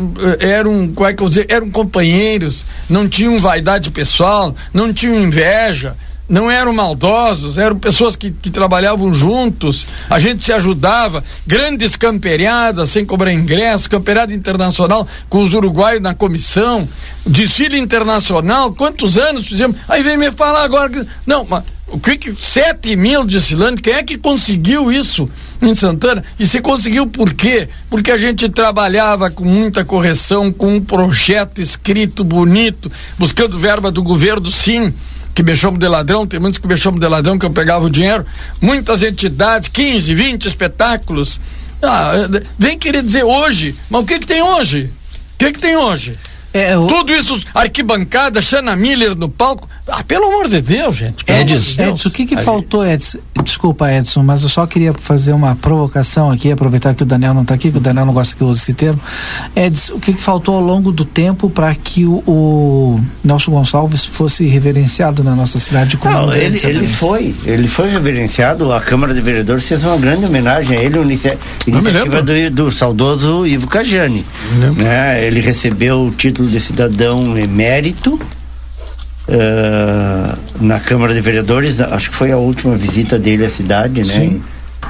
eram, 0.41 0.93
como 0.95 1.09
é 1.09 1.15
que 1.15 1.23
eu 1.23 1.29
dizer, 1.29 1.47
eram 1.49 1.71
companheiros, 1.71 2.65
não 2.89 3.09
tinham 3.09 3.39
vaidade 3.39 3.91
pessoal, 3.91 4.55
não 4.75 4.93
tinham 4.93 5.19
inveja, 5.21 5.97
não 6.29 6.51
eram 6.51 6.73
maldosos, 6.73 7.57
eram 7.57 7.79
pessoas 7.79 8.17
que, 8.17 8.31
que 8.31 8.51
trabalhavam 8.51 9.15
juntos, 9.15 9.87
a 10.11 10.19
gente 10.19 10.45
se 10.45 10.53
ajudava, 10.53 11.23
grandes 11.47 11.95
camperiadas 11.95 12.91
sem 12.91 13.07
cobrar 13.07 13.33
ingresso, 13.33 13.89
camperiada 13.89 14.35
internacional 14.35 15.07
com 15.29 15.43
os 15.43 15.55
uruguaios 15.55 16.03
na 16.03 16.15
comissão, 16.15 16.89
desfile 17.25 17.79
internacional, 17.79 18.73
quantos 18.73 19.17
anos 19.17 19.47
fizemos? 19.47 19.77
Aí 19.89 20.03
vem 20.03 20.17
me 20.17 20.31
falar 20.33 20.65
agora 20.65 20.91
que. 20.91 21.07
Não, 21.25 21.47
mas 21.49 21.63
o 21.89 21.99
que 21.99 22.17
que. 22.17 22.35
7 22.35 22.97
mil 22.97 23.25
desfilando, 23.25 23.81
quem 23.81 23.95
é 23.95 24.03
que 24.03 24.19
conseguiu 24.19 24.91
isso 24.91 25.29
em 25.63 25.75
Santana? 25.75 26.25
E 26.39 26.47
se 26.47 26.61
conseguiu 26.61 27.07
por 27.07 27.33
quê? 27.33 27.69
Porque 27.89 28.11
a 28.11 28.17
gente 28.17 28.49
trabalhava 28.49 29.31
com 29.31 29.45
muita 29.45 29.85
correção, 29.85 30.53
com 30.53 30.77
um 30.77 30.81
projeto 30.81 31.61
escrito 31.61 32.25
bonito, 32.25 32.91
buscando 33.19 33.59
verba 33.59 33.91
do 33.91 34.03
governo, 34.03 34.51
sim 34.51 34.93
que 35.37 35.43
me 35.43 35.55
chamam 35.55 35.79
de 35.79 35.87
ladrão, 35.87 36.27
tem 36.27 36.41
muitos 36.41 36.59
que 36.59 36.67
me 36.67 36.79
chamam 36.79 36.99
de 36.99 37.07
ladrão 37.07 37.39
que 37.39 37.45
eu 37.45 37.51
pegava 37.51 37.85
o 37.85 37.91
dinheiro, 37.91 38.25
muitas 38.59 39.03
entidades, 39.03 39.69
15, 39.69 40.15
20 40.15 40.47
espetáculos. 40.47 41.39
Ah, 41.83 42.13
vem 42.59 42.79
querer 42.79 43.03
dizer 43.03 43.23
hoje, 43.23 43.77
mas 43.91 44.03
o 44.03 44.07
que 44.07 44.19
que 44.19 44.27
tem 44.27 44.41
hoje? 44.41 44.91
O 45.35 45.39
que 45.39 45.53
que 45.53 45.59
tem 45.59 45.77
hoje? 45.77 46.17
Tudo 46.89 47.12
isso, 47.12 47.39
arquibancada, 47.55 48.41
Xana 48.41 48.74
Miller 48.77 49.16
no 49.16 49.28
palco. 49.28 49.69
Ah, 49.89 50.03
pelo 50.03 50.27
amor 50.27 50.49
de 50.49 50.61
Deus, 50.61 50.97
gente. 50.97 51.24
Edson, 51.28 51.45
Deus. 51.77 51.78
Edson, 51.78 52.09
o 52.09 52.12
que 52.12 52.27
que 52.27 52.35
A 52.35 52.39
faltou, 52.39 52.85
Edson? 52.85 53.19
Desculpa, 53.45 53.93
Edson, 53.93 54.23
mas 54.23 54.43
eu 54.43 54.49
só 54.49 54.66
queria 54.66 54.93
fazer 54.93 55.33
uma 55.33 55.55
provocação 55.55 56.31
aqui, 56.33 56.51
aproveitar 56.51 56.95
que 56.95 57.03
o 57.05 57.07
Daniel 57.07 57.33
não 57.35 57.43
está 57.43 57.55
aqui, 57.55 57.70
que 57.70 57.78
o 57.78 57.81
Daniel 57.81 58.05
não 58.07 58.12
gosta 58.12 58.35
que 58.35 58.43
eu 58.43 58.49
use 58.49 58.61
esse 58.61 58.74
termo. 58.74 59.01
Edson, 59.55 59.95
o 59.95 60.01
que 60.01 60.12
que 60.15 60.20
faltou 60.23 60.57
ao 60.57 60.61
longo 60.61 60.91
do 60.91 61.05
tempo 61.05 61.49
para 61.49 61.73
que 61.74 62.05
o, 62.05 62.23
o 62.27 63.01
Nelson 63.23 63.53
Gonçalves 63.53 64.05
fosse 64.05 64.47
reverenciado 64.49 65.23
na 65.23 65.37
nossa 65.37 65.59
cidade 65.61 65.97
como 65.97 66.12
Não, 66.12 66.35
ele, 66.35 66.59
ele 66.65 66.89
foi, 66.89 67.35
ele 67.45 67.69
foi 67.69 67.89
reverenciado, 67.91 68.73
a 68.73 68.81
Câmara 68.81 69.15
de 69.15 69.20
Vereadores 69.20 69.65
fez 69.66 69.85
uma 69.85 69.97
grande 69.97 70.24
homenagem 70.27 70.77
a 70.77 70.83
ele, 70.83 70.99
inicia- 71.01 71.39
iniciativa 71.66 72.23
do, 72.23 72.51
do 72.51 72.73
saudoso 72.73 73.47
Ivo 73.47 73.69
Cajani. 73.69 74.27
Né? 74.77 75.24
Ele 75.24 75.41
recebeu 75.41 76.07
o 76.07 76.11
título 76.11 76.45
de 76.48 76.60
cidadão 76.60 77.36
emérito 77.39 78.18
eh, 79.28 80.35
na 80.60 80.78
Câmara 80.81 81.12
de 81.14 81.20
Vereadores, 81.20 81.81
acho 81.81 82.10
que 82.10 82.16
foi 82.16 82.32
a 82.32 82.36
última 82.36 82.77
visita 82.77 83.18
dele 83.18 83.44
à 83.47 83.51
cidade, 83.51 84.01
né? 84.01 84.05
Sim. 84.06 84.43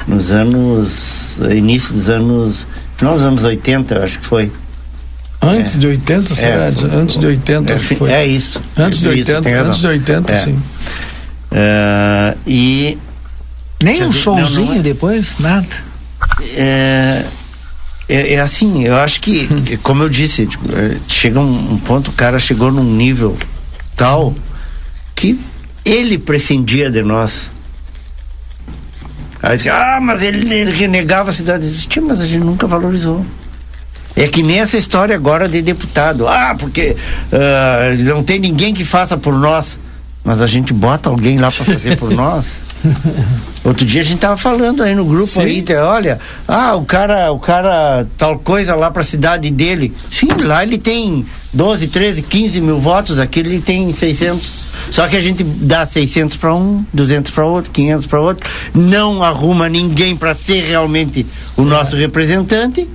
Nos 0.06 0.30
anos, 0.30 1.38
início 1.50 1.92
dos 1.94 2.08
anos, 2.08 2.66
final 2.96 3.14
dos 3.14 3.22
anos 3.24 3.42
80, 3.42 4.04
acho 4.04 4.18
que 4.18 4.26
foi. 4.26 4.52
Antes 5.42 5.78
de 5.78 5.86
80, 5.86 6.34
será? 6.34 6.72
foi- 6.72 6.90
antes 6.90 7.18
de 7.18 7.26
80, 7.26 7.72
é, 7.72 7.76
acho 7.76 7.88
que 7.88 7.94
foi. 7.96 8.10
É 8.10 8.26
isso. 8.26 8.60
Antes 8.76 9.00
de 9.00 9.06
Isso, 9.08 9.18
80, 9.30 9.42
tem 9.42 9.52
razão. 9.54 9.68
antes 9.68 9.80
de 9.80 9.86
80, 9.86 10.32
É. 10.32 10.36
sim. 10.36 10.58
Eh, 11.52 12.36
e 12.46 12.98
Nem 13.82 14.02
um 14.04 14.08
dizer, 14.08 14.20
showzinho 14.22 14.60
não, 14.66 14.72
não 14.74 14.80
é- 14.80 14.82
depois? 14.82 15.28
Nada. 15.38 15.66
é, 16.54 17.24
é, 18.08 18.34
é 18.34 18.40
assim, 18.40 18.84
eu 18.84 18.96
acho 18.96 19.20
que, 19.20 19.76
como 19.82 20.02
eu 20.02 20.08
disse, 20.08 20.46
tipo, 20.46 20.64
é, 20.72 20.96
chega 21.08 21.40
um, 21.40 21.72
um 21.72 21.78
ponto, 21.78 22.10
o 22.10 22.14
cara 22.14 22.38
chegou 22.38 22.70
num 22.70 22.84
nível 22.84 23.36
tal 23.96 24.34
que 25.14 25.40
ele 25.84 26.18
prescindia 26.18 26.90
de 26.90 27.02
nós. 27.02 27.50
Aí 29.42 29.58
ah, 29.68 29.98
mas 30.00 30.22
ele, 30.22 30.52
ele 30.52 30.72
renegava 30.72 31.30
a 31.30 31.32
cidade. 31.32 31.64
Eu 31.64 31.70
disse, 31.70 31.86
"Tia, 31.86 32.02
mas 32.02 32.20
a 32.20 32.26
gente 32.26 32.44
nunca 32.44 32.66
valorizou. 32.66 33.24
É 34.14 34.26
que 34.26 34.42
nem 34.42 34.60
essa 34.60 34.78
história 34.78 35.14
agora 35.14 35.48
de 35.48 35.60
deputado. 35.60 36.26
Ah, 36.26 36.56
porque 36.58 36.96
ah, 37.32 37.94
não 37.98 38.24
tem 38.24 38.38
ninguém 38.38 38.72
que 38.72 38.84
faça 38.84 39.16
por 39.16 39.34
nós. 39.34 39.78
Mas 40.24 40.40
a 40.40 40.46
gente 40.46 40.72
bota 40.72 41.08
alguém 41.08 41.38
lá 41.38 41.50
para 41.50 41.64
fazer 41.64 41.96
por 41.96 42.10
nós. 42.14 42.65
Outro 43.65 43.85
dia 43.85 44.01
a 44.01 44.05
gente 44.05 44.20
tava 44.20 44.36
falando 44.36 44.82
aí 44.82 44.94
no 44.94 45.05
grupo 45.05 45.27
Sim. 45.27 45.40
aí, 45.40 45.62
tá, 45.62 45.90
olha, 45.90 46.19
ah, 46.47 46.74
o 46.77 46.85
cara, 46.85 47.32
o 47.32 47.39
cara 47.39 48.07
tal 48.16 48.39
coisa 48.39 48.74
lá 48.77 48.90
pra 48.90 49.03
cidade 49.03 49.51
dele. 49.51 49.93
Sim, 50.11 50.28
lá 50.40 50.62
ele 50.62 50.78
tem 50.78 51.27
12, 51.53 51.89
13, 51.89 52.23
15 52.23 52.61
mil 52.61 52.78
votos, 52.78 53.19
aqui 53.19 53.40
ele 53.40 53.61
tem 53.61 53.93
600. 53.93 54.69
Só 54.90 55.09
que 55.09 55.16
a 55.16 55.20
gente 55.20 55.43
dá 55.43 55.85
600 55.85 56.36
para 56.36 56.55
um, 56.55 56.85
200 56.93 57.31
para 57.32 57.47
outro, 57.47 57.70
500 57.73 58.07
para 58.07 58.20
outro, 58.20 58.51
não 58.74 59.23
arruma 59.23 59.69
ninguém 59.69 60.15
para 60.15 60.35
ser 60.35 60.62
realmente 60.62 61.27
o 61.57 61.62
nosso 61.62 61.97
representante 61.97 62.89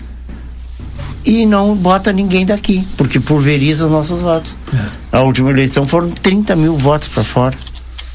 e 1.26 1.45
não 1.45 1.76
bota 1.76 2.12
ninguém 2.12 2.45
daqui, 2.45 2.88
porque 2.98 3.20
pulveriza 3.20 3.86
os 3.86 3.91
nossos 3.91 4.20
votos. 4.20 4.56
A 5.12 5.22
última 5.22 5.49
eleição 5.52 5.86
foram 5.86 6.10
30 6.10 6.56
mil 6.56 6.78
votos 6.78 7.08
para 7.08 7.24
fora, 7.24 7.58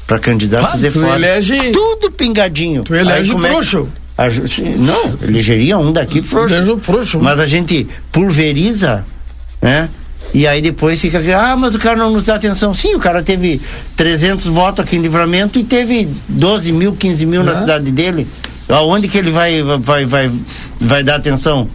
para 0.07 0.17
candidatos 0.19 0.75
Ah, 0.75 0.77
de 0.77 0.89
tu 0.89 1.01
fora. 1.01 1.15
elege- 1.17 1.71
Tudo 1.71 2.09
pingadinho. 2.09 2.81
Tu 2.83 2.95
elege 2.95 3.31
Aí 3.33 3.37
é 3.37 3.49
frouxo. 3.49 3.87
a 4.17 4.29
ju- 4.29 4.47
sim, 4.47 4.75
Não, 4.77 5.15
elegeria 5.21 5.77
um 5.77 5.91
daqui 5.91 6.21
frouxo. 6.21 7.19
Mas 7.21 7.39
a 7.39 7.45
gente 7.45 7.85
pulveriza, 8.11 9.05
né? 9.61 9.89
E 10.33 10.45
aí 10.45 10.61
depois 10.61 10.99
fica 10.99 11.19
aqui, 11.19 11.31
ah, 11.31 11.55
mas 11.57 11.73
o 11.75 11.79
cara 11.79 11.95
não 11.97 12.11
nos 12.11 12.25
dá 12.25 12.35
atenção. 12.35 12.73
Sim, 12.73 12.95
o 12.95 12.99
cara 12.99 13.21
teve 13.23 13.61
300 13.95 14.45
votos 14.45 14.83
aqui 14.83 14.95
em 14.97 15.01
Livramento 15.01 15.57
e 15.59 15.63
teve 15.63 16.09
12 16.27 16.71
mil, 16.71 16.93
15 16.93 17.25
mil 17.25 17.43
na 17.43 17.51
É. 17.51 17.59
cidade 17.59 17.91
dele. 17.91 18.27
Aonde 18.69 19.07
que 19.07 19.17
ele 19.17 19.31
vai, 19.31 19.61
vai, 19.63 20.05
vai, 20.05 20.31
vai 20.81 21.03
dar 21.03 21.15
atenção? 21.15 21.69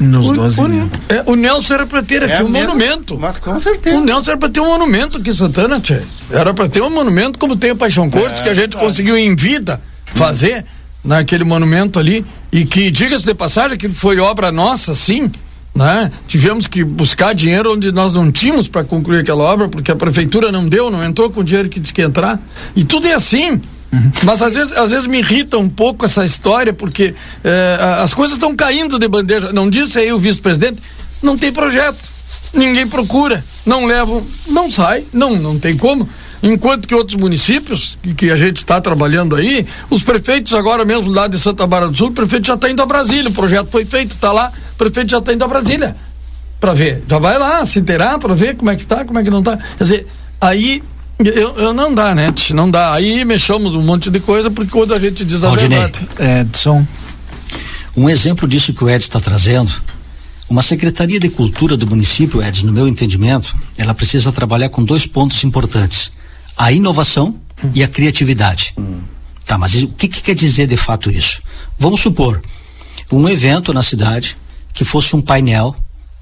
Nos 0.00 0.28
O- 0.28 0.32
12 0.32 0.60
o, 0.60 0.68
mil. 0.68 0.90
é, 1.08 1.22
o 1.26 1.34
Nelson 1.34 1.74
era 1.74 1.86
para 1.86 2.02
ter 2.02 2.22
aqui 2.22 2.32
É 2.34 2.42
um 2.44 2.48
mesmo? 2.48 2.68
monumento. 2.74 3.18
Mas 3.18 3.38
com 3.38 3.58
certeza. 3.58 3.96
O 3.96 4.04
Nelson 4.04 4.30
era 4.30 4.38
para 4.38 4.48
ter 4.48 4.60
um 4.60 4.66
monumento 4.66 5.18
aqui 5.18 5.30
em 5.30 5.34
Santana, 5.34 5.80
tchê. 5.80 6.02
Era 6.30 6.54
para 6.54 6.68
ter 6.68 6.80
um 6.82 6.90
monumento 6.90 7.38
como 7.38 7.56
tem 7.56 7.72
o 7.72 7.76
Paixão 7.76 8.08
Cortes, 8.08 8.40
É, 8.40 8.44
que 8.44 8.48
a 8.48 8.54
gente 8.54 8.72
claro. 8.72 8.86
conseguiu 8.86 9.16
em 9.16 9.34
vida 9.34 9.80
fazer 10.06 10.64
naquele 11.04 11.44
monumento 11.44 11.98
ali. 11.98 12.24
e 12.50 12.64
que, 12.64 12.90
diga-se 12.90 13.24
de 13.26 13.34
passagem, 13.34 13.76
que 13.76 13.88
foi 13.90 14.18
obra 14.18 14.50
nossa, 14.50 14.94
sim, 14.94 15.30
né? 15.74 16.10
Tivemos 16.26 16.66
que 16.66 16.82
buscar 16.82 17.34
dinheiro 17.34 17.74
onde 17.74 17.92
nós 17.92 18.12
não 18.14 18.32
tínhamos 18.32 18.68
para 18.68 18.84
concluir 18.84 19.18
aquela 19.20 19.44
obra, 19.44 19.68
porque 19.68 19.90
a 19.90 19.96
prefeitura 19.96 20.50
não 20.50 20.66
deu, 20.66 20.90
não 20.90 21.04
entrou 21.04 21.28
com 21.28 21.40
o 21.40 21.44
dinheiro 21.44 21.68
que 21.68 21.78
disse 21.78 21.92
que 21.92 22.00
ia 22.00 22.06
entrar. 22.06 22.40
E 22.74 22.84
tudo 22.84 23.06
é 23.06 23.12
assim. 23.14 23.60
Mas 24.22 24.42
às 24.42 24.54
vezes, 24.54 24.72
às 24.72 24.90
vezes 24.90 25.06
me 25.06 25.18
irrita 25.18 25.56
um 25.58 25.68
pouco 25.68 26.04
essa 26.04 26.24
história, 26.24 26.72
porque 26.72 27.14
eh, 27.42 27.78
as 28.02 28.12
coisas 28.12 28.36
estão 28.36 28.54
caindo 28.54 28.98
de 28.98 29.08
bandeja. 29.08 29.52
Não 29.52 29.70
disse 29.70 29.98
aí 29.98 30.12
o 30.12 30.18
vice-presidente, 30.18 30.82
não 31.22 31.38
tem 31.38 31.52
projeto, 31.52 31.98
ninguém 32.52 32.86
procura, 32.86 33.44
não 33.64 33.86
levam, 33.86 34.26
não 34.46 34.70
sai, 34.70 35.04
não, 35.12 35.36
não 35.36 35.58
tem 35.58 35.76
como. 35.76 36.08
Enquanto 36.42 36.86
que 36.86 36.94
outros 36.94 37.16
municípios, 37.16 37.98
que, 38.02 38.14
que 38.14 38.30
a 38.30 38.36
gente 38.36 38.58
está 38.58 38.80
trabalhando 38.80 39.34
aí, 39.34 39.66
os 39.90 40.04
prefeitos 40.04 40.54
agora 40.54 40.84
mesmo 40.84 41.10
lá 41.10 41.26
de 41.26 41.38
Santa 41.38 41.66
Bárbara 41.66 41.90
do 41.90 41.98
Sul, 41.98 42.08
o 42.08 42.12
prefeito 42.12 42.46
já 42.46 42.54
está 42.54 42.70
indo 42.70 42.80
a 42.82 42.86
Brasília, 42.86 43.28
o 43.28 43.32
projeto 43.32 43.68
foi 43.70 43.84
feito, 43.84 44.12
está 44.12 44.30
lá, 44.30 44.52
o 44.74 44.76
prefeito 44.76 45.10
já 45.10 45.18
está 45.18 45.32
indo 45.32 45.44
a 45.44 45.48
Brasília 45.48 45.96
para 46.60 46.74
ver. 46.74 47.02
Já 47.08 47.18
vai 47.18 47.38
lá 47.38 47.64
se 47.66 47.78
inteirar 47.78 48.18
para 48.18 48.34
ver 48.34 48.56
como 48.56 48.70
é 48.70 48.76
que 48.76 48.82
está, 48.82 49.04
como 49.04 49.18
é 49.18 49.24
que 49.24 49.30
não 49.30 49.40
está. 49.40 49.56
Quer 49.56 49.84
dizer, 49.84 50.06
aí 50.40 50.82
eu, 51.18 51.56
eu, 51.56 51.72
não 51.72 51.92
dá, 51.92 52.14
né? 52.14 52.32
Não 52.54 52.70
dá. 52.70 52.92
Aí 52.92 53.24
mexamos 53.24 53.74
um 53.74 53.82
monte 53.82 54.10
de 54.10 54.20
coisa 54.20 54.50
porque 54.50 54.70
quando 54.70 54.94
a 54.94 55.00
gente 55.00 55.24
diz 55.24 55.42
a 55.42 55.48
Aldinei, 55.48 55.78
verdade. 55.78 56.08
Edson. 56.40 56.86
Um 57.96 58.08
exemplo 58.08 58.46
disso 58.46 58.72
que 58.72 58.84
o 58.84 58.88
Ed 58.88 59.02
está 59.02 59.18
trazendo, 59.18 59.72
uma 60.48 60.62
Secretaria 60.62 61.18
de 61.18 61.28
Cultura 61.28 61.76
do 61.76 61.86
município, 61.86 62.42
Ed, 62.42 62.64
no 62.64 62.72
meu 62.72 62.86
entendimento, 62.86 63.54
ela 63.76 63.92
precisa 63.92 64.30
trabalhar 64.30 64.68
com 64.68 64.84
dois 64.84 65.06
pontos 65.06 65.42
importantes: 65.42 66.12
a 66.56 66.70
inovação 66.70 67.34
hum. 67.64 67.70
e 67.74 67.82
a 67.82 67.88
criatividade. 67.88 68.72
Hum. 68.78 69.00
Tá, 69.44 69.58
mas 69.58 69.74
o 69.82 69.88
que, 69.88 70.08
que 70.08 70.22
quer 70.22 70.34
dizer 70.34 70.66
de 70.66 70.76
fato 70.76 71.10
isso? 71.10 71.40
Vamos 71.78 72.00
supor 72.00 72.40
um 73.10 73.28
evento 73.28 73.72
na 73.72 73.82
cidade 73.82 74.36
que 74.72 74.84
fosse 74.84 75.16
um 75.16 75.22
painel, 75.22 75.74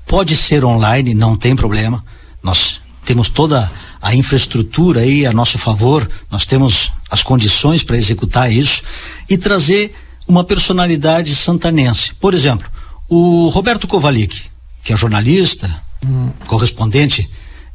pode 0.07 0.37
ser 0.37 0.65
online, 0.65 1.13
não 1.13 1.37
tem 1.37 1.55
problema. 1.55 2.01
Nós 2.43 2.81
temos 3.05 3.29
toda 3.29 3.71
a 4.01 4.15
infraestrutura 4.15 5.01
aí 5.01 5.27
a 5.27 5.33
nosso 5.33 5.59
favor, 5.59 6.09
nós 6.31 6.45
temos 6.45 6.93
as 7.11 7.23
condições 7.23 7.83
para 7.83 7.97
executar 7.97 8.53
isso 8.53 8.83
e 9.29 9.37
trazer 9.37 9.95
uma 10.27 10.45
personalidade 10.45 11.35
santanense. 11.35 12.15
Por 12.15 12.35
exemplo, 12.35 12.69
o 13.09 13.49
Roberto 13.49 13.87
Kovalik, 13.87 14.43
que 14.83 14.93
é 14.93 14.97
jornalista, 14.97 15.71
hum. 16.05 16.31
correspondente 16.47 17.29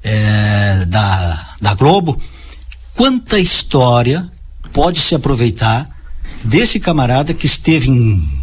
é, 0.03 0.85
da, 0.85 1.55
da 1.61 1.73
Globo, 1.73 2.21
quanta 2.93 3.39
história 3.39 4.29
pode 4.73 4.99
se 4.99 5.15
aproveitar 5.15 5.87
desse 6.43 6.79
camarada 6.79 7.33
que 7.33 7.45
esteve 7.45 7.89
em 7.89 8.41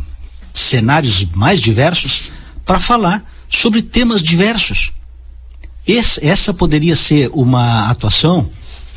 cenários 0.55 1.25
mais 1.35 1.61
diversos 1.61 2.33
para 2.65 2.79
falar 2.79 3.25
sobre 3.49 3.83
temas 3.83 4.23
diversos. 4.23 4.93
Esse, 5.89 6.23
essa 6.23 6.53
poderia 6.53 6.95
ser 6.95 7.31
uma 7.33 7.89
atuação 7.89 8.51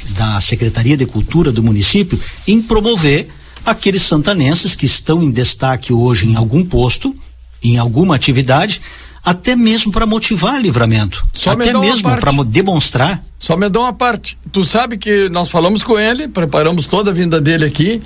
da 0.10 0.42
Secretaria 0.42 0.98
de 0.98 1.06
Cultura 1.06 1.50
do 1.50 1.64
município 1.64 2.20
em 2.46 2.62
promover 2.62 3.30
aqueles 3.66 4.02
santanenses 4.02 4.76
que 4.76 4.86
estão 4.86 5.24
em 5.24 5.32
destaque 5.32 5.94
hoje 5.94 6.28
em 6.28 6.36
algum 6.36 6.66
posto, 6.66 7.16
em 7.64 7.78
alguma 7.78 8.16
atividade, 8.16 8.82
até 9.24 9.56
mesmo 9.56 9.92
para 9.92 10.06
motivar 10.06 10.60
livramento, 10.60 11.24
Só 11.32 11.52
até 11.52 11.72
me 11.72 11.80
mesmo 11.80 12.10
para 12.10 12.44
demonstrar. 12.44 13.24
Só 13.40 13.56
me 13.56 13.70
dá 13.70 13.80
uma 13.80 13.94
parte. 13.94 14.38
Tu 14.52 14.64
sabe 14.64 14.98
que 14.98 15.30
nós 15.30 15.48
falamos 15.48 15.84
com 15.84 15.98
ele, 15.98 16.28
preparamos 16.28 16.88
toda 16.88 17.12
a 17.12 17.14
vinda 17.14 17.40
dele 17.40 17.64
aqui, 17.64 18.02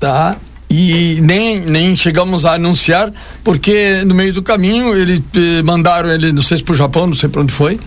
tá? 0.00 0.36
e 0.70 1.18
nem, 1.22 1.60
nem 1.60 1.96
chegamos 1.96 2.44
a 2.44 2.54
anunciar, 2.54 3.10
porque 3.42 4.04
no 4.04 4.14
meio 4.14 4.32
do 4.32 4.42
caminho 4.42 4.94
ele 4.94 5.22
eh, 5.34 5.62
mandaram 5.62 6.10
ele, 6.10 6.30
não 6.30 6.42
sei 6.42 6.58
se 6.58 6.62
para 6.62 6.74
o 6.74 6.76
Japão, 6.76 7.06
não 7.06 7.14
sei 7.14 7.28
para 7.28 7.40
onde 7.40 7.52
foi, 7.52 7.80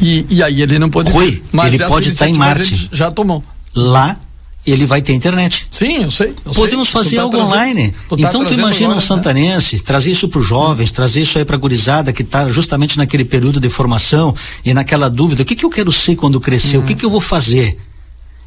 e, 0.00 0.26
e 0.28 0.42
aí 0.42 0.62
ele 0.62 0.78
não 0.78 0.90
pôde 0.90 1.10
Rui, 1.12 1.42
Mas 1.52 1.74
ele 1.74 1.84
pode 1.86 2.10
estar 2.10 2.28
em 2.28 2.34
Marte. 2.34 2.88
Já 2.92 3.10
tomou. 3.10 3.42
Lá 3.74 4.18
ele 4.66 4.86
vai 4.86 5.02
ter 5.02 5.12
internet. 5.12 5.66
Sim, 5.70 6.04
eu 6.04 6.10
sei. 6.10 6.34
Eu 6.44 6.52
Podemos 6.52 6.88
sei. 6.88 6.92
fazer 7.02 7.16
tá 7.16 7.22
algo 7.22 7.36
trazendo, 7.36 7.54
online. 7.54 7.94
Tu 8.08 8.16
tá 8.16 8.28
então 8.28 8.44
tu 8.44 8.54
imagina 8.54 8.86
agora, 8.86 8.92
um 8.92 8.94
né? 8.94 9.00
santanense, 9.00 9.76
né? 9.76 9.82
trazer 9.84 10.10
isso 10.10 10.28
para 10.28 10.40
os 10.40 10.46
jovens, 10.46 10.90
hum. 10.90 10.94
trazer 10.94 11.20
isso 11.20 11.38
aí 11.38 11.44
para 11.44 11.56
a 11.56 11.58
gurizada 11.58 12.12
que 12.12 12.22
está 12.22 12.48
justamente 12.48 12.96
naquele 12.96 13.24
período 13.24 13.60
de 13.60 13.68
formação 13.68 14.34
e 14.64 14.72
naquela 14.72 15.10
dúvida, 15.10 15.42
o 15.42 15.44
que 15.44 15.54
que 15.54 15.66
eu 15.66 15.70
quero 15.70 15.92
ser 15.92 16.16
quando 16.16 16.40
crescer? 16.40 16.78
Hum. 16.78 16.80
O 16.80 16.84
que 16.84 16.94
que 16.94 17.04
eu 17.04 17.10
vou 17.10 17.20
fazer? 17.20 17.76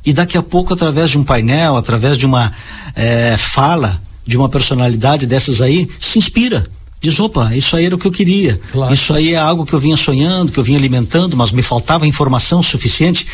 E 0.03 0.11
daqui 0.11 0.37
a 0.37 0.41
pouco, 0.41 0.73
através 0.73 1.11
de 1.11 1.19
um 1.19 1.23
painel, 1.23 1.75
através 1.75 2.17
de 2.17 2.25
uma 2.25 2.51
é, 2.95 3.35
fala 3.37 4.01
de 4.25 4.37
uma 4.37 4.49
personalidade 4.49 5.27
dessas 5.27 5.61
aí, 5.61 5.87
se 5.99 6.17
inspira 6.17 6.67
diz, 6.99 7.19
opa, 7.19 7.55
isso 7.55 7.75
aí 7.75 7.85
era 7.85 7.95
o 7.95 7.97
que 7.97 8.07
eu 8.07 8.11
queria. 8.11 8.59
Claro. 8.71 8.93
Isso 8.93 9.13
aí 9.13 9.33
é 9.33 9.37
algo 9.37 9.65
que 9.65 9.73
eu 9.73 9.79
vinha 9.79 9.95
sonhando, 9.95 10.51
que 10.51 10.59
eu 10.59 10.63
vinha 10.63 10.77
alimentando, 10.77 11.37
mas 11.37 11.51
me 11.51 11.61
faltava 11.61 12.07
informação 12.07 12.61
suficiente. 12.63 13.27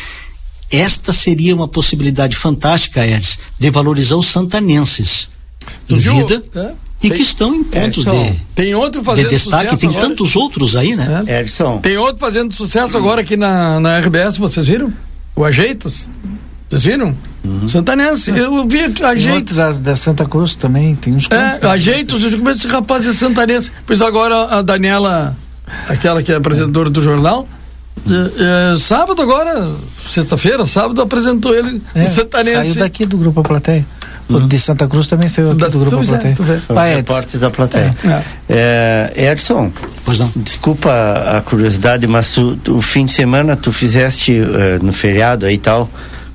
Esta 0.70 1.12
seria 1.12 1.54
uma 1.54 1.68
possibilidade 1.68 2.36
fantástica, 2.36 3.06
Edson, 3.06 3.38
de 3.58 3.70
valorizar 3.70 4.16
os 4.16 4.26
santanenses 4.26 5.28
tu 5.86 5.94
em 5.94 5.98
viu? 5.98 6.14
vida 6.14 6.42
é? 6.56 6.72
e 7.02 7.08
tem, 7.08 7.16
que 7.16 7.22
estão 7.22 7.54
em 7.54 7.64
pontos 7.64 8.06
Edson, 8.06 8.24
de, 8.24 8.40
tem 8.54 8.74
outro 8.74 9.02
fazendo 9.02 9.28
de 9.28 9.36
destaque. 9.36 9.76
Tem 9.76 9.90
agora. 9.90 10.08
tantos 10.08 10.36
outros 10.36 10.76
aí, 10.76 10.96
né? 10.96 11.24
É. 11.26 11.40
Edson. 11.40 11.78
Tem 11.78 11.96
outro 11.96 12.18
fazendo 12.18 12.52
sucesso 12.54 12.96
agora 12.96 13.20
aqui 13.20 13.36
na, 13.36 13.78
na 13.80 13.98
RBS, 13.98 14.38
vocês 14.38 14.66
viram? 14.66 14.92
O 15.36 15.44
Ajeitos. 15.44 16.08
Vocês 16.68 16.84
viram? 16.84 17.14
Uhum. 17.44 17.68
Santanense. 17.68 18.30
Eu 18.30 18.66
vi 18.66 18.80
ajeitos. 19.04 19.56
Da, 19.56 19.72
da 19.72 19.96
Santa 19.96 20.24
Cruz 20.24 20.56
também, 20.56 20.94
tem 20.94 21.14
uns 21.14 21.28
É, 21.30 21.66
ajeitos. 21.68 22.22
Eu 22.22 22.30
digo, 22.30 22.48
esse 22.50 22.66
rapaz 22.66 23.06
é 23.06 23.12
santanense. 23.12 23.70
Pois 23.86 24.00
agora 24.00 24.58
a 24.58 24.62
Daniela, 24.62 25.36
aquela 25.88 26.22
que 26.22 26.32
é 26.32 26.36
apresentadora 26.36 26.88
do 26.88 27.02
jornal, 27.02 27.46
é, 28.06 28.72
é, 28.72 28.76
sábado 28.76 29.22
agora, 29.22 29.72
sexta-feira, 30.10 30.66
sábado, 30.66 31.00
apresentou 31.00 31.54
ele 31.54 31.80
é, 31.94 32.06
Santanense. 32.06 32.72
Saiu 32.72 32.74
daqui 32.76 33.06
do 33.06 33.16
Grupo 33.16 33.42
Plateia. 33.42 33.86
O 34.28 34.34
uhum. 34.34 34.48
de 34.48 34.58
Santa 34.58 34.88
Cruz 34.88 35.06
também 35.06 35.28
saiu 35.28 35.50
aqui 35.50 35.60
da, 35.60 35.68
do 35.68 35.78
Grupo 35.78 36.06
Plateia. 36.06 36.36
Vai, 36.68 36.96
repórter 36.96 37.38
da 37.38 37.50
Plateia. 37.50 37.94
É. 38.48 39.12
É, 39.16 39.30
Edson, 39.30 39.70
pois 40.04 40.18
não. 40.18 40.32
desculpa 40.36 40.90
a 40.90 41.42
curiosidade, 41.42 42.06
mas 42.06 42.32
tu, 42.32 42.56
tu, 42.56 42.78
o 42.78 42.82
fim 42.82 43.04
de 43.04 43.12
semana 43.12 43.54
tu 43.54 43.70
fizeste 43.70 44.32
uh, 44.40 44.82
no 44.82 44.92
feriado 44.92 45.44
aí 45.44 45.54
e 45.54 45.58
tal, 45.58 45.90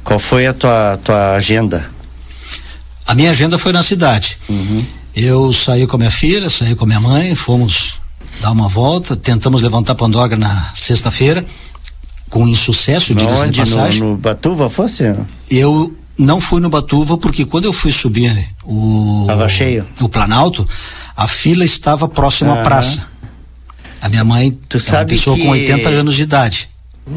qual 0.09 0.17
foi 0.17 0.47
a 0.47 0.53
tua, 0.53 0.97
tua 1.03 1.35
agenda? 1.35 1.87
A 3.05 3.13
minha 3.13 3.29
agenda 3.29 3.59
foi 3.59 3.71
na 3.71 3.83
cidade. 3.83 4.37
Uhum. 4.49 4.83
Eu 5.15 5.53
saí 5.53 5.85
com 5.85 5.97
a 5.97 5.99
minha 5.99 6.09
filha, 6.09 6.49
saí 6.49 6.73
com 6.73 6.83
a 6.83 6.87
minha 6.87 6.99
mãe, 6.99 7.35
fomos 7.35 7.99
dar 8.41 8.49
uma 8.49 8.67
volta, 8.67 9.15
tentamos 9.15 9.61
levantar 9.61 9.93
Pandorga 9.93 10.35
na 10.35 10.71
sexta-feira, 10.73 11.45
com 12.27 12.47
insucesso, 12.47 13.13
diga-se 13.13 13.51
de 13.51 13.59
passagem. 13.59 14.01
No, 14.01 14.09
no 14.09 14.17
Batuva 14.17 14.67
fosse? 14.67 15.13
Eu 15.47 15.95
não 16.17 16.41
fui 16.41 16.59
no 16.59 16.71
Batuva 16.71 17.15
porque 17.15 17.45
quando 17.45 17.65
eu 17.65 17.73
fui 17.73 17.91
subir 17.91 18.47
o 18.63 19.25
Tava 19.27 19.47
cheio. 19.47 19.85
o 20.01 20.09
Planalto, 20.09 20.67
a 21.15 21.27
fila 21.27 21.63
estava 21.63 22.07
próxima 22.07 22.53
uhum. 22.53 22.61
à 22.61 22.63
praça. 22.63 23.05
A 24.01 24.09
minha 24.09 24.23
mãe 24.23 24.57
tu 24.67 24.77
é 24.77 24.91
uma 24.91 25.05
pessoa 25.05 25.37
com 25.37 25.49
80 25.49 25.87
anos 25.87 26.15
de 26.15 26.23
idade. 26.23 26.67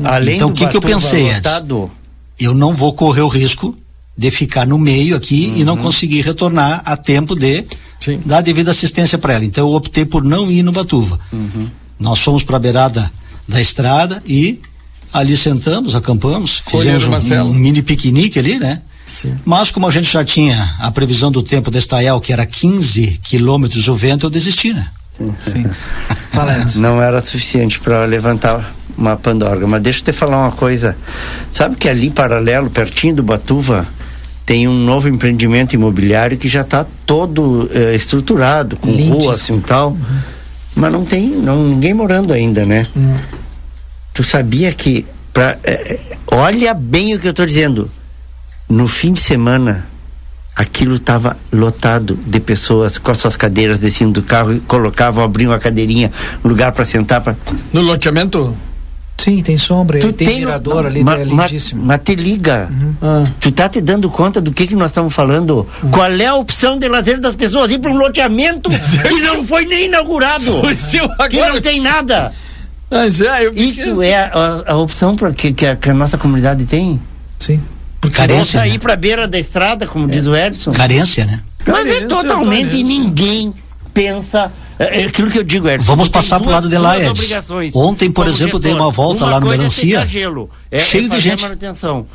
Além 0.04 0.36
então 0.36 0.50
o 0.50 0.52
que, 0.52 0.66
que 0.66 0.76
eu 0.76 0.80
pensei, 0.80 1.34
lotado, 1.34 1.90
eu 2.38 2.54
não 2.54 2.74
vou 2.74 2.92
correr 2.92 3.22
o 3.22 3.28
risco 3.28 3.74
de 4.16 4.30
ficar 4.30 4.66
no 4.66 4.78
meio 4.78 5.16
aqui 5.16 5.48
uhum. 5.48 5.56
e 5.58 5.64
não 5.64 5.74
uhum. 5.74 5.82
conseguir 5.82 6.20
retornar 6.20 6.82
a 6.84 6.96
tempo 6.96 7.34
de 7.34 7.64
Sim. 7.98 8.20
dar 8.24 8.40
devida 8.40 8.70
assistência 8.70 9.16
para 9.16 9.34
ela. 9.34 9.44
Então 9.44 9.68
eu 9.68 9.74
optei 9.74 10.04
por 10.04 10.22
não 10.22 10.50
ir 10.50 10.62
no 10.62 10.72
Batuva. 10.72 11.18
Uhum. 11.32 11.68
Nós 11.98 12.20
fomos 12.20 12.42
para 12.42 12.56
a 12.56 12.60
beirada 12.60 13.10
da 13.48 13.60
estrada 13.60 14.22
e 14.26 14.60
ali 15.12 15.36
sentamos, 15.36 15.94
acampamos, 15.94 16.62
fizemos 16.66 17.04
um, 17.06 17.42
um, 17.42 17.54
mini 17.54 17.82
piquenique 17.82 18.38
ali, 18.38 18.58
né? 18.58 18.82
Sim. 19.04 19.36
Mas 19.44 19.70
como 19.70 19.86
a 19.86 19.90
gente 19.90 20.10
já 20.10 20.24
tinha 20.24 20.76
a 20.78 20.90
previsão 20.90 21.30
do 21.30 21.42
tempo 21.42 21.70
da 21.70 21.78
Estael, 21.78 22.20
que 22.20 22.32
era 22.32 22.46
15 22.46 23.20
quilômetros 23.22 23.88
o 23.88 23.94
vento, 23.94 24.26
eu 24.26 24.30
desisti, 24.30 24.72
né? 24.72 24.88
Sim. 25.40 25.64
não 26.80 27.00
era 27.00 27.20
suficiente 27.20 27.78
para 27.78 28.04
levantar 28.04 28.74
uma 28.96 29.16
pandorga. 29.16 29.66
Mas 29.66 29.82
deixa 29.82 30.00
eu 30.00 30.04
te 30.04 30.12
falar 30.12 30.38
uma 30.38 30.52
coisa. 30.52 30.96
Sabe 31.52 31.76
que 31.76 31.88
ali 31.88 32.10
paralelo, 32.10 32.70
pertinho 32.70 33.16
do 33.16 33.22
Batuva, 33.22 33.86
tem 34.44 34.66
um 34.66 34.84
novo 34.84 35.08
empreendimento 35.08 35.74
imobiliário 35.74 36.36
que 36.36 36.48
já 36.48 36.62
está 36.62 36.84
todo 37.06 37.64
uh, 37.64 37.94
estruturado, 37.94 38.76
com 38.76 38.88
Lindíssimo. 38.88 39.18
ruas 39.18 39.40
assim, 39.40 39.56
e 39.56 39.60
tal. 39.60 39.90
Uhum. 39.90 40.18
Mas 40.74 40.92
não 40.92 41.04
tem 41.04 41.28
não, 41.28 41.68
ninguém 41.68 41.94
morando 41.94 42.32
ainda, 42.32 42.64
né? 42.64 42.86
Uhum. 42.94 43.16
Tu 44.12 44.22
sabia 44.22 44.72
que. 44.72 45.06
Pra, 45.32 45.56
uh, 45.56 46.16
olha 46.32 46.74
bem 46.74 47.14
o 47.14 47.20
que 47.20 47.26
eu 47.26 47.30
estou 47.30 47.46
dizendo. 47.46 47.90
No 48.68 48.88
fim 48.88 49.12
de 49.12 49.20
semana, 49.20 49.86
aquilo 50.56 50.96
estava 50.96 51.36
lotado 51.52 52.18
de 52.26 52.40
pessoas 52.40 52.98
com 52.98 53.10
as 53.10 53.18
suas 53.18 53.36
cadeiras 53.36 53.78
descendo 53.78 54.20
do 54.20 54.22
carro, 54.22 54.60
colocavam, 54.66 55.24
abriam 55.24 55.52
a 55.52 55.58
cadeirinha, 55.58 56.10
lugar 56.44 56.72
para 56.72 56.84
sentar. 56.84 57.20
Pra... 57.20 57.36
No 57.72 57.80
loteamento? 57.80 58.54
Sim, 59.18 59.40
tem 59.40 59.56
sombra, 59.56 60.00
Tu 60.00 60.12
tem, 60.12 60.26
tem 60.26 60.38
mirador 60.40 60.82
no- 60.82 60.88
ali, 60.88 61.04
ma- 61.04 61.16
é 61.16 61.22
lindíssimo. 61.24 61.80
Mas 61.84 62.00
te 62.04 62.14
liga. 62.16 62.68
Ah. 63.00 63.24
Tu 63.38 63.52
tá 63.52 63.68
te 63.68 63.80
dando 63.80 64.10
conta 64.10 64.40
do 64.40 64.50
que 64.52 64.66
que 64.66 64.74
nós 64.74 64.90
estamos 64.90 65.14
falando? 65.14 65.68
Qual 65.92 66.10
é 66.10 66.26
a 66.26 66.34
opção 66.34 66.76
de 66.76 66.88
lazer 66.88 67.20
das 67.20 67.36
pessoas? 67.36 67.70
Ir 67.70 67.78
para 67.78 67.92
um 67.92 67.96
loteamento 67.98 68.68
que 69.08 69.20
não 69.20 69.44
foi 69.44 69.64
nem 69.64 69.84
inaugurado. 69.86 70.60
Que 71.30 71.38
não 71.40 71.60
tem 71.60 71.80
nada. 71.80 72.32
Mas 72.90 73.20
é, 73.20 73.46
eu 73.46 73.54
Isso 73.54 73.92
assim. 73.92 74.06
é 74.06 74.24
a, 74.32 74.64
a 74.72 74.76
opção 74.76 75.14
pra 75.14 75.32
que, 75.32 75.52
que, 75.52 75.66
a, 75.66 75.76
que 75.76 75.88
a 75.88 75.94
nossa 75.94 76.18
comunidade 76.18 76.64
tem? 76.64 77.00
Sim. 77.38 77.60
Carência, 78.12 78.58
Ou 78.58 78.64
sair 78.64 78.72
né? 78.72 78.78
pra 78.80 78.96
beira 78.96 79.28
da 79.28 79.38
estrada, 79.38 79.86
como 79.86 80.08
diz 80.08 80.26
o 80.26 80.34
Edson. 80.34 80.72
Carência, 80.72 81.24
né? 81.24 81.40
Mas 81.64 81.86
é 81.86 81.92
Carência, 81.94 82.08
totalmente 82.08 82.64
carência. 82.70 82.84
ninguém 82.84 83.54
pensa. 83.94 84.50
É 84.78 85.02
é 85.02 85.04
aquilo 85.04 85.30
que 85.30 85.38
eu 85.38 85.44
digo, 85.44 85.68
Edson. 85.68 85.86
Vamos 85.86 86.08
passar 86.08 86.36
pro 86.36 86.44
duas- 86.44 86.54
lado 86.54 86.68
de 86.68 86.78
lá, 86.78 86.98
Edson. 86.98 87.60
Ontem, 87.74 88.10
por 88.10 88.26
exemplo, 88.26 88.58
dei 88.58 88.70
gestor. 88.72 88.86
uma 88.86 88.92
volta 88.92 89.24
Uma 89.24 89.32
lá 89.32 89.40
no 89.40 89.52
é 89.52 89.56
Melancia, 89.56 90.00
é, 90.70 90.80
cheio 90.80 91.06
é 91.06 91.08
de 91.08 91.20
gente. 91.20 91.42
manutenção. 91.42 92.06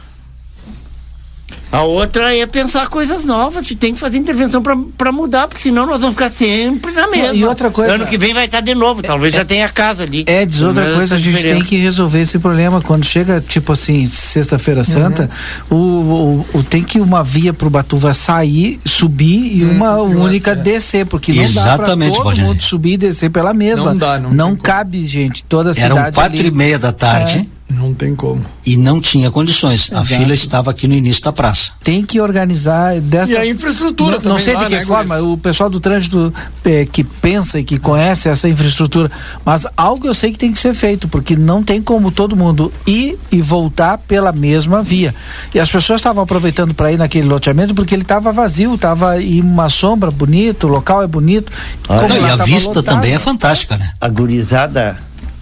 A 1.71 1.81
outra 1.81 2.33
é 2.35 2.45
pensar 2.45 2.87
coisas 2.87 3.25
novas, 3.25 3.57
a 3.57 3.61
gente 3.61 3.75
tem 3.75 3.93
que 3.93 3.99
fazer 3.99 4.17
intervenção 4.17 4.63
para 4.97 5.11
mudar, 5.11 5.47
porque 5.47 5.61
senão 5.63 5.85
nós 5.85 5.99
vamos 5.99 6.15
ficar 6.15 6.29
sempre 6.29 6.91
na 6.93 7.07
mesma. 7.07 7.33
E 7.33 7.43
outra 7.45 7.69
coisa- 7.69 7.93
Ano 7.95 8.05
que 8.05 8.17
vem 8.17 8.33
vai 8.33 8.45
estar 8.45 8.61
de 8.61 8.73
novo, 8.73 9.03
talvez 9.03 9.33
já 9.33 9.43
tenha 9.43 9.67
casa 9.67 10.03
ali. 10.03 10.23
É, 10.27 10.45
diz 10.45 10.61
outra 10.61 10.93
coisa, 10.93 11.15
a 11.15 11.17
gente 11.17 11.33
diferença. 11.33 11.55
tem 11.59 11.63
que 11.65 11.77
resolver 11.77 12.21
esse 12.21 12.39
problema. 12.39 12.81
Quando 12.81 13.03
chega, 13.05 13.41
tipo 13.45 13.73
assim, 13.73 14.05
sexta-feira 14.05 14.83
santa, 14.83 15.29
o, 15.69 15.75
o, 15.75 16.45
o- 16.53 16.63
tem 16.63 16.83
que 16.83 16.99
uma 17.01 17.21
via 17.23 17.53
pro 17.53 17.69
Batuva 17.69 18.13
sair, 18.13 18.79
subir 18.85 19.57
e 19.57 19.63
uma 19.65 19.97
única 19.97 20.55
descer, 20.55 21.05
porque 21.05 21.33
não 21.33 21.43
dá 21.53 21.63
pra 21.63 21.73
Exatamente, 21.73 22.17
todo 22.17 22.37
mundo 22.41 22.61
subir 22.61 22.93
e 22.93 22.97
descer 22.97 23.29
pela 23.29 23.53
mesma. 23.53 23.87
Não 23.91 23.97
dá, 23.97 24.17
não 24.19 24.55
cabe, 24.55 25.05
gente, 25.05 25.43
toda 25.43 25.71
a 25.71 25.73
cidade 25.73 25.93
Eram 25.99 26.11
quatro 26.13 26.39
ali. 26.39 26.47
e 26.47 26.51
meia 26.51 26.79
da 26.79 26.91
tarde 26.93 27.47
Não 27.69 27.93
tem 27.93 28.15
como. 28.15 28.45
e 28.65 28.77
não 28.77 29.01
tinha 29.01 29.29
condições. 29.29 29.89
A 29.91 29.99
Exato. 29.99 30.21
fila 30.21 30.33
estava 30.33 30.71
aqui 30.71 30.87
no 30.87 30.93
início 30.93 31.21
da 31.21 31.33
praça. 31.33 31.71
Tem 31.83 32.01
que 32.05 32.19
organizar 32.21 32.99
dessa 33.01 33.33
E 33.33 33.35
a 33.37 33.45
infraestrutura 33.45 34.11
não, 34.11 34.15
não 34.17 34.21
também 34.21 34.39
sei 34.45 34.53
lá, 34.53 34.63
de 34.63 34.69
que 34.69 34.75
né, 34.75 34.85
forma 34.85 35.19
o 35.19 35.37
pessoal 35.37 35.69
do 35.69 35.79
trânsito 35.79 36.33
eh, 36.63 36.85
que 36.89 37.03
pensa 37.03 37.59
e 37.59 37.65
que 37.65 37.77
conhece 37.77 38.29
essa 38.29 38.47
infraestrutura, 38.47 39.11
mas 39.43 39.67
algo 39.75 40.07
eu 40.07 40.13
sei 40.13 40.31
que 40.31 40.37
tem 40.37 40.53
que 40.53 40.59
ser 40.59 40.73
feito 40.73 41.09
porque 41.09 41.35
não 41.35 41.61
tem 41.61 41.81
como 41.81 42.09
todo 42.09 42.37
mundo 42.37 42.71
ir 42.85 43.19
e 43.31 43.41
voltar 43.41 43.97
pela 43.97 44.31
mesma 44.31 44.81
via. 44.81 45.13
E 45.53 45.59
as 45.59 45.69
pessoas 45.69 45.99
estavam 45.99 46.23
aproveitando 46.23 46.73
para 46.73 46.91
ir 46.93 46.97
naquele 46.97 47.27
loteamento 47.27 47.75
porque 47.75 47.93
ele 47.93 48.03
estava 48.03 48.31
vazio, 48.31 48.75
estava 48.75 49.21
em 49.21 49.41
uma 49.41 49.67
sombra 49.67 50.09
bonita, 50.09 50.65
o 50.65 50.69
local 50.69 51.03
é 51.03 51.07
bonito. 51.07 51.51
Como 51.85 52.07
Não, 52.07 52.15
e 52.15 52.29
a 52.29 52.35
vista 52.37 52.69
lotado, 52.69 52.85
também 52.85 53.13
é 53.13 53.19
fantástica, 53.19 53.75
né? 53.77 53.91
a 53.99 54.07
gurizada, 54.07 54.97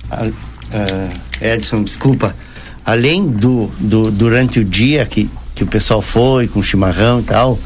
a- 0.09 0.27
a- 0.75 1.45
Edson, 1.53 1.83
desculpa, 1.83 2.35
além 2.85 3.27
do, 3.27 3.71
do 3.79 4.11
durante 4.11 4.59
o 4.59 4.63
dia 4.63 5.05
que, 5.05 5.29
que 5.53 5.63
o 5.63 5.67
pessoal 5.67 6.01
foi 6.01 6.47
com 6.47 6.61
chimarrão 6.61 7.19
e 7.19 7.23
tal, 7.23 7.59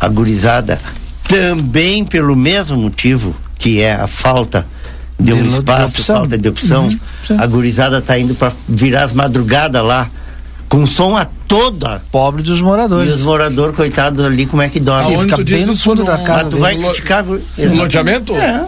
a 0.00 0.08
gurizada 0.08 0.80
também 1.28 2.04
pelo 2.04 2.34
mesmo 2.36 2.76
motivo 2.76 3.34
que 3.58 3.80
é 3.80 3.92
a 3.92 4.06
falta 4.06 4.66
de 5.18 5.32
um 5.32 5.36
De 5.36 5.42
de 5.42 5.48
espaço, 5.54 5.84
opção. 5.98 6.16
falta 6.16 6.36
de 6.38 6.48
opção, 6.48 6.88
Uhum, 6.88 7.36
a 7.40 7.46
gurizada 7.46 8.00
tá 8.02 8.18
indo 8.18 8.34
para 8.34 8.52
virar 8.68 9.04
as 9.04 9.12
madrugadas 9.12 9.84
lá 9.84 10.10
com 10.68 10.84
som 10.86 11.16
a 11.16 11.24
toda. 11.46 12.02
Pobre 12.10 12.42
dos 12.42 12.58
E 12.58 12.62
moradores. 12.62 13.14
os 13.16 13.22
moradores 13.22 13.76
coitados 13.76 14.24
ali 14.24 14.46
como 14.46 14.62
é 14.62 14.68
que 14.68 14.80
dormem? 14.80 15.16
Sim, 15.16 15.20
fica 15.20 15.36
bem 15.44 15.66
no 15.66 15.76
fundo 15.76 16.02
da 16.02 16.18
casa. 16.18 16.40
Ah, 16.40 16.50
tu 16.50 16.56
vai 16.58 16.74
gu- 16.74 17.40
No 17.58 17.74
loteamento? 17.76 18.34
É. 18.34 18.64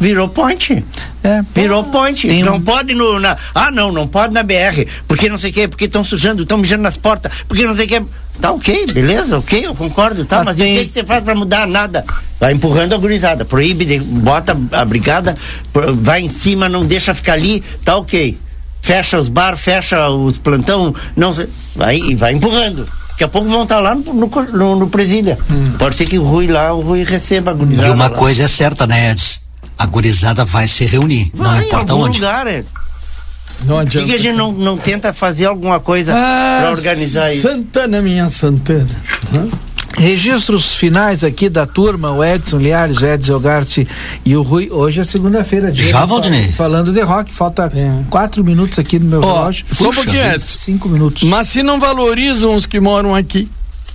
Virou 0.00 0.28
point. 0.28 0.84
É. 1.24 1.42
Virou 1.54 1.84
point. 1.84 2.26
Tem 2.28 2.42
não 2.42 2.56
um- 2.56 2.60
pode 2.60 2.94
no. 2.94 3.18
Na, 3.18 3.36
ah, 3.54 3.70
não, 3.70 3.90
não 3.92 4.06
pode 4.06 4.32
na 4.34 4.42
BR. 4.42 4.86
Porque 5.08 5.28
não 5.28 5.38
sei 5.38 5.50
o 5.50 5.52
quê, 5.54 5.68
porque 5.68 5.86
estão 5.86 6.04
sujando, 6.04 6.42
estão 6.42 6.58
mijando 6.58 6.82
nas 6.82 6.96
portas, 6.96 7.32
porque 7.48 7.66
não 7.66 7.76
sei 7.76 7.86
o 7.86 7.88
quê. 7.88 8.02
Tá 8.40 8.50
ok, 8.52 8.86
beleza, 8.92 9.38
ok, 9.38 9.64
eu 9.64 9.74
concordo, 9.74 10.26
tá? 10.26 10.40
Ah, 10.40 10.44
mas 10.44 10.56
tem- 10.56 10.76
o 10.78 10.84
que, 10.84 10.92
você 10.92 11.02
faz 11.02 11.24
pra 11.24 11.34
mudar? 11.34 11.66
Nada. 11.66 12.04
Vai 12.38 12.52
empurrando 12.52 12.94
a 12.94 12.98
gurizada, 12.98 13.46
proíbe, 13.46 13.86
de- 13.86 13.98
bota 13.98 14.54
a 14.72 14.84
brigada, 14.84 15.34
vai 15.94 16.20
em 16.20 16.28
cima, 16.28 16.68
não 16.68 16.84
deixa 16.84 17.14
ficar 17.14 17.32
ali, 17.32 17.64
tá 17.82 17.96
ok. 17.96 18.38
Fecha 18.82 19.18
os 19.18 19.30
bar, 19.30 19.56
fecha 19.56 20.08
os 20.10 20.36
plantão, 20.36 20.94
não 21.16 21.34
sei- 21.34 21.48
vai, 21.74 21.96
e 21.96 22.14
vai 22.14 22.34
empurrando. 22.34 22.86
Daqui 23.08 23.24
a 23.24 23.28
pouco 23.28 23.48
vão 23.48 23.62
estar 23.62 23.80
lá 23.80 23.94
no, 23.94 24.02
no, 24.12 24.26
no, 24.52 24.76
no 24.76 24.86
presília. 24.90 25.38
Pode 25.78 25.96
ser 25.96 26.04
que 26.04 26.18
o 26.18 26.22
Rui 26.22 26.46
lá, 26.46 26.74
o 26.74 26.82
Rui 26.82 27.02
receba 27.04 27.52
a 27.52 27.54
gurizada. 27.54 27.88
E 27.88 27.90
uma 27.90 28.08
lá. 28.08 28.10
coisa 28.10 28.42
é 28.44 28.48
certa, 28.48 28.86
né, 28.86 29.12
Edson? 29.12 29.40
A 29.78 29.86
gurizada 29.86 30.44
vai 30.44 30.66
se 30.66 30.84
reunir, 30.86 31.30
não 31.34 31.44
Vai 31.44 31.62
em 31.62 31.66
importa 31.66 31.92
algum 31.92 32.04
onde. 32.04 32.18
lugar, 32.18 32.46
é. 32.46 32.64
Não 33.64 33.76
Por 33.78 33.88
que, 33.90 33.98
a 34.14 34.18
gente 34.18 34.32
não, 34.36 34.52
não 34.52 34.76
tenta 34.76 35.12
fazer 35.12 35.46
alguma 35.46 35.80
coisa 35.80 36.12
Ah, 36.14 36.58
pra 36.62 36.70
organizar 36.72 37.32
isso? 37.32 37.42
Santana, 37.48 38.02
minha 38.02 38.28
Santana. 38.28 38.88
Hã? 39.34 39.48
Registros 39.98 40.74
finais 40.74 41.24
aqui 41.24 41.48
da 41.48 41.66
turma, 41.66 42.10
o 42.10 42.22
Edson 42.22 42.58
Liares, 42.58 42.98
o 42.98 43.06
Edson 43.06 43.34
Ogarte 43.34 43.88
e 44.26 44.36
o 44.36 44.42
Rui. 44.42 44.68
Hoje 44.70 45.00
é 45.00 45.04
segunda-feira, 45.04 45.72
dia. 45.72 45.90
Já, 45.90 46.02
de- 46.02 46.06
Valdinei? 46.08 46.52
Falando 46.52 46.92
de 46.92 47.00
rock, 47.00 47.32
falta 47.32 47.70
É. 47.74 48.02
quatro 48.10 48.44
minutos 48.44 48.78
aqui 48.78 48.98
no 48.98 49.06
meu 49.06 49.22
Ó, 49.22 49.34
relógio. 49.38 49.64
só 49.70 49.88
um 49.88 49.94
pouquinho, 49.94 50.22
Edson. 50.34 50.58
Cinco 50.58 50.88
minutos. 50.90 51.22
Mas 51.22 51.48
se 51.48 51.62
não 51.62 51.80
valorizam 51.80 52.54
os 52.54 52.66
que 52.66 52.78
moram 52.78 53.14
aqui, 53.14 53.48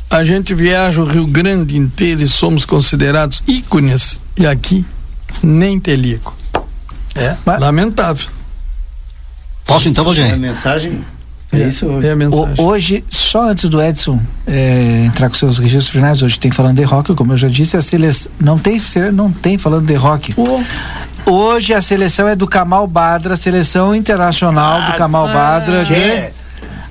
a 0.09 0.23
gente 0.23 0.55
viaja 0.55 0.99
o 0.99 1.05
Rio 1.05 1.27
Grande 1.27 1.77
inteiro 1.77 2.23
e 2.23 2.27
somos 2.27 2.65
considerados 2.65 3.43
ícones. 3.47 4.19
E 4.35 4.47
aqui, 4.47 4.83
nem 5.43 5.79
telico. 5.79 6.35
É 7.15 7.35
Mas- 7.45 7.59
lamentável. 7.59 8.27
Posso 9.65 9.87
então, 9.89 10.03
A 10.03 10.05
Valdinei? 10.05 10.35
mensagem 10.35 11.03
é 11.51 11.67
isso 11.67 11.85
hoje. 11.85 12.07
É 12.07 12.11
a 12.11 12.15
mensagem. 12.15 12.55
O- 12.57 12.63
hoje, 12.63 13.03
só 13.09 13.49
antes 13.49 13.69
do 13.69 13.81
Edson 13.81 14.19
eh, 14.47 15.03
entrar 15.05 15.29
com 15.29 15.35
seus 15.35 15.57
registros 15.59 15.89
finais, 15.89 16.21
hoje 16.23 16.39
tem 16.39 16.51
falando 16.51 16.77
de 16.77 16.83
rock, 16.83 17.13
como 17.15 17.33
eu 17.33 17.37
já 17.37 17.47
disse, 17.47 17.77
a 17.77 17.81
seleção. 17.81 18.31
Não 18.39 18.57
tem, 18.57 18.77
não 19.13 19.31
tem 19.31 19.57
falando 19.57 19.85
de 19.85 19.93
rock. 19.95 20.33
Hoje 21.25 21.73
a 21.73 21.81
seleção 21.81 22.27
é 22.27 22.35
do 22.35 22.47
Kamal 22.47 22.87
Badra, 22.87 23.35
seleção 23.37 23.93
internacional 23.93 24.91
do 24.91 24.97
Kamal 24.97 25.27
Badra. 25.27 25.85
que? 25.85 25.93
grande- 25.93 26.33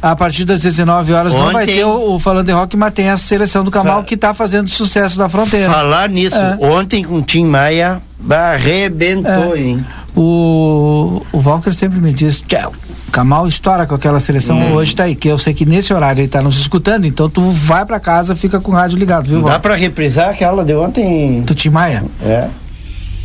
A 0.03 0.17
partir 0.17 0.47
das 0.47 0.63
19 0.63 1.13
horas 1.13 1.35
não 1.35 1.53
vai 1.53 1.65
Ontem- 1.65 1.75
ter 1.75 1.85
o, 1.85 2.15
o 2.15 2.19
Falando 2.19 2.47
de 2.47 2.53
Rock, 2.53 2.75
mas 2.75 2.95
tem 2.95 3.11
a 3.11 3.19
seleção 3.19 3.63
do 3.63 3.71
Kamal 3.71 4.03
que 4.03 4.15
está 4.15 4.33
fazendo 4.33 4.71
sucesso 4.71 5.19
na 5.19 5.29
fronteira. 5.29 5.71
Falar 5.71 6.09
nisso, 6.09 6.37
É. 6.39 6.57
ontem 6.63 7.05
com 7.05 7.17
o 7.17 7.23
Tim 7.23 7.45
Maia, 7.45 8.01
arrebentou, 8.29 9.57
É. 9.57 9.61
hein? 9.61 9.87
O, 10.17 11.23
o 11.33 11.39
Walker 11.41 11.73
sempre 11.73 12.01
me 12.01 12.13
diz, 12.13 12.43
tchau, 12.47 12.73
Kamal 13.13 13.47
estoura 13.47 13.87
com 13.87 13.95
aquela 13.95 14.21
seleção 14.21 14.57
Hum. 14.59 14.75
hoje 14.75 14.95
tá 14.95 15.05
aí, 15.05 15.15
que 15.17 15.29
eu 15.29 15.39
sei 15.39 15.55
que 15.55 15.65
nesse 15.65 15.93
horário 15.93 16.21
ele 16.21 16.29
tá 16.29 16.41
nos 16.43 16.59
escutando, 16.59 17.07
então 17.07 17.29
tu 17.29 17.41
vai 17.51 17.85
pra 17.87 17.99
casa, 18.01 18.35
fica 18.37 18.61
com 18.61 18.71
o 18.73 18.75
rádio 18.75 18.99
ligado, 18.99 19.27
viu, 19.29 19.39
Dá 19.41 19.47
Walker? 19.53 19.61
pra 19.61 19.75
reprisar 19.77 20.31
aquela 20.31 20.65
de 20.65 20.75
ontem? 20.75 21.41
Do 21.43 21.55
Timaya? 21.55 22.05
É. 22.23 22.49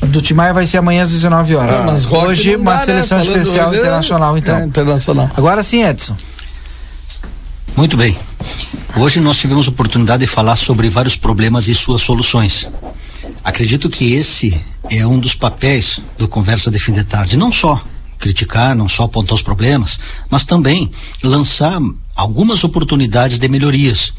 Do 0.07 0.21
Timaya 0.21 0.53
vai 0.53 0.67
ser 0.67 0.77
amanhã 0.77 1.03
às 1.03 1.11
19 1.11 1.55
horas. 1.55 1.77
Ah, 1.77 1.83
mas 1.85 2.05
hoje 2.05 2.55
uma 2.55 2.71
dá, 2.73 2.77
né? 2.79 2.83
seleção 2.85 3.19
Falando 3.19 3.37
especial 3.41 3.67
hoje 3.69 3.77
é- 3.77 3.79
internacional, 3.81 4.37
então. 4.37 4.57
É, 4.57 4.63
internacional. 4.65 5.29
Agora 5.35 5.63
sim, 5.63 5.83
Edson. 5.83 6.15
Muito 7.75 7.97
bem. 7.97 8.15
Hoje 8.95 9.19
nós 9.19 9.37
tivemos 9.37 9.67
oportunidade 9.67 10.21
de 10.21 10.27
falar 10.27 10.55
sobre 10.55 10.89
vários 10.89 11.15
problemas 11.15 11.67
e 11.67 11.75
suas 11.75 12.01
soluções. 12.01 12.69
Acredito 13.43 13.89
que 13.89 14.13
esse 14.13 14.59
é 14.89 15.05
um 15.05 15.19
dos 15.19 15.33
papéis 15.33 15.99
do 16.17 16.27
Conversa 16.27 16.69
de 16.69 16.79
Fim 16.79 16.93
de 16.93 17.03
Tarde. 17.03 17.37
Não 17.37 17.51
só 17.51 17.83
criticar, 18.17 18.75
não 18.75 18.87
só 18.87 19.03
apontar 19.03 19.35
os 19.35 19.41
problemas, 19.41 19.99
mas 20.29 20.45
também 20.45 20.89
lançar 21.23 21.79
algumas 22.15 22.63
oportunidades 22.63 23.39
de 23.39 23.47
melhorias. 23.47 24.13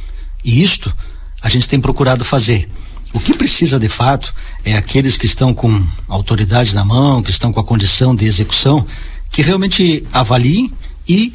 E 0.44 0.62
isto 0.62 0.94
a 1.42 1.48
gente 1.48 1.68
tem 1.68 1.80
procurado 1.80 2.24
fazer. 2.24 2.68
O 3.12 3.20
que 3.20 3.32
precisa 3.32 3.78
de 3.78 3.88
fato 3.88 4.34
é 4.64 4.76
aqueles 4.76 5.16
que 5.16 5.26
estão 5.26 5.54
com 5.54 5.86
autoridade 6.08 6.74
na 6.74 6.84
mão, 6.84 7.22
que 7.22 7.30
estão 7.30 7.52
com 7.52 7.60
a 7.60 7.64
condição 7.64 8.14
de 8.14 8.26
execução, 8.26 8.86
que 9.30 9.42
realmente 9.42 10.04
avaliem 10.12 10.72
e 11.08 11.32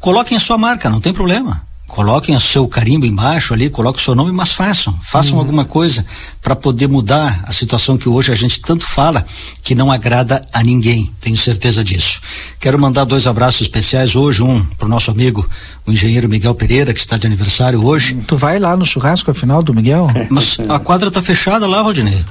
coloquem 0.00 0.36
a 0.36 0.40
sua 0.40 0.58
marca, 0.58 0.90
não 0.90 1.00
tem 1.00 1.12
problema. 1.12 1.66
Coloquem 1.94 2.34
o 2.34 2.40
seu 2.40 2.66
carimbo 2.66 3.06
embaixo 3.06 3.54
ali, 3.54 3.70
coloquem 3.70 4.00
o 4.00 4.04
seu 4.04 4.16
nome, 4.16 4.32
mas 4.32 4.50
façam, 4.50 4.98
façam 5.00 5.38
alguma 5.38 5.64
coisa 5.64 6.04
para 6.42 6.56
poder 6.56 6.88
mudar 6.88 7.44
a 7.46 7.52
situação 7.52 7.96
que 7.96 8.08
hoje 8.08 8.32
a 8.32 8.34
gente 8.34 8.60
tanto 8.60 8.84
fala, 8.84 9.24
que 9.62 9.76
não 9.76 9.92
agrada 9.92 10.42
a 10.52 10.60
ninguém, 10.60 11.14
tenho 11.20 11.36
certeza 11.36 11.84
disso. 11.84 12.20
Quero 12.58 12.76
mandar 12.80 13.04
dois 13.04 13.28
abraços 13.28 13.60
especiais 13.60 14.16
hoje, 14.16 14.42
um 14.42 14.64
para 14.76 14.86
o 14.86 14.88
nosso 14.88 15.08
amigo, 15.08 15.48
o 15.86 15.92
engenheiro 15.92 16.28
Miguel 16.28 16.52
Pereira, 16.56 16.92
que 16.92 16.98
está 16.98 17.16
de 17.16 17.28
aniversário 17.28 17.86
hoje. 17.86 18.16
Tu 18.26 18.36
vai 18.36 18.58
lá 18.58 18.76
no 18.76 18.84
churrasco 18.84 19.30
afinal 19.30 19.62
do 19.62 19.72
Miguel? 19.72 20.08
Mas 20.30 20.58
a 20.68 20.80
quadra 20.80 21.12
tá 21.12 21.22
fechada 21.22 21.64
lá, 21.64 21.80
Valdinei. 21.80 22.24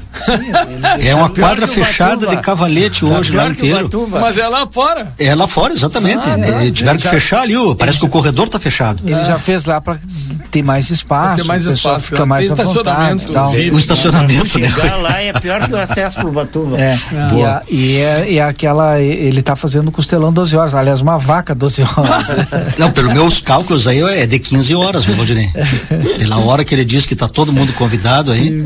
É 0.99 1.15
uma 1.15 1.29
quadra 1.29 1.67
fechada 1.67 2.27
de 2.27 2.35
cavalete 2.37 3.05
hoje 3.05 3.31
lá 3.33 3.47
inteiro. 3.47 3.89
Mas 4.09 4.37
é 4.37 4.45
lá 4.45 4.67
fora. 4.69 5.13
É 5.17 5.33
lá 5.33 5.47
fora, 5.47 5.73
exatamente. 5.73 6.23
Ah? 6.27 6.65
Eh, 6.65 6.71
Tiveram 6.71 6.97
que 6.97 7.03
Já- 7.05 7.11
fechar 7.11 7.41
ali, 7.43 7.55
ó. 7.55 7.73
parece 7.75 7.99
que 7.99 8.05
o 8.05 8.09
corredor 8.09 8.49
tá 8.49 8.59
fechado. 8.59 9.01
Ele 9.05 9.23
já 9.23 9.37
fez 9.39 9.52
lá 9.65 9.79
pra 9.81 9.97
ter 10.51 10.61
mais 10.61 10.89
espaço, 10.91 11.41
ter 11.41 11.47
mais 11.47 11.65
o 11.65 11.71
pessoal 11.71 11.95
espaço, 11.95 12.09
fica 12.09 12.19
né? 12.21 12.25
mais 12.25 12.51
à 12.51 12.55
vontade. 12.55 13.23
e 13.23 13.27
tal. 13.31 13.51
O 13.51 13.79
estacionamento, 13.79 14.59
né? 14.59 14.69
Chegar 14.69 14.95
lá 14.97 15.21
é 15.21 15.33
pior 15.33 15.65
que 15.67 15.73
o 15.73 15.77
acesso 15.79 16.19
pro 16.19 16.31
Batuva. 16.31 16.79
É, 16.79 16.99
e, 17.11 17.43
a- 17.43 17.61
e 17.69 17.95
é, 17.97 18.31
e 18.31 18.37
é 18.37 18.43
aquela, 18.43 18.99
ele 19.01 19.41
tá 19.41 19.55
fazendo 19.55 19.91
costelão 19.91 20.31
12 20.31 20.55
horas, 20.55 20.75
aliás, 20.75 21.01
uma 21.01 21.17
vaca 21.17 21.55
12 21.55 21.81
horas. 21.81 22.27
Não, 22.77 22.91
pelos 22.91 23.13
meus 23.13 23.39
cálculos 23.39 23.87
aí 23.87 24.01
é 24.01 24.25
de 24.27 24.37
15 24.39 24.75
horas, 24.75 25.05
viu, 25.05 25.15
Valdinei? 25.15 25.49
Pela 26.17 26.37
hora 26.39 26.63
que 26.63 26.75
ele 26.75 26.85
diz 26.85 27.05
que 27.05 27.15
tá 27.15 27.27
todo 27.27 27.51
mundo 27.51 27.73
convidado 27.73 28.31
aí. 28.31 28.63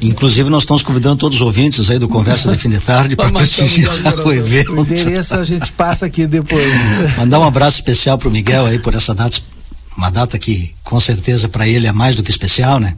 Inclusive, 0.00 0.48
nós 0.48 0.62
estamos 0.62 0.82
convidando 0.82 1.16
todos 1.16 1.36
os 1.36 1.42
ouvintes 1.42 1.90
aí 1.90 1.98
do 1.98 2.08
Conversa 2.08 2.50
de 2.52 2.58
Fim 2.58 2.70
de 2.70 2.80
Tarde 2.80 3.14
para 3.16 3.30
prestigiar 3.30 3.94
o 4.24 4.32
evento. 4.32 4.72
o 4.72 4.80
endereço 4.80 5.36
a 5.36 5.44
gente 5.44 5.70
passa 5.72 6.06
aqui 6.06 6.26
depois. 6.26 6.66
Mandar 7.18 7.38
um 7.40 7.44
abraço 7.44 7.76
especial 7.76 8.16
pro 8.16 8.30
Miguel 8.30 8.66
aí 8.66 8.78
por 8.78 8.94
essa 8.94 9.14
data, 9.14 9.38
uma 10.00 10.10
data 10.10 10.38
que 10.38 10.72
com 10.82 10.98
certeza 10.98 11.46
para 11.46 11.68
ele 11.68 11.86
é 11.86 11.92
mais 11.92 12.16
do 12.16 12.22
que 12.22 12.30
especial, 12.30 12.80
né? 12.80 12.94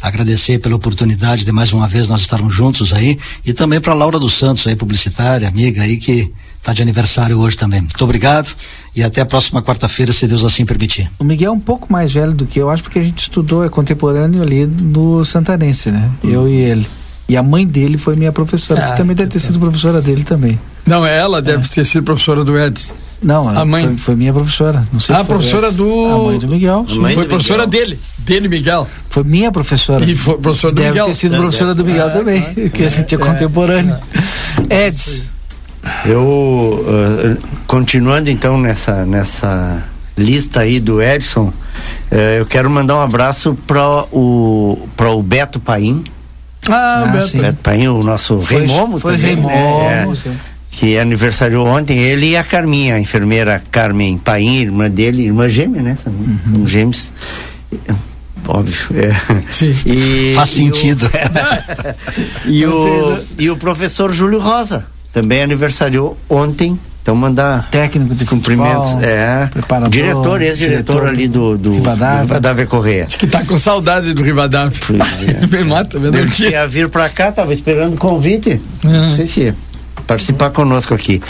Agradecer 0.00 0.58
pela 0.58 0.74
oportunidade 0.74 1.44
de 1.44 1.52
mais 1.52 1.74
uma 1.74 1.86
vez 1.86 2.08
nós 2.08 2.22
estarmos 2.22 2.54
juntos 2.54 2.94
aí 2.94 3.18
e 3.44 3.52
também 3.52 3.78
para 3.80 3.92
Laura 3.92 4.18
dos 4.18 4.32
Santos 4.32 4.66
aí, 4.66 4.74
publicitária, 4.74 5.46
amiga 5.46 5.82
aí 5.82 5.98
que 5.98 6.32
tá 6.62 6.72
de 6.72 6.80
aniversário 6.80 7.38
hoje 7.38 7.54
também. 7.54 7.82
Muito 7.82 8.02
obrigado 8.02 8.48
e 8.96 9.02
até 9.02 9.20
a 9.20 9.26
próxima 9.26 9.62
quarta-feira, 9.62 10.10
se 10.10 10.26
Deus 10.26 10.42
assim 10.42 10.64
permitir. 10.64 11.10
O 11.18 11.24
Miguel 11.24 11.52
é 11.52 11.54
um 11.54 11.60
pouco 11.60 11.92
mais 11.92 12.14
velho 12.14 12.32
do 12.32 12.46
que 12.46 12.58
eu, 12.58 12.70
acho 12.70 12.82
porque 12.82 12.98
a 12.98 13.04
gente 13.04 13.18
estudou, 13.18 13.62
é 13.62 13.68
contemporâneo 13.68 14.42
ali 14.42 14.66
no 14.66 15.22
Santanense, 15.26 15.90
né? 15.90 16.10
Eu 16.24 16.48
e 16.48 16.54
ele. 16.54 16.86
E 17.28 17.36
a 17.36 17.42
mãe 17.42 17.66
dele 17.66 17.98
foi 17.98 18.16
minha 18.16 18.32
professora, 18.32 18.86
Ah, 18.86 18.90
que 18.92 18.96
também 18.96 19.14
deve 19.14 19.28
ter 19.28 19.38
sido 19.38 19.60
professora 19.60 20.00
dele 20.00 20.24
também. 20.24 20.58
Não, 20.86 21.04
ela 21.04 21.42
deve 21.42 21.68
ter 21.68 21.84
sido 21.84 22.02
professora 22.04 22.42
do 22.42 22.58
Edson. 22.58 22.94
Não, 23.20 23.48
A 23.48 23.64
mãe? 23.64 23.84
Foi, 23.86 23.96
foi 23.98 24.14
minha 24.16 24.32
professora. 24.32 24.86
Não 24.92 25.00
sei 25.00 25.14
Ah, 25.14 25.18
se 25.20 25.24
foi 25.24 25.34
professora 25.36 25.66
essa. 25.68 25.76
do. 25.76 26.04
A 26.06 26.18
mãe 26.18 26.38
do 26.38 26.48
Miguel. 26.48 26.86
sim. 26.88 27.14
foi 27.14 27.24
professora 27.26 27.66
dele, 27.66 27.98
dele, 28.18 28.48
Miguel. 28.48 28.86
Foi 29.10 29.24
minha 29.24 29.50
professora. 29.50 30.04
E 30.04 30.14
foi 30.14 30.38
professora 30.38 30.72
do 30.72 30.76
Deve 30.76 30.90
Miguel. 30.90 31.06
ter 31.06 31.14
sido 31.14 31.34
É, 31.34 31.38
professora 31.38 31.74
do 31.74 31.84
Miguel 31.84 32.08
é, 32.08 32.10
também, 32.10 32.42
que 32.70 32.84
a 32.84 32.88
gente 32.88 33.14
é 33.14 33.18
contemporâneo. 33.18 33.96
Eds, 34.70 35.24
Eu, 36.04 36.84
eh, 36.88 37.36
continuando 37.66 38.28
então 38.30 38.58
nessa, 38.60 39.04
nessa 39.06 39.82
lista 40.16 40.60
aí 40.60 40.80
do 40.80 41.00
Edson, 41.02 41.52
eh, 42.10 42.40
eu 42.40 42.46
quero 42.46 42.68
mandar 42.68 42.96
um 42.96 43.00
abraço 43.00 43.56
para 43.66 44.04
o, 44.12 44.86
pra 44.96 45.10
o 45.10 45.22
Beto 45.22 45.58
Paim. 45.58 46.04
Ah, 46.68 47.04
Ah, 47.04 47.06
Beto. 47.12 47.36
Beto 47.36 47.58
Paim, 47.62 47.88
o 47.88 48.02
nosso 48.02 48.40
Foi- 48.40 48.58
rei 48.58 48.66
Momo 48.66 48.98
foi 48.98 49.12
também, 49.16 49.26
rei 49.34 49.36
né? 49.36 49.42
Momo, 50.02 50.12
É, 50.12 50.14
sim. 50.14 50.38
Que 50.78 50.96
aniversariou 50.96 51.66
ontem, 51.66 51.98
ele 51.98 52.30
e 52.30 52.36
a 52.36 52.44
Carminha, 52.44 52.94
a 52.94 53.00
enfermeira 53.00 53.60
Carmen 53.70 54.16
Paim, 54.16 54.58
irmã 54.60 54.88
dele, 54.88 55.24
irmã 55.24 55.48
gêmea, 55.48 55.82
né? 55.82 55.98
Uhum. 56.06 56.66
Gêmeos. 56.68 57.10
Óbvio. 58.46 58.76
É. 58.94 59.12
Sim. 59.50 59.72
E, 59.84 60.32
Faz 60.36 60.50
e 60.50 60.52
o- 60.52 60.56
sentido. 60.64 61.10
e, 62.46 62.64
o, 62.64 63.18
e 63.38 63.50
o 63.50 63.56
professor 63.56 64.12
Júlio 64.12 64.38
Rosa, 64.38 64.86
também 65.12 65.42
aniversariou 65.42 66.16
ontem. 66.28 66.78
Então 67.02 67.16
mandar 67.16 67.68
técnico 67.70 68.14
de 68.14 68.26
cumprimentos. 68.26 68.90
futebol, 68.90 69.00
É, 69.02 69.46
preparador, 69.46 69.88
diretor, 69.90 70.42
ex-diretor 70.42 70.94
diretor 70.96 71.08
ali 71.08 71.26
do, 71.26 71.56
do, 71.56 71.72
Rivadavia. 71.72 72.16
do 72.18 72.22
Rivadavia 72.26 72.66
Correia. 72.66 73.06
Que 73.06 73.26
tá 73.26 73.42
com 73.44 73.56
saudade 73.56 74.12
do 74.12 74.22
Rivadavia. 74.22 74.78
é. 75.42 75.46
Me 75.48 75.64
mata, 75.64 75.98
me 75.98 76.08
um 76.10 76.28
ia 76.50 76.68
vir 76.68 76.88
pra 76.90 77.08
cá, 77.08 77.32
tava 77.32 77.54
esperando 77.54 77.94
o 77.94 77.96
convite. 77.96 78.60
É. 78.84 78.86
Não 78.86 79.16
sei 79.16 79.26
se 79.26 79.40
ia 79.40 79.56
participar 80.12 80.50
conosco 80.50 80.92
aqui. 80.94 81.22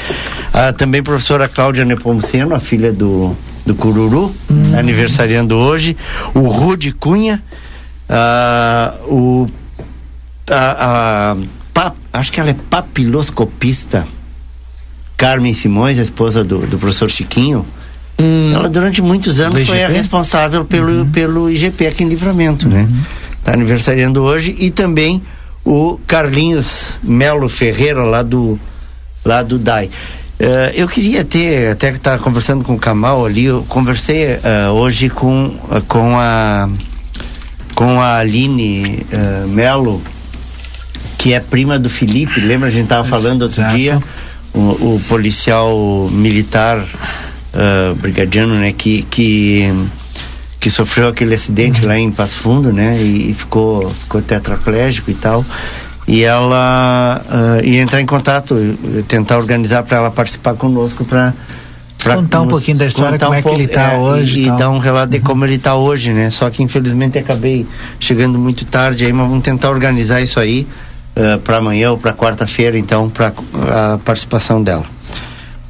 Ah, 0.54 0.72
também 0.72 1.00
a 1.00 1.04
professora 1.04 1.48
Cláudia 1.48 1.84
Nepomuceno, 1.84 2.54
a 2.54 2.60
filha 2.60 2.92
do, 2.92 3.36
do 3.66 3.74
Cururu, 3.74 4.34
Hum. 4.50 4.72
aniversariando 4.78 5.56
hoje. 5.56 5.94
O 6.32 6.40
Rude 6.48 6.92
Cunha, 6.92 7.42
ah, 8.08 8.94
o. 9.04 9.44
a- 10.50 11.32
a 11.32 11.36
pa- 11.74 11.92
acho 12.12 12.32
que 12.32 12.40
ela 12.40 12.50
é 12.50 12.56
papiloscopista. 12.70 14.06
Carmen 15.16 15.52
Simões, 15.52 15.98
a 15.98 16.02
esposa 16.02 16.44
do, 16.44 16.58
do 16.60 16.78
professor 16.78 17.10
Chiquinho. 17.10 17.66
Ela 18.54 18.68
durante 18.68 19.00
muitos 19.02 19.38
anos 19.40 19.66
foi 19.66 19.82
a 19.84 19.88
responsável 19.88 20.64
pelo, 20.64 21.06
pelo 21.06 21.50
IGP 21.50 21.86
aqui 21.88 22.02
em 22.04 22.08
Livramento, 22.08 22.68
né? 22.68 22.88
Está 23.38 23.52
aniversariando 23.54 24.22
hoje 24.22 24.56
e 24.58 24.70
também 24.70 25.22
o 25.68 26.00
Carlinhos 26.06 26.98
Melo 27.02 27.46
Ferreira 27.46 28.02
lá 28.02 28.22
do 28.22 28.58
lá 29.22 29.42
do 29.42 29.58
DAI. 29.58 29.90
Eh, 30.38 30.72
eu 30.76 30.88
queria 30.88 31.22
ter, 31.24 31.72
até 31.72 31.90
que 31.90 31.98
estava 31.98 32.22
conversando 32.22 32.64
com 32.64 32.74
o 32.74 32.78
Kamal 32.78 33.26
ali, 33.26 33.44
eu 33.44 33.62
conversei 33.68 34.38
eh, 34.42 34.68
hoje 34.72 35.10
com, 35.10 35.54
eh, 35.70 35.82
com 35.86 36.18
a 36.18 36.70
com 37.74 38.00
a 38.00 38.16
Aline 38.16 39.06
Melo, 39.46 40.02
que 41.16 41.32
é 41.32 41.38
prima 41.38 41.78
do 41.78 41.88
Felipe, 41.88 42.40
lembra? 42.40 42.68
A 42.68 42.72
gente 42.72 42.84
estava 42.84 43.06
falando 43.06 43.42
outro 43.42 43.60
Exato. 43.60 43.76
dia, 43.76 44.02
o, 44.52 44.58
o 44.94 45.02
policial 45.08 46.08
militar 46.10 46.84
brigadiano, 48.00 48.54
né, 48.54 48.72
que, 48.72 49.02
que, 49.02 49.72
que 50.68 50.70
sofreu 50.70 51.08
aquele 51.08 51.34
acidente 51.34 51.86
lá 51.86 51.98
em 51.98 52.10
Passo 52.10 52.36
Fundo, 52.36 52.70
né, 52.70 52.98
e, 53.00 53.30
e 53.30 53.34
ficou, 53.34 53.88
ficou 53.88 54.20
tetraplégico 54.20 55.10
e 55.10 55.14
tal. 55.14 55.42
E 56.06 56.22
ela 56.22 57.22
ah, 57.26 57.60
ia 57.64 57.80
entrar 57.80 58.02
em 58.02 58.06
contato, 58.06 58.54
tentar 59.08 59.38
organizar 59.38 59.82
para 59.82 59.96
ela 59.96 60.10
participar 60.10 60.54
conosco 60.54 61.04
para 61.04 61.32
Contar 62.14 62.42
um 62.42 62.48
pouquinho 62.48 62.78
da 62.78 62.86
história, 62.86 63.18
como 63.18 63.34
é 63.34 63.42
que 63.42 63.48
ele 63.48 63.66
tá 63.66 63.98
hoje 63.98 64.40
e 64.40 64.46
E, 64.46 64.50
dar 64.52 64.70
um 64.70 64.78
relato 64.78 65.10
de 65.10 65.20
como 65.20 65.44
ele 65.44 65.56
está 65.56 65.74
hoje, 65.74 66.12
né? 66.12 66.30
Só 66.30 66.48
que 66.48 66.62
infelizmente 66.62 67.18
acabei 67.18 67.66
chegando 67.98 68.38
muito 68.38 68.64
tarde 68.64 69.04
aí, 69.04 69.12
mas 69.12 69.26
vamos 69.26 69.42
tentar 69.42 69.68
organizar 69.70 70.22
isso 70.22 70.38
aí 70.38 70.66
para 71.42 71.56
amanhã 71.56 71.90
ou 71.90 71.98
para 71.98 72.12
quarta-feira, 72.12 72.78
então, 72.78 73.10
para 73.10 73.32
a 73.68 73.98
participação 73.98 74.62
dela. 74.62 74.84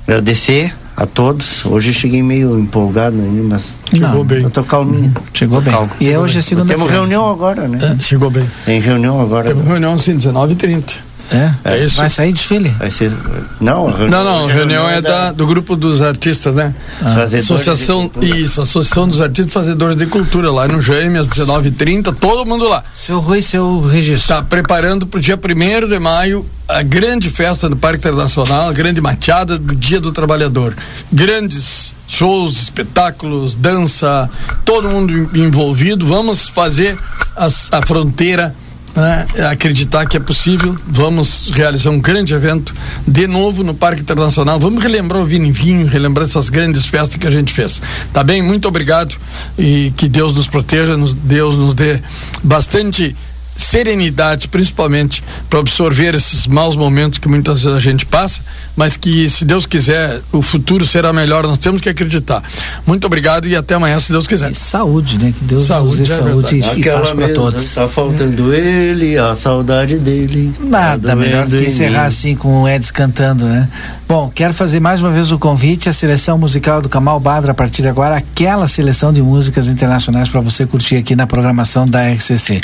Agradecer 0.06 0.74
a 0.98 1.06
todos. 1.06 1.64
Hoje 1.64 1.90
eu 1.90 1.94
cheguei 1.94 2.24
meio 2.24 2.58
empolgado 2.58 3.16
ainda, 3.16 3.42
mas 3.54 3.64
Não, 3.92 4.24
bem. 4.24 4.42
eu 4.42 4.50
tô 4.50 4.64
calminho. 4.64 5.14
chegou 5.32 5.60
bem. 5.60 5.72
Calma. 5.72 5.90
E 6.00 6.16
hoje 6.16 6.40
é 6.40 6.42
segunda-feira. 6.42 6.76
Temos 6.82 6.92
reunião 6.92 7.30
agora, 7.30 7.68
né? 7.68 7.78
É, 7.80 8.02
chegou 8.02 8.28
bem. 8.28 8.44
Tem 8.66 8.80
reunião 8.80 9.20
agora. 9.22 9.46
Temos 9.46 9.64
reunião 9.64 9.94
assim, 9.94 10.16
19h30. 10.18 10.94
É? 11.30 11.52
É 11.64 11.84
isso. 11.84 11.96
Vai 11.96 12.10
sair 12.10 12.32
desfile? 12.32 12.70
Vai 12.70 12.90
ser. 12.90 13.12
Não, 13.60 13.86
reunião, 13.86 14.08
Não, 14.08 14.24
não, 14.24 14.48
a 14.48 14.52
reunião 14.52 14.88
é 14.90 15.00
da, 15.00 15.30
do 15.30 15.46
grupo 15.46 15.76
dos 15.76 16.02
artistas, 16.02 16.54
né? 16.54 16.74
Fazedores 17.00 17.44
Associação, 17.44 18.10
isso, 18.20 18.60
Associação 18.62 19.06
dos 19.06 19.20
Artistas 19.20 19.52
Fazedores 19.52 19.94
de 19.94 20.06
Cultura, 20.06 20.50
lá 20.50 20.66
no 20.66 20.80
Jaime, 20.80 21.18
às 21.18 21.28
19h30, 21.28 22.16
todo 22.18 22.44
mundo 22.46 22.66
lá. 22.66 22.82
Seu 22.94 23.20
Rui, 23.20 23.42
seu 23.42 23.82
registro. 23.82 24.22
Está 24.22 24.42
preparando 24.42 25.06
para 25.06 25.18
o 25.18 25.20
dia 25.20 25.36
1 25.38 25.86
de 25.88 25.98
maio 25.98 26.46
a 26.68 26.82
grande 26.82 27.30
festa 27.30 27.68
no 27.68 27.76
Parque 27.76 27.98
Internacional, 27.98 28.68
a 28.68 28.72
grande 28.72 29.00
machada 29.00 29.58
do 29.58 29.74
Dia 29.74 30.00
do 30.00 30.12
Trabalhador. 30.12 30.76
Grandes 31.10 31.94
shows, 32.06 32.60
espetáculos, 32.62 33.54
dança, 33.54 34.28
todo 34.66 34.88
mundo 34.88 35.12
en- 35.34 35.44
envolvido. 35.46 36.06
Vamos 36.06 36.46
fazer 36.48 36.98
a 37.34 37.86
fronteira. 37.86 38.54
né, 38.96 39.26
acreditar 39.50 40.06
que 40.06 40.16
é 40.16 40.20
possível, 40.20 40.76
vamos 40.88 41.50
realizar 41.52 41.90
um 41.90 42.00
grande 42.00 42.34
evento 42.34 42.74
de 43.06 43.28
novo 43.28 43.62
no 43.62 43.72
Parque 43.72 44.00
Internacional. 44.00 44.58
Vamos 44.58 44.82
relembrar 44.82 45.22
o 45.22 45.30
em 45.30 45.52
Vinho, 45.52 45.86
relembrar 45.86 46.26
essas 46.26 46.48
grandes 46.48 46.84
festas 46.86 47.16
que 47.16 47.26
a 47.26 47.30
gente 47.30 47.52
fez. 47.52 47.80
Tá 48.12 48.24
bem? 48.24 48.42
Muito 48.42 48.66
obrigado 48.66 49.14
e 49.56 49.92
que 49.96 50.08
Deus 50.08 50.34
nos 50.34 50.48
proteja, 50.48 50.96
nos, 50.96 51.14
Deus 51.14 51.54
nos 51.54 51.74
dê 51.74 52.00
bastante 52.42 53.14
serenidade, 53.59 54.47
principalmente 54.47 55.22
para 55.51 55.59
absorver 55.59 56.14
esses 56.14 56.47
maus 56.47 56.76
momentos 56.76 57.18
que 57.18 57.28
muitas 57.28 57.62
vezes 57.62 57.76
a 57.76 57.80
gente 57.80 58.06
passa, 58.06 58.40
mas 58.76 58.97
que 58.97 59.28
se 59.28 59.44
Deus 59.44 59.66
quiser 59.66 60.22
o 60.30 60.40
futuro 60.40 60.86
será 60.86 61.12
melhor. 61.12 61.44
Nós 61.44 61.59
temos 61.59 61.80
que 61.80 61.89
acreditar. 61.89 62.43
Muito 62.86 63.05
obrigado 63.06 63.48
e 63.48 63.56
até 63.56 63.74
amanhã, 63.74 63.98
se 63.98 64.12
Deus 64.12 64.26
quiser. 64.28 64.52
E 64.52 64.55
saúde, 64.55 65.18
né? 65.18 65.35
Que 65.36 65.44
Deus 65.44 65.64
Saúde, 65.64 65.98
nos 65.98 66.09
dê 66.09 66.14
é 66.14 66.16
saúde 66.16 66.56
e, 66.56 66.60
e 66.60 66.64
Aquela 66.64 67.01
paz 67.01 67.12
para 67.12 67.28
todos. 67.35 67.74
Tá 67.74 67.89
faltando 67.89 68.55
ele, 68.55 69.18
a 69.18 69.35
saudade 69.35 69.98
dele. 69.98 70.55
Nada 70.60 71.09
Tá 71.09 71.16
melhor 71.16 71.47
do 71.48 71.56
que 71.56 71.64
encerrar 71.64 72.02
mim. 72.02 72.06
assim 72.06 72.36
com 72.36 72.62
o 72.62 72.68
Eds 72.68 72.93
cantando, 72.93 73.44
né? 73.44 73.68
Bom, 74.09 74.30
quero 74.35 74.55
fazer 74.55 74.80
mais 74.80 75.02
uma 75.02 75.10
vez 75.10 75.32
o 75.32 75.39
convite 75.39 75.89
à 75.89 75.93
seleção 75.93 76.39
musical 76.39 76.80
do 76.80 76.89
Kamal 76.89 77.18
Badra 77.18 77.51
a 77.51 77.55
partir 77.55 77.82
de 77.82 77.89
agora, 77.89 78.16
aquela 78.16 78.68
seleção 78.68 79.12
de 79.12 79.20
músicas 79.20 79.66
internacionais 79.66 80.28
para 80.28 80.40
você 80.40 80.64
curtir 80.64 80.97
aqui 80.97 81.14
na 81.14 81.26
programação 81.26 81.85
da 81.86 82.09
RCC. 82.10 82.60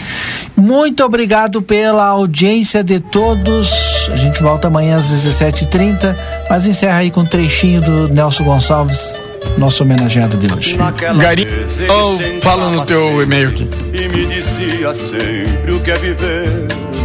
Muito 0.57 0.84
obrigado 1.03 1.63
pela 1.63 2.05
audiência 2.07 2.85
de 2.85 3.01
todos. 3.01 4.09
A 4.13 4.17
gente 4.17 4.43
volta 4.43 4.69
amanhã 4.69 4.97
às 4.97 5.05
17h30, 5.05 6.15
mas 6.51 6.67
encerra 6.67 6.99
aí 6.99 7.11
com 7.11 7.23
um 7.23 7.27
trechinho 7.27 7.81
do 7.81 8.09
Nelson 8.09 8.45
Gonçalves, 8.45 9.15
nosso 9.57 9.83
homenageado 9.83 10.37
de 10.37 10.53
hoje. 10.53 10.77
Gari, 11.19 11.47
oh, 11.89 12.43
fala 12.43 12.71
no 12.71 12.85
teu 12.85 13.23
e-mail 13.23 13.49
aqui. 13.49 13.69
e 13.95 14.09
me 14.09 14.27
dizia 14.27 14.95
sempre 14.95 15.73
o 15.73 15.81
que 15.83 15.91
é 15.91 15.97
viver 15.97 16.49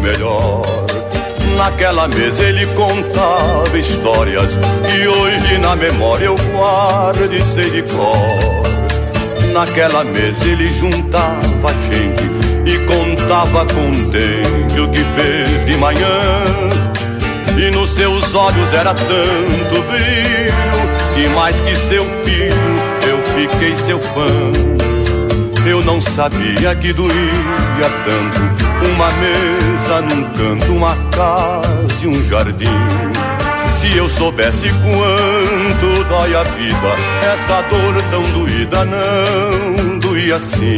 melhor. 0.01 0.61
Naquela 1.55 2.07
mesa 2.07 2.43
ele 2.43 2.65
contava 2.67 3.77
histórias 3.77 4.59
que 4.89 5.07
hoje 5.07 5.57
na 5.57 5.75
memória 5.75 6.25
eu 6.25 6.35
guardo 6.51 7.33
e 7.33 7.41
sei 7.41 7.69
de 7.69 7.81
cor. 7.83 8.69
Naquela 9.53 10.03
mesa 10.03 10.45
ele 10.45 10.67
juntava 10.67 11.73
gente 11.89 12.18
e 12.18 12.18
contava 13.29 13.63
com 13.75 13.89
o 14.81 14.89
que 14.89 15.03
fez 15.15 15.65
de 15.67 15.77
manhã. 15.77 16.43
E 17.55 17.69
nos 17.69 17.91
seus 17.91 18.33
olhos 18.33 18.73
era 18.73 18.91
tanto 18.95 19.83
brilho 19.83 21.13
que 21.13 21.29
mais 21.35 21.55
que 21.57 21.75
seu 21.75 22.03
filho 22.23 22.55
eu 23.07 23.21
fiquei 23.35 23.75
seu 23.75 24.01
fã. 24.01 24.25
Eu 25.63 25.83
não 25.83 26.01
sabia 26.01 26.73
que 26.73 26.91
doía 26.91 27.11
tanto 28.03 28.89
uma 28.91 29.11
mesa 29.11 30.01
num 30.01 30.23
canto, 30.31 30.73
uma 30.73 30.95
casa 31.11 31.87
e 32.01 32.07
um 32.07 32.27
jardim. 32.27 32.65
Se 33.79 33.95
eu 33.95 34.09
soubesse 34.09 34.69
quanto 34.69 36.03
dói 36.09 36.35
a 36.35 36.43
vida, 36.43 36.95
essa 37.21 37.61
dor 37.69 38.01
tão 38.09 38.21
doída 38.31 38.85
não 38.85 39.99
doía 39.99 40.37
assim. 40.37 40.77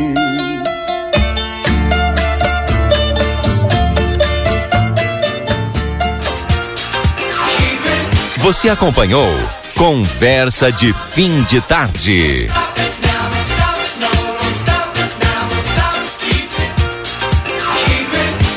Você 8.41 8.69
acompanhou 8.69 9.31
Conversa 9.77 10.71
de 10.71 10.91
Fim 11.13 11.43
de 11.43 11.61
Tarde. 11.61 12.49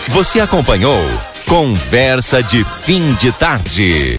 Você 0.09 0.40
acompanhou 0.40 1.02
Conversa 1.47 2.43
de 2.43 2.65
Fim 2.82 3.12
de 3.16 3.31
Tarde. 3.32 4.12